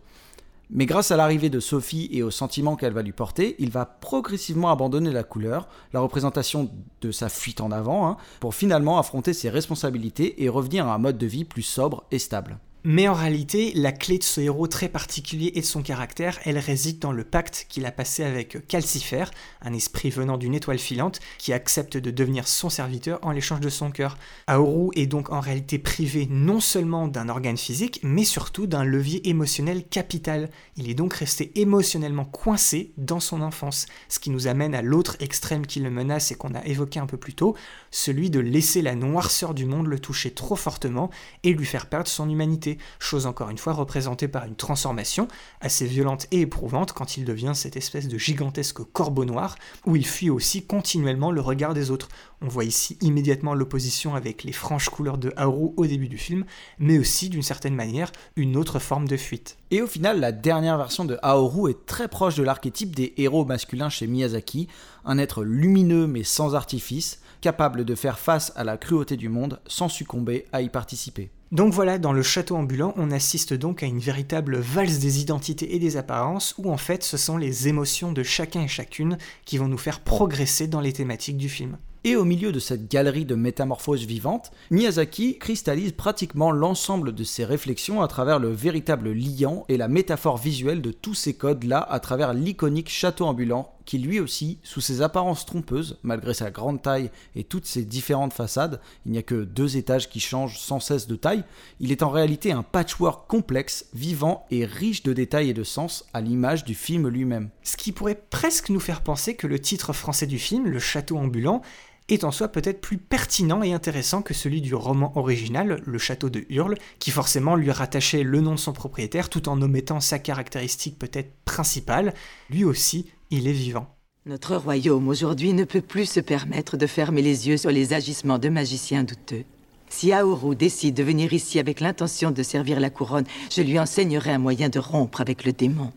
Mais 0.70 0.84
grâce 0.84 1.10
à 1.10 1.16
l'arrivée 1.16 1.48
de 1.48 1.60
Sophie 1.60 2.08
et 2.12 2.22
aux 2.22 2.30
sentiments 2.30 2.76
qu'elle 2.76 2.92
va 2.92 3.02
lui 3.02 3.12
porter, 3.12 3.56
il 3.58 3.70
va 3.70 3.86
progressivement 3.86 4.70
abandonner 4.70 5.10
la 5.10 5.24
couleur, 5.24 5.66
la 5.94 6.00
représentation 6.00 6.70
de 7.00 7.10
sa 7.10 7.30
fuite 7.30 7.62
en 7.62 7.70
avant, 7.70 8.06
hein, 8.06 8.16
pour 8.40 8.54
finalement 8.54 8.98
affronter 8.98 9.32
ses 9.32 9.48
responsabilités 9.48 10.42
et 10.42 10.48
revenir 10.50 10.86
à 10.86 10.94
un 10.94 10.98
mode 10.98 11.16
de 11.16 11.26
vie 11.26 11.44
plus 11.44 11.62
sobre 11.62 12.04
et 12.10 12.18
stable. 12.18 12.58
Mais 12.84 13.08
en 13.08 13.14
réalité, 13.14 13.72
la 13.74 13.90
clé 13.90 14.18
de 14.18 14.22
ce 14.22 14.40
héros 14.40 14.68
très 14.68 14.88
particulier 14.88 15.50
et 15.56 15.60
de 15.60 15.66
son 15.66 15.82
caractère, 15.82 16.38
elle 16.44 16.58
réside 16.58 17.00
dans 17.00 17.10
le 17.10 17.24
pacte 17.24 17.66
qu'il 17.68 17.84
a 17.86 17.90
passé 17.90 18.22
avec 18.22 18.68
Calcifer, 18.68 19.24
un 19.62 19.72
esprit 19.72 20.10
venant 20.10 20.38
d'une 20.38 20.54
étoile 20.54 20.78
filante 20.78 21.18
qui 21.38 21.52
accepte 21.52 21.96
de 21.96 22.12
devenir 22.12 22.46
son 22.46 22.70
serviteur 22.70 23.18
en 23.22 23.32
l'échange 23.32 23.60
de 23.60 23.68
son 23.68 23.90
cœur. 23.90 24.16
Aoru 24.46 24.90
est 24.94 25.06
donc 25.06 25.32
en 25.32 25.40
réalité 25.40 25.78
privé 25.78 26.28
non 26.30 26.60
seulement 26.60 27.08
d'un 27.08 27.28
organe 27.28 27.56
physique, 27.56 27.98
mais 28.04 28.24
surtout 28.24 28.68
d'un 28.68 28.84
levier 28.84 29.28
émotionnel 29.28 29.84
capital. 29.84 30.48
Il 30.76 30.88
est 30.88 30.94
donc 30.94 31.14
resté 31.14 31.50
émotionnellement 31.60 32.26
coincé 32.26 32.92
dans 32.96 33.20
son 33.20 33.42
enfance, 33.42 33.86
ce 34.08 34.20
qui 34.20 34.30
nous 34.30 34.46
amène 34.46 34.76
à 34.76 34.82
l'autre 34.82 35.16
extrême 35.18 35.66
qui 35.66 35.80
le 35.80 35.90
menace 35.90 36.30
et 36.30 36.36
qu'on 36.36 36.54
a 36.54 36.64
évoqué 36.64 37.00
un 37.00 37.06
peu 37.06 37.16
plus 37.16 37.34
tôt, 37.34 37.56
celui 37.90 38.30
de 38.30 38.38
laisser 38.38 38.82
la 38.82 38.94
noirceur 38.94 39.52
du 39.52 39.66
monde 39.66 39.88
le 39.88 39.98
toucher 39.98 40.30
trop 40.30 40.56
fortement 40.56 41.10
et 41.42 41.52
lui 41.52 41.66
faire 41.66 41.86
perdre 41.86 42.08
son 42.08 42.30
humanité 42.30 42.77
chose 42.98 43.26
encore 43.26 43.50
une 43.50 43.58
fois 43.58 43.72
représentée 43.72 44.28
par 44.28 44.44
une 44.44 44.56
transformation 44.56 45.28
assez 45.60 45.86
violente 45.86 46.26
et 46.30 46.42
éprouvante 46.42 46.92
quand 46.92 47.16
il 47.16 47.24
devient 47.24 47.52
cette 47.54 47.76
espèce 47.76 48.08
de 48.08 48.18
gigantesque 48.18 48.82
corbeau 48.92 49.24
noir, 49.24 49.56
où 49.86 49.96
il 49.96 50.06
fuit 50.06 50.30
aussi 50.30 50.64
continuellement 50.64 51.30
le 51.30 51.40
regard 51.40 51.74
des 51.74 51.90
autres. 51.90 52.08
On 52.40 52.48
voit 52.48 52.64
ici 52.64 52.96
immédiatement 53.00 53.54
l'opposition 53.54 54.14
avec 54.14 54.44
les 54.44 54.52
franches 54.52 54.88
couleurs 54.88 55.18
de 55.18 55.32
Haru 55.36 55.70
au 55.76 55.86
début 55.86 56.08
du 56.08 56.18
film, 56.18 56.44
mais 56.78 56.98
aussi 56.98 57.28
d'une 57.28 57.42
certaine 57.42 57.74
manière 57.74 58.12
une 58.36 58.56
autre 58.56 58.78
forme 58.78 59.08
de 59.08 59.16
fuite. 59.16 59.56
Et 59.70 59.82
au 59.82 59.86
final, 59.86 60.20
la 60.20 60.32
dernière 60.32 60.78
version 60.78 61.04
de 61.04 61.18
Haoru 61.22 61.70
est 61.70 61.86
très 61.86 62.08
proche 62.08 62.36
de 62.36 62.42
l'archétype 62.42 62.94
des 62.94 63.12
héros 63.16 63.44
masculins 63.44 63.90
chez 63.90 64.06
Miyazaki, 64.06 64.68
un 65.04 65.18
être 65.18 65.42
lumineux 65.42 66.06
mais 66.06 66.24
sans 66.24 66.54
artifice, 66.54 67.20
capable 67.40 67.84
de 67.84 67.94
faire 67.94 68.18
face 68.18 68.52
à 68.56 68.64
la 68.64 68.76
cruauté 68.76 69.16
du 69.16 69.28
monde 69.28 69.60
sans 69.66 69.88
succomber 69.88 70.46
à 70.52 70.62
y 70.62 70.68
participer. 70.68 71.30
Donc 71.50 71.72
voilà, 71.72 71.96
dans 71.96 72.12
le 72.12 72.22
château 72.22 72.56
ambulant, 72.56 72.92
on 72.96 73.10
assiste 73.10 73.54
donc 73.54 73.82
à 73.82 73.86
une 73.86 74.00
véritable 74.00 74.58
valse 74.58 74.98
des 74.98 75.22
identités 75.22 75.74
et 75.74 75.78
des 75.78 75.96
apparences, 75.96 76.54
où 76.58 76.70
en 76.70 76.76
fait 76.76 77.02
ce 77.02 77.16
sont 77.16 77.38
les 77.38 77.68
émotions 77.68 78.12
de 78.12 78.22
chacun 78.22 78.62
et 78.62 78.68
chacune 78.68 79.16
qui 79.46 79.56
vont 79.56 79.68
nous 79.68 79.78
faire 79.78 80.00
progresser 80.00 80.66
dans 80.66 80.82
les 80.82 80.92
thématiques 80.92 81.38
du 81.38 81.48
film. 81.48 81.78
Et 82.04 82.16
au 82.16 82.24
milieu 82.24 82.52
de 82.52 82.58
cette 82.58 82.90
galerie 82.90 83.24
de 83.24 83.34
métamorphoses 83.34 84.04
vivantes, 84.04 84.52
Miyazaki 84.70 85.38
cristallise 85.38 85.92
pratiquement 85.92 86.52
l'ensemble 86.52 87.14
de 87.14 87.24
ses 87.24 87.46
réflexions 87.46 88.02
à 88.02 88.08
travers 88.08 88.38
le 88.38 88.50
véritable 88.50 89.10
liant 89.10 89.64
et 89.68 89.78
la 89.78 89.88
métaphore 89.88 90.36
visuelle 90.36 90.82
de 90.82 90.92
tous 90.92 91.14
ces 91.14 91.34
codes-là 91.34 91.80
à 91.80 91.98
travers 91.98 92.34
l'iconique 92.34 92.90
château 92.90 93.24
ambulant 93.24 93.72
qui 93.88 93.96
lui 93.96 94.20
aussi, 94.20 94.58
sous 94.64 94.82
ses 94.82 95.00
apparences 95.00 95.46
trompeuses, 95.46 95.98
malgré 96.02 96.34
sa 96.34 96.50
grande 96.50 96.82
taille 96.82 97.10
et 97.34 97.42
toutes 97.42 97.64
ses 97.64 97.86
différentes 97.86 98.34
façades, 98.34 98.82
il 99.06 99.12
n'y 99.12 99.18
a 99.18 99.22
que 99.22 99.44
deux 99.44 99.78
étages 99.78 100.10
qui 100.10 100.20
changent 100.20 100.58
sans 100.58 100.78
cesse 100.78 101.06
de 101.06 101.16
taille, 101.16 101.42
il 101.80 101.90
est 101.90 102.02
en 102.02 102.10
réalité 102.10 102.52
un 102.52 102.62
patchwork 102.62 103.26
complexe, 103.26 103.86
vivant 103.94 104.44
et 104.50 104.66
riche 104.66 105.04
de 105.04 105.14
détails 105.14 105.48
et 105.48 105.54
de 105.54 105.64
sens 105.64 106.04
à 106.12 106.20
l'image 106.20 106.64
du 106.64 106.74
film 106.74 107.08
lui-même. 107.08 107.48
Ce 107.62 107.78
qui 107.78 107.92
pourrait 107.92 108.22
presque 108.28 108.68
nous 108.68 108.78
faire 108.78 109.00
penser 109.00 109.36
que 109.36 109.46
le 109.46 109.58
titre 109.58 109.94
français 109.94 110.26
du 110.26 110.38
film, 110.38 110.66
Le 110.66 110.78
Château 110.78 111.16
ambulant, 111.16 111.62
est 112.10 112.24
en 112.24 112.30
soi 112.30 112.48
peut-être 112.48 112.82
plus 112.82 112.98
pertinent 112.98 113.62
et 113.62 113.72
intéressant 113.72 114.20
que 114.20 114.34
celui 114.34 114.60
du 114.60 114.74
roman 114.74 115.16
original, 115.16 115.82
Le 115.86 115.98
Château 115.98 116.28
de 116.28 116.44
Hurle, 116.50 116.76
qui 116.98 117.10
forcément 117.10 117.56
lui 117.56 117.70
rattachait 117.70 118.22
le 118.22 118.42
nom 118.42 118.52
de 118.52 118.58
son 118.58 118.74
propriétaire 118.74 119.30
tout 119.30 119.48
en 119.48 119.60
omettant 119.62 120.00
sa 120.00 120.18
caractéristique 120.18 120.98
peut-être 120.98 121.32
principale, 121.46 122.12
lui 122.50 122.64
aussi, 122.64 123.10
il 123.30 123.46
est 123.48 123.52
vivant. 123.52 123.86
Notre 124.26 124.56
royaume 124.56 125.08
aujourd'hui 125.08 125.52
ne 125.52 125.64
peut 125.64 125.80
plus 125.80 126.06
se 126.06 126.20
permettre 126.20 126.76
de 126.76 126.86
fermer 126.86 127.22
les 127.22 127.48
yeux 127.48 127.56
sur 127.56 127.70
les 127.70 127.92
agissements 127.92 128.38
de 128.38 128.48
magiciens 128.48 129.04
douteux. 129.04 129.44
Si 129.88 130.12
Aoru 130.12 130.54
décide 130.54 130.94
de 130.94 131.02
venir 131.02 131.32
ici 131.32 131.58
avec 131.58 131.80
l'intention 131.80 132.30
de 132.30 132.42
servir 132.42 132.78
la 132.78 132.90
couronne, 132.90 133.24
je 133.50 133.62
lui 133.62 133.78
enseignerai 133.78 134.32
un 134.32 134.38
moyen 134.38 134.68
de 134.68 134.78
rompre 134.78 135.20
avec 135.20 135.44
le 135.44 135.52
démon. 135.52 135.92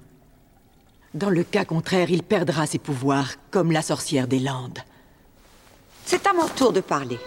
Dans 1.14 1.30
le 1.30 1.44
cas 1.44 1.66
contraire, 1.66 2.10
il 2.10 2.24
perdra 2.24 2.66
ses 2.66 2.80
pouvoirs, 2.80 3.34
comme 3.50 3.74
la 3.74 3.82
sorcière 3.82 4.28
des 4.28 4.40
Landes. 4.40 4.80
C'est 6.06 6.26
à 6.26 6.34
mon 6.34 6.48
tour 6.48 6.72
de 6.72 6.80
parler. 6.80 7.20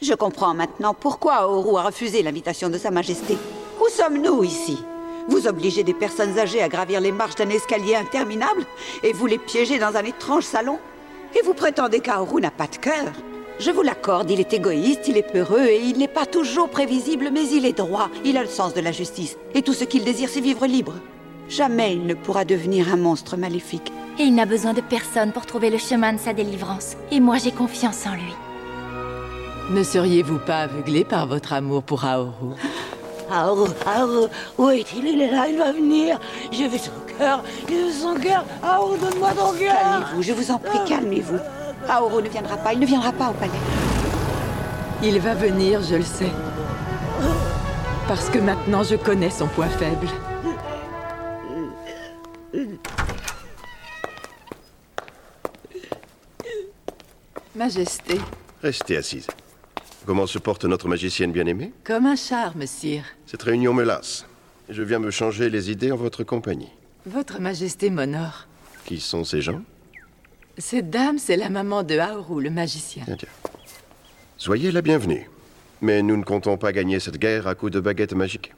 Je 0.00 0.14
comprends 0.14 0.54
maintenant 0.54 0.94
pourquoi 0.94 1.42
Aoru 1.42 1.76
a 1.78 1.82
refusé 1.82 2.22
l'invitation 2.22 2.70
de 2.70 2.78
Sa 2.78 2.90
Majesté. 2.90 3.36
Où 3.80 3.88
sommes-nous 3.90 4.44
ici? 4.44 4.78
Vous 5.28 5.46
obligez 5.46 5.84
des 5.84 5.92
personnes 5.92 6.38
âgées 6.38 6.62
à 6.62 6.70
gravir 6.70 7.00
les 7.02 7.12
marches 7.12 7.34
d'un 7.34 7.50
escalier 7.50 7.94
interminable 7.94 8.64
et 9.02 9.12
vous 9.12 9.26
les 9.26 9.36
piégez 9.36 9.78
dans 9.78 9.94
un 9.94 10.04
étrange 10.04 10.44
salon 10.44 10.78
Et 11.38 11.42
vous 11.44 11.52
prétendez 11.52 12.00
qu'Aoru 12.00 12.40
n'a 12.40 12.50
pas 12.50 12.66
de 12.66 12.76
cœur 12.76 13.12
Je 13.58 13.70
vous 13.70 13.82
l'accorde, 13.82 14.30
il 14.30 14.40
est 14.40 14.54
égoïste, 14.54 15.06
il 15.06 15.18
est 15.18 15.30
peureux 15.30 15.66
et 15.66 15.80
il 15.80 15.98
n'est 15.98 16.08
pas 16.08 16.24
toujours 16.24 16.70
prévisible, 16.70 17.28
mais 17.30 17.46
il 17.46 17.66
est 17.66 17.76
droit. 17.76 18.08
Il 18.24 18.38
a 18.38 18.42
le 18.42 18.48
sens 18.48 18.72
de 18.72 18.80
la 18.80 18.90
justice. 18.90 19.36
Et 19.54 19.60
tout 19.60 19.74
ce 19.74 19.84
qu'il 19.84 20.02
désire, 20.02 20.30
c'est 20.30 20.40
vivre 20.40 20.66
libre. 20.66 20.94
Jamais 21.50 21.92
il 21.92 22.06
ne 22.06 22.14
pourra 22.14 22.46
devenir 22.46 22.90
un 22.92 22.96
monstre 22.96 23.36
maléfique. 23.36 23.92
Et 24.18 24.22
il 24.22 24.34
n'a 24.34 24.46
besoin 24.46 24.72
de 24.72 24.80
personne 24.80 25.32
pour 25.32 25.44
trouver 25.44 25.68
le 25.68 25.78
chemin 25.78 26.14
de 26.14 26.18
sa 26.18 26.32
délivrance. 26.32 26.96
Et 27.12 27.20
moi, 27.20 27.36
j'ai 27.36 27.52
confiance 27.52 28.06
en 28.06 28.14
lui. 28.14 28.34
Ne 29.70 29.82
seriez-vous 29.82 30.38
pas 30.38 30.60
aveuglé 30.60 31.04
par 31.04 31.26
votre 31.26 31.52
amour 31.52 31.82
pour 31.82 32.06
Aoru? 32.06 32.54
Aoru, 33.30 33.68
Aoru, 33.86 34.28
où 34.56 34.70
est-il? 34.70 35.06
Il 35.06 35.22
est 35.22 35.30
là, 35.30 35.46
il 35.48 35.58
va 35.58 35.72
venir. 35.72 36.18
Je 36.50 36.64
veux 36.64 36.78
son 36.78 36.90
cœur, 37.18 37.42
je 37.68 37.74
veux 37.74 37.92
son 37.92 38.14
cœur. 38.14 38.44
Aoru, 38.62 38.98
donne-moi 38.98 39.30
ton 39.32 39.52
cœur. 39.52 39.74
Calmez-vous, 39.74 40.22
je 40.22 40.32
vous 40.32 40.50
en 40.50 40.58
prie, 40.58 40.78
calmez-vous. 40.86 41.38
Aoru 41.88 42.22
ne 42.22 42.28
viendra 42.28 42.56
pas, 42.56 42.72
il 42.72 42.80
ne 42.80 42.86
viendra 42.86 43.12
pas 43.12 43.30
au 43.30 43.34
palais. 43.34 43.52
Il 45.02 45.20
va 45.20 45.34
venir, 45.34 45.80
je 45.82 45.96
le 45.96 46.02
sais. 46.02 46.32
Parce 48.08 48.28
que 48.30 48.38
maintenant 48.38 48.82
je 48.82 48.96
connais 48.96 49.30
son 49.30 49.46
point 49.48 49.68
faible. 49.68 50.08
Majesté, 57.54 58.20
Restez 58.62 58.96
assise. 58.96 59.26
Comment 60.08 60.26
se 60.26 60.38
porte 60.38 60.64
notre 60.64 60.88
magicienne 60.88 61.32
bien-aimée 61.32 61.70
comme 61.84 62.06
un 62.06 62.16
charme, 62.16 62.64
sire. 62.64 63.04
Cette 63.26 63.42
réunion 63.42 63.74
me 63.74 63.82
lasse. 63.82 64.24
Je 64.70 64.82
viens 64.82 65.00
me 65.00 65.10
changer 65.10 65.50
les 65.50 65.70
idées 65.70 65.92
en 65.92 65.96
votre 65.96 66.24
compagnie. 66.24 66.70
Votre 67.04 67.42
Majesté 67.42 67.90
m'honore. 67.90 68.46
Qui 68.86 69.00
sont 69.00 69.22
ces 69.24 69.42
gens? 69.42 69.60
Cette 70.56 70.88
dame, 70.88 71.18
c'est 71.18 71.36
la 71.36 71.50
maman 71.50 71.82
de 71.82 71.98
Haoru, 71.98 72.42
le 72.42 72.48
magicien. 72.48 73.02
Tiens, 73.04 73.16
tiens. 73.18 73.28
Soyez 74.38 74.72
la 74.72 74.80
bienvenue. 74.80 75.28
Mais 75.82 76.00
nous 76.00 76.16
ne 76.16 76.24
comptons 76.24 76.56
pas 76.56 76.72
gagner 76.72 77.00
cette 77.00 77.18
guerre 77.18 77.46
à 77.46 77.54
coups 77.54 77.72
de 77.72 77.80
baguette 77.80 78.14
magique. 78.14 78.54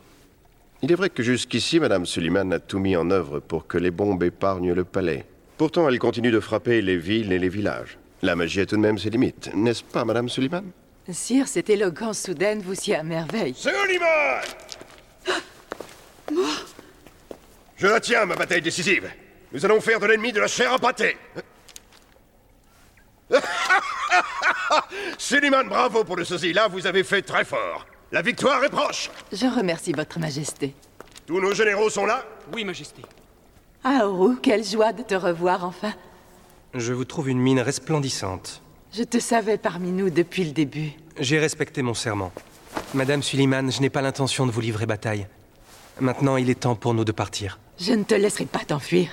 Il 0.83 0.93
est 0.93 0.95
vrai 0.95 1.11
que 1.11 1.25
jusqu'ici, 1.25 1.81
Madame 1.81 2.07
Suliman 2.07 2.53
a 2.53 2.61
tout 2.61 2.79
mis 2.79 2.95
en 2.95 3.11
œuvre 3.11 3.41
pour 3.41 3.67
que 3.67 3.77
les 3.77 3.91
bombes 3.91 4.23
épargnent 4.23 4.73
le 4.73 4.85
palais. 4.85 5.27
Pourtant, 5.59 5.89
elle 5.89 5.99
continue 5.99 6.31
de 6.31 6.39
frapper 6.39 6.81
les 6.81 6.97
villes 6.97 7.33
et 7.33 7.41
les 7.41 7.49
villages. 7.49 7.99
La 8.23 8.37
magie 8.37 8.61
a 8.61 8.67
tout 8.67 8.77
de 8.77 8.81
même 8.81 8.99
ses 8.99 9.11
limites, 9.11 9.51
n'est-ce 9.53 9.83
pas, 9.83 10.05
Madame 10.05 10.29
Suliman? 10.29 10.63
Sire, 11.13 11.49
cette 11.49 11.71
élégance 11.71 12.21
soudaine 12.21 12.63
vous 12.63 12.75
sied 12.75 12.95
à 12.95 13.03
merveille. 13.03 13.55
Suliman 13.55 14.41
Je 17.77 17.87
la 17.87 18.01
tiens, 18.01 18.27
ma 18.27 18.37
bataille 18.37 18.63
décisive. 18.63 19.11
Nous 19.53 19.65
allons 19.65 19.81
faire 19.81 19.99
de 19.99 20.07
l'ennemi 20.07 20.33
de 20.33 20.41
la 20.41 20.47
chair 20.47 20.73
à 20.73 20.79
pâté. 20.79 21.17
Suliman, 25.19 25.69
bravo 25.69 26.05
pour 26.05 26.17
le 26.17 26.25
sosie. 26.25 26.53
Là, 26.53 26.69
vous 26.69 26.87
avez 26.87 27.05
fait 27.05 27.23
très 27.23 27.45
fort. 27.45 27.87
La 28.13 28.23
victoire 28.23 28.63
est 28.65 28.71
proche. 28.71 29.11
Je 29.33 29.47
remercie 29.47 29.93
votre 29.93 30.19
Majesté. 30.19 30.75
Tous 31.27 31.41
nos 31.41 31.55
généraux 31.55 31.91
sont 31.91 32.07
là 32.07 32.25
Oui, 32.53 32.65
Majesté. 32.65 33.03
Haoru, 33.85 34.37
quelle 34.43 34.65
joie 34.65 34.93
de 34.93 35.03
te 35.03 35.15
revoir 35.15 35.65
enfin. 35.65 35.93
Je 36.75 36.93
vous 36.93 37.05
trouve 37.05 37.29
une 37.29 37.39
mine 37.41 37.61
resplendissante. 37.61 38.63
Je 38.93 39.05
te 39.05 39.21
savais 39.21 39.57
parmi 39.57 39.93
nous 39.93 40.11
depuis 40.11 40.43
le 40.43 40.51
début. 40.51 40.91
J'ai 41.17 41.39
respecté 41.39 41.81
mon 41.81 41.95
serment. 41.95 42.33
Madame 42.93 43.23
Suliman, 43.23 43.71
je 43.71 43.81
n'ai 43.81 43.89
pas 43.89 44.03
l'intention 44.03 44.47
de 44.47 44.51
vous 44.51 44.61
livrer 44.61 44.85
bataille. 44.85 45.29
Maintenant, 46.01 46.37
il 46.37 46.51
est 46.51 46.59
temps 46.59 46.75
pour 46.75 46.93
nous 46.93 47.05
de 47.05 47.13
partir. 47.13 47.61
Je 47.79 47.93
ne 47.93 48.03
te 48.03 48.15
laisserai 48.17 48.47
pas 48.47 48.65
t'enfuir. 48.67 49.09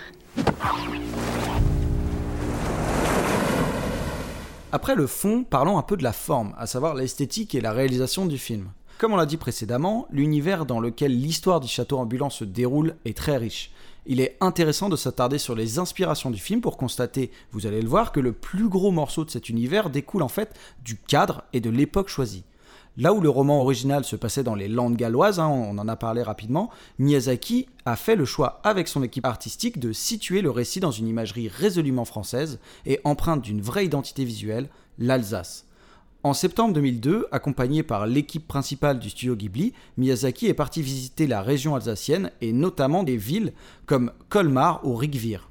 Après 4.72 4.96
le 4.96 5.06
fond, 5.06 5.44
parlons 5.44 5.78
un 5.78 5.84
peu 5.84 5.96
de 5.96 6.04
la 6.04 6.12
forme, 6.12 6.56
à 6.58 6.66
savoir 6.66 6.96
l'esthétique 6.96 7.54
et 7.54 7.62
la 7.62 7.72
réalisation 7.72 8.26
du 8.26 8.40
film. 8.40 8.70
Comme 8.98 9.14
on 9.14 9.16
l'a 9.16 9.28
dit 9.28 9.38
précédemment, 9.38 10.08
l'univers 10.10 10.66
dans 10.66 10.80
lequel 10.80 11.12
l'histoire 11.16 11.60
du 11.60 11.68
château 11.68 12.00
ambulant 12.00 12.32
se 12.32 12.44
déroule 12.44 12.96
est 13.06 13.16
très 13.16 13.38
riche. 13.38 13.70
Il 14.10 14.22
est 14.22 14.38
intéressant 14.40 14.88
de 14.88 14.96
s'attarder 14.96 15.38
sur 15.38 15.54
les 15.54 15.80
inspirations 15.80 16.32
du 16.32 16.40
film 16.40 16.62
pour 16.62 16.78
constater, 16.78 17.30
vous 17.52 17.68
allez 17.68 17.82
le 17.82 17.90
voir, 17.90 18.14
que 18.14 18.22
le 18.22 18.32
plus 18.32 18.70
gros 18.70 18.92
morceau 18.92 19.26
de 19.26 19.30
cet 19.30 19.50
univers 19.50 19.90
découle 19.90 20.24
en 20.24 20.30
fait 20.30 20.58
du 20.82 20.96
cadre 20.96 21.44
et 21.52 21.60
de 21.60 21.70
l'époque 21.70 22.08
choisie. 22.08 22.46
Là 22.96 23.14
où 23.14 23.20
le 23.20 23.30
roman 23.30 23.62
original 23.62 24.06
se 24.06 24.16
passait 24.16 24.44
dans 24.44 24.56
les 24.56 24.70
Landes 24.70 24.96
galloises, 24.96 25.42
hein, 25.42 25.50
on 25.50 25.78
en 25.78 25.90
a 25.90 25.98
parlé 25.98 26.24
rapidement, 26.24 26.70
Miyazaki 27.00 27.68
a 27.86 27.98
fait 27.98 28.16
le 28.16 28.24
choix 28.24 28.62
avec 28.64 28.88
son 28.88 29.04
équipe 29.04 29.26
artistique 29.26 29.78
de 29.78 29.92
situer 29.92 30.42
le 30.42 30.52
récit 30.52 30.80
dans 30.80 30.92
une 30.92 31.10
imagerie 31.10 31.50
résolument 31.50 32.06
française 32.06 32.60
et 32.86 33.02
empreinte 33.04 33.42
d'une 33.42 33.62
vraie 33.62 33.86
identité 33.86 34.24
visuelle, 34.24 34.70
l'Alsace. 35.00 35.67
En 36.28 36.34
septembre 36.34 36.74
2002, 36.74 37.28
accompagné 37.32 37.84
par 37.84 38.06
l'équipe 38.06 38.46
principale 38.46 39.00
du 39.00 39.10
studio 39.10 39.38
Ghibli, 39.38 39.72
Miyazaki 39.96 40.48
est 40.48 40.54
parti 40.54 40.82
visiter 40.82 41.26
la 41.26 41.42
région 41.42 41.74
alsacienne 41.74 42.32
et 42.42 42.52
notamment 42.52 43.04
des 43.04 43.16
villes 43.16 43.54
comme 43.86 44.12
Colmar 44.28 44.82
ou 44.86 44.94
Rigvir. 44.96 45.50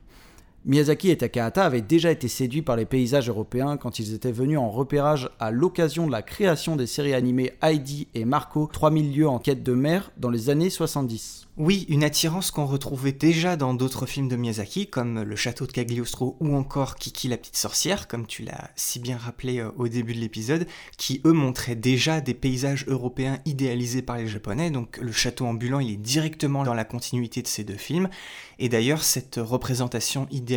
Miyazaki 0.67 1.11
et 1.11 1.17
Takahata 1.17 1.65
avaient 1.65 1.81
déjà 1.81 2.11
été 2.11 2.27
séduits 2.27 2.61
par 2.61 2.75
les 2.75 2.87
paysages 2.87 3.29
européens 3.29 3.77
quand 3.77 4.01
ils 4.01 4.15
étaient 4.15 4.33
venus 4.33 4.59
en 4.59 4.69
repérage 4.69 5.31
à 5.39 5.53
l'occasion 5.53 6.09
de 6.09 6.11
la 6.11 6.23
création 6.23 6.75
des 6.75 6.89
séries 6.89 7.15
animées 7.15 7.53
Heidi 7.63 8.09
et 8.15 8.25
Marco 8.25 8.69
3000 8.73 9.17
lieues 9.17 9.29
en 9.29 9.39
quête 9.39 9.63
de 9.63 9.75
mer 9.75 10.11
dans 10.17 10.29
les 10.29 10.51
années 10.51 10.69
70. 10.69 11.47
Oui, 11.59 11.87
une 11.89 12.05
attirance 12.05 12.51
qu'on 12.51 12.67
retrouvait 12.67 13.13
déjà 13.13 13.57
dans 13.57 13.73
d'autres 13.73 14.05
films 14.05 14.29
de 14.29 14.37
Miyazaki, 14.37 14.89
comme 14.89 15.23
Le 15.23 15.37
Château 15.37 15.67
de 15.67 15.73
Cagliostro 15.73 16.37
ou 16.41 16.55
encore 16.55 16.97
Kiki 16.97 17.29
la 17.29 17.39
petite 17.39 17.57
sorcière, 17.57 18.09
comme 18.09 18.27
tu 18.27 18.43
l'as 18.43 18.71
si 18.77 18.99
bien 18.99 19.17
rappelé 19.17 19.61
euh, 19.61 19.71
au 19.79 19.89
début 19.89 20.15
de 20.15 20.21
l'épisode, 20.21 20.67
qui 20.99 21.23
eux 21.25 21.33
montraient 21.33 21.75
déjà 21.75 22.21
des 22.21 22.35
paysages 22.35 22.85
européens 22.89 23.39
idéalisés 23.47 24.03
par 24.03 24.19
les 24.19 24.27
Japonais, 24.27 24.71
donc 24.71 24.99
le 24.99 25.13
château 25.13 25.47
ambulant 25.47 25.81
il 25.81 25.93
est 25.93 25.97
directement 25.97 26.63
dans 26.63 26.75
la 26.75 26.85
continuité 26.85 27.41
de 27.41 27.49
ces 27.49 27.65
deux 27.65 27.79
films, 27.79 28.11
et 28.59 28.69
d'ailleurs 28.69 29.03
cette 29.03 29.37
représentation 29.43 30.27
idéalisée, 30.31 30.56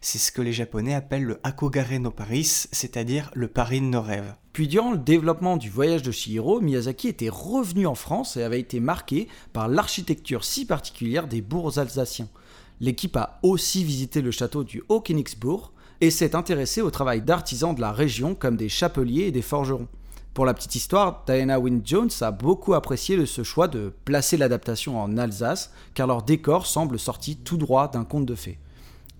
c'est 0.00 0.18
ce 0.18 0.32
que 0.32 0.42
les 0.42 0.52
Japonais 0.52 0.94
appellent 0.94 1.24
le 1.24 1.40
Akogare 1.42 1.98
no 2.00 2.10
Paris, 2.10 2.66
c'est-à-dire 2.72 3.30
le 3.34 3.48
Paris 3.48 3.80
de 3.80 3.86
nos 3.86 4.02
rêves. 4.02 4.34
Puis 4.52 4.68
durant 4.68 4.92
le 4.92 4.98
développement 4.98 5.56
du 5.56 5.70
voyage 5.70 6.02
de 6.02 6.12
Shihiro, 6.12 6.60
Miyazaki 6.60 7.08
était 7.08 7.28
revenu 7.28 7.86
en 7.86 7.94
France 7.94 8.36
et 8.36 8.42
avait 8.42 8.60
été 8.60 8.80
marqué 8.80 9.28
par 9.52 9.68
l'architecture 9.68 10.44
si 10.44 10.66
particulière 10.66 11.26
des 11.26 11.40
bourgs 11.40 11.78
alsaciens. 11.78 12.28
L'équipe 12.80 13.16
a 13.16 13.38
aussi 13.42 13.82
visité 13.82 14.20
le 14.22 14.30
château 14.30 14.62
du 14.62 14.82
Haut-Königsbourg 14.88 15.72
et 16.00 16.10
s'est 16.10 16.36
intéressée 16.36 16.82
au 16.82 16.90
travail 16.90 17.22
d'artisans 17.22 17.74
de 17.74 17.80
la 17.80 17.92
région 17.92 18.34
comme 18.34 18.56
des 18.56 18.68
chapeliers 18.68 19.24
et 19.24 19.32
des 19.32 19.42
forgerons. 19.42 19.88
Pour 20.34 20.44
la 20.44 20.54
petite 20.54 20.74
histoire, 20.74 21.22
Diana 21.26 21.60
Wynne 21.60 21.82
Jones 21.84 22.10
a 22.20 22.32
beaucoup 22.32 22.74
apprécié 22.74 23.24
ce 23.24 23.44
choix 23.44 23.68
de 23.68 23.92
placer 24.04 24.36
l'adaptation 24.36 25.00
en 25.00 25.16
Alsace, 25.16 25.72
car 25.94 26.08
leur 26.08 26.22
décor 26.22 26.66
semble 26.66 26.98
sorti 26.98 27.36
tout 27.36 27.56
droit 27.56 27.88
d'un 27.88 28.04
conte 28.04 28.26
de 28.26 28.34
fées 28.34 28.58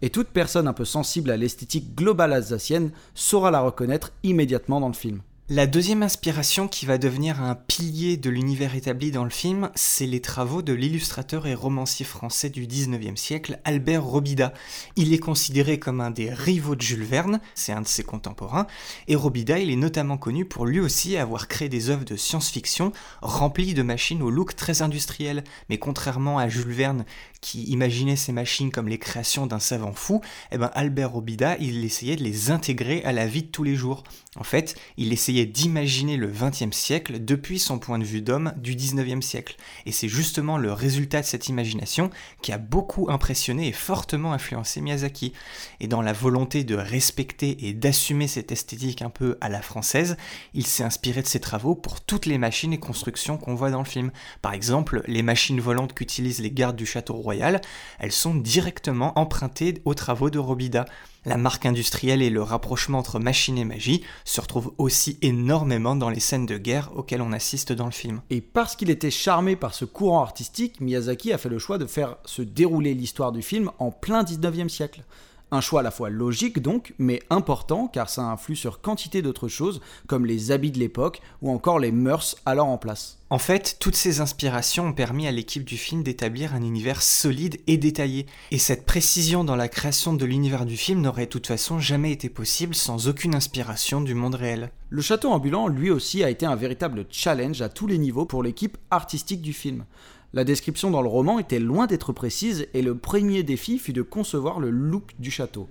et 0.04 0.10
toute 0.10 0.28
personne 0.28 0.68
un 0.68 0.74
peu 0.74 0.84
sensible 0.84 1.30
à 1.30 1.38
l'esthétique 1.38 1.94
globale 1.94 2.34
alsacienne 2.34 2.90
saura 3.14 3.50
la 3.50 3.62
reconnaître 3.62 4.12
immédiatement 4.22 4.78
dans 4.78 4.88
le 4.88 4.92
film. 4.92 5.22
La 5.50 5.66
deuxième 5.66 6.02
inspiration 6.02 6.68
qui 6.68 6.86
va 6.86 6.96
devenir 6.96 7.42
un 7.42 7.54
pilier 7.54 8.16
de 8.16 8.30
l'univers 8.30 8.74
établi 8.74 9.10
dans 9.10 9.24
le 9.24 9.30
film, 9.30 9.68
c'est 9.74 10.06
les 10.06 10.22
travaux 10.22 10.62
de 10.62 10.72
l'illustrateur 10.72 11.46
et 11.46 11.54
romancier 11.54 12.06
français 12.06 12.48
du 12.48 12.66
19e 12.66 13.16
siècle, 13.16 13.60
Albert 13.64 14.04
Robida. 14.04 14.54
Il 14.96 15.12
est 15.12 15.18
considéré 15.18 15.78
comme 15.78 16.00
un 16.00 16.10
des 16.10 16.32
rivaux 16.32 16.76
de 16.76 16.80
Jules 16.80 17.04
Verne, 17.04 17.40
c'est 17.54 17.72
un 17.72 17.82
de 17.82 17.86
ses 17.86 18.04
contemporains, 18.04 18.66
et 19.06 19.16
Robida, 19.16 19.58
il 19.58 19.70
est 19.70 19.76
notamment 19.76 20.16
connu 20.16 20.46
pour 20.46 20.64
lui 20.64 20.80
aussi 20.80 21.18
avoir 21.18 21.46
créé 21.46 21.68
des 21.68 21.90
œuvres 21.90 22.06
de 22.06 22.16
science-fiction 22.16 22.92
remplies 23.20 23.74
de 23.74 23.82
machines 23.82 24.22
au 24.22 24.30
look 24.30 24.56
très 24.56 24.80
industriel. 24.80 25.44
Mais 25.68 25.76
contrairement 25.76 26.38
à 26.38 26.48
Jules 26.48 26.72
Verne, 26.72 27.04
qui 27.44 27.64
imaginait 27.64 28.16
ces 28.16 28.32
machines 28.32 28.70
comme 28.70 28.88
les 28.88 28.98
créations 28.98 29.46
d'un 29.46 29.58
savant 29.58 29.92
fou, 29.92 30.22
eh 30.50 30.56
ben 30.56 30.70
Albert 30.72 31.12
Robida, 31.12 31.58
il 31.60 31.84
essayait 31.84 32.16
de 32.16 32.24
les 32.24 32.50
intégrer 32.50 33.04
à 33.04 33.12
la 33.12 33.26
vie 33.26 33.42
de 33.42 33.48
tous 33.48 33.62
les 33.62 33.76
jours. 33.76 34.02
En 34.36 34.44
fait, 34.44 34.76
il 34.96 35.12
essayait 35.12 35.44
d'imaginer 35.44 36.16
le 36.16 36.28
XXe 36.28 36.74
siècle 36.74 37.22
depuis 37.22 37.58
son 37.58 37.78
point 37.78 37.98
de 37.98 38.04
vue 38.04 38.22
d'homme 38.22 38.54
du 38.56 38.74
XIXe 38.74 39.24
siècle. 39.24 39.56
Et 39.84 39.92
c'est 39.92 40.08
justement 40.08 40.56
le 40.56 40.72
résultat 40.72 41.20
de 41.20 41.26
cette 41.26 41.48
imagination 41.48 42.08
qui 42.40 42.50
a 42.50 42.56
beaucoup 42.56 43.10
impressionné 43.10 43.68
et 43.68 43.72
fortement 43.72 44.32
influencé 44.32 44.80
Miyazaki. 44.80 45.34
Et 45.80 45.86
dans 45.86 46.00
la 46.00 46.14
volonté 46.14 46.64
de 46.64 46.74
respecter 46.74 47.68
et 47.68 47.74
d'assumer 47.74 48.26
cette 48.26 48.52
esthétique 48.52 49.02
un 49.02 49.10
peu 49.10 49.36
à 49.42 49.50
la 49.50 49.60
française, 49.60 50.16
il 50.54 50.66
s'est 50.66 50.82
inspiré 50.82 51.20
de 51.20 51.26
ses 51.26 51.40
travaux 51.40 51.74
pour 51.74 52.00
toutes 52.00 52.24
les 52.24 52.38
machines 52.38 52.72
et 52.72 52.80
constructions 52.80 53.36
qu'on 53.36 53.54
voit 53.54 53.70
dans 53.70 53.80
le 53.80 53.84
film. 53.84 54.12
Par 54.40 54.54
exemple, 54.54 55.02
les 55.06 55.22
machines 55.22 55.60
volantes 55.60 55.92
qu'utilisent 55.92 56.40
les 56.40 56.50
gardes 56.50 56.76
du 56.76 56.86
château 56.86 57.12
royal, 57.12 57.33
elles 57.40 58.12
sont 58.12 58.34
directement 58.34 59.18
empruntées 59.18 59.80
aux 59.84 59.94
travaux 59.94 60.30
de 60.30 60.38
Robida. 60.38 60.84
La 61.24 61.38
marque 61.38 61.64
industrielle 61.64 62.20
et 62.20 62.28
le 62.28 62.42
rapprochement 62.42 62.98
entre 62.98 63.18
machine 63.18 63.56
et 63.56 63.64
magie 63.64 64.02
se 64.24 64.40
retrouvent 64.40 64.74
aussi 64.76 65.18
énormément 65.22 65.96
dans 65.96 66.10
les 66.10 66.20
scènes 66.20 66.44
de 66.44 66.58
guerre 66.58 66.90
auxquelles 66.94 67.22
on 67.22 67.32
assiste 67.32 67.72
dans 67.72 67.86
le 67.86 67.92
film. 67.92 68.20
Et 68.28 68.42
parce 68.42 68.76
qu'il 68.76 68.90
était 68.90 69.10
charmé 69.10 69.56
par 69.56 69.72
ce 69.72 69.86
courant 69.86 70.20
artistique, 70.20 70.80
Miyazaki 70.80 71.32
a 71.32 71.38
fait 71.38 71.48
le 71.48 71.58
choix 71.58 71.78
de 71.78 71.86
faire 71.86 72.16
se 72.26 72.42
dérouler 72.42 72.92
l'histoire 72.92 73.32
du 73.32 73.40
film 73.40 73.70
en 73.78 73.90
plein 73.90 74.22
19e 74.22 74.68
siècle. 74.68 75.02
Un 75.50 75.60
choix 75.60 75.80
à 75.80 75.82
la 75.84 75.90
fois 75.90 76.10
logique 76.10 76.60
donc, 76.60 76.94
mais 76.98 77.22
important 77.30 77.86
car 77.86 78.10
ça 78.10 78.22
influe 78.22 78.56
sur 78.56 78.80
quantité 78.80 79.22
d'autres 79.22 79.48
choses 79.48 79.80
comme 80.08 80.26
les 80.26 80.50
habits 80.50 80.72
de 80.72 80.78
l'époque 80.78 81.22
ou 81.42 81.50
encore 81.50 81.78
les 81.78 81.92
mœurs 81.92 82.36
alors 82.44 82.66
en 82.66 82.76
place. 82.76 83.18
En 83.34 83.38
fait, 83.38 83.78
toutes 83.80 83.96
ces 83.96 84.20
inspirations 84.20 84.86
ont 84.86 84.92
permis 84.92 85.26
à 85.26 85.32
l'équipe 85.32 85.64
du 85.64 85.76
film 85.76 86.04
d'établir 86.04 86.54
un 86.54 86.62
univers 86.62 87.02
solide 87.02 87.58
et 87.66 87.76
détaillé. 87.76 88.26
Et 88.52 88.58
cette 88.58 88.86
précision 88.86 89.42
dans 89.42 89.56
la 89.56 89.66
création 89.66 90.12
de 90.12 90.24
l'univers 90.24 90.64
du 90.64 90.76
film 90.76 91.00
n'aurait 91.00 91.24
de 91.24 91.30
toute 91.30 91.48
façon 91.48 91.80
jamais 91.80 92.12
été 92.12 92.28
possible 92.28 92.76
sans 92.76 93.08
aucune 93.08 93.34
inspiration 93.34 94.00
du 94.00 94.14
monde 94.14 94.36
réel. 94.36 94.70
Le 94.88 95.02
château 95.02 95.32
ambulant, 95.32 95.66
lui 95.66 95.90
aussi, 95.90 96.22
a 96.22 96.30
été 96.30 96.46
un 96.46 96.54
véritable 96.54 97.06
challenge 97.10 97.60
à 97.60 97.68
tous 97.68 97.88
les 97.88 97.98
niveaux 97.98 98.24
pour 98.24 98.44
l'équipe 98.44 98.78
artistique 98.92 99.42
du 99.42 99.52
film. 99.52 99.84
La 100.32 100.44
description 100.44 100.92
dans 100.92 101.02
le 101.02 101.08
roman 101.08 101.40
était 101.40 101.58
loin 101.58 101.88
d'être 101.88 102.12
précise 102.12 102.68
et 102.72 102.82
le 102.82 102.96
premier 102.96 103.42
défi 103.42 103.80
fut 103.80 103.92
de 103.92 104.02
concevoir 104.02 104.60
le 104.60 104.70
look 104.70 105.10
du 105.18 105.32
château. 105.32 105.68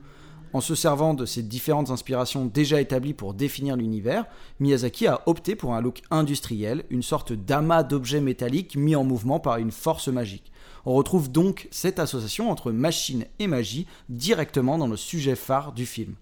En 0.54 0.62
se 0.62 0.76
servant 0.76 1.16
de 1.16 1.26
ces 1.26 1.42
différentes 1.42 1.90
inspirations 1.90 2.46
déjà 2.46 2.80
établies 2.80 3.16
pour 3.16 3.34
définir 3.34 3.76
l'univers, 3.76 4.26
Miyazaki 4.60 5.08
a 5.08 5.22
opté 5.26 5.56
pour 5.56 5.74
un 5.74 5.82
look 5.82 6.04
industriel, 6.12 6.84
une 6.92 7.02
sorte 7.02 7.34
d'amas 7.34 7.82
d'objets 7.82 8.22
métalliques 8.22 8.76
mis 8.76 8.96
en 8.96 9.04
mouvement 9.04 9.40
par 9.40 9.58
une 9.58 9.72
force 9.72 10.10
magique. 10.10 10.52
On 10.86 10.94
retrouve 10.94 11.32
donc 11.32 11.68
cette 11.72 11.98
association 11.98 12.52
entre 12.52 12.72
machine 12.72 13.26
et 13.40 13.48
magie 13.48 13.88
directement 14.10 14.78
dans 14.78 14.88
le 14.88 14.98
sujet 14.98 15.36
phare 15.36 15.72
du 15.72 15.88
film. 15.88 16.14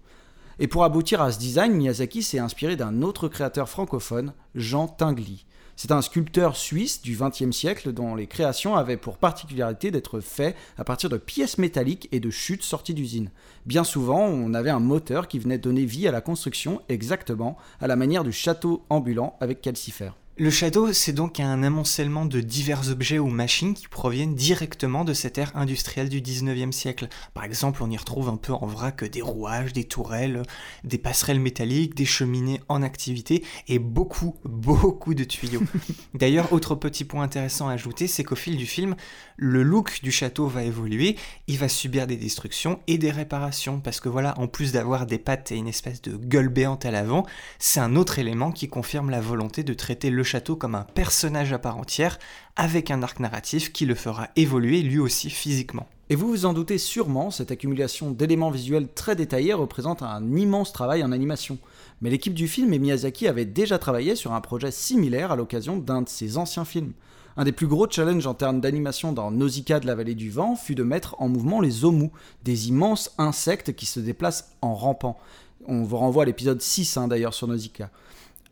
Et 0.58 0.66
pour 0.66 0.84
aboutir 0.84 1.20
à 1.20 1.30
ce 1.30 1.38
design, 1.38 1.74
Miyazaki 1.74 2.22
s'est 2.22 2.38
inspiré 2.38 2.74
d'un 2.76 3.02
autre 3.02 3.28
créateur 3.28 3.68
francophone, 3.68 4.32
Jean 4.54 4.88
Tinguely. 4.88 5.44
C'est 5.74 5.90
un 5.90 6.02
sculpteur 6.02 6.56
suisse 6.56 7.02
du 7.02 7.16
XXe 7.16 7.50
siècle 7.50 7.92
dont 7.92 8.14
les 8.14 8.26
créations 8.26 8.76
avaient 8.76 8.96
pour 8.96 9.16
particularité 9.16 9.90
d'être 9.90 10.20
faites 10.20 10.54
à 10.76 10.84
partir 10.84 11.08
de 11.08 11.16
pièces 11.16 11.58
métalliques 11.58 12.08
et 12.12 12.20
de 12.20 12.30
chutes 12.30 12.62
sorties 12.62 12.94
d'usine. 12.94 13.30
Bien 13.64 13.82
souvent, 13.82 14.20
on 14.26 14.54
avait 14.54 14.70
un 14.70 14.80
moteur 14.80 15.28
qui 15.28 15.38
venait 15.38 15.58
donner 15.58 15.84
vie 15.84 16.06
à 16.06 16.12
la 16.12 16.20
construction 16.20 16.82
exactement 16.88 17.56
à 17.80 17.86
la 17.86 17.96
manière 17.96 18.24
du 18.24 18.32
château 18.32 18.84
ambulant 18.90 19.36
avec 19.40 19.60
Calcifer. 19.60 20.10
Le 20.38 20.48
Shadow, 20.48 20.94
c'est 20.94 21.12
donc 21.12 21.40
un 21.40 21.62
amoncellement 21.62 22.24
de 22.24 22.40
divers 22.40 22.88
objets 22.88 23.18
ou 23.18 23.26
machines 23.26 23.74
qui 23.74 23.86
proviennent 23.86 24.34
directement 24.34 25.04
de 25.04 25.12
cette 25.12 25.36
ère 25.36 25.54
industrielle 25.54 26.08
du 26.08 26.22
19e 26.22 26.72
siècle. 26.72 27.08
Par 27.34 27.44
exemple, 27.44 27.82
on 27.82 27.90
y 27.90 27.98
retrouve 27.98 28.30
un 28.30 28.38
peu 28.38 28.54
en 28.54 28.64
vrac 28.64 29.04
des 29.04 29.20
rouages, 29.20 29.74
des 29.74 29.84
tourelles, 29.84 30.42
des 30.84 30.96
passerelles 30.96 31.38
métalliques, 31.38 31.94
des 31.94 32.06
cheminées 32.06 32.62
en 32.70 32.82
activité 32.82 33.44
et 33.68 33.78
beaucoup, 33.78 34.34
beaucoup 34.46 35.12
de 35.12 35.24
tuyaux. 35.24 35.64
D'ailleurs, 36.14 36.54
autre 36.54 36.76
petit 36.76 37.04
point 37.04 37.24
intéressant 37.24 37.68
à 37.68 37.74
ajouter, 37.74 38.06
c'est 38.06 38.24
qu'au 38.24 38.34
fil 38.34 38.56
du 38.56 38.66
film, 38.66 38.96
le 39.36 39.62
look 39.62 40.00
du 40.02 40.10
château 40.10 40.46
va 40.46 40.62
évoluer, 40.62 41.16
il 41.46 41.58
va 41.58 41.68
subir 41.68 42.06
des 42.06 42.16
destructions 42.16 42.80
et 42.86 42.96
des 42.96 43.10
réparations, 43.10 43.80
parce 43.80 44.00
que 44.00 44.08
voilà, 44.08 44.38
en 44.38 44.46
plus 44.46 44.72
d'avoir 44.72 45.04
des 45.04 45.18
pattes 45.18 45.52
et 45.52 45.56
une 45.56 45.68
espèce 45.68 46.00
de 46.00 46.16
gueule 46.16 46.48
béante 46.48 46.86
à 46.86 46.90
l'avant, 46.90 47.26
c'est 47.58 47.80
un 47.80 47.96
autre 47.96 48.18
élément 48.18 48.50
qui 48.50 48.70
confirme 48.70 49.10
la 49.10 49.20
volonté 49.20 49.62
de 49.62 49.74
traiter 49.74 50.08
le 50.08 50.21
château 50.22 50.56
comme 50.56 50.74
un 50.74 50.86
personnage 50.94 51.52
à 51.52 51.58
part 51.58 51.78
entière, 51.78 52.18
avec 52.56 52.90
un 52.90 53.02
arc 53.02 53.20
narratif 53.20 53.72
qui 53.72 53.86
le 53.86 53.94
fera 53.94 54.28
évoluer 54.36 54.82
lui 54.82 54.98
aussi 54.98 55.30
physiquement. 55.30 55.86
Et 56.10 56.14
vous 56.14 56.28
vous 56.28 56.44
en 56.44 56.52
doutez 56.52 56.78
sûrement, 56.78 57.30
cette 57.30 57.50
accumulation 57.50 58.10
d'éléments 58.10 58.50
visuels 58.50 58.88
très 58.88 59.16
détaillés 59.16 59.54
représente 59.54 60.02
un 60.02 60.36
immense 60.36 60.72
travail 60.72 61.02
en 61.02 61.12
animation. 61.12 61.58
Mais 62.02 62.10
l'équipe 62.10 62.34
du 62.34 62.48
film 62.48 62.72
et 62.72 62.78
Miyazaki 62.78 63.28
avaient 63.28 63.44
déjà 63.44 63.78
travaillé 63.78 64.14
sur 64.14 64.32
un 64.32 64.40
projet 64.40 64.70
similaire 64.70 65.32
à 65.32 65.36
l'occasion 65.36 65.76
d'un 65.76 66.02
de 66.02 66.08
ses 66.08 66.36
anciens 66.36 66.64
films. 66.64 66.92
Un 67.36 67.44
des 67.44 67.52
plus 67.52 67.66
gros 67.66 67.88
challenges 67.88 68.26
en 68.26 68.34
termes 68.34 68.60
d'animation 68.60 69.12
dans 69.12 69.30
Nausicaa 69.30 69.80
de 69.80 69.86
la 69.86 69.94
vallée 69.94 70.14
du 70.14 70.28
vent 70.30 70.54
fut 70.54 70.74
de 70.74 70.82
mettre 70.82 71.16
en 71.18 71.28
mouvement 71.28 71.60
les 71.60 71.84
omus, 71.84 72.10
des 72.44 72.68
immenses 72.68 73.14
insectes 73.16 73.74
qui 73.74 73.86
se 73.86 74.00
déplacent 74.00 74.52
en 74.60 74.74
rampant. 74.74 75.18
On 75.66 75.82
vous 75.82 75.96
renvoie 75.96 76.24
à 76.24 76.26
l'épisode 76.26 76.60
6 76.60 76.96
hein, 76.96 77.08
d'ailleurs 77.08 77.32
sur 77.32 77.48
Nausicaa. 77.48 77.90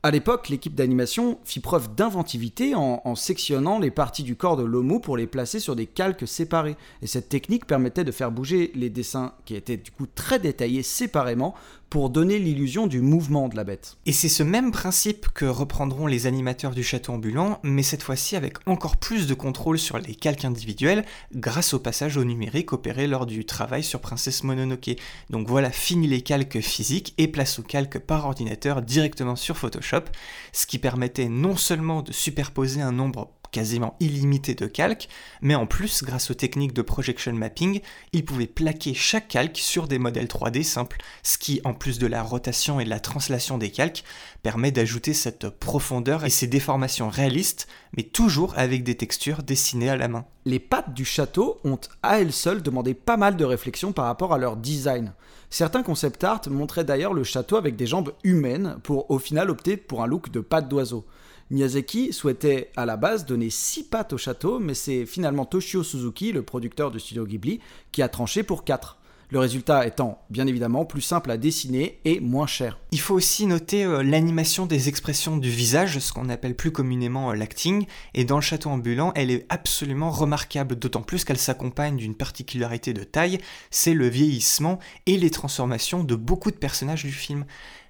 À 0.02 0.10
l'époque, 0.10 0.48
l'équipe 0.48 0.74
d'animation 0.74 1.38
fit 1.44 1.60
preuve 1.60 1.94
d'inventivité 1.94 2.74
en, 2.74 3.02
en, 3.04 3.14
sectionnant 3.14 3.78
les 3.78 3.90
parties 3.90 4.22
du 4.22 4.34
corps 4.34 4.56
de 4.56 4.62
l'homo 4.62 4.98
pour 4.98 5.18
les 5.18 5.26
placer 5.26 5.60
sur 5.60 5.76
des 5.76 5.84
calques 5.84 6.26
séparés. 6.26 6.76
Et 7.02 7.06
cette 7.06 7.28
technique 7.28 7.66
permettait 7.66 8.04
de 8.04 8.10
faire 8.10 8.30
bouger 8.30 8.72
les 8.74 8.88
dessins 8.88 9.34
qui 9.44 9.54
étaient 9.56 9.76
du 9.76 9.90
coup 9.90 10.06
très 10.06 10.38
détaillés 10.38 10.82
séparément 10.82 11.54
pour 11.90 12.08
donner 12.08 12.38
l'illusion 12.38 12.86
du 12.86 13.00
mouvement 13.00 13.48
de 13.48 13.56
la 13.56 13.64
bête. 13.64 13.96
Et 14.06 14.12
c'est 14.12 14.28
ce 14.28 14.44
même 14.44 14.70
principe 14.70 15.28
que 15.34 15.44
reprendront 15.44 16.06
les 16.06 16.26
animateurs 16.26 16.70
du 16.70 16.84
château 16.84 17.12
ambulant, 17.12 17.58
mais 17.64 17.82
cette 17.82 18.04
fois-ci 18.04 18.36
avec 18.36 18.56
encore 18.66 18.96
plus 18.96 19.26
de 19.26 19.34
contrôle 19.34 19.78
sur 19.78 19.98
les 19.98 20.14
calques 20.14 20.44
individuels 20.44 21.04
grâce 21.34 21.74
au 21.74 21.80
passage 21.80 22.16
au 22.16 22.24
numérique 22.24 22.72
opéré 22.72 23.08
lors 23.08 23.26
du 23.26 23.44
travail 23.44 23.82
sur 23.82 24.00
Princesse 24.00 24.44
Mononoke. 24.44 24.96
Donc 25.30 25.48
voilà, 25.48 25.70
fini 25.70 26.06
les 26.06 26.22
calques 26.22 26.60
physiques 26.60 27.12
et 27.18 27.26
place 27.26 27.58
aux 27.58 27.64
calques 27.64 27.98
par 27.98 28.24
ordinateur 28.24 28.82
directement 28.82 29.36
sur 29.36 29.56
Photoshop, 29.56 30.04
ce 30.52 30.66
qui 30.66 30.78
permettait 30.78 31.28
non 31.28 31.56
seulement 31.56 32.02
de 32.02 32.12
superposer 32.12 32.80
un 32.80 32.92
nombre 32.92 33.30
quasiment 33.50 33.96
illimité 34.00 34.54
de 34.54 34.66
calques, 34.66 35.08
mais 35.40 35.54
en 35.54 35.66
plus, 35.66 36.02
grâce 36.02 36.30
aux 36.30 36.34
techniques 36.34 36.72
de 36.72 36.82
projection 36.82 37.32
mapping, 37.32 37.80
il 38.12 38.24
pouvait 38.24 38.46
plaquer 38.46 38.94
chaque 38.94 39.28
calque 39.28 39.58
sur 39.58 39.88
des 39.88 39.98
modèles 39.98 40.26
3D 40.26 40.62
simples, 40.62 40.98
ce 41.22 41.38
qui, 41.38 41.60
en 41.64 41.74
plus 41.74 41.98
de 41.98 42.06
la 42.06 42.22
rotation 42.22 42.80
et 42.80 42.84
de 42.84 42.90
la 42.90 43.00
translation 43.00 43.58
des 43.58 43.70
calques, 43.70 44.04
permet 44.42 44.70
d'ajouter 44.70 45.14
cette 45.14 45.48
profondeur 45.48 46.24
et 46.24 46.30
ces 46.30 46.46
déformations 46.46 47.08
réalistes, 47.08 47.68
mais 47.96 48.02
toujours 48.02 48.54
avec 48.56 48.84
des 48.84 48.96
textures 48.96 49.42
dessinées 49.42 49.90
à 49.90 49.96
la 49.96 50.08
main. 50.08 50.24
Les 50.44 50.58
pattes 50.58 50.94
du 50.94 51.04
château 51.04 51.58
ont 51.64 51.78
à 52.02 52.20
elles 52.20 52.32
seules 52.32 52.62
demandé 52.62 52.94
pas 52.94 53.16
mal 53.16 53.36
de 53.36 53.44
réflexion 53.44 53.92
par 53.92 54.06
rapport 54.06 54.32
à 54.32 54.38
leur 54.38 54.56
design. 54.56 55.12
Certains 55.50 55.82
concept 55.82 56.22
art 56.24 56.42
montraient 56.48 56.84
d'ailleurs 56.84 57.12
le 57.12 57.24
château 57.24 57.56
avec 57.56 57.76
des 57.76 57.86
jambes 57.86 58.12
humaines 58.22 58.76
pour 58.82 59.10
au 59.10 59.18
final 59.18 59.50
opter 59.50 59.76
pour 59.76 60.02
un 60.02 60.06
look 60.06 60.30
de 60.30 60.40
pattes 60.40 60.68
d'oiseau. 60.68 61.04
Miyazaki 61.50 62.12
souhaitait 62.12 62.70
à 62.76 62.86
la 62.86 62.96
base 62.96 63.26
donner 63.26 63.50
six 63.50 63.82
pattes 63.82 64.12
au 64.12 64.18
château, 64.18 64.60
mais 64.60 64.74
c'est 64.74 65.04
finalement 65.04 65.44
Toshio 65.44 65.82
Suzuki, 65.82 66.30
le 66.30 66.42
producteur 66.42 66.90
du 66.92 67.00
studio 67.00 67.26
Ghibli, 67.26 67.60
qui 67.90 68.02
a 68.02 68.08
tranché 68.08 68.44
pour 68.44 68.64
4. 68.64 68.98
Le 69.32 69.38
résultat 69.38 69.86
étant 69.86 70.20
bien 70.28 70.48
évidemment 70.48 70.84
plus 70.84 71.00
simple 71.00 71.30
à 71.30 71.36
dessiner 71.36 72.00
et 72.04 72.18
moins 72.18 72.48
cher. 72.48 72.80
Il 72.90 72.98
faut 72.98 73.14
aussi 73.14 73.46
noter 73.46 73.84
euh, 73.84 74.02
l'animation 74.02 74.66
des 74.66 74.88
expressions 74.88 75.36
du 75.36 75.48
visage, 75.48 76.00
ce 76.00 76.12
qu'on 76.12 76.28
appelle 76.28 76.56
plus 76.56 76.72
communément 76.72 77.30
euh, 77.30 77.34
l'acting, 77.34 77.86
et 78.14 78.24
dans 78.24 78.34
le 78.36 78.42
château 78.42 78.70
ambulant, 78.70 79.12
elle 79.14 79.30
est 79.30 79.46
absolument 79.48 80.10
remarquable, 80.10 80.74
d'autant 80.74 81.02
plus 81.02 81.24
qu'elle 81.24 81.38
s'accompagne 81.38 81.96
d'une 81.96 82.16
particularité 82.16 82.92
de 82.92 83.04
taille, 83.04 83.38
c'est 83.70 83.94
le 83.94 84.08
vieillissement 84.08 84.80
et 85.06 85.16
les 85.16 85.30
transformations 85.30 86.02
de 86.02 86.16
beaucoup 86.16 86.50
de 86.50 86.56
personnages 86.56 87.04
du 87.04 87.12
film. 87.12 87.44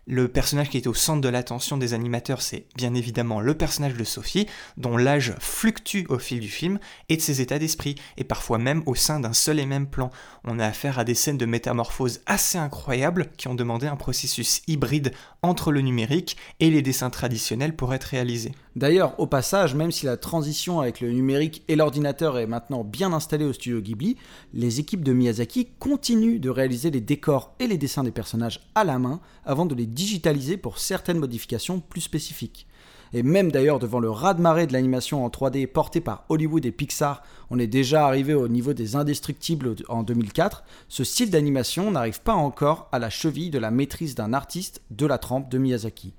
Le 0.07 0.29
personnage 0.29 0.71
qui 0.71 0.77
est 0.77 0.87
au 0.87 0.95
centre 0.95 1.21
de 1.21 1.29
l'attention 1.29 1.77
des 1.77 1.95
animateurs, 1.95 2.43
c'est 2.43 2.67
bien 2.77 2.95
évidemment 2.95 3.41
le 3.41 3.55
personnage 3.55 3.95
de 3.95 4.05
Sophie, 4.05 4.47
dont 4.77 4.97
l'âge 4.97 5.35
fluctue 5.39 6.07
au 6.09 6.19
fil 6.19 6.41
du 6.41 6.49
film 6.49 6.79
et 7.09 7.17
de 7.17 7.23
ses 7.23 7.41
états 7.41 7.59
d'esprit, 7.59 7.95
et 8.17 8.25
parfois 8.25 8.59
même 8.59 8.83
au 8.87 8.95
sein 8.95 9.21
d'un 9.21 9.33
seul 9.33 9.61
et 9.61 9.67
même 9.67 9.87
plan. 9.87 10.11
On 10.45 10.59
a 10.59 10.67
affaire 10.67 10.99
à 10.99 11.05
des 11.05 11.15
scènes 11.15 11.39
de 11.39 11.47
métamorphose 11.47 12.21
assez 12.27 12.59
incroyables 12.59 13.31
qui 13.37 13.49
ont 13.49 13.55
demandé 13.55 13.87
un 13.87 13.97
processus 13.97 14.63
hybride 14.67 15.13
entre 15.43 15.71
le 15.71 15.81
numérique 15.81 16.37
et 16.61 16.71
les 16.71 16.83
dessins 16.83 17.11
traditionnels 17.11 17.77
pour 17.77 17.95
être 17.95 18.05
réalisés. 18.05 18.53
D'ailleurs, 18.77 19.19
au 19.19 19.27
passage, 19.27 19.75
même 19.75 19.91
si 19.91 20.07
la 20.07 20.17
transition 20.17 20.81
avec 20.81 21.01
le 21.01 21.11
numérique 21.11 21.65
et 21.67 21.75
l'ordinateur 21.75 22.39
est 22.39 22.47
maintenant 22.47 22.85
bien 22.85 23.13
installée 23.13 23.45
au 23.45 23.53
studio 23.53 23.81
Ghibli, 23.81 24.17
les 24.55 24.79
équipes 24.79 25.03
de 25.03 25.13
Miyazaki 25.13 25.71
continuent 25.81 26.39
de 26.39 26.51
réaliser 26.51 26.93
les 26.93 27.01
décors 27.01 27.53
et 27.59 27.67
les 27.67 27.79
dessins 27.79 28.05
des 28.05 28.13
personnages 28.13 28.61
à 28.77 28.85
la 28.85 29.01
main 29.01 29.21
avant 29.45 29.67
de 29.67 29.75
les 29.75 29.87
digitaliser 29.87 30.57
pour 30.57 30.79
certaines 30.79 31.19
modifications 31.19 31.81
plus 31.81 32.01
spécifiques. 32.01 32.69
Et 33.13 33.25
même 33.25 33.51
d'ailleurs 33.51 33.81
devant 33.81 33.99
le 33.99 34.09
raz-de-marée 34.09 34.69
de 34.69 34.73
l'animation 34.73 35.25
en 35.25 35.31
3D 35.31 35.67
porté 35.67 36.01
par 36.01 36.25
Hollywood 36.29 36.65
et 36.65 36.71
Pixar, 36.71 37.25
on 37.51 37.59
est 37.59 37.67
déjà 37.67 38.07
arrivé 38.07 38.35
au 38.35 38.47
niveau 38.47 38.73
des 38.73 38.95
indestructibles 38.95 39.75
en 39.89 40.05
2004, 40.05 40.63
ce 40.89 41.03
style 41.03 41.31
d'animation 41.31 41.91
n'arrive 41.91 42.21
pas 42.21 42.35
encore 42.35 42.89
à 42.93 43.01
la 43.01 43.11
cheville 43.11 43.51
de 43.51 43.59
la 43.59 43.73
maîtrise 43.73 44.15
d'un 44.15 44.33
artiste 44.33 44.81
de 44.93 45.07
la 45.07 45.19
trempe 45.19 45.51
de 45.51 45.59
Miyazaki. 45.59 46.15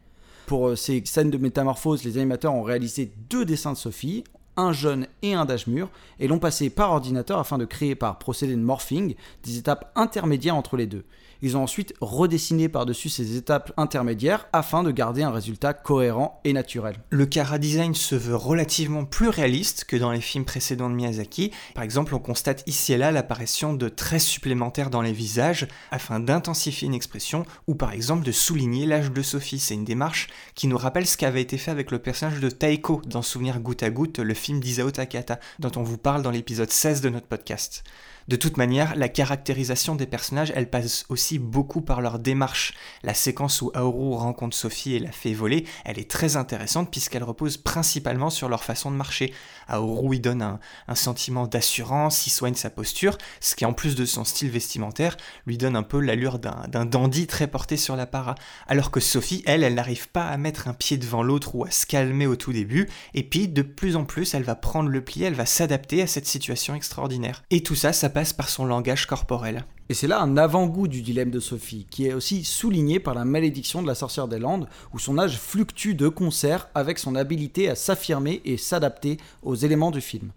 Pour 0.52 0.68
euh, 0.68 0.76
ces 0.76 1.02
scènes 1.06 1.30
de 1.30 1.38
métamorphose, 1.38 2.04
les 2.04 2.18
animateurs 2.18 2.54
ont 2.54 2.62
réalisé 2.62 3.10
deux 3.30 3.46
dessins 3.46 3.72
de 3.72 3.78
Sophie, 3.78 4.26
un 4.58 4.74
jeune 4.74 5.08
et 5.22 5.34
un 5.34 5.46
d'âge 5.46 5.66
mûr, 5.66 5.90
et 6.20 6.28
l'ont 6.28 6.40
passé 6.40 6.70
par 6.70 6.92
ordinateur 6.92 7.40
afin 7.40 7.58
de 7.58 7.64
créer 7.64 7.96
par 7.96 8.20
procédé 8.20 8.54
de 8.54 8.60
morphing 8.60 9.16
des 9.46 9.58
étapes 9.58 9.94
intermédiaires 9.96 10.58
entre 10.58 10.76
les 10.76 10.88
deux. 10.88 11.06
Ils 11.42 11.58
ont 11.58 11.64
ensuite 11.64 11.94
redessiné 12.02 12.70
par-dessus 12.70 13.10
ces 13.10 13.36
étapes 13.36 13.72
intermédiaires 13.78 14.48
afin 14.54 14.84
de 14.84 14.92
garder 14.92 15.24
un 15.24 15.32
résultat 15.32 15.74
cohérent 15.74 16.40
et 16.44 16.54
naturel. 16.54 16.98
Le 17.10 17.26
Kara 17.26 17.58
Design 17.58 17.96
se 17.96 18.16
veut 18.16 18.36
relativement 18.36 19.06
plus 19.06 19.30
réaliste 19.30 19.86
que 19.86 19.96
dans 19.96 20.12
les 20.12 20.22
films 20.22 20.46
précédents 20.46 20.90
de 20.90 20.96
Miyazaki. 20.96 21.52
Par 21.74 21.84
exemple, 21.84 22.14
on 22.14 22.20
constate 22.20 22.64
ici 22.68 22.94
et 22.94 22.98
là 22.98 23.12
l'apparition 23.12 23.74
de 23.74 23.90
traits 23.90 24.22
supplémentaires 24.22 24.90
dans 24.90 25.02
les 25.02 25.14
visages 25.14 25.68
afin 25.90 26.20
d'intensifier 26.20 26.88
une 26.88 26.94
expression 26.94 27.46
ou 27.68 27.76
par 27.76 27.92
exemple 27.92 28.26
de 28.26 28.32
souligner 28.32 28.86
l'âge 28.86 29.12
de 29.12 29.22
Sophie. 29.22 29.60
C'est 29.60 29.74
une 29.74 29.86
démarche 29.86 30.28
qui 30.56 30.68
nous 30.68 30.78
rappelle 30.78 31.08
ce 31.08 31.18
qui 31.18 31.26
avait 31.26 31.42
été 31.42 31.58
fait 31.58 31.72
avec 31.72 31.92
le 31.92 32.00
personnage 32.00 32.40
de 32.40 32.50
Taiko 32.50 33.02
dans 33.06 33.22
Souvenir 33.22 33.60
goutte 33.60 33.84
à 33.84 33.90
goutte, 33.90 34.20
le 34.20 34.34
film 34.34 34.60
d'Isao 34.60 34.92
Takata, 34.92 35.40
dont 35.60 35.72
on 35.76 35.84
vous 35.84 35.98
parle 35.98 36.22
dans 36.22 36.32
l'épisode 36.32 36.72
16 36.72 37.02
de 37.02 37.10
notre 37.10 37.28
podcast. 37.28 37.84
De 38.32 38.38
toute 38.38 38.56
manière, 38.56 38.96
la 38.96 39.10
caractérisation 39.10 39.94
des 39.94 40.06
personnages, 40.06 40.54
elle 40.56 40.70
passe 40.70 41.04
aussi 41.10 41.38
beaucoup 41.38 41.82
par 41.82 42.00
leur 42.00 42.18
démarche. 42.18 42.74
La 43.04 43.14
séquence 43.14 43.62
où 43.62 43.72
Aoru 43.74 44.16
rencontre 44.16 44.56
Sophie 44.56 44.96
et 44.96 45.00
la 45.00 45.12
fait 45.12 45.34
voler, 45.34 45.66
elle 45.84 46.00
est 46.00 46.10
très 46.10 46.38
intéressante 46.38 46.90
puisqu'elle 46.90 47.26
repose 47.26 47.58
principalement 47.58 48.30
sur 48.30 48.48
leur 48.48 48.64
façon 48.64 48.90
de 48.90 48.96
marcher. 48.96 49.34
Aoru 49.68 50.16
y 50.16 50.20
donne 50.20 50.42
un, 50.42 50.60
un 50.88 50.96
sentiment 50.96 51.48
d'assurance, 51.48 52.28
il 52.28 52.30
soigne 52.32 52.56
sa 52.56 52.70
posture, 52.70 53.18
ce 53.40 53.56
qui 53.56 53.66
en 53.66 53.74
plus 53.74 53.96
de 53.96 54.06
son 54.06 54.24
style 54.24 54.50
vestimentaire, 54.50 55.18
lui 55.46 55.58
donne 55.58 55.76
un 55.76 55.84
peu 55.84 56.00
l'allure 56.00 56.40
d'un 56.40 56.86
dandy 56.86 57.28
très 57.28 57.48
porté 57.48 57.78
sur 57.78 57.96
la 57.96 58.06
para. 58.06 58.36
Alors 58.68 58.92
que 58.92 59.00
Sophie, 59.00 59.44
elle, 59.46 59.64
elle 59.64 59.76
n'arrive 59.76 60.10
pas 60.10 60.28
à 60.28 60.38
mettre 60.38 60.68
un 60.68 60.74
pied 60.74 60.98
devant 60.98 61.24
l'autre 61.24 61.56
ou 61.56 61.64
à 61.64 61.72
se 61.72 61.86
calmer 61.86 62.28
au 62.28 62.36
tout 62.36 62.54
début, 62.54 62.90
et 63.14 63.24
puis 63.24 63.48
de 63.48 63.62
plus 63.62 63.96
en 63.96 64.06
plus, 64.06 64.34
elle 64.34 64.44
va 64.44 64.56
prendre 64.56 64.90
le 64.90 65.04
pli, 65.04 65.24
elle 65.24 65.34
va 65.34 65.46
s'adapter 65.46 66.02
à 66.02 66.08
cette 66.08 66.28
situation 66.28 66.76
extraordinaire. 66.76 67.44
Et 67.50 67.64
tout 67.64 67.76
ça, 67.76 67.94
ça 67.94 68.10
passe 68.10 68.34
par 68.34 68.50
son 68.50 68.66
langage 68.66 69.06
corporel. 69.06 69.66
Et 69.92 69.94
c'est 69.94 70.08
là 70.08 70.22
un 70.22 70.38
avant-goût 70.38 70.88
du 70.88 71.02
dilemme 71.02 71.32
de 71.32 71.42
Sophie, 71.42 71.86
qui 71.90 72.08
est 72.08 72.14
aussi 72.14 72.46
souligné 72.46 73.02
par 73.02 73.14
la 73.14 73.26
malédiction 73.26 73.82
de 73.82 73.88
la 73.88 73.94
sorcière 73.94 74.30
des 74.30 74.40
Landes, 74.40 74.70
où 74.94 75.00
son 75.00 75.20
âge 75.20 75.38
fluctue 75.38 75.96
de 75.96 76.08
concert 76.08 76.70
avec 76.76 76.98
son 76.98 77.14
habilité 77.14 77.70
à 77.70 77.76
s'affirmer 77.76 78.42
et 78.46 78.56
s'adapter 78.56 79.18
aux 79.44 79.56
éléments 79.56 79.92
du 79.92 80.00
film. 80.00 80.32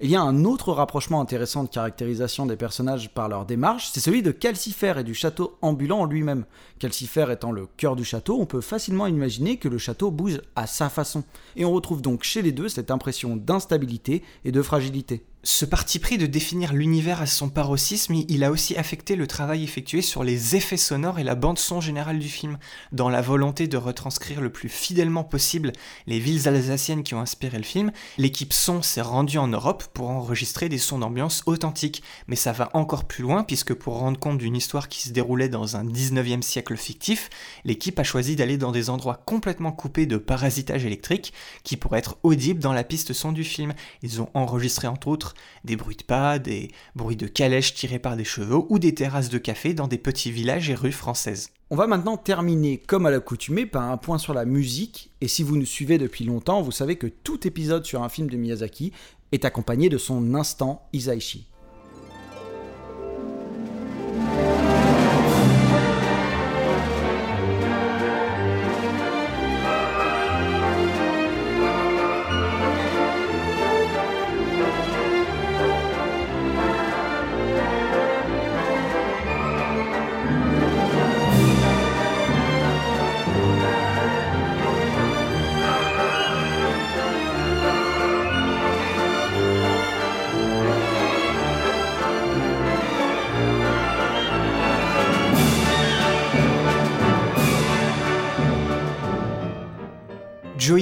Il 0.00 0.08
y 0.08 0.16
a 0.16 0.22
un 0.22 0.46
autre 0.46 0.72
rapprochement 0.72 1.20
intéressant 1.20 1.64
de 1.64 1.68
caractérisation 1.68 2.46
des 2.46 2.56
personnages 2.56 3.10
par 3.10 3.28
leur 3.28 3.44
démarche, 3.44 3.90
c'est 3.92 4.00
celui 4.00 4.22
de 4.22 4.30
Calcifer 4.30 4.94
et 4.96 5.04
du 5.04 5.12
château 5.12 5.58
ambulant 5.60 6.00
en 6.00 6.06
lui-même. 6.06 6.46
Calcifer 6.78 7.26
étant 7.30 7.52
le 7.52 7.68
cœur 7.76 7.96
du 7.96 8.06
château, 8.06 8.40
on 8.40 8.46
peut 8.46 8.62
facilement 8.62 9.06
imaginer 9.06 9.58
que 9.58 9.68
le 9.68 9.76
château 9.76 10.10
bouge 10.12 10.40
à 10.56 10.66
sa 10.66 10.88
façon. 10.88 11.24
Et 11.56 11.66
on 11.66 11.72
retrouve 11.72 12.00
donc 12.00 12.22
chez 12.22 12.40
les 12.40 12.52
deux 12.52 12.70
cette 12.70 12.90
impression 12.90 13.36
d'instabilité 13.36 14.22
et 14.46 14.50
de 14.50 14.62
fragilité. 14.62 15.26
Ce 15.46 15.66
parti 15.66 15.98
pris 15.98 16.16
de 16.16 16.24
définir 16.24 16.72
l'univers 16.72 17.20
à 17.20 17.26
son 17.26 17.50
paroxysme, 17.50 18.14
il 18.28 18.44
a 18.44 18.50
aussi 18.50 18.78
affecté 18.78 19.14
le 19.14 19.26
travail 19.26 19.62
effectué 19.62 20.00
sur 20.00 20.24
les 20.24 20.56
effets 20.56 20.78
sonores 20.78 21.18
et 21.18 21.22
la 21.22 21.34
bande 21.34 21.58
son 21.58 21.82
générale 21.82 22.18
du 22.18 22.30
film, 22.30 22.56
dans 22.92 23.10
la 23.10 23.20
volonté 23.20 23.68
de 23.68 23.76
retranscrire 23.76 24.40
le 24.40 24.48
plus 24.50 24.70
fidèlement 24.70 25.22
possible 25.22 25.72
les 26.06 26.18
villes 26.18 26.48
alsaciennes 26.48 27.02
qui 27.02 27.12
ont 27.12 27.20
inspiré 27.20 27.58
le 27.58 27.64
film. 27.64 27.92
L'équipe 28.16 28.54
son 28.54 28.80
s'est 28.80 29.02
rendue 29.02 29.36
en 29.36 29.48
Europe 29.48 29.84
pour 29.92 30.08
enregistrer 30.08 30.70
des 30.70 30.78
sons 30.78 31.00
d'ambiance 31.00 31.42
authentiques, 31.44 32.02
mais 32.26 32.36
ça 32.36 32.52
va 32.52 32.70
encore 32.72 33.04
plus 33.04 33.22
loin 33.22 33.44
puisque 33.44 33.74
pour 33.74 33.98
rendre 33.98 34.18
compte 34.18 34.38
d'une 34.38 34.56
histoire 34.56 34.88
qui 34.88 35.02
se 35.02 35.12
déroulait 35.12 35.50
dans 35.50 35.76
un 35.76 35.84
19e 35.84 36.40
siècle 36.40 36.78
fictif, 36.78 37.28
l'équipe 37.66 37.98
a 37.98 38.04
choisi 38.04 38.34
d'aller 38.34 38.56
dans 38.56 38.72
des 38.72 38.88
endroits 38.88 39.20
complètement 39.26 39.72
coupés 39.72 40.06
de 40.06 40.16
parasitage 40.16 40.86
électrique 40.86 41.34
qui 41.64 41.76
pourraient 41.76 41.98
être 41.98 42.16
audibles 42.22 42.60
dans 42.60 42.72
la 42.72 42.82
piste 42.82 43.12
son 43.12 43.30
du 43.30 43.44
film. 43.44 43.74
Ils 44.02 44.22
ont 44.22 44.30
enregistré 44.32 44.88
entre 44.88 45.08
autres 45.08 45.33
des 45.64 45.76
bruits 45.76 45.96
de 45.96 46.02
pas, 46.02 46.38
des 46.38 46.70
bruits 46.94 47.16
de 47.16 47.26
calèches 47.26 47.74
tirés 47.74 47.98
par 47.98 48.16
des 48.16 48.24
chevaux 48.24 48.66
ou 48.70 48.78
des 48.78 48.94
terrasses 48.94 49.28
de 49.28 49.38
café 49.38 49.74
dans 49.74 49.88
des 49.88 49.98
petits 49.98 50.30
villages 50.30 50.70
et 50.70 50.74
rues 50.74 50.92
françaises. 50.92 51.50
On 51.70 51.76
va 51.76 51.86
maintenant 51.86 52.16
terminer, 52.16 52.78
comme 52.78 53.06
à 53.06 53.10
l'accoutumée, 53.10 53.66
par 53.66 53.90
un 53.90 53.96
point 53.96 54.18
sur 54.18 54.34
la 54.34 54.44
musique. 54.44 55.10
Et 55.20 55.28
si 55.28 55.42
vous 55.42 55.56
nous 55.56 55.66
suivez 55.66 55.98
depuis 55.98 56.24
longtemps, 56.24 56.62
vous 56.62 56.72
savez 56.72 56.96
que 56.96 57.06
tout 57.06 57.46
épisode 57.46 57.84
sur 57.84 58.02
un 58.02 58.08
film 58.08 58.28
de 58.28 58.36
Miyazaki 58.36 58.92
est 59.32 59.44
accompagné 59.44 59.88
de 59.88 59.98
son 59.98 60.34
instant 60.34 60.86
Isaichi. 60.92 61.46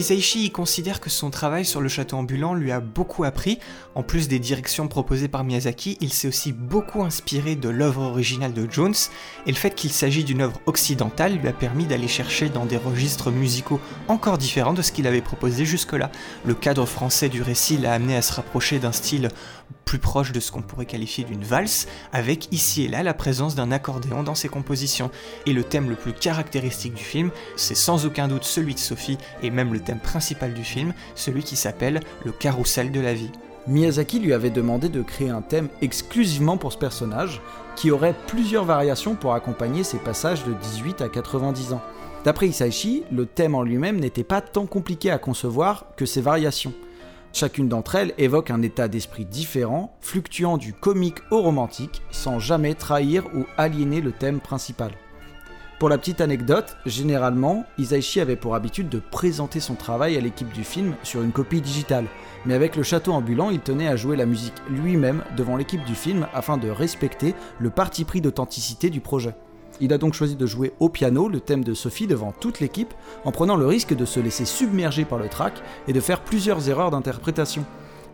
Joe 0.03 0.11
Hisaishi 0.11 0.51
considère 0.51 0.99
que 0.99 1.11
son 1.11 1.31
travail 1.31 1.65
sur 1.65 1.81
le 1.81 1.89
château 1.89 2.17
ambulant 2.17 2.55
lui 2.55 2.73
a 2.73 2.81
beaucoup 2.81 3.23
appris. 3.23 3.61
En 3.95 4.03
plus 4.03 4.27
des 4.27 4.41
directions 4.41 4.89
proposées 4.89 5.29
par 5.29 5.45
Miyazaki, 5.45 5.97
il 6.01 6.13
s'est 6.13 6.27
aussi 6.27 6.53
beaucoup 6.53 7.05
inspiré 7.05 7.55
de 7.55 7.69
l'œuvre 7.69 8.03
originale 8.03 8.53
de 8.53 8.67
Jones, 8.69 8.97
et 9.47 9.53
le 9.53 9.57
fait 9.57 9.77
qu'il 9.77 9.93
s'agit 9.93 10.25
d'une 10.25 10.41
œuvre 10.41 10.59
occidentale 10.67 11.37
lui 11.37 11.47
a 11.47 11.53
permis 11.53 11.85
d'aller 11.85 12.09
chercher 12.09 12.49
dans 12.49 12.67
des 12.67 12.79
registres 12.79 13.31
musicaux 13.31 13.79
encore 14.09 14.39
différents 14.39 14.73
de 14.73 14.83
ce 14.83 14.91
qu'il 14.91 15.07
avait 15.07 15.21
proposé 15.21 15.65
jusque-là. 15.65 16.11
Le 16.45 16.55
cadre 16.55 16.85
français 16.85 17.29
du 17.29 17.41
récit 17.41 17.77
l'a 17.77 17.93
amené 17.93 18.17
à 18.17 18.23
se 18.23 18.33
rapprocher 18.33 18.81
d'un 18.81 18.93
style 18.93 19.29
plus 19.85 19.99
proche 19.99 20.33
de 20.33 20.41
ce 20.41 20.53
qu'on 20.53 20.63
pourrait 20.63 20.87
qualifier 20.87 21.25
d'une 21.25 21.45
valse, 21.45 21.87
avec 22.13 22.49
ici 22.53 22.85
et 22.85 22.89
là 22.89 23.03
la 23.03 23.15
présence 23.15 23.55
d'un 23.55 23.73
accordéon 23.73 24.23
dans 24.23 24.35
ses 24.35 24.49
compositions. 24.49 25.11
Et 25.47 25.53
le 25.53 25.65
thème 25.65 25.89
le 25.89 25.97
plus 25.97 26.13
caractéristique 26.13 26.95
du 26.95 27.05
film, 27.05 27.31
c'est 27.57 27.75
sans 27.75 28.07
aucun 28.07 28.29
doute 28.29 28.45
celui 28.45 28.75
de 28.75 28.79
Sophie, 28.79 29.19
et 29.43 29.51
même 29.51 29.73
le 29.73 29.81
thème 29.81 30.01
principal 30.01 30.55
du 30.55 30.65
film, 30.65 30.95
celui 31.15 31.43
qui 31.43 31.57
s'appelle 31.57 32.01
le 32.25 32.33
carrousel 32.33 32.93
de 32.93 33.01
la 33.01 33.15
vie. 33.15 33.31
Miyazaki 33.69 34.19
lui 34.19 34.33
avait 34.33 34.51
demandé 34.51 34.89
de 34.89 35.03
créer 35.03 35.31
un 35.31 35.43
thème 35.43 35.69
exclusivement 35.83 36.57
pour 36.57 36.73
ce 36.73 36.79
personnage, 36.79 37.41
qui 37.77 37.91
aurait 37.91 38.17
plusieurs 38.27 38.65
variations 38.65 39.15
pour 39.15 39.35
accompagner 39.35 39.85
ses 39.85 39.99
passages 39.99 40.45
de 40.45 40.53
18 40.53 41.01
à 41.01 41.09
90 41.09 41.73
ans. 41.73 41.83
D'après 42.25 42.49
Isaichi, 42.49 43.05
le 43.11 43.27
thème 43.27 43.55
en 43.55 43.63
lui-même 43.63 43.99
n'était 43.99 44.25
pas 44.25 44.41
tant 44.41 44.67
compliqué 44.67 45.11
à 45.11 45.19
concevoir 45.19 45.87
que 45.97 46.07
ses 46.07 46.21
variations. 46.21 46.73
Chacune 47.33 47.69
d'entre 47.69 47.95
elles 47.95 48.13
évoque 48.19 48.51
un 48.51 48.61
état 48.61 48.89
d'esprit 48.89 49.25
différent, 49.25 49.97
fluctuant 50.01 50.59
du 50.59 50.75
comique 50.75 51.19
au 51.31 51.41
romantique, 51.41 52.03
sans 52.11 52.39
jamais 52.39 52.75
trahir 52.75 53.25
ou 53.35 53.47
aliéner 53.57 54.03
le 54.03 54.13
thème 54.13 54.41
principal. 54.41 54.93
Pour 55.79 55.89
la 55.89 55.99
petite 55.99 56.21
anecdote, 56.21 56.77
généralement, 56.87 57.65
Isaichi 57.79 58.21
avait 58.21 58.37
pour 58.37 58.55
habitude 58.55 58.89
de 58.89 59.01
présenter 59.01 59.59
son 59.59 59.75
travail 59.75 60.17
à 60.17 60.21
l'équipe 60.21 60.53
du 60.53 60.63
film 60.63 60.95
sur 61.03 61.23
une 61.23 61.33
copie 61.33 61.61
digitale, 61.61 62.05
mais 62.47 62.55
avec 62.55 62.77
le 62.77 62.85
château 62.85 63.13
ambulant, 63.13 63.51
il 63.51 63.61
tenait 63.61 63.89
à 63.89 63.97
jouer 63.97 64.17
la 64.17 64.27
musique 64.27 64.63
lui-même 64.69 65.25
devant 65.37 65.57
l'équipe 65.57 65.85
du 65.85 65.95
film 65.95 66.29
afin 66.35 66.57
de 66.57 66.69
respecter 66.69 67.35
le 67.59 67.71
parti 67.71 68.05
pris 68.05 68.21
d'authenticité 68.21 68.91
du 68.91 69.01
projet. 69.01 69.35
Il 69.81 69.93
a 69.93 69.99
donc 69.99 70.15
choisi 70.15 70.37
de 70.37 70.47
jouer 70.47 70.73
au 70.81 70.89
piano 70.89 71.29
le 71.29 71.41
thème 71.41 71.65
de 71.65 71.75
Sophie 71.75 72.07
devant 72.07 72.33
toute 72.33 72.61
l'équipe, 72.61 72.95
en 73.25 73.33
prenant 73.33 73.57
le 73.57 73.67
risque 73.67 73.95
de 73.95 74.05
se 74.05 74.21
laisser 74.21 74.45
submerger 74.45 75.05
par 75.05 75.19
le 75.19 75.29
track 75.29 75.63
et 75.89 75.93
de 75.93 76.01
faire 76.01 76.23
plusieurs 76.23 76.69
erreurs 76.69 76.91
d'interprétation. 76.91 77.65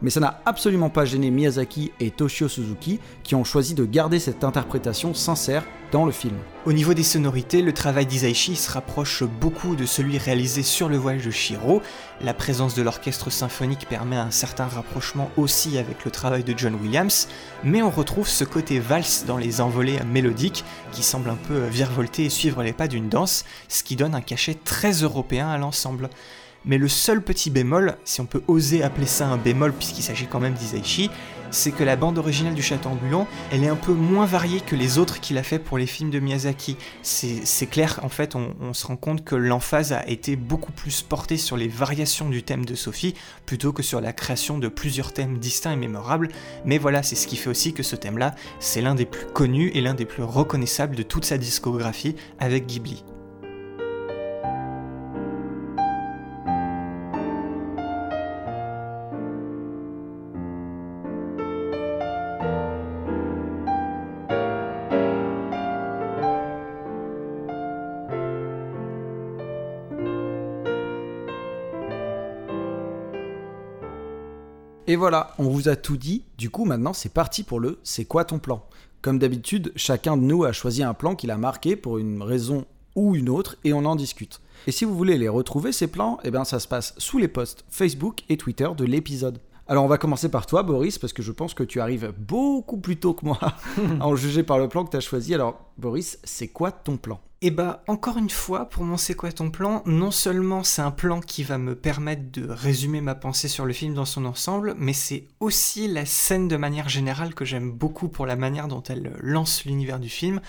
Mais 0.01 0.11
ça 0.11 0.21
n'a 0.21 0.41
absolument 0.47 0.91
pas 0.91 1.05
gêné 1.05 1.31
Miyazaki 1.31 1.91
et 1.99 2.11
Toshio 2.11 2.49
Suzuki 2.49 3.01
qui 3.25 3.35
ont 3.35 3.45
choisi 3.45 3.75
de 3.75 3.85
garder 3.85 4.21
cette 4.21 4.45
interprétation 4.45 5.13
sincère 5.13 5.65
dans 5.91 6.05
le 6.05 6.13
film. 6.13 6.37
Au 6.67 6.73
niveau 6.73 6.95
des 6.95 7.03
sonorités, 7.03 7.63
le 7.63 7.73
travail 7.73 8.07
d'Isaichi 8.07 8.55
se 8.55 8.71
rapproche 8.71 9.25
beaucoup 9.25 9.75
de 9.75 9.87
celui 9.87 10.19
réalisé 10.19 10.63
sur 10.63 10.89
le 10.89 10.99
voyage 10.99 11.25
de 11.25 11.31
Shiro. 11.31 11.83
La 12.21 12.35
présence 12.35 12.75
de 12.75 12.83
l'orchestre 12.83 13.31
symphonique 13.31 13.89
permet 13.89 14.17
un 14.17 14.31
certain 14.31 14.67
rapprochement 14.67 15.31
aussi 15.37 15.79
avec 15.79 16.05
le 16.05 16.11
travail 16.11 16.45
de 16.45 16.55
John 16.57 16.75
Williams, 16.75 17.29
mais 17.65 17.83
on 17.83 17.91
retrouve 17.91 18.29
ce 18.29 18.45
côté 18.45 18.81
valse 18.81 19.25
dans 19.27 19.39
les 19.39 19.61
envolées 19.61 19.99
mélodiques 20.13 20.65
qui 20.93 21.03
semble 21.03 21.31
un 21.31 21.39
peu 21.49 21.65
virevolter 21.67 22.27
et 22.27 22.31
suivre 22.31 22.63
les 22.63 22.73
pas 22.73 22.87
d'une 22.87 23.09
danse, 23.09 23.45
ce 23.69 23.83
qui 23.83 23.97
donne 23.97 24.15
un 24.15 24.21
cachet 24.21 24.55
très 24.55 24.93
européen 24.93 25.49
à 25.49 25.59
l'ensemble. 25.59 26.11
Mais 26.65 26.79
le 26.79 26.89
seul 26.89 27.23
petit 27.23 27.51
bémol, 27.51 27.97
si 28.05 28.21
on 28.21 28.27
peut 28.27 28.43
oser 28.49 28.83
appeler 28.83 29.07
ça 29.07 29.27
un 29.29 29.37
bémol 29.37 29.73
puisqu'il 29.73 30.03
s'agit 30.03 30.27
quand 30.27 30.41
même 30.41 30.55
d'Isaichi, 30.55 31.11
c'est 31.51 31.73
que 31.73 31.85
la 31.85 31.97
bande 31.97 32.19
originale 32.19 32.55
du 32.55 32.63
Château 32.63 32.91
ambulant, 32.91 33.27
elle 33.51 33.65
est 33.65 33.69
un 33.69 33.77
peu 33.77 33.93
moins 33.93 34.27
variée 34.27 34.61
que 34.61 34.77
les 34.77 34.99
autres 34.99 35.21
qu'il 35.21 35.39
a 35.39 35.43
fait 35.43 35.59
pour 35.59 35.79
les 35.79 35.87
films 35.87 36.11
de 36.11 36.21
Miyazaki. 36.21 36.77
C'est 37.03 37.67
clair, 37.67 38.01
en 38.03 38.09
fait, 38.09 38.35
on, 38.35 38.55
on, 38.61 38.73
se 38.75 38.87
rend 38.87 38.97
compte 38.97 39.25
que 39.25 39.35
l'emphase 39.35 39.93
a 39.93 40.07
été 40.09 40.37
beaucoup 40.37 40.73
plus 40.73 41.03
portée 41.03 41.37
sur 41.37 41.57
les 41.57 41.69
variations 41.69 42.29
du 42.29 42.43
thème 42.43 42.65
de 42.65 42.75
Sophie 42.75 43.15
plutôt 43.47 43.73
que 43.73 43.83
sur 43.83 44.01
la 44.01 44.13
création 44.13 44.59
de 44.59 44.69
plusieurs 44.69 45.13
thèmes 45.13 45.39
distincts 45.39 45.73
et 45.73 45.77
mémorables. 45.77 46.29
Mais 46.65 46.79
voilà, 46.79 47.03
c'est 47.03 47.17
ce 47.17 47.27
qui 47.27 47.37
fait 47.37 47.51
aussi 47.51 47.73
que 47.73 47.83
ce 47.83 47.97
thème-là, 47.97 48.35
c'est 48.61 48.81
l'un 48.81 48.95
des 48.95 49.07
plus 49.07 49.27
connus 49.27 49.71
et 49.75 49.81
l'un 49.81 49.95
des 49.95 50.05
plus 50.05 50.23
reconnaissables 50.23 50.97
de 50.97 51.03
toute 51.03 51.25
sa 51.25 51.39
discographie 51.39 52.17
avec 52.39 52.67
Ghibli. 52.67 53.05
Et 74.91 74.97
voilà, 74.97 75.35
on 75.39 75.45
vous 75.45 75.69
a 75.69 75.77
tout 75.77 75.99
dit. 75.99 76.25
Du 76.39 76.49
coup, 76.49 76.65
maintenant, 76.65 76.95
c'est 76.95 77.13
parti 77.13 77.43
pour 77.43 77.61
le 77.61 77.79
C'est 77.83 78.07
quoi 78.07 78.25
ton 78.25 78.39
plan? 78.39 78.65
Comme 79.03 79.19
d'habitude, 79.19 79.71
chacun 79.77 80.17
de 80.17 80.23
nous 80.23 80.45
a 80.45 80.53
choisi 80.53 80.83
un 80.83 80.95
plan 80.95 81.15
qu'il 81.15 81.31
a 81.31 81.37
marqué 81.37 81.77
pour 81.77 81.99
une 81.99 82.23
raison 82.23 82.65
ou 82.97 83.15
une 83.15 83.29
autre 83.29 83.57
et 83.65 83.75
on 83.75 83.85
en 83.85 83.97
discute. 83.97 84.41
Et 84.67 84.73
si 84.73 84.87
vous 84.87 84.97
voulez 84.97 85.19
les 85.19 85.29
retrouver, 85.29 85.73
ces 85.73 85.89
plans, 85.89 86.19
eh 86.25 86.31
bien, 86.31 86.45
ça 86.45 86.59
se 86.59 86.67
passe 86.67 86.95
sous 86.97 87.19
les 87.19 87.29
posts 87.29 87.67
Facebook 87.69 88.21
et 88.31 88.39
Twitter 88.39 88.67
de 88.75 88.87
l'épisode. 88.87 89.41
Alors 89.67 89.85
on 89.85 89.89
va 89.89 89.99
commencer 89.99 90.31
par 90.31 90.47
toi 90.47 90.63
Boris 90.63 90.99
parce 90.99 91.13
que 91.13 91.23
je 91.23 91.33
pense 91.33 91.53
que 91.53 91.65
tu 91.65 91.83
arrives 91.83 92.15
beaucoup 92.17 92.79
plus 92.79 92.97
tôt 92.97 93.13
que 93.13 93.27
moi 93.27 93.39
à 94.01 94.07
en 94.07 94.17
juger 94.17 94.43
par 94.43 94.59
le 94.59 94.69
plan 94.69 94.87
que 94.87 94.91
tu 94.91 94.97
as 94.97 95.01
choisi. 95.01 95.35
Alors 95.35 95.61
Boris, 95.77 96.19
c'est 96.25 96.49
quoi 96.49 96.73
ton 96.73 96.97
plan? 96.97 97.21
Et 97.41 97.53
bah 97.53 97.85
encore 97.87 98.19
une 98.19 98.31
fois, 98.31 98.69
pour 98.69 98.83
mon 98.83 98.97
c'est 98.97 99.15
quoi 99.15 99.31
ton 99.31 99.51
plan, 99.51 99.83
non 99.87 100.11
seulement 100.11 100.65
c'est 100.65 100.83
un 100.83 100.91
plan 100.91 101.21
qui 101.21 101.45
va 101.45 101.57
me 101.57 101.77
permettre 101.77 102.33
de 102.33 102.49
résumer 102.49 103.01
ma 103.01 103.15
pensée 103.15 103.47
sur 103.47 103.65
le 103.65 103.73
film 103.73 103.95
dans 103.95 104.05
son 104.05 104.25
ensemble, 104.25 104.75
mais 104.77 104.93
c'est 104.93 105.29
aussi 105.39 105.87
la 105.87 106.05
scène 106.05 106.49
de 106.49 106.57
manière 106.57 106.89
générale 106.89 107.35
que 107.35 107.45
j'aime 107.45 107.71
beaucoup 107.71 108.09
pour 108.09 108.27
la 108.27 108.35
manière 108.35 108.67
dont 108.67 108.83
elle 108.83 109.13
lance 109.21 109.65
l'univers 109.65 110.01
du 110.01 110.09
film. 110.09 110.41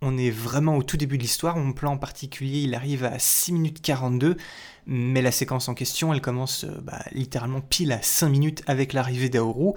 On 0.00 0.16
est 0.16 0.30
vraiment 0.30 0.76
au 0.78 0.82
tout 0.82 0.96
début 0.96 1.18
de 1.18 1.22
l'histoire, 1.22 1.58
mon 1.58 1.74
plan 1.74 1.92
en 1.92 1.98
particulier 1.98 2.60
il 2.60 2.74
arrive 2.74 3.04
à 3.04 3.18
6 3.18 3.52
minutes 3.52 3.82
42, 3.82 4.38
mais 4.86 5.20
la 5.20 5.32
séquence 5.32 5.68
en 5.68 5.74
question 5.74 6.14
elle 6.14 6.22
commence 6.22 6.64
bah, 6.64 7.02
littéralement 7.12 7.60
pile 7.60 7.92
à 7.92 8.00
5 8.00 8.28
minutes 8.30 8.62
avec 8.66 8.94
l'arrivée 8.94 9.28
d'Aoru, 9.28 9.72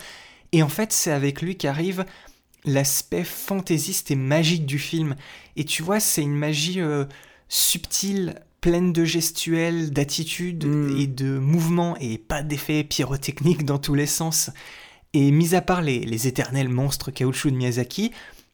et 0.54 0.64
en 0.64 0.70
fait 0.70 0.94
c'est 0.94 1.12
avec 1.12 1.42
lui 1.42 1.58
qu'arrive 1.58 2.06
l'aspect 2.66 3.24
fantaisiste 3.24 4.12
et 4.12 4.16
magique 4.16 4.66
du 4.66 4.80
film. 4.80 5.16
Et 5.56 5.66
tu 5.66 5.84
vois, 5.84 6.00
c'est 6.00 6.22
une 6.22 6.36
magie 6.36 6.80
euh, 6.82 7.06
subtile, 7.50 8.36
pleine 8.62 8.94
de 8.94 9.04
gestuels, 9.04 9.92
d'attitudes 9.92 10.66
Mm. 10.66 10.98
et 10.98 11.08
de 11.08 11.38
mouvements, 11.40 11.98
et 12.00 12.18
pas 12.18 12.44
d'effets 12.44 12.84
pyrotechniques 12.84 13.66
dans 13.66 13.80
tous 13.80 13.96
les 13.96 14.06
sens. 14.06 14.52
Et 15.14 15.32
mis 15.32 15.56
à 15.56 15.62
part 15.62 15.82
les, 15.82 16.00
les 16.00 16.28
éternels 16.28 16.70
monstres 16.70 17.12
caoutchouc 17.12 17.50
de 17.50 17.56
Miyazaki, 17.56 18.12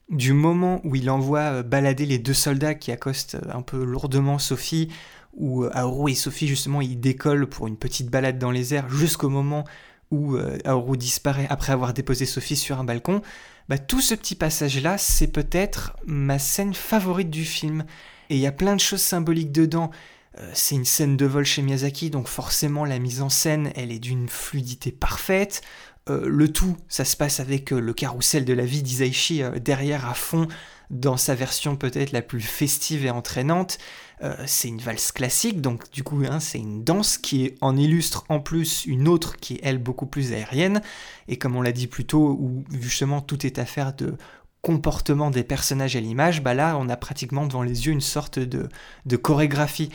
du 0.09 0.31
moment 0.33 0.79
où 0.85 0.95
il 0.95 1.09
envoie 1.09 1.39
euh, 1.39 1.63
balader 1.63 2.05
les 2.05 2.17
deux 2.17 2.33
soldats 2.33 2.75
qui 2.75 2.91
accostent 2.91 3.35
euh, 3.35 3.53
un 3.53 3.61
peu 3.61 3.83
lourdement 3.83 4.39
Sophie, 4.39 4.89
où 5.33 5.65
Aoru 5.65 6.11
et 6.11 6.15
Sophie 6.15 6.47
justement 6.47 6.81
ils 6.81 6.99
décollent 6.99 7.47
pour 7.47 7.67
une 7.67 7.77
petite 7.77 8.09
balade 8.09 8.39
dans 8.39 8.49
les 8.49 8.73
airs 8.73 8.89
jusqu'au 8.89 9.29
moment 9.29 9.65
où 10.09 10.35
Aoru 10.65 10.97
disparaît 10.97 11.45
après 11.51 11.73
avoir 11.73 11.93
déposé 11.93 12.25
Sophie 12.25 12.55
sur 12.55 12.79
un 12.79 12.83
balcon, 12.83 13.21
bah, 13.69 13.77
tout 13.77 14.01
ce 14.01 14.15
petit 14.15 14.35
passage-là, 14.35 14.97
c'est 14.97 15.27
peut-être 15.27 15.97
ma 16.05 16.39
scène 16.39 16.73
favorite 16.73 17.29
du 17.29 17.45
film. 17.45 17.85
Et 18.29 18.35
il 18.35 18.41
y 18.41 18.47
a 18.47 18.51
plein 18.51 18.75
de 18.75 18.81
choses 18.81 19.01
symboliques 19.01 19.51
dedans. 19.51 19.91
Euh, 20.39 20.49
c'est 20.53 20.75
une 20.75 20.85
scène 20.85 21.17
de 21.17 21.25
vol 21.25 21.45
chez 21.45 21.61
Miyazaki, 21.61 22.09
donc 22.09 22.27
forcément 22.27 22.85
la 22.85 22.99
mise 22.99 23.21
en 23.21 23.29
scène, 23.29 23.71
elle 23.75 23.91
est 23.91 23.99
d'une 23.99 24.29
fluidité 24.29 24.91
parfaite. 24.91 25.61
Euh, 26.09 26.27
le 26.27 26.51
tout, 26.51 26.77
ça 26.87 27.03
se 27.03 27.17
passe 27.17 27.39
avec 27.39 27.73
euh, 27.73 27.79
le 27.79 27.93
carrousel 27.93 28.45
de 28.45 28.53
la 28.53 28.65
vie 28.65 28.83
d'Isaichi 28.83 29.41
derrière 29.61 30.07
à 30.07 30.13
fond, 30.13 30.47
dans 30.89 31.17
sa 31.17 31.35
version 31.35 31.75
peut-être 31.75 32.11
la 32.11 32.21
plus 32.21 32.41
festive 32.41 33.05
et 33.05 33.09
entraînante. 33.09 33.77
Euh, 34.23 34.35
c'est 34.47 34.67
une 34.67 34.79
valse 34.79 35.11
classique, 35.11 35.61
donc 35.61 35.91
du 35.91 36.03
coup 36.03 36.23
hein, 36.27 36.39
c'est 36.39 36.57
une 36.57 36.83
danse 36.83 37.19
qui 37.19 37.53
en 37.61 37.77
illustre 37.77 38.25
en 38.29 38.39
plus 38.39 38.85
une 38.85 39.07
autre 39.07 39.37
qui 39.37 39.55
est 39.55 39.59
elle 39.61 39.77
beaucoup 39.77 40.07
plus 40.07 40.33
aérienne, 40.33 40.81
et 41.27 41.37
comme 41.37 41.55
on 41.55 41.61
l'a 41.61 41.71
dit 41.71 41.85
plus 41.85 42.05
tôt, 42.05 42.35
où 42.39 42.63
justement 42.71 43.21
tout 43.21 43.45
est 43.45 43.59
affaire 43.59 43.93
de 43.93 44.15
comportement 44.63 45.29
des 45.29 45.43
personnages 45.43 45.95
à 45.95 45.99
l'image, 45.99 46.41
bah 46.41 46.55
là 46.55 46.77
on 46.79 46.89
a 46.89 46.97
pratiquement 46.97 47.45
devant 47.45 47.61
les 47.61 47.85
yeux 47.85 47.93
une 47.93 48.01
sorte 48.01 48.39
de, 48.39 48.69
de 49.05 49.17
chorégraphie. 49.17 49.89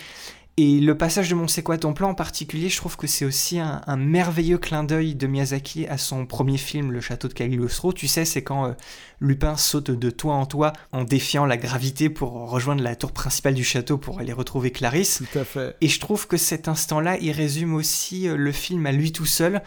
Et 0.59 0.81
le 0.81 0.99
passage 0.99 1.31
de 1.31 1.35
Mon 1.35 1.49
C'est 1.49 1.63
quoi 1.63 1.79
ton 1.79 1.95
plan 1.95 2.11
en 2.11 2.15
particulier, 2.15 2.69
je 2.69 2.77
trouve 2.77 2.99
que 2.99 3.07
c'est 3.07 3.25
aussi 3.25 3.59
un, 3.59 3.81
un 3.87 3.97
merveilleux 3.97 4.59
clin 4.59 4.85
d'œil 4.85 5.15
de 5.15 5.27
Miyazaki 5.27 5.87
à 5.87 5.97
son 5.97 6.27
premier 6.27 6.59
film, 6.59 6.93
Le 6.93 7.01
Château 7.01 7.29
de 7.29 7.33
Cagliostro. 7.33 7.95
Tu 7.95 8.07
sais, 8.07 8.27
c'est 8.27 8.43
quand 8.43 8.67
euh, 8.67 8.73
Lupin 9.19 9.57
saute 9.57 9.91
de 9.91 10.11
toit 10.11 10.35
en 10.35 10.45
toit 10.45 10.75
en 10.93 11.05
défiant 11.05 11.47
la 11.47 11.57
gravité 11.57 12.11
pour 12.11 12.51
rejoindre 12.51 12.83
la 12.83 12.97
tour 12.97 13.13
principale 13.13 13.55
du 13.55 13.65
château 13.65 13.97
pour 13.97 14.21
aller 14.21 14.35
retrouver 14.35 14.71
Clarisse. 14.73 15.23
Tout 15.33 15.39
à 15.39 15.45
fait. 15.45 15.75
Et 15.81 15.89
je 15.89 15.99
trouve 15.99 16.27
que 16.27 16.37
cet 16.37 16.69
instant-là, 16.69 17.17
il 17.19 17.33
résume 17.33 17.73
aussi 17.75 18.29
euh, 18.29 18.37
le 18.37 18.53
film 18.53 18.85
à 18.85 18.93
lui 18.93 19.11
tout 19.11 19.27
seul. 19.27 19.63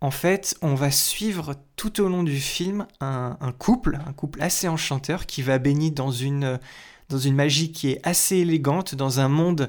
En 0.00 0.10
fait, 0.10 0.56
on 0.62 0.74
va 0.74 0.90
suivre 0.90 1.54
tout 1.76 2.00
au 2.00 2.08
long 2.08 2.22
du 2.22 2.38
film 2.38 2.86
un, 3.00 3.36
un 3.40 3.52
couple, 3.52 3.98
un 4.06 4.12
couple 4.14 4.40
assez 4.40 4.68
enchanteur 4.68 5.26
qui 5.26 5.42
va 5.42 5.58
baigner 5.58 5.90
dans 5.90 6.10
une, 6.10 6.58
dans 7.10 7.18
une 7.18 7.34
magie 7.34 7.72
qui 7.72 7.90
est 7.90 8.00
assez 8.04 8.36
élégante, 8.36 8.94
dans 8.94 9.20
un 9.20 9.28
monde 9.28 9.68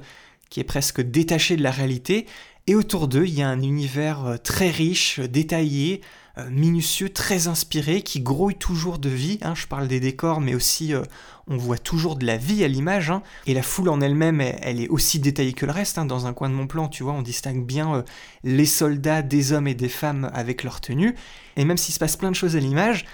qui 0.49 0.59
est 0.59 0.65
presque 0.65 1.01
détaché 1.01 1.55
de 1.57 1.63
la 1.63 1.71
réalité, 1.71 2.25
et 2.67 2.73
autour 2.73 3.07
d'eux, 3.07 3.25
il 3.27 3.35
y 3.35 3.43
a 3.43 3.49
un 3.49 3.61
univers 3.61 4.25
euh, 4.25 4.37
très 4.37 4.71
riche, 4.71 5.19
détaillé, 5.19 6.01
euh, 6.39 6.49
minutieux, 6.49 7.09
très 7.09 7.47
inspiré, 7.47 8.01
qui 8.01 8.21
grouille 8.21 8.55
toujours 8.55 8.97
de 8.97 9.09
vie. 9.09 9.37
Hein. 9.43 9.53
Je 9.53 9.67
parle 9.67 9.87
des 9.87 9.99
décors, 9.99 10.41
mais 10.41 10.55
aussi 10.55 10.95
euh, 10.95 11.03
on 11.47 11.57
voit 11.57 11.77
toujours 11.77 12.15
de 12.15 12.25
la 12.25 12.37
vie 12.37 12.63
à 12.63 12.67
l'image. 12.67 13.11
Hein. 13.11 13.21
Et 13.45 13.53
la 13.53 13.61
foule 13.61 13.89
en 13.89 14.01
elle-même, 14.01 14.41
elle, 14.41 14.81
est 14.81 14.87
aussi 14.87 15.19
détaillée 15.19 15.53
que 15.53 15.67
le 15.67 15.71
reste. 15.71 15.99
Hein. 15.99 16.05
Dans 16.05 16.25
un 16.25 16.33
coin 16.33 16.49
de 16.49 16.55
mon 16.55 16.65
plan, 16.65 16.87
tu 16.87 17.03
vois, 17.03 17.13
on 17.13 17.21
distingue 17.21 17.63
bien 17.63 18.03
les 18.43 18.65
soldats 18.65 19.21
des 19.21 19.53
hommes 19.53 19.67
et 19.67 19.75
des 19.75 19.89
femmes 19.89 20.31
avec 20.33 20.63
leur 20.63 20.81
tenue. 20.81 21.13
Et 21.57 21.65
même 21.65 21.77
s'il 21.77 21.93
se 21.93 21.99
passe 21.99 22.17
plein 22.17 22.31
de 22.31 22.35
choses 22.35 22.55
à 22.55 22.59
l'image, 22.59 23.05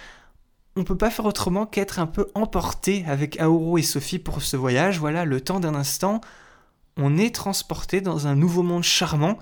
on 0.77 0.85
peut 0.85 0.97
pas 0.97 1.09
faire 1.09 1.25
autrement 1.25 1.65
qu'être 1.65 1.99
un 1.99 2.07
peu 2.07 2.27
emporté 2.35 3.03
avec 3.05 3.37
Aoro 3.41 3.77
et 3.77 3.81
Sophie 3.81 4.19
pour 4.19 4.41
ce 4.41 4.55
voyage. 4.55 4.97
Voilà, 4.97 5.25
le 5.25 5.41
temps 5.41 5.59
d'un 5.59 5.75
instant, 5.75 6.21
on 6.97 7.17
est 7.17 7.33
transporté 7.33 8.01
dans 8.01 8.27
un 8.27 8.35
nouveau 8.35 8.63
monde 8.63 8.83
charmant 8.83 9.37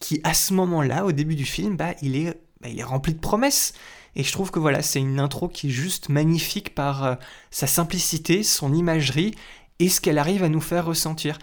qui, 0.00 0.20
à 0.24 0.34
ce 0.34 0.54
moment-là, 0.54 1.04
au 1.04 1.12
début 1.12 1.34
du 1.34 1.44
film, 1.44 1.76
bah, 1.76 1.94
il, 2.02 2.16
est, 2.16 2.38
bah, 2.60 2.68
rempli 2.84 3.14
de 3.14 3.20
promesses. 3.20 3.74
Et 4.16 4.22
je 4.22 4.32
trouve 4.32 4.50
que 4.50 4.58
voilà, 4.58 4.82
c'est 4.82 5.00
une 5.00 5.18
intro 5.18 5.48
qui 5.48 5.68
est 5.68 5.70
juste 5.70 6.08
magnifique 6.08 6.74
par 6.74 7.04
euh, 7.04 7.14
sa 7.50 7.66
simplicité, 7.66 8.42
son 8.42 8.72
imagerie 8.72 9.34
et 9.80 9.88
ce 9.88 10.00
qu'elle 10.00 10.18
arrive 10.18 10.44
à 10.44 10.48
nous 10.48 10.60
faire 10.60 10.86
ressentir. 10.86 11.38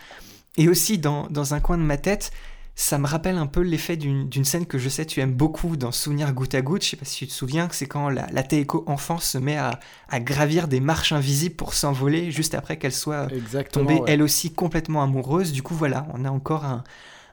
Et 0.57 0.67
aussi, 0.67 0.97
dans 0.97 1.53
un 1.53 1.59
coin 1.59 1.77
de 1.77 1.83
ma 1.83 1.97
tête, 1.97 2.31
ça 2.75 2.97
me 2.97 3.05
rappelle 3.05 3.37
un 3.37 3.47
peu 3.47 3.61
l'effet 3.61 3.97
d'une 3.97 4.45
scène 4.45 4.65
que 4.65 4.77
je 4.77 4.89
sais 4.89 5.05
tu 5.05 5.19
aimes 5.19 5.33
beaucoup 5.33 5.77
dans 5.77 5.91
Souvenir 5.91 6.33
goutte 6.33 6.55
à 6.55 6.61
goutte. 6.61 6.83
Je 6.83 6.89
sais 6.89 6.97
pas 6.97 7.05
si 7.05 7.17
tu 7.17 7.27
te 7.27 7.33
souviens, 7.33 7.67
que 7.67 7.75
c'est 7.75 7.85
quand 7.85 8.09
la, 8.09 8.27
la 8.31 8.43
Teiko 8.43 8.83
enfant 8.87 9.17
se 9.19 9.37
met 9.37 9.57
à, 9.57 9.79
gravir 10.19 10.67
des 10.67 10.79
marches 10.79 11.11
invisibles 11.11 11.55
pour 11.55 11.73
s'envoler 11.73 12.31
juste 12.31 12.55
après 12.55 12.77
qu'elle 12.77 12.93
soit 12.93 13.27
tombée 13.71 14.01
elle 14.07 14.21
aussi 14.21 14.53
complètement 14.53 15.03
amoureuse. 15.03 15.51
Du 15.51 15.63
coup, 15.63 15.75
voilà, 15.75 16.07
on 16.13 16.25
a 16.25 16.29
encore 16.29 16.65
un, 16.65 16.83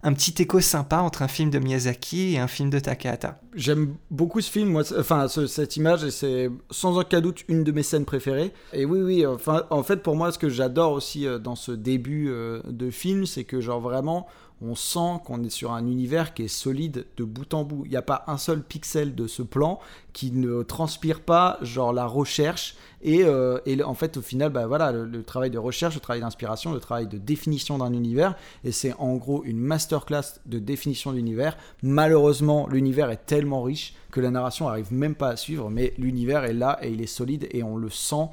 un 0.02 0.12
petit 0.12 0.34
écho 0.42 0.60
sympa 0.60 0.98
entre 0.98 1.22
un 1.22 1.28
film 1.28 1.50
de 1.50 1.58
Miyazaki 1.58 2.34
et 2.34 2.38
un 2.38 2.46
film 2.46 2.70
de 2.70 2.78
Takahata. 2.78 3.40
J'aime 3.54 3.94
beaucoup 4.10 4.40
ce 4.40 4.50
film, 4.50 4.68
moi, 4.68 4.82
enfin 4.98 5.26
cette 5.28 5.76
image, 5.76 6.04
et 6.04 6.10
c'est 6.10 6.50
sans 6.70 6.98
aucun 6.98 7.20
doute 7.20 7.44
une 7.48 7.64
de 7.64 7.72
mes 7.72 7.82
scènes 7.82 8.04
préférées. 8.04 8.52
Et 8.72 8.84
oui, 8.84 9.00
oui, 9.00 9.26
enfin, 9.26 9.64
en 9.70 9.82
fait, 9.82 10.02
pour 10.02 10.16
moi, 10.16 10.30
ce 10.32 10.38
que 10.38 10.48
j'adore 10.48 10.92
aussi 10.92 11.26
euh, 11.26 11.38
dans 11.38 11.56
ce 11.56 11.72
début 11.72 12.28
euh, 12.28 12.60
de 12.66 12.90
film, 12.90 13.26
c'est 13.26 13.44
que 13.44 13.60
genre 13.60 13.80
vraiment, 13.80 14.26
on 14.60 14.74
sent 14.74 15.20
qu'on 15.24 15.44
est 15.44 15.50
sur 15.50 15.72
un 15.72 15.86
univers 15.86 16.34
qui 16.34 16.42
est 16.44 16.48
solide 16.48 17.06
de 17.16 17.24
bout 17.24 17.54
en 17.54 17.64
bout. 17.64 17.84
Il 17.84 17.90
n'y 17.90 17.96
a 17.96 18.02
pas 18.02 18.24
un 18.26 18.38
seul 18.38 18.62
pixel 18.62 19.14
de 19.14 19.26
ce 19.26 19.42
plan 19.42 19.78
qui 20.12 20.32
ne 20.32 20.62
transpire 20.62 21.20
pas 21.20 21.58
genre 21.62 21.92
la 21.92 22.06
recherche 22.06 22.74
et, 23.02 23.22
euh, 23.24 23.60
en 23.84 23.94
fait 23.94 24.16
au 24.16 24.22
final 24.22 24.50
bah 24.50 24.66
voilà 24.66 24.90
le, 24.90 25.22
travail 25.22 25.50
de 25.50 25.58
recherche, 25.58 25.94
le 25.94 26.00
travail 26.00 26.20
d'inspiration, 26.20 26.72
le 26.72 26.80
travail 26.80 27.06
de 27.06 27.18
définition 27.18 27.78
d'un 27.78 27.92
univers 27.92 28.34
et 28.64 28.72
c'est 28.72 28.94
en 28.94 29.14
gros 29.14 29.44
une 29.44 29.58
masterclass 29.58 30.40
de 30.46 30.58
définition 30.58 31.12
d'univers. 31.12 31.56
Malheureusement 31.82 32.66
l'univers 32.68 33.10
est 33.10 33.26
tellement 33.26 33.62
riche 33.62 33.94
que 34.10 34.20
la 34.20 34.30
narration 34.30 34.68
arrive 34.68 34.92
même 34.92 35.14
pas 35.14 35.28
à 35.28 35.36
suivre 35.36 35.70
mais 35.70 35.94
l'univers 35.98 36.44
est 36.44 36.54
là 36.54 36.78
et 36.82 36.90
il 36.90 37.00
est 37.00 37.06
solide 37.06 37.46
et 37.52 37.62
on 37.62 37.76
le 37.76 37.90
sent 37.90 38.28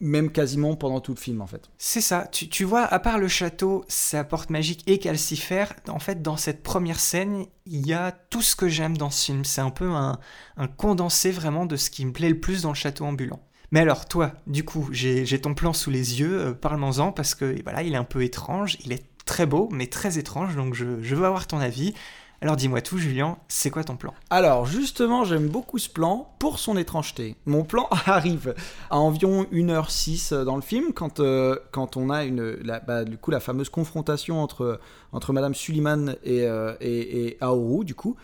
même 0.00 0.30
quasiment 0.30 0.76
pendant 0.76 1.00
tout 1.00 1.14
le 1.14 1.18
film 1.18 1.40
en 1.40 1.46
fait. 1.46 1.70
C'est 1.78 2.00
ça, 2.00 2.28
tu, 2.30 2.64
vois, 2.64 2.82
à 2.82 2.98
part 2.98 3.18
le 3.18 3.28
château, 3.28 3.84
sa 3.88 4.24
porte 4.24 4.50
magique 4.50 4.82
et 4.86 4.98
calcifère, 4.98 5.74
en 5.88 5.98
fait 5.98 6.22
dans 6.22 6.36
cette 6.36 6.62
première 6.62 7.00
scène, 7.00 7.46
il 7.66 7.86
y 7.86 7.92
a 7.92 8.12
tout 8.12 8.42
ce 8.42 8.56
que 8.56 8.68
j'aime 8.68 8.96
dans 8.96 9.10
ce 9.10 9.26
film. 9.26 9.44
C'est 9.44 9.60
un 9.60 9.70
peu 9.70 9.90
un, 9.90 10.18
condensé 10.76 11.30
vraiment 11.30 11.66
de 11.66 11.76
ce 11.76 11.90
qui 11.90 12.04
me 12.04 12.12
plaît 12.12 12.28
le 12.28 12.40
plus 12.40 12.62
dans 12.62 12.70
le 12.70 12.74
château 12.74 13.04
ambulant. 13.04 13.40
Mais 13.70 13.80
alors 13.80 14.06
toi, 14.06 14.32
du 14.46 14.64
coup, 14.64 14.88
j'ai 14.92 15.40
ton 15.40 15.54
plan 15.54 15.72
sous 15.72 15.90
les 15.90 16.20
yeux, 16.20 16.40
euh, 16.40 16.52
parle-moi-en 16.52 17.12
parce 17.12 17.34
que 17.34 17.60
voilà, 17.64 17.82
il 17.82 17.94
est 17.94 17.98
un 17.98 18.04
peu 18.04 18.22
étrange, 18.22 18.76
il 18.84 18.92
est 18.92 19.04
très 19.24 19.46
beau 19.46 19.68
mais 19.72 19.86
très 19.86 20.18
étrange, 20.18 20.54
donc 20.54 20.74
je, 20.74 21.00
je 21.02 21.14
veux 21.14 21.24
avoir 21.24 21.46
ton 21.46 21.58
avis. 21.58 21.94
Alors 22.44 22.56
dis-moi 22.56 22.82
tout, 22.82 22.98
Julien, 22.98 23.38
c'est 23.48 23.70
quoi 23.70 23.84
ton 23.84 23.96
plan? 23.96 24.12
Alors 24.28 24.66
justement, 24.66 25.24
j'aime 25.24 25.48
beaucoup 25.48 25.78
ce 25.78 25.88
plan 25.88 26.34
pour 26.38 26.58
son 26.58 26.76
étrangeté. 26.76 27.36
Mon 27.46 27.64
plan 27.64 27.88
arrive 28.04 28.54
à 28.90 28.98
environ 28.98 29.44
1h06 29.44 30.44
dans 30.44 30.56
le 30.56 30.60
film, 30.60 30.92
quand, 30.92 31.20
euh, 31.20 31.56
on 31.96 32.10
a 32.10 32.22
la, 32.26 32.80
bah, 32.80 33.04
du 33.04 33.16
coup, 33.16 33.30
la 33.30 33.40
fameuse 33.40 33.70
confrontation 33.70 34.42
entre, 34.42 34.78
entre 35.12 35.32
Madame 35.32 35.54
Suliman 35.54 36.16
et, 36.22 36.42
euh, 36.42 36.74
et 36.82 37.38
Aoru, 37.40 37.82
du 37.82 37.94
coup 37.94 38.14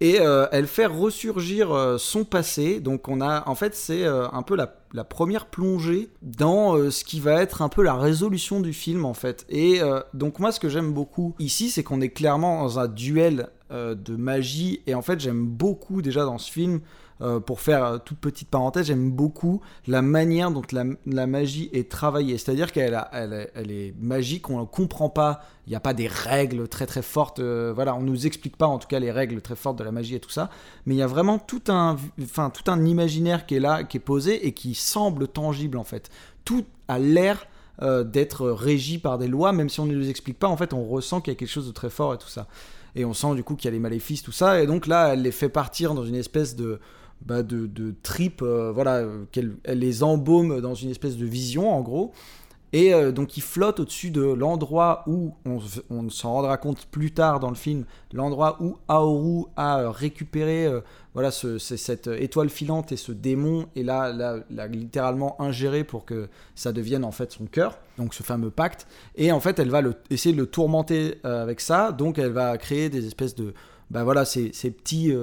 et 0.00 0.20
euh, 0.20 0.46
elle 0.52 0.66
fait 0.66 0.86
ressurgir 0.86 1.96
son 1.98 2.24
passé. 2.24 2.80
Donc 2.80 3.08
on 3.08 3.20
a, 3.20 3.48
en 3.48 3.54
fait, 3.54 3.74
c'est 3.74 4.04
un 4.06 4.42
peu 4.42 4.56
la, 4.56 4.74
la, 4.92 5.04
première 5.04 5.46
plongée 5.46 6.10
dans 6.22 6.90
ce 6.90 7.04
qui 7.04 7.20
va 7.20 7.40
être 7.42 7.62
un 7.62 7.68
peu 7.68 7.82
la 7.82 7.94
résolution 7.94 8.60
du 8.60 8.72
film, 8.72 9.04
en 9.04 9.14
fait. 9.14 9.46
Et 9.48 9.80
donc 10.14 10.38
moi, 10.38 10.52
ce 10.52 10.60
que 10.60 10.68
j'aime 10.68 10.92
beaucoup 10.92 11.34
ici, 11.38 11.70
c'est 11.70 11.82
qu'on 11.82 12.00
est 12.00 12.10
clairement 12.10 12.62
dans 12.62 12.78
un 12.78 12.88
duel 12.88 13.48
euh, 13.72 13.96
de 13.96 14.14
magie. 14.14 14.80
Et 14.86 14.94
en 14.94 15.02
fait, 15.02 15.18
j'aime 15.18 15.44
beaucoup 15.44 16.00
déjà 16.00 16.24
dans 16.24 16.38
ce 16.38 16.52
film, 16.52 16.82
euh, 17.22 17.40
pour 17.40 17.60
faire 17.60 17.84
euh, 17.84 17.98
toute 17.98 18.18
petite 18.18 18.48
parenthèse, 18.48 18.86
j'aime 18.86 19.10
beaucoup 19.10 19.62
la 19.86 20.02
manière 20.02 20.50
dont 20.50 20.62
la, 20.72 21.26
magie 21.26 21.70
est 21.72 21.90
travaillée. 21.90 22.36
C'est-à-dire 22.36 22.72
qu'elle 22.72 23.02
elle, 23.12 23.50
elle, 23.54 23.70
est 23.70 23.94
magique, 23.98 24.50
on 24.50 24.60
ne 24.60 24.64
comprend 24.66 25.08
pas, 25.08 25.40
il 25.66 25.70
n'y 25.70 25.76
a 25.76 25.80
pas 25.80 25.94
des 25.94 26.08
règles 26.08 26.68
très 26.68 26.84
très 26.84 27.00
fortes, 27.00 27.40
voilà, 27.40 27.94
on 27.94 28.00
ne 28.00 28.06
nous 28.06 28.26
explique 28.26 28.56
pas 28.56 28.66
en 28.66 28.78
tout 28.78 28.86
cas 28.86 28.98
les 28.98 29.10
règles 29.10 29.40
très 29.40 29.56
fortes 29.56 29.78
de 29.78 29.84
la 29.84 29.92
magie 29.92 30.14
et 30.14 30.20
tout 30.20 30.30
ça, 30.30 30.50
mais 30.84 30.94
il 30.94 30.98
y 30.98 31.02
a 31.02 31.06
vraiment 31.06 31.38
tout 31.38 31.62
un, 31.68 31.96
enfin, 32.22 32.50
tout 32.50 32.70
un 32.70 32.84
imaginaire 32.84 33.46
qui 33.46 33.56
est 33.56 33.60
là, 33.60 33.82
qui 33.82 33.96
est 33.96 34.00
posé 34.00 34.46
et 34.46 34.52
qui 34.52 34.74
semble 34.74 35.26
tangible 35.26 35.78
en 35.78 35.84
fait. 35.84 36.10
Tout 36.44 36.64
a 36.88 36.98
l'air 36.98 37.46
d'être 37.80 38.48
régi 38.48 38.96
par 38.96 39.18
des 39.18 39.28
lois, 39.28 39.52
même 39.52 39.68
si 39.68 39.80
on 39.80 39.86
ne 39.86 39.94
nous 39.94 40.08
explique 40.08 40.38
pas, 40.38 40.48
en 40.48 40.56
fait, 40.56 40.72
on 40.72 40.86
ressent 40.86 41.20
qu'il 41.20 41.32
y 41.32 41.36
a 41.36 41.38
quelque 41.38 41.48
chose 41.48 41.66
de 41.66 41.72
très 41.72 41.90
fort 41.90 42.14
et 42.14 42.18
tout 42.18 42.28
ça 42.28 42.46
et 42.96 43.04
on 43.04 43.12
sent 43.12 43.34
du 43.34 43.44
coup 43.44 43.54
qu'il 43.54 43.66
y 43.66 43.68
a 43.68 43.72
les 43.72 43.78
maléfices, 43.78 44.22
tout 44.22 44.32
ça, 44.32 44.62
et 44.62 44.66
donc 44.66 44.86
là, 44.86 45.12
elle 45.12 45.22
les 45.22 45.30
fait 45.30 45.50
partir 45.50 45.94
dans 45.94 46.04
une 46.04 46.14
espèce 46.14 46.56
de, 46.56 46.80
bah, 47.24 47.42
de, 47.42 47.66
de 47.66 47.94
trip, 48.02 48.40
euh, 48.42 48.70
voilà, 48.72 49.04
qu'elle 49.32 49.56
elle 49.64 49.80
les 49.80 50.02
embaume 50.02 50.60
dans 50.60 50.74
une 50.74 50.90
espèce 50.90 51.16
de 51.16 51.26
vision, 51.26 51.74
en 51.74 51.80
gros, 51.80 52.12
et 52.72 52.92
euh, 52.92 53.10
donc 53.10 53.36
il 53.36 53.42
flotte 53.42 53.80
au-dessus 53.80 54.10
de 54.10 54.22
l'endroit 54.22 55.02
où, 55.06 55.34
on, 55.44 56.10
s'en 56.10 56.32
rendra 56.32 56.56
compte 56.56 56.86
plus 56.86 57.12
tard 57.12 57.40
dans 57.40 57.48
le 57.48 57.56
film, 57.56 57.84
l'endroit 58.12 58.58
où 58.60 58.76
Aoru 58.86 59.46
a 59.56 59.90
récupéré 59.90 60.66
euh, 60.66 60.80
voilà, 61.14 61.30
ce, 61.30 61.58
cette 61.58 62.08
étoile 62.08 62.50
filante 62.50 62.92
et 62.92 62.96
ce 62.96 63.12
démon, 63.12 63.66
et 63.76 63.82
là, 63.82 64.12
l'a 64.50 64.66
littéralement 64.66 65.40
ingéré 65.40 65.84
pour 65.84 66.04
que 66.04 66.28
ça 66.54 66.72
devienne 66.72 67.04
en 67.04 67.12
fait 67.12 67.32
son 67.32 67.46
cœur, 67.46 67.78
donc 67.98 68.14
ce 68.14 68.22
fameux 68.22 68.50
pacte. 68.50 68.86
Et 69.14 69.32
en 69.32 69.40
fait, 69.40 69.58
elle 69.58 69.70
va 69.70 69.80
le, 69.80 69.94
essayer 70.10 70.34
de 70.34 70.40
le 70.40 70.46
tourmenter 70.46 71.18
avec 71.24 71.60
ça, 71.60 71.92
donc 71.92 72.18
elle 72.18 72.32
va 72.32 72.58
créer 72.58 72.90
des 72.90 73.06
espèces 73.06 73.34
de. 73.34 73.54
Ben 73.90 74.02
voilà, 74.02 74.24
ces 74.24 74.50
petits 74.50 75.14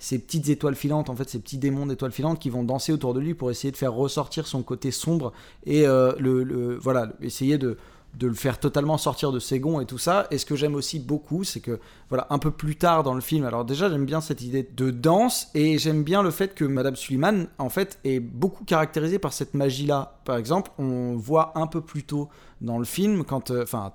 ces 0.00 0.18
petites 0.18 0.48
étoiles 0.48 0.74
filantes, 0.74 1.10
en 1.10 1.14
fait, 1.14 1.28
ces 1.28 1.38
petits 1.38 1.58
démons 1.58 1.86
d'étoiles 1.86 2.10
filantes 2.10 2.40
qui 2.40 2.50
vont 2.50 2.64
danser 2.64 2.90
autour 2.90 3.14
de 3.14 3.20
lui 3.20 3.34
pour 3.34 3.50
essayer 3.50 3.70
de 3.70 3.76
faire 3.76 3.92
ressortir 3.92 4.46
son 4.46 4.62
côté 4.62 4.90
sombre 4.90 5.32
et 5.66 5.86
euh, 5.86 6.12
le, 6.18 6.78
voilà, 6.78 7.12
essayer 7.20 7.58
de, 7.58 7.76
de 8.18 8.26
le 8.26 8.34
faire 8.34 8.58
totalement 8.58 8.96
sortir 8.96 9.30
de 9.30 9.38
ses 9.38 9.60
gonds 9.60 9.78
et 9.78 9.84
tout 9.84 9.98
ça. 9.98 10.26
Et 10.30 10.38
ce 10.38 10.46
que 10.46 10.56
j'aime 10.56 10.74
aussi 10.74 11.00
beaucoup, 11.00 11.44
c'est 11.44 11.60
que, 11.60 11.78
voilà, 12.08 12.26
un 12.30 12.38
peu 12.38 12.50
plus 12.50 12.76
tard 12.76 13.02
dans 13.02 13.12
le 13.12 13.20
film, 13.20 13.44
alors 13.44 13.66
déjà, 13.66 13.90
j'aime 13.90 14.06
bien 14.06 14.22
cette 14.22 14.40
idée 14.40 14.66
de 14.74 14.90
danse 14.90 15.48
et 15.54 15.76
j'aime 15.76 16.02
bien 16.02 16.22
le 16.22 16.30
fait 16.30 16.54
que 16.54 16.64
Madame 16.64 16.96
Suliman, 16.96 17.46
en 17.58 17.68
fait, 17.68 17.98
est 18.04 18.20
beaucoup 18.20 18.64
caractérisée 18.64 19.18
par 19.18 19.34
cette 19.34 19.52
magie-là. 19.52 20.18
Par 20.24 20.38
exemple, 20.38 20.70
on 20.78 21.14
voit 21.14 21.52
un 21.56 21.66
peu 21.66 21.82
plus 21.82 22.04
tôt 22.04 22.30
dans 22.62 22.78
le 22.78 22.84
film, 22.84 23.24
quand, 23.24 23.50
euh, 23.50 23.62
enfin, 23.62 23.92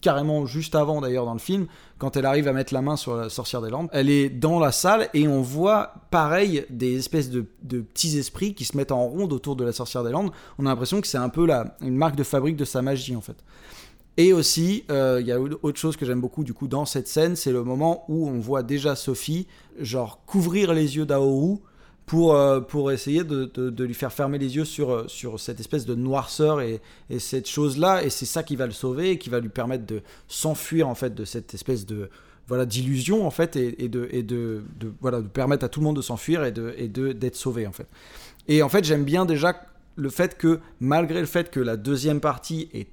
carrément 0.00 0.46
juste 0.46 0.74
avant 0.74 1.00
d'ailleurs 1.00 1.24
dans 1.24 1.32
le 1.32 1.40
film, 1.40 1.66
quand 1.98 2.16
elle 2.16 2.26
arrive 2.26 2.48
à 2.48 2.52
mettre 2.52 2.72
la 2.72 2.82
main 2.82 2.96
sur 2.96 3.16
la 3.16 3.28
sorcière 3.28 3.62
des 3.62 3.70
Landes. 3.70 3.88
Elle 3.92 4.10
est 4.10 4.28
dans 4.28 4.58
la 4.58 4.72
salle 4.72 5.08
et 5.14 5.26
on 5.26 5.42
voit 5.42 5.94
pareil 6.10 6.64
des 6.70 6.98
espèces 6.98 7.30
de, 7.30 7.42
petits 7.42 8.18
esprits 8.18 8.54
qui 8.54 8.64
se 8.64 8.76
mettent 8.76 8.92
en 8.92 9.06
ronde 9.06 9.32
autour 9.32 9.56
de 9.56 9.64
la 9.64 9.72
sorcière 9.72 10.04
des 10.04 10.12
Landes. 10.12 10.30
On 10.58 10.66
a 10.66 10.68
l'impression 10.68 11.00
que 11.00 11.06
c'est 11.06 11.18
un 11.18 11.28
peu 11.28 11.46
la, 11.46 11.76
une 11.80 11.96
marque 11.96 12.16
de 12.16 12.22
fabrique 12.22 12.56
de 12.56 12.64
sa 12.64 12.82
magie 12.82 13.16
en 13.16 13.20
fait. 13.20 13.36
Et 14.18 14.32
aussi, 14.32 14.84
euh, 14.90 15.18
il 15.20 15.26
y 15.26 15.32
a 15.32 15.38
autre 15.38 15.78
chose 15.78 15.96
que 15.96 16.06
j'aime 16.06 16.20
beaucoup 16.20 16.42
du 16.42 16.54
coup 16.54 16.68
dans 16.68 16.86
cette 16.86 17.08
scène, 17.08 17.36
c'est 17.36 17.52
le 17.52 17.64
moment 17.64 18.04
où 18.08 18.28
on 18.28 18.38
voit 18.38 18.62
déjà 18.62 18.96
Sophie, 18.96 19.46
genre 19.78 20.24
couvrir 20.24 20.72
les 20.72 20.96
yeux 20.96 21.04
d'Aoru 21.04 21.58
pour, 22.06 22.36
euh, 22.36 22.60
pour 22.60 22.92
essayer 22.92 23.24
de, 23.24 23.44
de, 23.44 23.84
lui 23.84 23.94
faire 23.94 24.12
fermer 24.12 24.38
les 24.38 24.54
yeux 24.56 24.64
sur, 24.64 24.92
euh, 24.92 25.04
sur 25.08 25.40
cette 25.40 25.58
espèce 25.58 25.84
de 25.84 25.96
noirceur 25.96 26.60
et, 26.60 26.80
et 27.10 27.18
cette 27.18 27.48
chose-là. 27.48 28.04
Et 28.04 28.10
c'est 28.10 28.26
ça 28.26 28.44
qui 28.44 28.54
va 28.54 28.66
le 28.66 28.72
sauver 28.72 29.10
et 29.10 29.18
qui 29.18 29.28
va 29.28 29.40
lui 29.40 29.48
permettre 29.48 29.84
de 29.86 30.02
s'enfuir 30.28 30.88
en 30.88 30.94
fait 30.94 31.14
de 31.14 31.24
cette 31.24 31.52
espèce 31.52 31.84
de 31.84 32.08
voilà 32.48 32.64
d'illusion 32.64 33.26
en 33.26 33.32
fait 33.32 33.56
et, 33.56 33.88
de, 33.88 34.08
et 34.12 34.22
de, 34.22 34.62
voilà, 35.00 35.20
de 35.20 35.26
permettre 35.26 35.64
à 35.64 35.68
tout 35.68 35.80
le 35.80 35.84
monde 35.84 35.96
de 35.96 36.02
s'enfuir 36.02 36.44
et 36.44 36.52
de 36.52 36.72
et 36.78 36.86
d'être 36.86 37.34
sauvé 37.34 37.66
en 37.66 37.72
fait. 37.72 37.88
Et 38.46 38.62
en 38.62 38.68
fait 38.68 38.84
j'aime 38.84 39.02
bien 39.02 39.24
déjà 39.24 39.66
le 39.96 40.10
fait 40.10 40.38
que 40.38 40.60
malgré 40.78 41.18
le 41.18 41.26
fait 41.26 41.50
que 41.50 41.58
la 41.58 41.76
deuxième 41.76 42.20
partie 42.20 42.68
est 42.72 42.86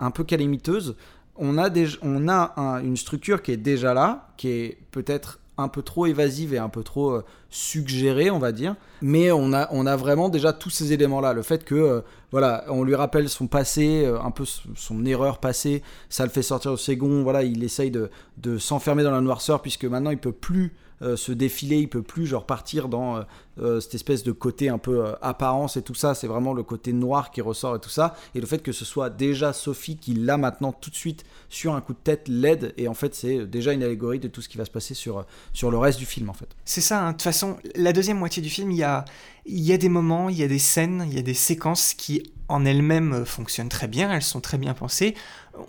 un 0.00 0.10
peu 0.10 0.22
calamiteuse, 0.22 0.96
on 1.36 1.56
a, 1.56 1.70
des, 1.70 1.86
on 2.02 2.28
a 2.28 2.52
une 2.82 2.96
structure 2.96 3.40
qui 3.40 3.52
est 3.52 3.56
déjà 3.56 3.94
là, 3.94 4.28
qui 4.36 4.48
est 4.48 4.78
peut-être 4.90 5.40
un 5.56 5.68
peu 5.68 5.82
trop 5.82 6.06
évasive 6.06 6.54
et 6.54 6.58
un 6.58 6.68
peu 6.68 6.82
trop 6.82 7.10
euh, 7.10 7.24
suggérée, 7.50 8.30
on 8.30 8.38
va 8.38 8.52
dire. 8.52 8.74
Mais 9.02 9.30
on 9.30 9.52
a, 9.52 9.68
on 9.70 9.86
a 9.86 9.96
vraiment 9.96 10.28
déjà 10.28 10.52
tous 10.52 10.70
ces 10.70 10.92
éléments-là. 10.92 11.32
Le 11.32 11.42
fait 11.42 11.64
que, 11.64 11.74
euh, 11.74 12.00
voilà, 12.32 12.64
on 12.68 12.82
lui 12.82 12.94
rappelle 12.94 13.28
son 13.28 13.46
passé, 13.46 14.04
euh, 14.04 14.20
un 14.20 14.30
peu 14.30 14.44
son 14.44 15.04
erreur 15.04 15.38
passée, 15.38 15.82
ça 16.08 16.24
le 16.24 16.30
fait 16.30 16.42
sortir 16.42 16.72
au 16.72 16.76
second. 16.76 17.22
Voilà, 17.22 17.42
il 17.42 17.62
essaye 17.62 17.90
de, 17.90 18.10
de 18.38 18.58
s'enfermer 18.58 19.04
dans 19.04 19.12
la 19.12 19.20
noirceur 19.20 19.62
puisque 19.62 19.84
maintenant 19.84 20.10
il 20.10 20.18
peut 20.18 20.32
plus 20.32 20.74
se 21.16 21.32
défiler, 21.32 21.78
il 21.78 21.88
peut 21.88 22.02
plus 22.02 22.26
genre 22.26 22.46
partir 22.46 22.88
dans 22.88 23.24
euh, 23.60 23.80
cette 23.80 23.94
espèce 23.94 24.24
de 24.24 24.32
côté 24.32 24.68
un 24.68 24.78
peu 24.78 25.04
euh, 25.04 25.12
apparence 25.22 25.76
et 25.76 25.82
tout 25.82 25.94
ça, 25.94 26.14
c'est 26.14 26.26
vraiment 26.26 26.54
le 26.54 26.64
côté 26.64 26.92
noir 26.92 27.30
qui 27.30 27.40
ressort 27.40 27.76
et 27.76 27.78
tout 27.78 27.88
ça. 27.88 28.16
Et 28.34 28.40
le 28.40 28.46
fait 28.46 28.58
que 28.58 28.72
ce 28.72 28.84
soit 28.84 29.10
déjà 29.10 29.52
Sophie 29.52 29.96
qui 29.96 30.14
l'a 30.14 30.36
maintenant 30.36 30.72
tout 30.72 30.90
de 30.90 30.96
suite 30.96 31.24
sur 31.48 31.74
un 31.74 31.80
coup 31.80 31.92
de 31.92 31.98
tête 31.98 32.26
l'aide, 32.26 32.74
et 32.78 32.88
en 32.88 32.94
fait 32.94 33.14
c'est 33.14 33.46
déjà 33.46 33.72
une 33.72 33.84
allégorie 33.84 34.18
de 34.18 34.28
tout 34.28 34.42
ce 34.42 34.48
qui 34.48 34.58
va 34.58 34.64
se 34.64 34.70
passer 34.70 34.94
sur, 34.94 35.24
sur 35.52 35.70
le 35.70 35.78
reste 35.78 35.98
du 35.98 36.06
film 36.06 36.30
en 36.30 36.32
fait. 36.32 36.48
C'est 36.64 36.80
ça, 36.80 37.00
hein. 37.00 37.08
de 37.08 37.12
toute 37.12 37.22
façon, 37.22 37.56
la 37.76 37.92
deuxième 37.92 38.18
moitié 38.18 38.42
du 38.42 38.50
film, 38.50 38.72
il 38.72 38.78
y 38.78 38.82
a, 38.82 39.04
il 39.46 39.60
y 39.60 39.72
a 39.72 39.78
des 39.78 39.88
moments, 39.88 40.28
il 40.28 40.36
y 40.36 40.42
a 40.42 40.48
des 40.48 40.58
scènes, 40.58 41.04
il 41.06 41.14
y 41.14 41.18
a 41.18 41.22
des 41.22 41.34
séquences 41.34 41.94
qui 41.94 42.24
en 42.48 42.64
elles-mêmes 42.64 43.12
euh, 43.12 43.24
fonctionnent 43.24 43.68
très 43.68 43.88
bien, 43.88 44.12
elles 44.12 44.22
sont 44.22 44.40
très 44.40 44.58
bien 44.58 44.74
pensées. 44.74 45.14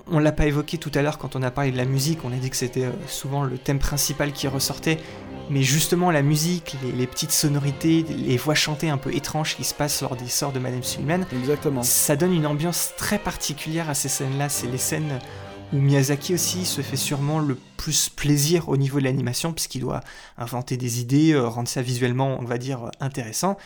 On 0.07 0.19
l'a 0.19 0.31
pas 0.31 0.45
évoqué 0.45 0.77
tout 0.77 0.91
à 0.95 1.01
l'heure 1.01 1.17
quand 1.17 1.35
on 1.35 1.43
a 1.43 1.51
parlé 1.51 1.71
de 1.71 1.77
la 1.77 1.85
musique, 1.85 2.19
on 2.23 2.31
a 2.31 2.35
dit 2.35 2.49
que 2.49 2.55
c'était 2.55 2.89
souvent 3.07 3.43
le 3.43 3.57
thème 3.57 3.79
principal 3.79 4.31
qui 4.31 4.47
ressortait, 4.47 4.97
mais 5.49 5.61
justement 5.61 6.11
la 6.11 6.21
musique, 6.21 6.75
les, 6.95 7.07
petites 7.07 7.31
sonorités, 7.31 8.03
les 8.03 8.37
voix 8.37 8.55
chantées 8.55 8.89
un 8.89 8.97
peu 8.97 9.13
étranges 9.13 9.55
qui 9.55 9.63
se 9.63 9.73
passent 9.73 10.01
lors 10.01 10.15
des 10.15 10.27
sorts 10.27 10.51
de 10.51 10.59
Madame 10.59 10.83
Suleiman, 10.83 11.25
Exactement. 11.33 11.83
ça 11.83 12.15
donne 12.15 12.33
une 12.33 12.47
ambiance 12.47 12.93
très 12.97 13.19
particulière 13.19 13.89
à 13.89 13.93
ces 13.93 14.09
scènes-là. 14.09 14.49
C'est 14.49 14.67
les 14.67 14.77
scènes 14.77 15.19
où 15.73 15.77
Miyazaki 15.77 16.33
aussi 16.33 16.65
se 16.65 16.81
fait 16.81 16.97
sûrement 16.97 17.39
le 17.39 17.57
plus 17.77 18.09
plaisir 18.09 18.69
au 18.69 18.77
niveau 18.77 18.99
de 18.99 19.03
l'animation, 19.03 19.53
puisqu'il 19.53 19.81
doit 19.81 20.01
inventer 20.37 20.77
des 20.77 20.99
idées, 20.99 21.33
euh, 21.33 21.47
rendre 21.47 21.67
ça 21.67 21.81
visuellement, 21.81 22.37
on 22.39 22.45
va 22.45 22.57
dire, 22.57 22.91
intéressant. 22.99 23.57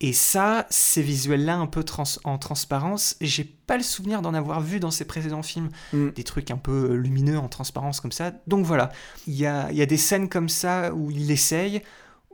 Et 0.00 0.12
ça, 0.12 0.66
ces 0.68 1.00
visuels-là 1.00 1.56
un 1.56 1.66
peu 1.66 1.82
en 2.24 2.38
transparence, 2.38 3.16
j'ai 3.22 3.44
pas 3.44 3.78
le 3.78 3.82
souvenir 3.82 4.20
d'en 4.20 4.34
avoir 4.34 4.60
vu 4.60 4.78
dans 4.78 4.90
ses 4.90 5.06
précédents 5.06 5.42
films. 5.42 5.70
Mm. 5.92 6.10
Des 6.10 6.24
trucs 6.24 6.50
un 6.50 6.58
peu 6.58 6.92
lumineux 6.94 7.38
en 7.38 7.48
transparence 7.48 8.00
comme 8.00 8.12
ça. 8.12 8.32
Donc 8.46 8.66
voilà, 8.66 8.92
il 9.26 9.34
y 9.34 9.46
a, 9.46 9.72
y 9.72 9.80
a, 9.80 9.86
des 9.86 9.96
scènes 9.96 10.28
comme 10.28 10.50
ça 10.50 10.92
où 10.92 11.10
il 11.10 11.30
essaye, 11.30 11.82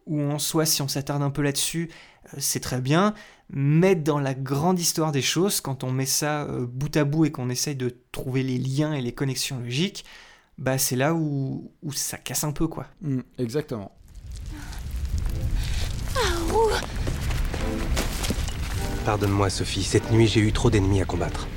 où 0.07 0.21
en 0.21 0.41
soi, 0.41 0.67
si 0.67 0.83
on 0.83 0.89
s'attarde 0.89 1.23
un 1.23 1.31
peu 1.31 1.43
là-dessus, 1.43 1.89
euh, 2.35 2.37
c'est 2.39 2.61
très 2.61 2.81
bien. 2.81 3.15
Mais 3.51 3.95
dans 3.95 4.19
la 4.19 4.35
grande 4.35 4.81
histoire 4.81 5.13
des 5.13 5.23
choses, 5.23 5.61
quand 5.61 5.85
on 5.85 5.93
met 5.93 6.07
ça 6.07 6.45
euh, 6.45 6.67
bout 6.67 6.97
à 6.97 7.05
bout 7.05 7.27
et 7.27 7.31
qu'on 7.31 7.49
essaye 7.49 7.77
de 7.77 7.97
trouver 8.11 8.43
les 8.43 8.59
liens 8.59 8.93
et 8.93 9.03
les 9.03 9.13
connexions 9.13 9.61
logiques, 9.61 10.05
bah 10.59 10.79
c'est 10.79 10.97
là 10.97 11.15
où, 11.15 11.71
où, 11.83 11.93
ça 11.93 12.19
casse 12.19 12.45
un 12.45 12.53
peu 12.53 12.67
quoi. 12.67 12.87
Mm, 13.03 13.21
exactement. 13.39 13.93
Ah, 16.17 16.81
Pardonne-moi, 19.05 19.51
Sophie, 19.51 19.83
cette 19.83 20.13
nuit 20.13 20.29
j'ai 20.29 20.41
eu 20.41 20.53
trop 20.53 20.71
d'ennemis 20.71 21.03
à 21.03 21.05
combattre. 21.05 21.49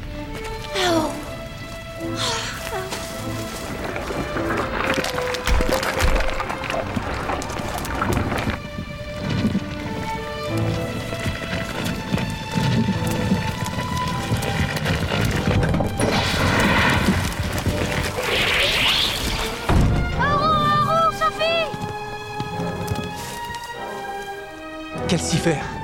Quel 25.08 25.20
faire 25.20 25.75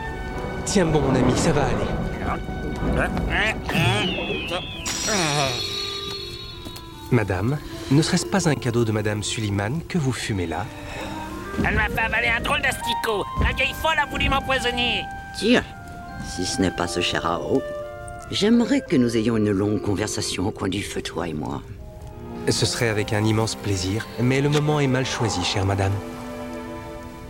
Tiens 0.71 0.85
bon, 0.85 1.01
mon 1.01 1.13
ami, 1.13 1.33
ça 1.35 1.51
va 1.51 1.63
aller. 1.65 3.01
Madame, 7.11 7.57
ne 7.91 8.01
serait-ce 8.01 8.25
pas 8.25 8.47
un 8.47 8.55
cadeau 8.55 8.85
de 8.85 8.93
Madame 8.93 9.21
Suliman 9.21 9.81
que 9.89 9.97
vous 9.97 10.13
fumez 10.13 10.47
là? 10.47 10.65
Elle 11.57 11.75
m'a 11.75 11.89
fait 11.89 11.99
avaler 11.99 12.29
un 12.29 12.39
drôle 12.39 12.61
d'asticot. 12.61 13.25
La 13.41 13.53
vieille 13.53 13.75
folle 13.81 13.99
a 14.01 14.05
voulu 14.05 14.29
m'empoisonner. 14.29 15.01
Tiens, 15.37 15.65
si 16.25 16.45
ce 16.45 16.61
n'est 16.61 16.71
pas 16.71 16.87
ce 16.87 17.01
cher 17.01 17.25
Ao, 17.25 17.61
j'aimerais 18.31 18.79
que 18.79 18.95
nous 18.95 19.17
ayons 19.17 19.35
une 19.35 19.51
longue 19.51 19.81
conversation 19.81 20.47
au 20.47 20.51
coin 20.51 20.69
du 20.69 20.83
feu, 20.83 21.01
toi 21.01 21.27
et 21.27 21.33
moi. 21.33 21.61
Ce 22.47 22.65
serait 22.65 22.87
avec 22.87 23.11
un 23.11 23.25
immense 23.25 23.55
plaisir, 23.55 24.07
mais 24.21 24.39
le 24.39 24.47
moment 24.47 24.79
est 24.79 24.87
mal 24.87 25.05
choisi, 25.05 25.43
chère 25.43 25.65
madame. 25.65 25.91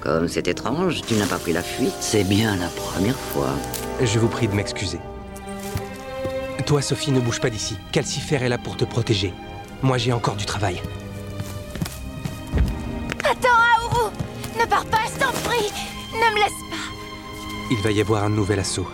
Comme 0.02 0.28
c'est 0.28 0.48
étrange, 0.48 1.04
tu 1.06 1.14
n'as 1.14 1.28
pas 1.28 1.38
pris 1.38 1.54
la 1.54 1.62
fuite, 1.62 1.94
c'est 2.00 2.24
bien 2.24 2.56
la 2.56 2.70
première 2.70 3.16
fois. 3.16 3.52
Je 4.02 4.18
vous 4.18 4.28
prie 4.28 4.48
de 4.48 4.54
m'excuser. 4.54 5.00
Toi, 6.66 6.82
Sophie, 6.82 7.12
ne 7.12 7.20
bouge 7.20 7.40
pas 7.40 7.52
d'ici. 7.52 7.78
Calcifer 7.92 8.38
est 8.38 8.50
là 8.50 8.58
pour 8.58 8.76
te 8.76 8.84
protéger. 8.84 9.32
Moi, 9.84 10.00
j'ai 10.00 10.12
encore 10.12 10.36
du 10.36 10.46
travail. 10.46 10.82
Attends, 13.24 13.50
Aourou 13.78 14.10
Ne 14.60 14.66
pars 14.66 14.86
pas, 14.86 15.04
je 15.06 15.20
t'en 15.20 15.32
prie 15.48 15.72
Ne 16.14 16.34
me 16.34 16.40
laisse 16.40 16.62
pas 16.72 17.70
Il 17.70 17.78
va 17.84 17.92
y 17.92 18.02
avoir 18.02 18.24
un 18.24 18.30
nouvel 18.30 18.60
assaut. 18.60 18.88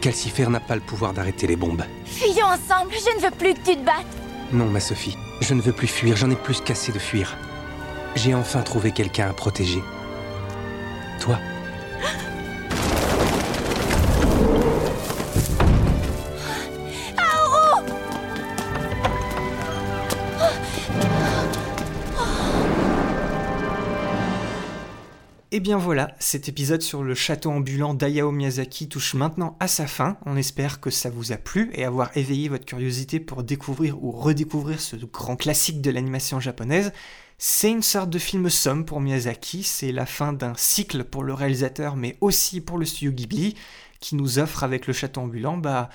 Calcifer 0.00 0.46
n'a 0.46 0.60
pas 0.60 0.76
le 0.76 0.80
pouvoir 0.80 1.12
d'arrêter 1.12 1.48
les 1.48 1.56
bombes. 1.56 1.82
Fuyons 2.04 2.46
ensemble, 2.46 2.92
je 2.92 3.16
ne 3.16 3.22
veux 3.22 3.36
plus 3.36 3.54
que 3.54 3.70
tu 3.70 3.76
te 3.76 3.84
battes 3.84 4.06
Non, 4.52 4.66
ma 4.66 4.80
Sophie, 4.80 5.16
je 5.40 5.54
ne 5.54 5.60
veux 5.60 5.72
plus 5.72 5.88
fuir, 5.88 6.16
j'en 6.16 6.30
ai 6.30 6.36
plus 6.36 6.60
qu'assez 6.60 6.92
de 6.92 7.00
fuir. 7.00 7.36
J'ai 8.14 8.34
enfin 8.34 8.62
trouvé 8.62 8.92
quelqu'un 8.92 9.28
à 9.28 9.32
protéger 9.32 9.82
Et 11.24 11.28
eh 25.56 25.60
bien 25.60 25.76
voilà, 25.76 26.16
cet 26.18 26.48
épisode 26.48 26.80
sur 26.80 27.04
le 27.04 27.14
château 27.14 27.50
ambulant 27.50 27.94
d'Ayao 27.94 28.32
Miyazaki 28.32 28.88
touche 28.88 29.14
maintenant 29.14 29.56
à 29.60 29.68
sa 29.68 29.86
fin. 29.86 30.16
On 30.26 30.36
espère 30.36 30.80
que 30.80 30.90
ça 30.90 31.10
vous 31.10 31.30
a 31.30 31.36
plu 31.36 31.70
et 31.74 31.84
avoir 31.84 32.16
éveillé 32.16 32.48
votre 32.48 32.64
curiosité 32.64 33.20
pour 33.20 33.44
découvrir 33.44 34.02
ou 34.02 34.10
redécouvrir 34.10 34.80
ce 34.80 34.96
grand 34.96 35.36
classique 35.36 35.82
de 35.82 35.90
l'animation 35.90 36.40
japonaise. 36.40 36.92
C'est 37.44 37.72
une 37.72 37.82
sorte 37.82 38.08
de 38.08 38.20
film 38.20 38.48
somme 38.48 38.84
pour 38.84 39.00
Miyazaki, 39.00 39.64
c'est 39.64 39.90
la 39.90 40.06
fin 40.06 40.32
d'un 40.32 40.52
cycle 40.56 41.02
pour 41.02 41.24
le 41.24 41.34
réalisateur 41.34 41.96
mais 41.96 42.16
aussi 42.20 42.60
pour 42.60 42.78
le 42.78 42.84
studio 42.84 43.10
Ghibli 43.10 43.56
qui 43.98 44.14
nous 44.14 44.38
offre 44.38 44.62
avec 44.62 44.86
le 44.86 44.92
château 44.92 45.22
ambulant 45.22 45.56
bah, 45.56 45.90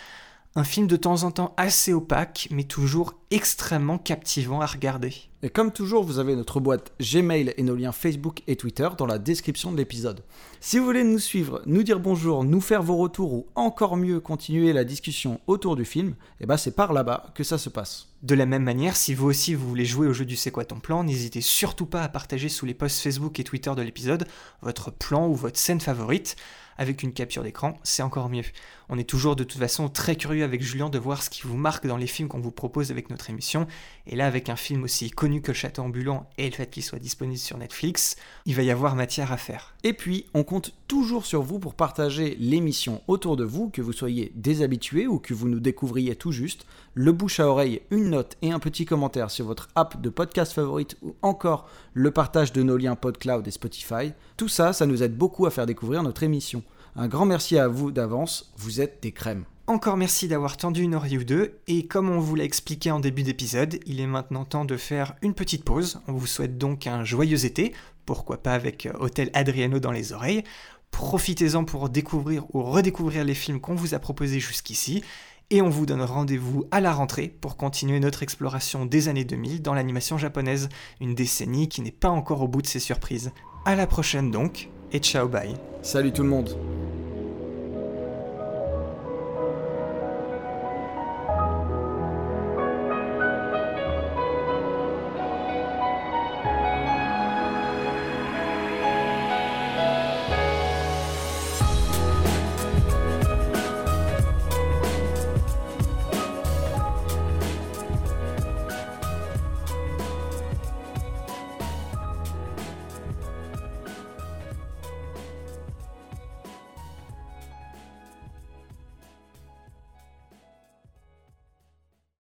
un 0.58 0.66
film 0.66 0.88
de 0.88 0.98
temps 0.98 1.24
en 1.24 1.32
temps 1.32 1.54
assez 1.56 1.94
opaque, 1.94 2.50
mais 2.52 2.66
toujours 2.66 3.14
extrêmement 3.32 3.98
captivant 3.98 4.60
à 4.60 4.66
regarder. 4.66 5.14
Et 5.42 5.50
comme 5.50 5.72
toujours, 5.72 6.04
vous 6.04 6.20
avez 6.20 6.36
notre 6.36 6.60
boîte 6.60 6.92
Gmail 7.00 7.54
et 7.56 7.64
nos 7.64 7.76
liens 7.76 7.94
Facebook 7.94 8.42
et 8.48 8.58
Twitter 8.58 8.90
dans 8.98 9.06
la 9.06 9.18
description 9.18 9.72
de 9.72 9.78
l'épisode. 9.78 10.26
Si 10.68 10.80
vous 10.80 10.84
voulez 10.84 11.06
nous 11.06 11.18
suivre, 11.18 11.62
nous 11.66 11.82
dire 11.82 11.98
bonjour, 11.98 12.44
nous 12.44 12.60
faire 12.60 12.84
vos 12.84 12.98
retours 12.98 13.32
ou 13.32 13.48
encore 13.56 13.96
mieux 13.96 14.20
continuer 14.20 14.74
la 14.74 14.84
discussion 14.84 15.40
autour 15.48 15.78
du 15.78 15.86
film, 15.86 16.14
eh 16.42 16.46
ben 16.46 16.58
c'est 16.58 16.76
par 16.76 16.92
là-bas 16.92 17.32
que 17.36 17.46
ça 17.46 17.58
se 17.58 17.70
passe. 17.70 18.10
De 18.22 18.36
la 18.36 18.46
même 18.46 18.64
manière, 18.64 18.98
si 18.98 19.14
vous 19.14 19.28
aussi 19.28 19.54
vous 19.54 19.66
voulez 19.66 19.86
jouer 19.86 20.08
au 20.08 20.14
jeu 20.14 20.26
du 20.26 20.36
C'est 20.36 20.52
quoi 20.52 20.66
ton 20.66 20.82
plan, 20.82 21.06
n'hésitez 21.06 21.40
surtout 21.40 21.86
pas 21.86 22.04
à 22.04 22.10
partager 22.10 22.50
sous 22.50 22.66
les 22.66 22.74
posts 22.74 23.00
Facebook 23.00 23.40
et 23.40 23.46
Twitter 23.46 23.72
de 23.78 23.82
l'épisode 23.82 24.28
votre 24.62 24.92
plan 24.92 25.30
ou 25.30 25.36
votre 25.36 25.58
scène 25.58 25.80
favorite 25.80 26.36
avec 26.78 27.04
une 27.04 27.14
capture 27.14 27.44
d'écran, 27.44 27.78
c'est 27.84 28.04
encore 28.04 28.30
mieux. 28.30 28.44
On 28.90 28.98
est 28.98 29.10
toujours 29.10 29.36
de 29.36 29.44
toute 29.44 29.60
façon 29.60 29.90
très 29.90 30.16
curieux 30.16 30.44
avec 30.44 30.62
Julien 30.62 30.90
de 30.90 31.00
voir 31.00 31.24
ce 31.24 31.30
qui 31.30 31.42
vous 31.42 31.58
marque 31.58 31.88
dans 31.88 31.98
les 31.98 32.08
films 32.08 32.30
qu'on 32.30 32.40
vous 32.40 32.52
propose 32.52 32.92
avec 32.92 33.10
notre 33.10 33.30
émission. 33.30 33.68
Et 34.06 34.16
là, 34.16 34.28
avec 34.28 34.50
un 34.50 34.56
film 34.56 34.84
aussi 34.84 35.10
connu 35.10 35.42
que 35.42 35.52
Le 35.52 35.58
Château 35.58 35.82
Ambulant 35.82 36.30
et 36.38 36.50
le 36.50 36.56
fait 36.56 36.70
qu'il 36.70 36.84
soit 36.84 37.00
disponible 37.00 37.40
sur 37.40 37.58
Netflix, 37.58 38.16
il 38.46 38.56
va 38.56 38.64
y 38.64 38.72
avoir 38.72 38.96
matière 38.96 39.32
à 39.32 39.38
faire. 39.38 39.74
Et 39.84 39.94
puis, 39.94 40.28
on 40.34 40.44
toujours 40.88 41.26
sur 41.26 41.42
vous 41.42 41.60
pour 41.60 41.74
partager 41.74 42.36
l'émission 42.40 43.02
autour 43.08 43.38
de 43.38 43.44
vous, 43.44 43.70
que 43.70 43.82
vous 43.82 43.94
soyez 43.94 44.32
déshabitué 44.36 45.08
ou 45.08 45.20
que 45.20 45.34
vous 45.34 45.48
nous 45.48 45.60
découvriez 45.60 46.16
tout 46.16 46.32
juste. 46.32 46.66
Le 46.94 47.12
bouche 47.12 47.40
à 47.40 47.48
oreille, 47.48 47.82
une 47.92 48.10
note 48.10 48.38
et 48.42 48.52
un 48.52 48.60
petit 48.60 48.86
commentaire 48.86 49.32
sur 49.32 49.46
votre 49.46 49.70
app 49.76 50.02
de 50.02 50.10
podcast 50.10 50.54
favorite 50.54 50.98
ou 51.02 51.16
encore 51.22 51.70
le 51.94 52.12
partage 52.12 52.54
de 52.54 52.64
nos 52.64 52.78
liens 52.78 52.96
PodCloud 52.96 53.48
et 53.48 53.52
Spotify. 53.52 54.14
Tout 54.38 54.48
ça, 54.48 54.74
ça 54.74 54.86
nous 54.86 55.04
aide 55.04 55.18
beaucoup 55.18 55.46
à 55.46 55.52
faire 55.52 55.66
découvrir 55.66 56.04
notre 56.04 56.24
émission. 56.24 56.64
Un 56.96 57.08
grand 57.08 57.26
merci 57.26 57.58
à 57.58 57.68
vous 57.68 57.92
d'avance, 57.92 58.52
vous 58.58 58.82
êtes 58.82 59.02
des 59.04 59.12
crèmes. 59.12 59.46
Encore 59.70 59.98
merci 59.98 60.30
d'avoir 60.30 60.56
tendu 60.56 60.82
une 60.82 60.96
oreille 60.96 61.18
ou 61.18 61.26
deux, 61.26 61.60
et 61.68 61.86
comme 61.86 62.10
on 62.10 62.20
vous 62.20 62.36
l'a 62.36 62.46
expliqué 62.46 62.90
en 62.90 63.02
début 63.02 63.24
d'épisode, 63.24 63.80
il 63.86 64.00
est 64.00 64.08
maintenant 64.08 64.46
temps 64.46 64.64
de 64.64 64.78
faire 64.78 65.16
une 65.22 65.34
petite 65.34 65.66
pause. 65.66 66.00
On 66.08 66.14
vous 66.14 66.26
souhaite 66.26 66.58
donc 66.58 66.88
un 66.88 67.04
joyeux 67.04 67.44
été, 67.44 67.74
pourquoi 68.08 68.42
pas 68.42 68.54
avec 68.54 68.88
euh, 68.88 68.94
Hôtel 69.00 69.30
Adriano 69.34 69.80
dans 69.80 69.92
les 69.92 70.14
oreilles. 70.14 70.44
Profitez-en 70.90 71.66
pour 71.66 71.90
découvrir 71.90 72.44
ou 72.56 72.64
redécouvrir 72.64 73.24
les 73.24 73.36
films 73.36 73.60
qu'on 73.60 73.76
vous 73.76 73.94
a 73.94 74.00
proposés 74.00 74.40
jusqu'ici, 74.40 75.04
et 75.50 75.62
on 75.62 75.70
vous 75.70 75.86
donne 75.86 76.02
rendez-vous 76.02 76.66
à 76.72 76.82
la 76.82 76.92
rentrée 76.92 77.28
pour 77.28 77.56
continuer 77.56 78.00
notre 78.00 78.24
exploration 78.24 78.86
des 78.86 79.08
années 79.08 79.24
2000 79.24 79.62
dans 79.62 79.74
l'animation 79.74 80.18
japonaise, 80.18 80.70
une 81.00 81.16
décennie 81.16 81.70
qui 81.70 81.82
n'est 81.82 81.92
pas 81.92 82.10
encore 82.10 82.42
au 82.42 82.48
bout 82.48 82.62
de 82.62 82.68
ses 82.68 82.80
surprises. 82.80 83.32
À 83.66 83.76
la 83.76 83.86
prochaine 83.88 84.32
donc, 84.32 84.70
et 84.92 85.00
ciao 85.00 85.28
bye. 85.28 85.54
Salut 85.82 86.12
tout 86.12 86.24
le 86.24 86.30
monde 86.30 86.58